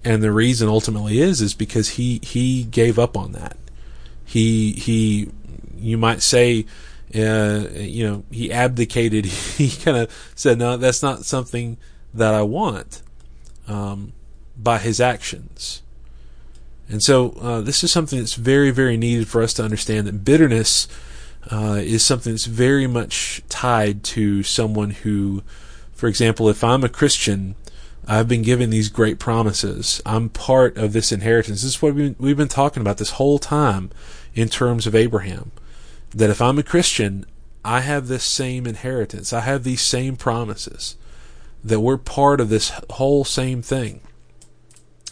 And 0.05 0.23
the 0.23 0.31
reason 0.31 0.69
ultimately 0.69 1.19
is 1.19 1.41
is 1.41 1.53
because 1.53 1.89
he 1.89 2.21
he 2.23 2.63
gave 2.63 2.97
up 2.97 3.17
on 3.17 3.33
that. 3.33 3.57
He 4.23 4.71
he 4.71 5.31
you 5.77 5.97
might 5.97 6.21
say 6.21 6.65
uh, 7.13 7.67
you 7.73 8.07
know 8.07 8.23
he 8.31 8.53
abdicated. 8.53 9.25
He 9.57 9.69
kind 9.69 9.97
of 9.97 10.31
said 10.33 10.57
no, 10.57 10.77
that's 10.77 11.03
not 11.03 11.25
something 11.25 11.75
that 12.13 12.33
I 12.33 12.43
want 12.43 13.01
um, 13.67 14.13
by 14.57 14.77
his 14.77 15.01
actions. 15.01 15.81
And 16.87 17.03
so 17.03 17.31
uh, 17.31 17.59
this 17.59 17.83
is 17.83 17.91
something 17.91 18.17
that's 18.17 18.35
very 18.35 18.71
very 18.71 18.95
needed 18.95 19.27
for 19.27 19.41
us 19.41 19.53
to 19.55 19.63
understand 19.63 20.07
that 20.07 20.23
bitterness 20.23 20.87
uh, 21.51 21.79
is 21.81 22.05
something 22.05 22.33
that's 22.33 22.45
very 22.45 22.87
much 22.87 23.41
tied 23.49 24.03
to 24.03 24.43
someone 24.43 24.91
who, 24.91 25.43
for 25.93 26.07
example, 26.07 26.49
if 26.49 26.63
I'm 26.63 26.83
a 26.83 26.89
Christian, 26.89 27.55
I've 28.07 28.27
been 28.27 28.41
given 28.41 28.69
these 28.69 28.89
great 28.89 29.19
promises. 29.19 30.01
I'm 30.05 30.29
part 30.29 30.77
of 30.77 30.93
this 30.93 31.11
inheritance. 31.11 31.61
This 31.61 31.75
is 31.75 31.81
what 31.81 31.93
we've 31.93 32.37
been, 32.37 32.47
talking 32.47 32.81
about 32.81 32.97
this 32.97 33.11
whole 33.11 33.37
time 33.37 33.91
in 34.33 34.49
terms 34.49 34.87
of 34.87 34.95
Abraham. 34.95 35.51
That 36.11 36.31
if 36.31 36.41
I'm 36.41 36.57
a 36.57 36.63
Christian, 36.63 37.25
I 37.63 37.81
have 37.81 38.07
this 38.07 38.23
same 38.23 38.65
inheritance. 38.65 39.31
I 39.31 39.41
have 39.41 39.63
these 39.63 39.81
same 39.81 40.15
promises. 40.15 40.95
That 41.63 41.81
we're 41.81 41.97
part 41.97 42.41
of 42.41 42.49
this 42.49 42.71
whole 42.91 43.23
same 43.23 43.61
thing. 43.61 44.01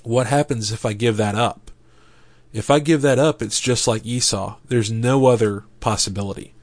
What 0.04 0.28
happens 0.28 0.72
if 0.72 0.86
I 0.86 0.94
give 0.94 1.18
that 1.18 1.36
up? 1.36 1.67
If 2.58 2.72
I 2.72 2.80
give 2.80 3.04
that 3.04 3.20
up, 3.20 3.44
it's 3.44 3.60
just 3.60 3.88
like 3.88 4.04
Esau. 4.04 4.58
There's 4.66 4.92
no 4.92 5.28
other 5.28 5.66
possibility. 5.80 6.56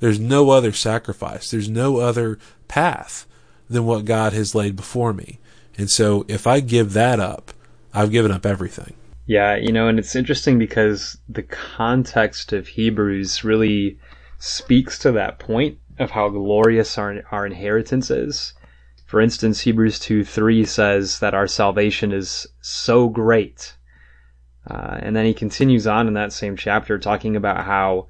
There's 0.00 0.18
no 0.18 0.48
other 0.48 0.72
sacrifice. 0.72 1.50
There's 1.50 1.68
no 1.68 1.98
other 1.98 2.38
path 2.68 3.26
than 3.68 3.84
what 3.84 4.06
God 4.06 4.32
has 4.32 4.54
laid 4.54 4.76
before 4.76 5.12
me. 5.12 5.40
And 5.76 5.90
so 5.90 6.24
if 6.26 6.46
I 6.46 6.60
give 6.60 6.94
that 6.94 7.20
up, 7.20 7.52
I've 7.92 8.10
given 8.10 8.32
up 8.32 8.46
everything. 8.46 8.94
Yeah, 9.26 9.54
you 9.56 9.72
know, 9.72 9.88
and 9.88 9.98
it's 9.98 10.16
interesting 10.16 10.58
because 10.58 11.18
the 11.28 11.42
context 11.42 12.54
of 12.54 12.66
Hebrews 12.68 13.44
really 13.44 13.98
speaks 14.38 14.98
to 15.00 15.12
that 15.12 15.38
point 15.38 15.76
of 15.98 16.12
how 16.12 16.30
glorious 16.30 16.96
our, 16.96 17.22
our 17.30 17.44
inheritance 17.44 18.10
is. 18.10 18.54
For 19.04 19.20
instance, 19.20 19.60
Hebrews 19.60 19.98
2 19.98 20.24
3 20.24 20.64
says 20.64 21.18
that 21.18 21.34
our 21.34 21.46
salvation 21.46 22.10
is 22.10 22.46
so 22.62 23.10
great 23.10 23.74
uh, 24.68 24.98
and 25.00 25.16
then 25.16 25.24
he 25.24 25.34
continues 25.34 25.86
on 25.86 26.06
in 26.06 26.14
that 26.14 26.32
same 26.32 26.56
chapter 26.56 26.98
talking 26.98 27.36
about 27.36 27.64
how 27.64 28.06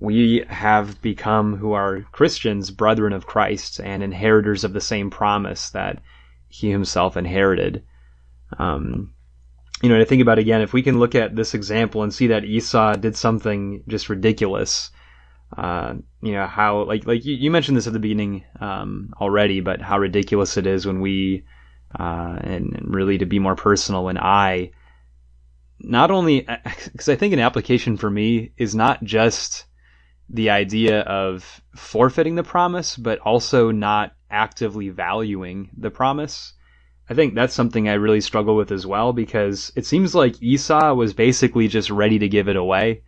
we 0.00 0.44
have 0.48 1.00
become, 1.00 1.56
who 1.56 1.72
are 1.72 2.02
Christians, 2.12 2.70
brethren 2.70 3.12
of 3.12 3.26
Christ 3.26 3.80
and 3.80 4.02
inheritors 4.02 4.64
of 4.64 4.72
the 4.72 4.80
same 4.80 5.10
promise 5.10 5.70
that 5.70 6.02
he 6.48 6.70
himself 6.70 7.16
inherited. 7.16 7.82
Um, 8.58 9.14
you 9.82 9.88
know, 9.88 9.98
to 9.98 10.04
think 10.04 10.22
about 10.22 10.38
again, 10.38 10.60
if 10.60 10.72
we 10.72 10.82
can 10.82 10.98
look 10.98 11.14
at 11.14 11.36
this 11.36 11.54
example 11.54 12.02
and 12.02 12.12
see 12.12 12.28
that 12.28 12.44
Esau 12.44 12.94
did 12.94 13.16
something 13.16 13.82
just 13.88 14.08
ridiculous, 14.08 14.90
uh, 15.56 15.94
you 16.22 16.32
know, 16.32 16.46
how, 16.46 16.84
like, 16.84 17.06
like 17.06 17.24
you, 17.24 17.34
you 17.34 17.50
mentioned 17.50 17.76
this 17.76 17.86
at 17.86 17.92
the 17.92 17.98
beginning, 17.98 18.44
um, 18.60 19.12
already, 19.20 19.60
but 19.60 19.80
how 19.80 19.98
ridiculous 19.98 20.56
it 20.56 20.66
is 20.66 20.86
when 20.86 21.00
we, 21.00 21.44
uh, 21.98 22.38
and, 22.40 22.74
and 22.74 22.94
really 22.94 23.18
to 23.18 23.26
be 23.26 23.38
more 23.38 23.56
personal, 23.56 24.04
when 24.04 24.18
I, 24.18 24.70
not 25.82 26.10
only 26.10 26.40
because 26.92 27.08
I 27.08 27.16
think 27.16 27.32
an 27.32 27.40
application 27.40 27.96
for 27.96 28.10
me 28.10 28.52
is 28.56 28.74
not 28.74 29.02
just 29.04 29.66
the 30.28 30.50
idea 30.50 31.00
of 31.00 31.62
forfeiting 31.76 32.36
the 32.36 32.42
promise, 32.42 32.96
but 32.96 33.18
also 33.20 33.70
not 33.70 34.14
actively 34.30 34.88
valuing 34.88 35.70
the 35.76 35.90
promise. 35.90 36.54
I 37.10 37.14
think 37.14 37.34
that's 37.34 37.54
something 37.54 37.88
I 37.88 37.94
really 37.94 38.20
struggle 38.20 38.56
with 38.56 38.72
as 38.72 38.86
well 38.86 39.12
because 39.12 39.72
it 39.76 39.84
seems 39.84 40.14
like 40.14 40.42
Esau 40.42 40.94
was 40.94 41.12
basically 41.12 41.68
just 41.68 41.90
ready 41.90 42.18
to 42.18 42.28
give 42.28 42.48
it 42.48 42.56
away. 42.56 43.02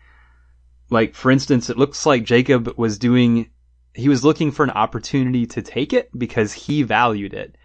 Like, 0.91 1.15
for 1.15 1.31
instance, 1.31 1.71
it 1.71 1.79
looks 1.79 2.05
like 2.05 2.25
Jacob 2.25 2.75
was 2.77 2.99
doing, 2.99 3.51
he 3.95 4.09
was 4.09 4.25
looking 4.25 4.51
for 4.51 4.65
an 4.65 4.71
opportunity 4.71 5.47
to 5.47 5.63
take 5.63 5.93
it 5.95 6.11
because 6.17 6.53
he 6.53 6.83
valued 6.83 7.33
it. 7.33 7.57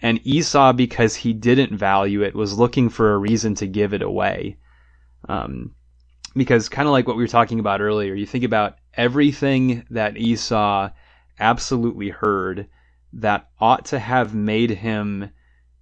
And 0.00 0.20
Esau, 0.24 0.72
because 0.72 1.16
he 1.16 1.32
didn't 1.32 1.76
value 1.76 2.22
it, 2.22 2.34
was 2.34 2.58
looking 2.58 2.88
for 2.90 3.14
a 3.14 3.18
reason 3.18 3.54
to 3.56 3.66
give 3.66 3.94
it 3.94 4.02
away. 4.02 4.58
Um, 5.28 5.74
because 6.34 6.68
kind 6.68 6.86
of 6.86 6.92
like 6.92 7.06
what 7.06 7.16
we 7.16 7.22
were 7.22 7.28
talking 7.28 7.60
about 7.60 7.80
earlier, 7.80 8.14
you 8.14 8.26
think 8.26 8.44
about 8.44 8.76
everything 8.94 9.86
that 9.90 10.18
Esau 10.18 10.90
absolutely 11.40 12.10
heard 12.10 12.68
that 13.14 13.48
ought 13.58 13.86
to 13.86 13.98
have 13.98 14.34
made 14.34 14.70
him 14.70 15.30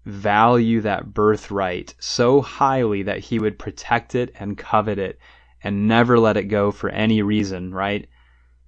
value 0.04 0.80
that 0.82 1.12
birthright 1.12 1.94
so 1.98 2.40
highly 2.40 3.02
that 3.02 3.18
he 3.18 3.38
would 3.38 3.58
protect 3.58 4.14
it 4.14 4.32
and 4.38 4.58
covet 4.58 4.98
it 4.98 5.18
and 5.62 5.88
never 5.88 6.18
let 6.18 6.36
it 6.36 6.44
go 6.44 6.70
for 6.70 6.90
any 6.90 7.22
reason, 7.22 7.74
right? 7.74 8.06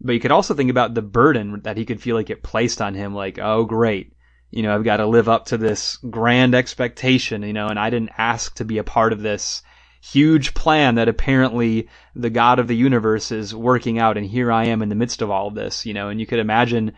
But 0.01 0.12
you 0.14 0.20
could 0.20 0.32
also 0.32 0.55
think 0.55 0.70
about 0.70 0.94
the 0.94 1.02
burden 1.02 1.60
that 1.62 1.77
he 1.77 1.85
could 1.85 2.02
feel 2.02 2.16
like 2.16 2.31
it 2.31 2.43
placed 2.43 2.82
on 2.82 2.94
him, 2.94 3.14
like, 3.14 3.39
oh, 3.39 3.64
great 3.64 4.16
you 4.57 4.62
know, 4.62 4.74
I've 4.74 4.85
got 4.85 4.97
to 4.97 5.07
live 5.07 5.28
up 5.28 5.45
to 5.47 5.59
this 5.59 5.99
grand 5.99 6.55
expectation, 6.55 7.43
you 7.43 7.53
know, 7.53 7.66
and 7.66 7.78
I 7.78 7.91
didn't 7.91 8.12
ask 8.16 8.55
to 8.55 8.65
be 8.65 8.78
a 8.78 8.85
part 8.85 9.12
of 9.12 9.20
this 9.20 9.62
huge 10.01 10.55
plan 10.55 10.95
that 10.95 11.11
apparently 11.11 11.91
the 12.15 12.31
God 12.31 12.59
of 12.59 12.66
the 12.66 12.74
universe 12.74 13.31
is 13.31 13.55
working 13.55 13.99
out, 13.99 14.16
and 14.16 14.24
here 14.24 14.51
I 14.51 14.69
am 14.69 14.81
in 14.81 14.89
the 14.89 14.95
midst 14.95 15.20
of 15.20 15.31
all 15.31 15.49
of 15.49 15.55
this, 15.55 15.85
you 15.85 15.93
know, 15.93 16.09
and 16.09 16.19
you 16.19 16.27
could 16.27 16.39
imagine 16.39 16.93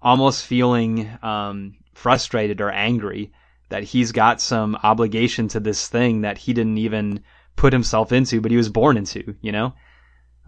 almost 0.00 0.46
feeling 0.46 1.10
um, 1.20 1.74
frustrated 1.94 2.60
or 2.60 2.70
angry 2.70 3.32
that 3.70 3.82
he's 3.82 4.12
got 4.12 4.40
some 4.40 4.78
obligation 4.80 5.48
to 5.48 5.58
this 5.58 5.88
thing 5.88 6.20
that 6.20 6.38
he 6.38 6.52
didn't 6.52 6.78
even 6.78 7.24
put 7.56 7.72
himself 7.72 8.12
into, 8.12 8.40
but 8.40 8.52
he 8.52 8.56
was 8.56 8.68
born 8.68 8.96
into, 8.96 9.34
you 9.40 9.50
know. 9.50 9.74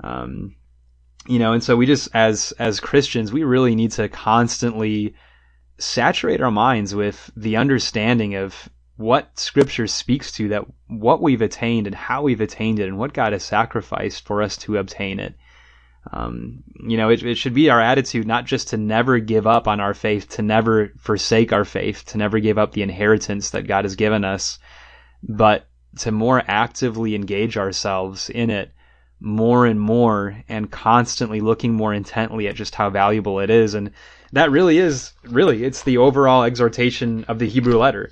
Um, 0.05 0.55
you 1.27 1.41
know, 1.41 1.55
and 1.55 1.65
so 1.65 1.75
we 1.75 1.87
just 1.87 2.09
as 2.15 2.53
as 2.61 2.79
Christians, 2.79 3.33
we 3.33 3.43
really 3.43 3.75
need 3.75 3.91
to 3.93 4.09
constantly 4.09 5.17
saturate 5.83 6.41
our 6.41 6.51
minds 6.51 6.95
with 6.95 7.31
the 7.37 7.57
understanding 7.57 8.35
of 8.37 8.69
what 8.97 9.39
scripture 9.39 9.87
speaks 9.87 10.31
to 10.33 10.49
that 10.49 10.65
what 10.87 11.21
we've 11.21 11.43
attained 11.43 11.87
and 11.87 11.97
how 11.97 12.23
we've 12.23 12.41
attained 12.41 12.79
it 12.79 12.89
and 12.89 12.99
what 12.99 13.13
God 13.13 13.33
has 13.33 13.43
sacrificed 13.43 14.25
for 14.25 14.43
us 14.43 14.57
to 14.59 14.77
obtain 14.77 15.19
it. 15.19 15.35
Um, 16.13 16.63
you 16.89 16.97
know, 16.97 17.11
it, 17.11 17.23
it 17.23 17.37
should 17.37 17.55
be 17.55 17.71
our 17.71 17.81
attitude 17.81 18.27
not 18.27 18.45
just 18.45 18.69
to 18.69 18.77
never 18.77 19.19
give 19.19 19.47
up 19.47 19.69
on 19.69 19.81
our 19.81 19.95
faith, 19.95 20.29
to 20.31 20.43
never 20.43 20.93
forsake 20.99 21.53
our 21.53 21.65
faith, 21.65 22.05
to 22.07 22.19
never 22.19 22.39
give 22.39 22.59
up 22.59 22.73
the 22.73 22.83
inheritance 22.83 23.51
that 23.51 23.67
God 23.67 23.85
has 23.85 23.97
given 23.97 24.25
us, 24.25 24.59
but 25.23 25.69
to 25.99 26.11
more 26.11 26.43
actively 26.47 27.15
engage 27.15 27.57
ourselves 27.57 28.31
in 28.31 28.51
it 28.51 28.73
more 29.21 29.67
and 29.67 29.81
more 29.81 30.43
and 30.49 30.71
constantly 30.71 31.41
looking 31.41 31.73
more 31.73 31.95
intently 31.95 32.49
at 32.49 32.57
just 32.57 32.75
how 32.75 32.91
valuable 32.91 33.39
it 33.39 33.51
is. 33.51 33.75
And 33.75 33.93
that 34.33 34.51
really 34.51 34.79
is 34.79 35.13
really 35.25 35.65
it's 35.65 35.83
the 35.83 35.99
overall 35.99 36.45
exhortation 36.45 37.25
of 37.25 37.39
the 37.39 37.49
Hebrew 37.49 37.79
letter. 37.79 38.11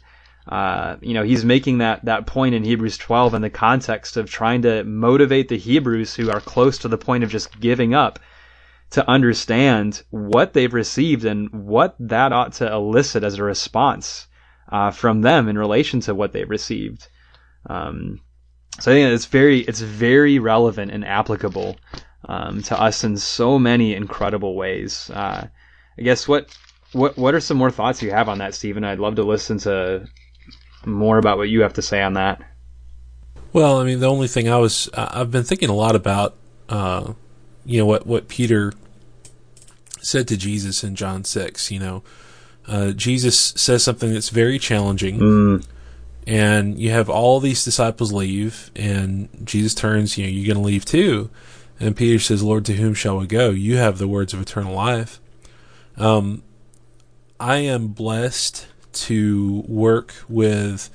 Uh, 0.48 0.97
you 1.01 1.14
know, 1.14 1.22
he's 1.22 1.44
making 1.44 1.78
that 1.78 2.05
that 2.05 2.26
point 2.26 2.55
in 2.55 2.64
Hebrews 2.64 2.98
12 2.98 3.34
in 3.34 3.42
the 3.42 3.51
context 3.51 4.16
of 4.16 4.30
trying 4.30 4.62
to 4.62 4.84
motivate 4.84 5.48
the 5.48 5.59
Hebrews 5.59 6.14
who 6.14 6.30
are 6.30 6.40
close 6.40 6.78
to 6.78 6.88
the 6.88 6.98
point 6.98 7.24
of 7.24 7.30
just 7.30 7.60
giving 7.60 7.94
up 7.94 8.18
to 8.90 9.09
understand 9.09 10.02
what 10.10 10.52
they've 10.52 10.74
received 10.74 11.24
and 11.24 11.48
what 11.51 11.94
that 12.01 12.32
ought 12.32 12.52
to 12.55 12.72
elicit 12.72 13.22
as 13.22 13.38
a 13.38 13.44
response 13.44 14.26
uh, 14.70 14.90
from 14.90 15.22
them 15.22 15.48
in 15.48 15.56
relation 15.56 16.01
to 16.01 16.14
what 16.14 16.32
they've 16.32 16.51
received. 16.51 17.09
Um, 17.66 18.20
so 18.80 18.90
I 18.90 18.94
think 18.94 19.14
it's 19.14 19.26
very 19.26 19.60
it's 19.60 19.80
very 19.80 20.38
relevant 20.38 20.90
and 20.90 21.05
applicable 21.05 21.76
um, 22.24 22.62
to 22.62 22.80
us 22.80 23.05
in 23.05 23.16
so 23.16 23.59
many 23.59 23.94
incredible 23.94 24.56
ways. 24.56 25.10
Uh, 25.10 25.48
I 25.98 26.02
guess 26.02 26.26
what 26.26 26.56
what 26.92 27.16
what 27.16 27.34
are 27.34 27.40
some 27.40 27.56
more 27.56 27.70
thoughts 27.70 28.02
you 28.02 28.10
have 28.10 28.28
on 28.28 28.38
that, 28.38 28.54
Stephen? 28.54 28.84
I'd 28.84 28.98
love 28.98 29.16
to 29.16 29.22
listen 29.22 29.58
to 29.58 30.06
more 30.84 31.18
about 31.18 31.38
what 31.38 31.48
you 31.48 31.62
have 31.62 31.74
to 31.74 31.82
say 31.82 32.02
on 32.02 32.14
that. 32.14 32.42
Well, 33.52 33.78
I 33.78 33.84
mean, 33.84 34.00
the 34.00 34.10
only 34.10 34.28
thing 34.28 34.48
I 34.48 34.56
was 34.56 34.88
I've 34.94 35.30
been 35.30 35.44
thinking 35.44 35.68
a 35.68 35.74
lot 35.74 35.96
about, 35.96 36.36
uh, 36.68 37.12
you 37.64 37.78
know, 37.78 37.86
what 37.86 38.06
what 38.06 38.28
Peter 38.28 38.72
said 40.00 40.28
to 40.28 40.36
Jesus 40.36 40.82
in 40.82 40.94
John 40.94 41.24
six. 41.24 41.70
You 41.70 41.80
know, 41.80 42.02
uh, 42.66 42.92
Jesus 42.92 43.38
says 43.56 43.82
something 43.82 44.12
that's 44.12 44.30
very 44.30 44.58
challenging. 44.58 45.18
Mm. 45.18 45.66
And 46.26 46.78
you 46.78 46.90
have 46.90 47.08
all 47.08 47.40
these 47.40 47.64
disciples 47.64 48.12
leave, 48.12 48.70
and 48.76 49.28
Jesus 49.42 49.74
turns, 49.74 50.16
you 50.16 50.24
know, 50.24 50.30
you're 50.30 50.46
going 50.54 50.62
to 50.62 50.66
leave 50.66 50.84
too. 50.84 51.30
And 51.80 51.96
Peter 51.96 52.18
says, 52.18 52.42
Lord, 52.42 52.66
to 52.66 52.74
whom 52.74 52.92
shall 52.94 53.18
we 53.18 53.26
go? 53.26 53.50
You 53.50 53.78
have 53.78 53.98
the 53.98 54.06
words 54.06 54.34
of 54.34 54.40
eternal 54.40 54.74
life. 54.74 55.18
Um, 56.01 56.43
I 57.39 57.56
am 57.56 57.89
blessed 57.89 58.66
to 58.93 59.64
work 59.68 60.14
with 60.31 60.89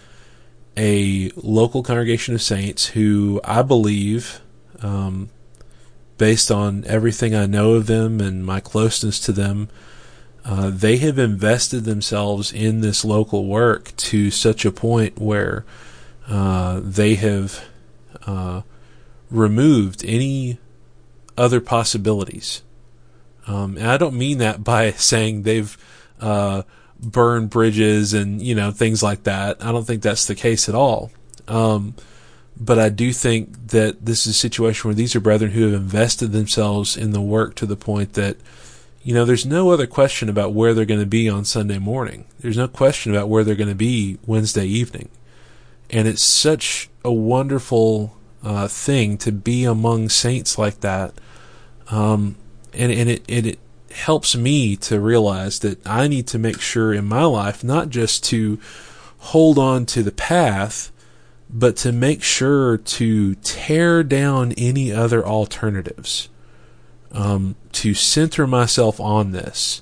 a 0.76 1.30
local 1.36 1.84
congregation 1.84 2.34
of 2.34 2.42
saints 2.42 2.88
who 2.88 3.40
I 3.44 3.62
believe, 3.62 4.42
um, 4.82 5.30
based 6.18 6.50
on 6.50 6.84
everything 6.88 7.36
I 7.36 7.46
know 7.46 7.74
of 7.74 7.86
them 7.86 8.20
and 8.20 8.44
my 8.44 8.60
closeness 8.60 9.20
to 9.22 9.32
them, 9.32 9.70
uh, 10.44 10.72
they 10.74 10.98
have 10.98 11.20
invested 11.20 11.84
themselves 11.84 12.52
in 12.52 12.82
this 12.82 13.06
local 13.06 13.46
work 13.46 13.96
to 13.98 14.32
such 14.32 14.66
a 14.66 14.72
point 14.72 15.20
where 15.20 15.66
uh, 16.28 16.82
they 16.84 17.14
have 17.14 17.64
uh, 18.26 18.64
removed 19.30 20.04
any 20.04 20.58
other 21.38 21.62
possibilities. 21.62 22.64
Um, 23.48 23.78
and 23.78 23.88
I 23.88 23.98
don't 23.98 24.16
mean 24.16 24.40
that 24.40 24.64
by 24.64 24.92
saying 25.12 25.44
they've 25.44 25.78
uh, 26.20 26.64
burned 27.00 27.50
bridges 27.50 28.14
and 28.14 28.42
you 28.42 28.56
know 28.56 28.72
things 28.72 29.04
like 29.04 29.24
that. 29.24 29.64
I 29.64 29.72
don't 29.72 29.86
think 29.86 30.02
that's 30.02 30.26
the 30.26 30.36
case 30.36 30.70
at 30.70 30.76
all. 30.76 31.12
Um, 31.48 31.96
but 32.58 32.80
I 32.80 32.90
do 32.90 33.12
think 33.12 33.68
that 33.68 34.06
this 34.06 34.26
is 34.26 34.36
a 34.36 34.40
situation 34.40 34.88
where 34.88 34.96
these 34.96 35.16
are 35.16 35.20
brethren 35.20 35.52
who 35.52 35.66
have 35.66 35.82
invested 35.82 36.32
themselves 36.32 36.96
in 36.96 37.12
the 37.12 37.22
work 37.22 37.56
to 37.56 37.66
the 37.66 37.76
point 37.76 38.14
that, 38.14 38.38
you 39.04 39.14
know, 39.14 39.26
there's 39.26 39.46
no 39.46 39.72
other 39.72 39.88
question 39.88 40.30
about 40.30 40.54
where 40.54 40.74
they're 40.74 40.86
going 40.86 41.02
to 41.02 41.06
be 41.06 41.28
on 41.28 41.44
Sunday 41.44 41.80
morning. 41.80 42.26
There's 42.40 42.58
no 42.58 42.68
question 42.68 43.14
about 43.14 43.28
where 43.28 43.44
they're 43.44 43.56
going 43.56 43.70
to 43.70 43.76
be 43.76 44.20
Wednesday 44.26 44.66
evening. 44.66 45.10
And 45.90 46.08
it's 46.08 46.24
such 46.24 46.90
a 47.04 47.12
wonderful 47.12 48.16
uh, 48.42 48.68
thing 48.68 49.18
to 49.20 49.32
be 49.32 49.66
among 49.66 50.10
saints 50.10 50.58
like 50.58 50.80
that. 50.80 51.14
Um, 51.90 52.38
and, 52.76 52.92
and 52.92 53.10
it, 53.10 53.24
and 53.28 53.48
it 53.48 53.60
helps 53.96 54.36
me 54.36 54.76
to 54.76 55.00
realize 55.00 55.60
that 55.60 55.86
I 55.88 56.08
need 56.08 56.28
to 56.28 56.40
make 56.40 56.60
sure 56.60 56.94
in 56.94 57.06
my 57.06 57.24
life 57.24 57.64
not 57.64 57.90
just 57.90 58.24
to 58.26 58.60
hold 59.18 59.58
on 59.58 59.86
to 59.88 60.04
the 60.04 60.12
path, 60.12 60.92
but 61.50 61.78
to 61.78 61.92
make 61.92 62.22
sure 62.22 62.78
to 62.78 63.36
tear 63.36 64.04
down 64.04 64.52
any 64.54 64.92
other 64.92 65.26
alternatives. 65.26 66.30
Um, 67.12 67.56
to 67.72 67.94
center 67.94 68.46
myself 68.46 69.00
on 69.00 69.32
this. 69.32 69.82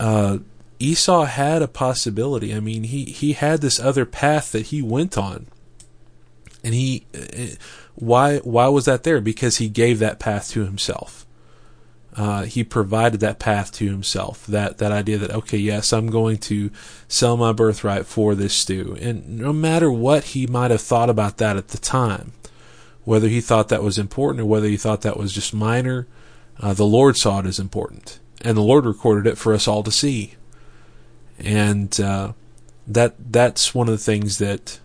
Uh, 0.00 0.38
Esau 0.80 1.26
had 1.26 1.62
a 1.62 1.68
possibility. 1.68 2.52
I 2.52 2.58
mean, 2.58 2.82
he, 2.82 3.04
he 3.04 3.34
had 3.34 3.60
this 3.60 3.78
other 3.78 4.04
path 4.04 4.50
that 4.50 4.66
he 4.66 4.82
went 4.82 5.16
on. 5.16 5.46
And 6.64 6.74
he, 6.74 7.06
uh, 7.14 7.54
why, 7.94 8.38
why 8.38 8.66
was 8.68 8.86
that 8.86 9.04
there? 9.04 9.20
Because 9.20 9.58
he 9.58 9.68
gave 9.68 10.00
that 10.00 10.18
path 10.18 10.50
to 10.50 10.64
himself 10.64 11.26
uh, 12.16 12.42
he 12.42 12.64
provided 12.64 13.20
that 13.20 13.38
path 13.38 13.72
to 13.72 13.86
himself. 13.86 14.46
That 14.46 14.78
that 14.78 14.92
idea 14.92 15.18
that 15.18 15.30
okay, 15.30 15.58
yes, 15.58 15.92
I'm 15.92 16.10
going 16.10 16.38
to 16.38 16.70
sell 17.08 17.36
my 17.36 17.52
birthright 17.52 18.06
for 18.06 18.34
this 18.34 18.54
stew, 18.54 18.96
and 19.00 19.38
no 19.38 19.52
matter 19.52 19.90
what 19.90 20.24
he 20.24 20.46
might 20.46 20.70
have 20.70 20.80
thought 20.80 21.10
about 21.10 21.38
that 21.38 21.56
at 21.56 21.68
the 21.68 21.78
time, 21.78 22.32
whether 23.04 23.28
he 23.28 23.40
thought 23.40 23.68
that 23.68 23.82
was 23.82 23.98
important 23.98 24.42
or 24.42 24.46
whether 24.46 24.68
he 24.68 24.76
thought 24.76 25.02
that 25.02 25.16
was 25.16 25.32
just 25.32 25.54
minor, 25.54 26.06
uh, 26.58 26.74
the 26.74 26.84
Lord 26.84 27.16
saw 27.16 27.40
it 27.40 27.46
as 27.46 27.58
important, 27.60 28.18
and 28.42 28.56
the 28.56 28.62
Lord 28.62 28.86
recorded 28.86 29.30
it 29.30 29.38
for 29.38 29.54
us 29.54 29.68
all 29.68 29.82
to 29.84 29.92
see. 29.92 30.34
And 31.38 31.98
uh, 32.00 32.32
that 32.86 33.32
that's 33.32 33.74
one 33.74 33.88
of 33.88 33.92
the 33.92 33.98
things 33.98 34.38
that 34.38 34.80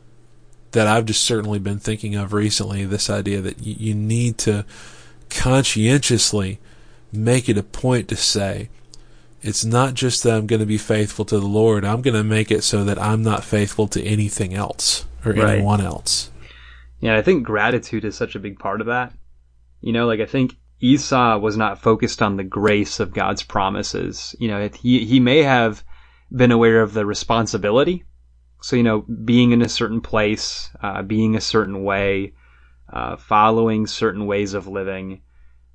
that 0.73 0.87
I've 0.87 1.05
just 1.05 1.23
certainly 1.23 1.57
been 1.57 1.79
thinking 1.79 2.15
of 2.15 2.33
recently. 2.33 2.85
This 2.85 3.09
idea 3.09 3.41
that 3.41 3.63
you, 3.63 3.75
you 3.79 3.95
need 3.95 4.37
to 4.39 4.65
conscientiously 5.29 6.59
make 7.15 7.49
it 7.49 7.57
a 7.57 7.63
point 7.63 8.07
to 8.09 8.15
say, 8.15 8.69
it's 9.41 9.63
not 9.63 9.93
just 9.93 10.23
that 10.23 10.33
I'm 10.35 10.47
going 10.47 10.59
to 10.59 10.65
be 10.65 10.77
faithful 10.77 11.25
to 11.25 11.39
the 11.39 11.47
Lord, 11.47 11.85
I'm 11.85 12.01
going 12.01 12.15
to 12.15 12.23
make 12.23 12.51
it 12.51 12.63
so 12.63 12.83
that 12.83 12.99
I'm 12.99 13.21
not 13.21 13.43
faithful 13.43 13.87
to 13.89 14.03
anything 14.03 14.53
else 14.53 15.05
or 15.23 15.33
right. 15.33 15.57
anyone 15.57 15.81
else. 15.81 16.31
Yeah, 16.99 17.15
I 17.17 17.21
think 17.21 17.45
gratitude 17.45 18.05
is 18.05 18.15
such 18.15 18.35
a 18.35 18.39
big 18.39 18.57
part 18.57 18.81
of 18.81 18.87
that. 18.87 19.13
You 19.81 19.93
know, 19.93 20.07
like 20.07 20.19
I 20.19 20.25
think 20.25 20.55
Esau 20.79 21.37
was 21.37 21.57
not 21.57 21.81
focused 21.81 22.21
on 22.21 22.37
the 22.37 22.43
grace 22.43 22.99
of 22.99 23.13
God's 23.13 23.43
promises. 23.43 24.35
You 24.39 24.47
know, 24.47 24.69
he 24.69 25.05
he 25.05 25.19
may 25.19 25.43
have 25.43 25.83
been 26.35 26.51
aware 26.51 26.81
of 26.81 26.93
the 26.93 27.05
responsibility. 27.05 28.03
So 28.61 28.75
you 28.75 28.83
know, 28.83 29.01
being 29.01 29.51
in 29.51 29.61
a 29.61 29.69
certain 29.69 30.01
place, 30.01 30.71
uh, 30.81 31.03
being 31.03 31.35
a 31.35 31.41
certain 31.41 31.83
way, 31.83 32.33
uh, 32.91 33.17
following 33.17 33.85
certain 33.85 34.25
ways 34.25 34.53
of 34.53 34.67
living, 34.67 35.21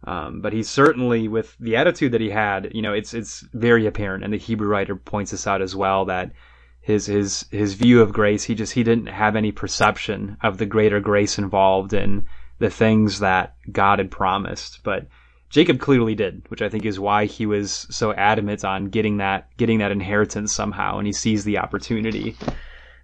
um, 0.04 0.40
but 0.40 0.52
he 0.52 0.62
certainly 0.62 1.28
with 1.28 1.56
the 1.60 1.76
attitude 1.76 2.12
that 2.12 2.20
he 2.20 2.30
had, 2.30 2.72
you 2.74 2.82
know, 2.82 2.92
it's 2.92 3.12
it's 3.12 3.40
very 3.52 3.86
apparent, 3.86 4.24
and 4.24 4.32
the 4.32 4.38
Hebrew 4.38 4.68
writer 4.68 4.96
points 4.96 5.30
this 5.30 5.46
out 5.46 5.60
as 5.60 5.76
well 5.76 6.06
that 6.06 6.32
his 6.80 7.06
his 7.06 7.44
his 7.50 7.74
view 7.74 8.00
of 8.00 8.12
grace, 8.12 8.44
he 8.44 8.54
just 8.54 8.72
he 8.72 8.82
didn't 8.82 9.08
have 9.08 9.36
any 9.36 9.52
perception 9.52 10.36
of 10.42 10.58
the 10.58 10.66
greater 10.66 11.00
grace 11.00 11.38
involved 11.38 11.92
in 11.92 12.26
the 12.58 12.70
things 12.70 13.20
that 13.20 13.54
God 13.70 13.98
had 13.98 14.10
promised. 14.10 14.80
But 14.82 15.06
Jacob 15.50 15.80
clearly 15.80 16.14
did, 16.14 16.42
which 16.48 16.62
I 16.62 16.68
think 16.68 16.86
is 16.86 16.98
why 16.98 17.26
he 17.26 17.44
was 17.44 17.86
so 17.90 18.14
adamant 18.14 18.64
on 18.64 18.86
getting 18.86 19.18
that 19.18 19.54
getting 19.58 19.80
that 19.80 19.92
inheritance 19.92 20.54
somehow, 20.54 20.96
and 20.96 21.06
he 21.06 21.12
sees 21.12 21.44
the 21.44 21.58
opportunity. 21.58 22.36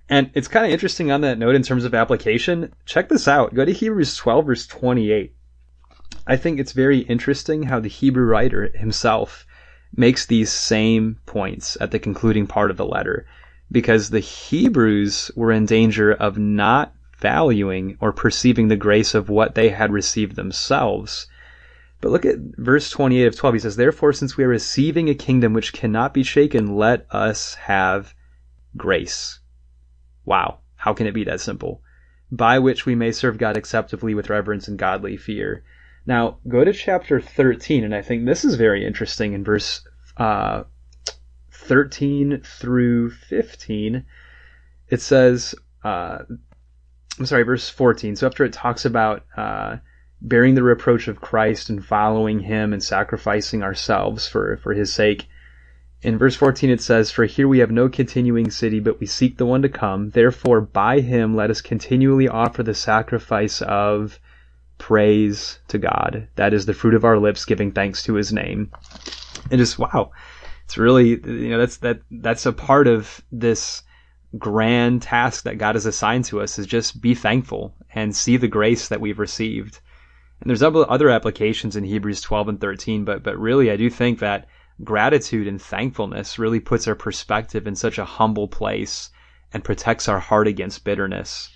And 0.09 0.31
it's 0.35 0.49
kind 0.49 0.65
of 0.65 0.73
interesting 0.73 1.11
on 1.11 1.21
that 1.23 1.39
note 1.39 1.57
in 1.57 1.63
terms 1.63 1.85
of 1.85 1.95
application. 1.95 2.73
Check 2.87 3.09
this 3.09 3.29
out. 3.29 3.53
Go 3.53 3.65
to 3.65 3.73
Hebrews 3.73 4.17
12 4.17 4.47
verse 4.47 4.67
28. 4.67 5.36
I 6.27 6.37
think 6.37 6.59
it's 6.59 6.73
very 6.73 7.01
interesting 7.01 7.65
how 7.65 7.79
the 7.79 7.89
Hebrew 7.89 8.25
writer 8.25 8.71
himself 8.75 9.47
makes 9.97 10.27
these 10.27 10.51
same 10.51 11.19
points 11.25 11.77
at 11.81 11.93
the 11.93 11.99
concluding 11.99 12.47
part 12.47 12.71
of 12.71 12.77
the 12.77 12.87
letter 12.87 13.27
because 13.71 14.11
the 14.11 14.21
Hebrews 14.21 15.31
were 15.37 15.53
in 15.53 15.67
danger 15.67 16.13
of 16.13 16.37
not 16.37 16.95
valuing 17.19 17.97
or 18.01 18.13
perceiving 18.13 18.69
the 18.69 18.77
grace 18.77 19.15
of 19.15 19.29
what 19.29 19.55
they 19.55 19.71
had 19.71 19.93
received 19.93 20.37
themselves. 20.37 21.29
But 22.01 22.11
look 22.11 22.27
at 22.27 22.37
verse 22.59 22.91
28 22.91 23.27
of 23.27 23.37
12. 23.37 23.55
He 23.55 23.59
says, 23.61 23.77
Therefore, 23.77 24.13
since 24.13 24.37
we 24.37 24.45
are 24.45 24.49
receiving 24.49 25.09
a 25.09 25.15
kingdom 25.15 25.53
which 25.53 25.73
cannot 25.73 26.13
be 26.13 26.23
shaken, 26.23 26.77
let 26.77 27.07
us 27.11 27.55
have 27.55 28.15
grace. 28.77 29.41
Wow. 30.25 30.59
How 30.75 30.93
can 30.93 31.07
it 31.07 31.15
be 31.15 31.25
that 31.25 31.41
simple? 31.41 31.83
By 32.31 32.59
which 32.59 32.85
we 32.85 32.95
may 32.95 33.13
serve 33.13 33.39
God 33.39 33.57
acceptably 33.57 34.15
with 34.15 34.29
reverence 34.29 34.69
and 34.69 34.79
godly 34.79 35.17
fear. 35.17 35.65
Now, 36.07 36.39
go 36.47 36.65
to 36.65 36.73
chapter 36.73 37.21
13, 37.21 37.83
and 37.83 37.95
I 37.95 38.01
think 38.01 38.25
this 38.25 38.45
is 38.45 38.55
very 38.55 38.87
interesting 38.87 39.33
in 39.33 39.43
verse 39.43 39.87
uh, 40.17 40.63
13 41.51 42.43
through 42.45 43.11
15. 43.11 44.05
It 44.89 45.01
says, 45.01 45.57
uh, 45.83 46.19
I'm 47.19 47.27
sorry, 47.27 47.43
verse 47.43 47.69
14. 47.69 48.15
So 48.15 48.27
after 48.27 48.45
it 48.45 48.53
talks 48.53 48.85
about 48.85 49.25
uh, 49.37 49.79
bearing 50.23 50.55
the 50.55 50.63
reproach 50.63 51.09
of 51.09 51.21
Christ 51.21 51.71
and 51.71 51.85
following 51.85 52.39
him 52.39 52.73
and 52.73 52.83
sacrificing 52.83 53.65
ourselves 53.65 54.29
for, 54.29 54.59
for 54.59 54.75
his 54.75 54.93
sake, 54.93 55.27
in 56.03 56.19
verse 56.19 56.37
14 56.37 56.71
it 56.71 56.81
says, 56.81 57.11
For 57.11 57.25
here 57.25 57.49
we 57.49 57.59
have 57.59 57.73
no 57.73 57.89
continuing 57.89 58.51
city, 58.51 58.79
but 58.79 59.01
we 59.01 59.07
seek 59.07 59.39
the 59.39 59.47
one 59.47 59.63
to 59.63 59.69
come. 59.69 60.11
Therefore, 60.11 60.61
by 60.61 61.01
him 61.01 61.35
let 61.35 61.51
us 61.51 61.61
continually 61.61 62.29
offer 62.29 62.63
the 62.63 62.75
sacrifice 62.75 63.61
of 63.63 64.21
praise 64.79 65.59
to 65.69 65.79
God. 65.79 66.29
That 66.37 66.53
is 66.53 66.67
the 66.67 66.75
fruit 66.75 66.95
of 66.95 67.05
our 67.05 67.19
lips, 67.19 67.45
giving 67.45 67.73
thanks 67.73 68.03
to 68.05 68.15
His 68.15 68.33
name. 68.33 68.71
And 69.51 69.59
just 69.59 69.79
wow, 69.79 70.11
it's 70.65 70.77
really 70.77 71.11
you 71.11 71.51
know 71.51 71.59
that's 71.59 71.79
that 71.79 72.01
that's 72.11 72.47
a 72.47 72.53
part 72.53 72.87
of 72.87 73.23
this 73.31 73.83
grand 74.39 75.03
task 75.03 75.45
that 75.45 75.59
God 75.59 75.77
has 75.77 75.87
assigned 75.87 76.25
to 76.27 76.41
us 76.41 76.59
is 76.59 76.67
just 76.67 77.01
be 77.01 77.15
thankful 77.15 77.75
and 77.95 78.15
see 78.15 78.37
the 78.37 78.49
grace 78.49 78.89
that 78.89 79.01
we've 79.01 79.19
received. 79.19 79.81
And 80.41 80.51
there's 80.51 80.63
other 80.63 81.09
applications 81.09 81.77
in 81.77 81.85
Hebrews 81.85 82.21
12 82.21 82.49
and 82.49 82.61
13, 82.61 83.05
but 83.05 83.23
but 83.23 83.39
really 83.39 83.71
I 83.71 83.77
do 83.77 83.89
think 83.89 84.19
that 84.19 84.47
gratitude 84.85 85.47
and 85.47 85.61
thankfulness 85.61 86.39
really 86.39 86.61
puts 86.61 86.87
our 86.87 86.95
perspective 86.95 87.67
in 87.67 87.77
such 87.77 87.99
a 87.99 88.05
humble 88.05 88.49
place 88.49 89.11
and 89.53 89.65
protects 89.65 90.09
our 90.09 90.21
heart 90.21 90.47
against 90.47 90.85
bitterness 90.85 91.51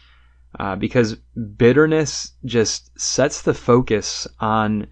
uh, 0.59 0.77
because 0.77 1.16
bitterness 1.56 2.32
just 2.44 2.98
sets 2.98 3.43
the 3.43 3.55
focus 3.55 4.27
on 4.40 4.86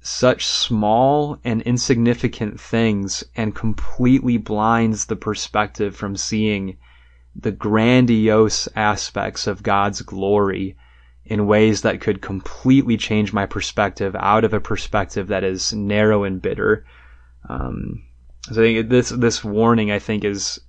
such 0.00 0.44
small 0.44 1.38
and 1.44 1.62
insignificant 1.62 2.60
things 2.60 3.22
and 3.36 3.54
completely 3.54 4.36
blinds 4.36 5.06
the 5.06 5.16
perspective 5.16 5.94
from 5.94 6.16
seeing 6.16 6.76
the 7.34 7.52
grandiose 7.52 8.68
aspects 8.76 9.46
of 9.46 9.62
God's 9.62 10.02
glory 10.02 10.76
in 11.24 11.46
ways 11.46 11.82
that 11.82 12.00
could 12.00 12.20
completely 12.20 12.96
change 12.96 13.32
my 13.32 13.46
perspective 13.46 14.14
out 14.18 14.44
of 14.44 14.52
a 14.52 14.60
perspective 14.60 15.28
that 15.28 15.44
is 15.44 15.72
narrow 15.72 16.24
and 16.24 16.42
bitter. 16.42 16.84
Um, 17.48 18.02
so 18.42 18.82
this 18.82 19.10
this 19.10 19.44
warning 19.44 19.90
I 19.92 20.00
think 20.00 20.24
is 20.24 20.60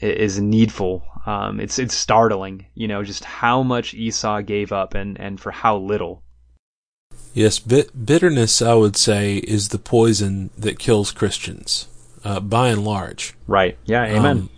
is 0.00 0.40
needful. 0.40 1.04
Um, 1.26 1.60
it's 1.60 1.78
it's 1.78 1.94
startling, 1.94 2.66
you 2.74 2.88
know, 2.88 3.02
just 3.02 3.24
how 3.24 3.62
much 3.62 3.94
Esau 3.94 4.42
gave 4.42 4.72
up 4.72 4.94
and 4.94 5.18
and 5.18 5.40
for 5.40 5.50
how 5.50 5.78
little. 5.78 6.22
Yes, 7.32 7.58
bit- 7.58 8.06
bitterness, 8.06 8.62
I 8.62 8.74
would 8.74 8.96
say, 8.96 9.38
is 9.38 9.68
the 9.68 9.78
poison 9.78 10.50
that 10.56 10.78
kills 10.78 11.10
Christians, 11.10 11.88
uh, 12.24 12.40
by 12.40 12.68
and 12.68 12.84
large. 12.84 13.34
Right. 13.48 13.76
Yeah. 13.84 14.04
Amen. 14.04 14.38
Um, 14.38 14.50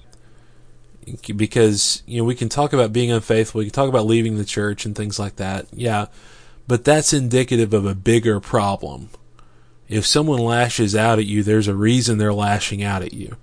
because 1.37 2.03
you 2.07 2.19
know 2.19 2.25
we 2.25 2.35
can 2.35 2.49
talk 2.49 2.73
about 2.73 2.93
being 2.93 3.13
unfaithful, 3.13 3.61
we 3.61 3.67
can 3.67 3.73
talk 3.73 3.89
about 3.89 4.07
leaving 4.07 4.37
the 4.37 4.45
church 4.45 4.85
and 4.85 4.97
things 4.97 5.19
like 5.19 5.37
that. 5.37 5.67
Yeah, 5.73 6.07
but 6.67 6.85
that's 6.85 7.13
indicative 7.13 7.73
of 7.73 7.87
a 7.87 7.95
bigger 7.95 8.41
problem. 8.41 9.11
If 9.89 10.05
someone 10.05 10.41
lashes 10.41 10.97
out 10.97 11.21
at 11.21 11.27
you, 11.27 11.45
there's 11.45 11.69
a 11.69 11.77
reason 11.77 12.19
they're 12.19 12.35
lashing 12.35 12.83
out 12.83 13.03
at 13.03 13.13
you. 13.13 13.37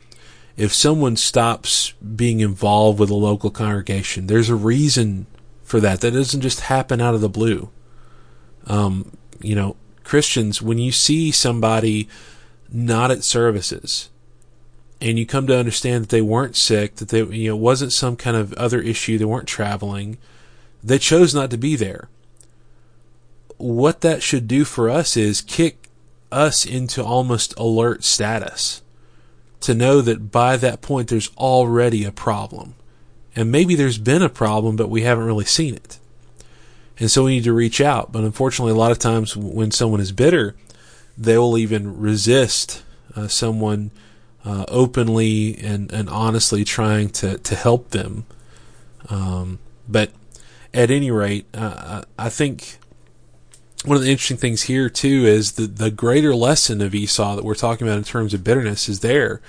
If 0.56 0.74
someone 0.74 1.18
stops 1.18 1.94
being 1.94 2.40
involved 2.40 3.00
with 3.00 3.10
a 3.10 3.16
local 3.16 3.50
congregation, 3.50 4.28
there's 4.28 4.50
a 4.50 4.56
reason 4.56 5.26
for 5.64 5.80
that. 5.80 6.02
That 6.02 6.12
doesn't 6.12 6.42
just 6.42 6.62
happen 6.62 7.02
out 7.02 7.16
of 7.16 7.22
the 7.22 7.30
blue. 7.30 7.70
Um, 8.68 9.18
you 9.42 9.56
know, 9.56 9.76
Christians, 10.04 10.62
when 10.62 10.78
you 10.78 10.92
see 10.92 11.32
somebody 11.32 12.08
not 12.72 13.10
at 13.10 13.24
services, 13.24 14.10
and 15.02 15.18
you 15.18 15.26
come 15.26 15.48
to 15.48 15.58
understand 15.58 16.04
that 16.04 16.10
they 16.10 16.22
weren't 16.22 16.56
sick, 16.56 16.96
that 16.96 17.10
they 17.10 17.24
you 17.24 17.50
know 17.50 17.56
wasn't 17.56 17.92
some 17.92 18.16
kind 18.16 18.38
of 18.38 18.54
other 18.54 18.80
issue, 18.80 19.18
they 19.18 19.26
weren't 19.26 19.48
traveling, 19.48 20.18
they 20.84 21.00
chose 21.00 21.34
not 21.34 21.50
to 21.52 21.58
be 21.58 21.76
there. 21.76 22.10
What 23.58 24.02
that 24.02 24.22
should 24.22 24.48
do 24.48 24.66
for 24.66 24.90
us 24.90 25.18
is 25.18 25.42
kick 25.42 25.90
us 26.32 26.66
into 26.66 27.04
almost 27.04 27.58
alert 27.58 28.04
status 28.04 28.83
to 29.64 29.73
know 29.73 30.02
that 30.02 30.31
by 30.31 30.57
that 30.57 30.81
point 30.81 31.07
there's 31.07 31.30
already 31.38 32.03
a 32.03 32.11
problem. 32.11 32.76
And 33.35 33.52
maybe 33.52 33.76
there's 33.76 33.98
been 33.98 34.22
a 34.22 34.30
problem, 34.30 34.76
but 34.76 34.90
we 34.90 35.02
haven't 35.02 35.26
really 35.26 35.45
seen 35.45 35.73
it. 35.73 35.99
And 36.99 37.10
so 37.10 37.23
we 37.23 37.35
need 37.35 37.44
to 37.45 37.53
reach 37.53 37.81
out. 37.81 38.11
But 38.11 38.23
unfortunately, 38.23 38.73
a 38.73 38.77
lot 38.77 38.91
of 38.91 38.99
times 38.99 39.35
when 39.35 39.72
someone 39.72 39.99
is 39.99 40.11
bitter, 40.11 40.56
they 41.18 41.38
will 41.38 41.57
even 41.57 41.99
resist 41.99 42.84
uh, 43.15 43.27
someone 43.27 43.91
uh, 44.45 44.65
openly 44.68 45.57
and, 45.57 45.91
and 45.91 46.10
honestly 46.10 46.64
trying 46.64 47.10
to, 47.10 47.38
to 47.40 47.56
help 47.56 47.90
them. 47.90 48.26
Um, 49.10 49.60
but 49.88 50.11
at 50.73 50.91
any 50.91 51.10
rate, 51.11 51.45
uh, 51.53 52.03
I 52.18 52.30
think 52.30 52.77
one 53.84 53.98
of 53.98 54.04
the 54.04 54.12
interesting 54.12 54.38
things 54.38 54.64
here 54.64 54.90
too 54.90 55.26
is 55.26 55.54
the, 55.54 55.68
the 55.68 55.92
greater 55.92 56.36
lesson 56.36 56.82
of 56.82 56.96
Esau 56.96 57.36
that 57.36 57.46
we're 57.46 57.56
talking 57.56 57.88
about 57.88 57.98
in 57.98 58.04
terms 58.04 58.34
of 58.34 58.44
bitterness 58.44 58.88
is 58.88 59.02
there. 59.02 59.42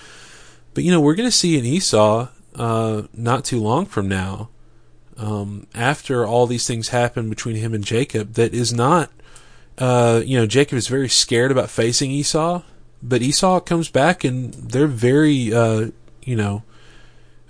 But 0.74 0.84
you 0.84 0.90
know, 0.90 1.00
we're 1.00 1.14
going 1.14 1.28
to 1.28 1.36
see 1.36 1.58
an 1.58 1.64
Esau, 1.64 2.28
uh, 2.56 3.02
not 3.12 3.44
too 3.44 3.60
long 3.60 3.86
from 3.86 4.08
now, 4.08 4.48
um, 5.16 5.66
after 5.74 6.26
all 6.26 6.46
these 6.46 6.66
things 6.66 6.88
happen 6.88 7.30
between 7.30 7.56
him 7.56 7.72
and 7.72 7.84
Jacob, 7.84 8.34
that 8.34 8.52
is 8.52 8.72
not, 8.72 9.10
uh, 9.78 10.22
you 10.24 10.36
know, 10.36 10.46
Jacob 10.46 10.76
is 10.76 10.88
very 10.88 11.08
scared 11.08 11.52
about 11.52 11.70
facing 11.70 12.10
Esau 12.10 12.62
but 13.04 13.20
Esau 13.22 13.60
comes 13.60 13.90
back 13.90 14.24
and 14.24 14.54
they're 14.54 14.86
very, 14.86 15.52
uh, 15.52 15.90
you 16.22 16.34
know, 16.34 16.62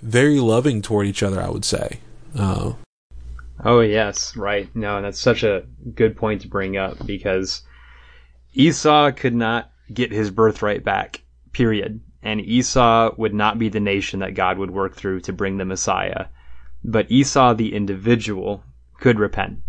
very 0.01 0.39
loving 0.39 0.81
toward 0.81 1.07
each 1.07 1.23
other. 1.23 1.41
I 1.41 1.49
would 1.49 1.65
say. 1.65 1.99
Uh, 2.37 2.73
oh 3.65 3.81
yes, 3.81 4.37
right. 4.37 4.73
No, 4.75 5.01
that's 5.01 5.19
such 5.19 5.43
a 5.43 5.65
good 5.93 6.15
point 6.15 6.41
to 6.41 6.47
bring 6.47 6.77
up 6.77 7.05
because 7.05 7.63
Esau 8.53 9.11
could 9.11 9.35
not 9.35 9.71
get 9.93 10.11
his 10.11 10.31
birthright 10.31 10.83
back. 10.83 11.21
Period. 11.51 12.01
And 12.23 12.41
Esau 12.41 13.13
would 13.17 13.33
not 13.33 13.59
be 13.59 13.69
the 13.69 13.79
nation 13.79 14.21
that 14.21 14.33
God 14.33 14.57
would 14.57 14.71
work 14.71 14.95
through 14.95 15.21
to 15.21 15.33
bring 15.33 15.57
the 15.57 15.65
Messiah. 15.65 16.25
But 16.83 17.11
Esau, 17.11 17.53
the 17.53 17.75
individual, 17.75 18.63
could 18.99 19.19
repent. 19.19 19.59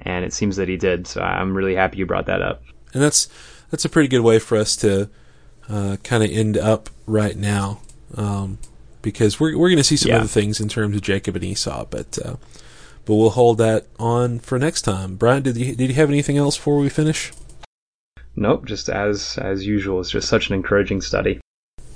And 0.00 0.24
it 0.24 0.32
seems 0.32 0.56
that 0.56 0.68
he 0.68 0.76
did. 0.76 1.06
So 1.06 1.20
I'm 1.20 1.56
really 1.56 1.74
happy 1.74 1.98
you 1.98 2.06
brought 2.06 2.26
that 2.26 2.42
up. 2.42 2.62
And 2.94 3.02
that's 3.02 3.28
that's 3.70 3.84
a 3.84 3.88
pretty 3.88 4.08
good 4.08 4.20
way 4.20 4.38
for 4.38 4.56
us 4.56 4.76
to 4.76 5.10
uh, 5.68 5.96
kind 6.02 6.22
of 6.22 6.30
end 6.30 6.56
up 6.58 6.90
right 7.06 7.36
now, 7.36 7.80
um, 8.16 8.58
because 9.00 9.40
we're 9.40 9.56
we're 9.56 9.68
going 9.68 9.78
to 9.78 9.84
see 9.84 9.96
some 9.96 10.10
yeah. 10.10 10.18
other 10.18 10.26
things 10.26 10.60
in 10.60 10.68
terms 10.68 10.96
of 10.96 11.02
Jacob 11.02 11.36
and 11.36 11.44
Esau, 11.44 11.86
but 11.88 12.18
uh, 12.24 12.36
but 13.04 13.14
we'll 13.14 13.30
hold 13.30 13.58
that 13.58 13.86
on 13.98 14.38
for 14.38 14.58
next 14.58 14.82
time. 14.82 15.16
Bryant, 15.16 15.44
did 15.44 15.56
you 15.56 15.74
did 15.74 15.88
you 15.88 15.94
have 15.94 16.08
anything 16.08 16.36
else 16.36 16.56
before 16.56 16.78
we 16.78 16.88
finish? 16.88 17.32
Nope, 18.36 18.64
just 18.64 18.88
as 18.88 19.38
as 19.38 19.66
usual. 19.66 20.00
It's 20.00 20.10
just 20.10 20.28
such 20.28 20.48
an 20.48 20.54
encouraging 20.54 21.00
study. 21.00 21.40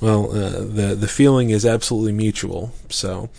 Well, 0.01 0.31
uh, 0.31 0.51
the 0.61 0.97
the 0.99 1.09
feeling 1.09 1.51
is 1.51 1.65
absolutely 1.65 2.13
mutual. 2.13 2.73
So, 2.91 3.31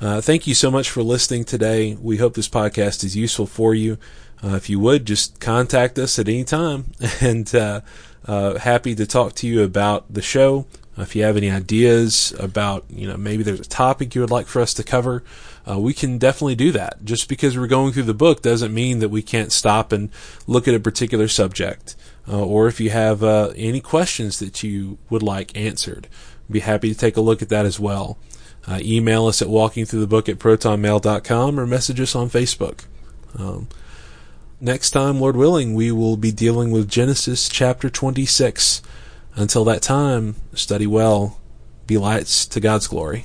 uh, 0.00 0.20
thank 0.20 0.46
you 0.46 0.54
so 0.54 0.70
much 0.70 0.90
for 0.90 1.02
listening 1.02 1.44
today. 1.44 1.94
We 1.94 2.16
hope 2.16 2.34
this 2.34 2.48
podcast 2.48 3.04
is 3.04 3.16
useful 3.16 3.46
for 3.46 3.74
you. 3.74 3.98
Uh, 4.42 4.56
if 4.56 4.68
you 4.68 4.80
would, 4.80 5.06
just 5.06 5.40
contact 5.40 5.98
us 5.98 6.18
at 6.18 6.28
any 6.28 6.44
time, 6.44 6.92
and 7.20 7.54
uh, 7.54 7.80
uh, 8.26 8.58
happy 8.58 8.94
to 8.94 9.06
talk 9.06 9.34
to 9.36 9.46
you 9.46 9.62
about 9.62 10.12
the 10.12 10.22
show. 10.22 10.66
if 10.98 11.16
you 11.16 11.22
have 11.22 11.36
any 11.36 11.50
ideas 11.50 12.34
about, 12.38 12.84
you 12.88 13.06
know, 13.06 13.16
maybe 13.16 13.42
there's 13.42 13.60
a 13.60 13.64
topic 13.64 14.14
you 14.14 14.20
would 14.20 14.30
like 14.30 14.46
for 14.46 14.60
us 14.60 14.74
to 14.74 14.82
cover, 14.82 15.22
uh, 15.68 15.78
we 15.78 15.94
can 15.94 16.18
definitely 16.18 16.54
do 16.54 16.70
that. 16.72 17.04
Just 17.04 17.28
because 17.28 17.56
we're 17.56 17.66
going 17.66 17.92
through 17.92 18.04
the 18.04 18.14
book 18.14 18.42
doesn't 18.42 18.74
mean 18.74 18.98
that 18.98 19.08
we 19.08 19.22
can't 19.22 19.52
stop 19.52 19.92
and 19.92 20.10
look 20.46 20.68
at 20.68 20.74
a 20.74 20.80
particular 20.80 21.28
subject. 21.28 21.96
Uh, 22.28 22.44
or 22.44 22.68
if 22.68 22.80
you 22.80 22.90
have 22.90 23.22
uh, 23.22 23.52
any 23.56 23.80
questions 23.80 24.38
that 24.38 24.62
you 24.62 24.98
would 25.10 25.22
like 25.22 25.56
answered, 25.56 26.08
be 26.50 26.60
happy 26.60 26.92
to 26.92 26.98
take 26.98 27.16
a 27.16 27.22
look 27.22 27.42
at 27.42 27.48
that 27.48 27.66
as 27.66 27.80
well. 27.80 28.18
Uh, 28.66 28.78
email 28.82 29.26
us 29.26 29.42
at 29.42 29.48
walkingthroughthebook 29.48 30.28
at 30.28 30.38
protonmail.com 30.38 31.60
or 31.60 31.66
message 31.66 32.00
us 32.00 32.14
on 32.14 32.30
Facebook. 32.30 32.84
Um, 33.38 33.68
next 34.60 34.92
time, 34.92 35.20
Lord 35.20 35.36
willing, 35.36 35.74
we 35.74 35.92
will 35.92 36.16
be 36.16 36.32
dealing 36.32 36.70
with 36.70 36.88
Genesis 36.88 37.48
chapter 37.48 37.90
26. 37.90 38.82
Until 39.36 39.64
that 39.64 39.82
time, 39.82 40.36
study 40.54 40.86
well, 40.86 41.40
be 41.86 41.98
lights 41.98 42.46
to 42.46 42.60
God's 42.60 42.86
glory. 42.86 43.24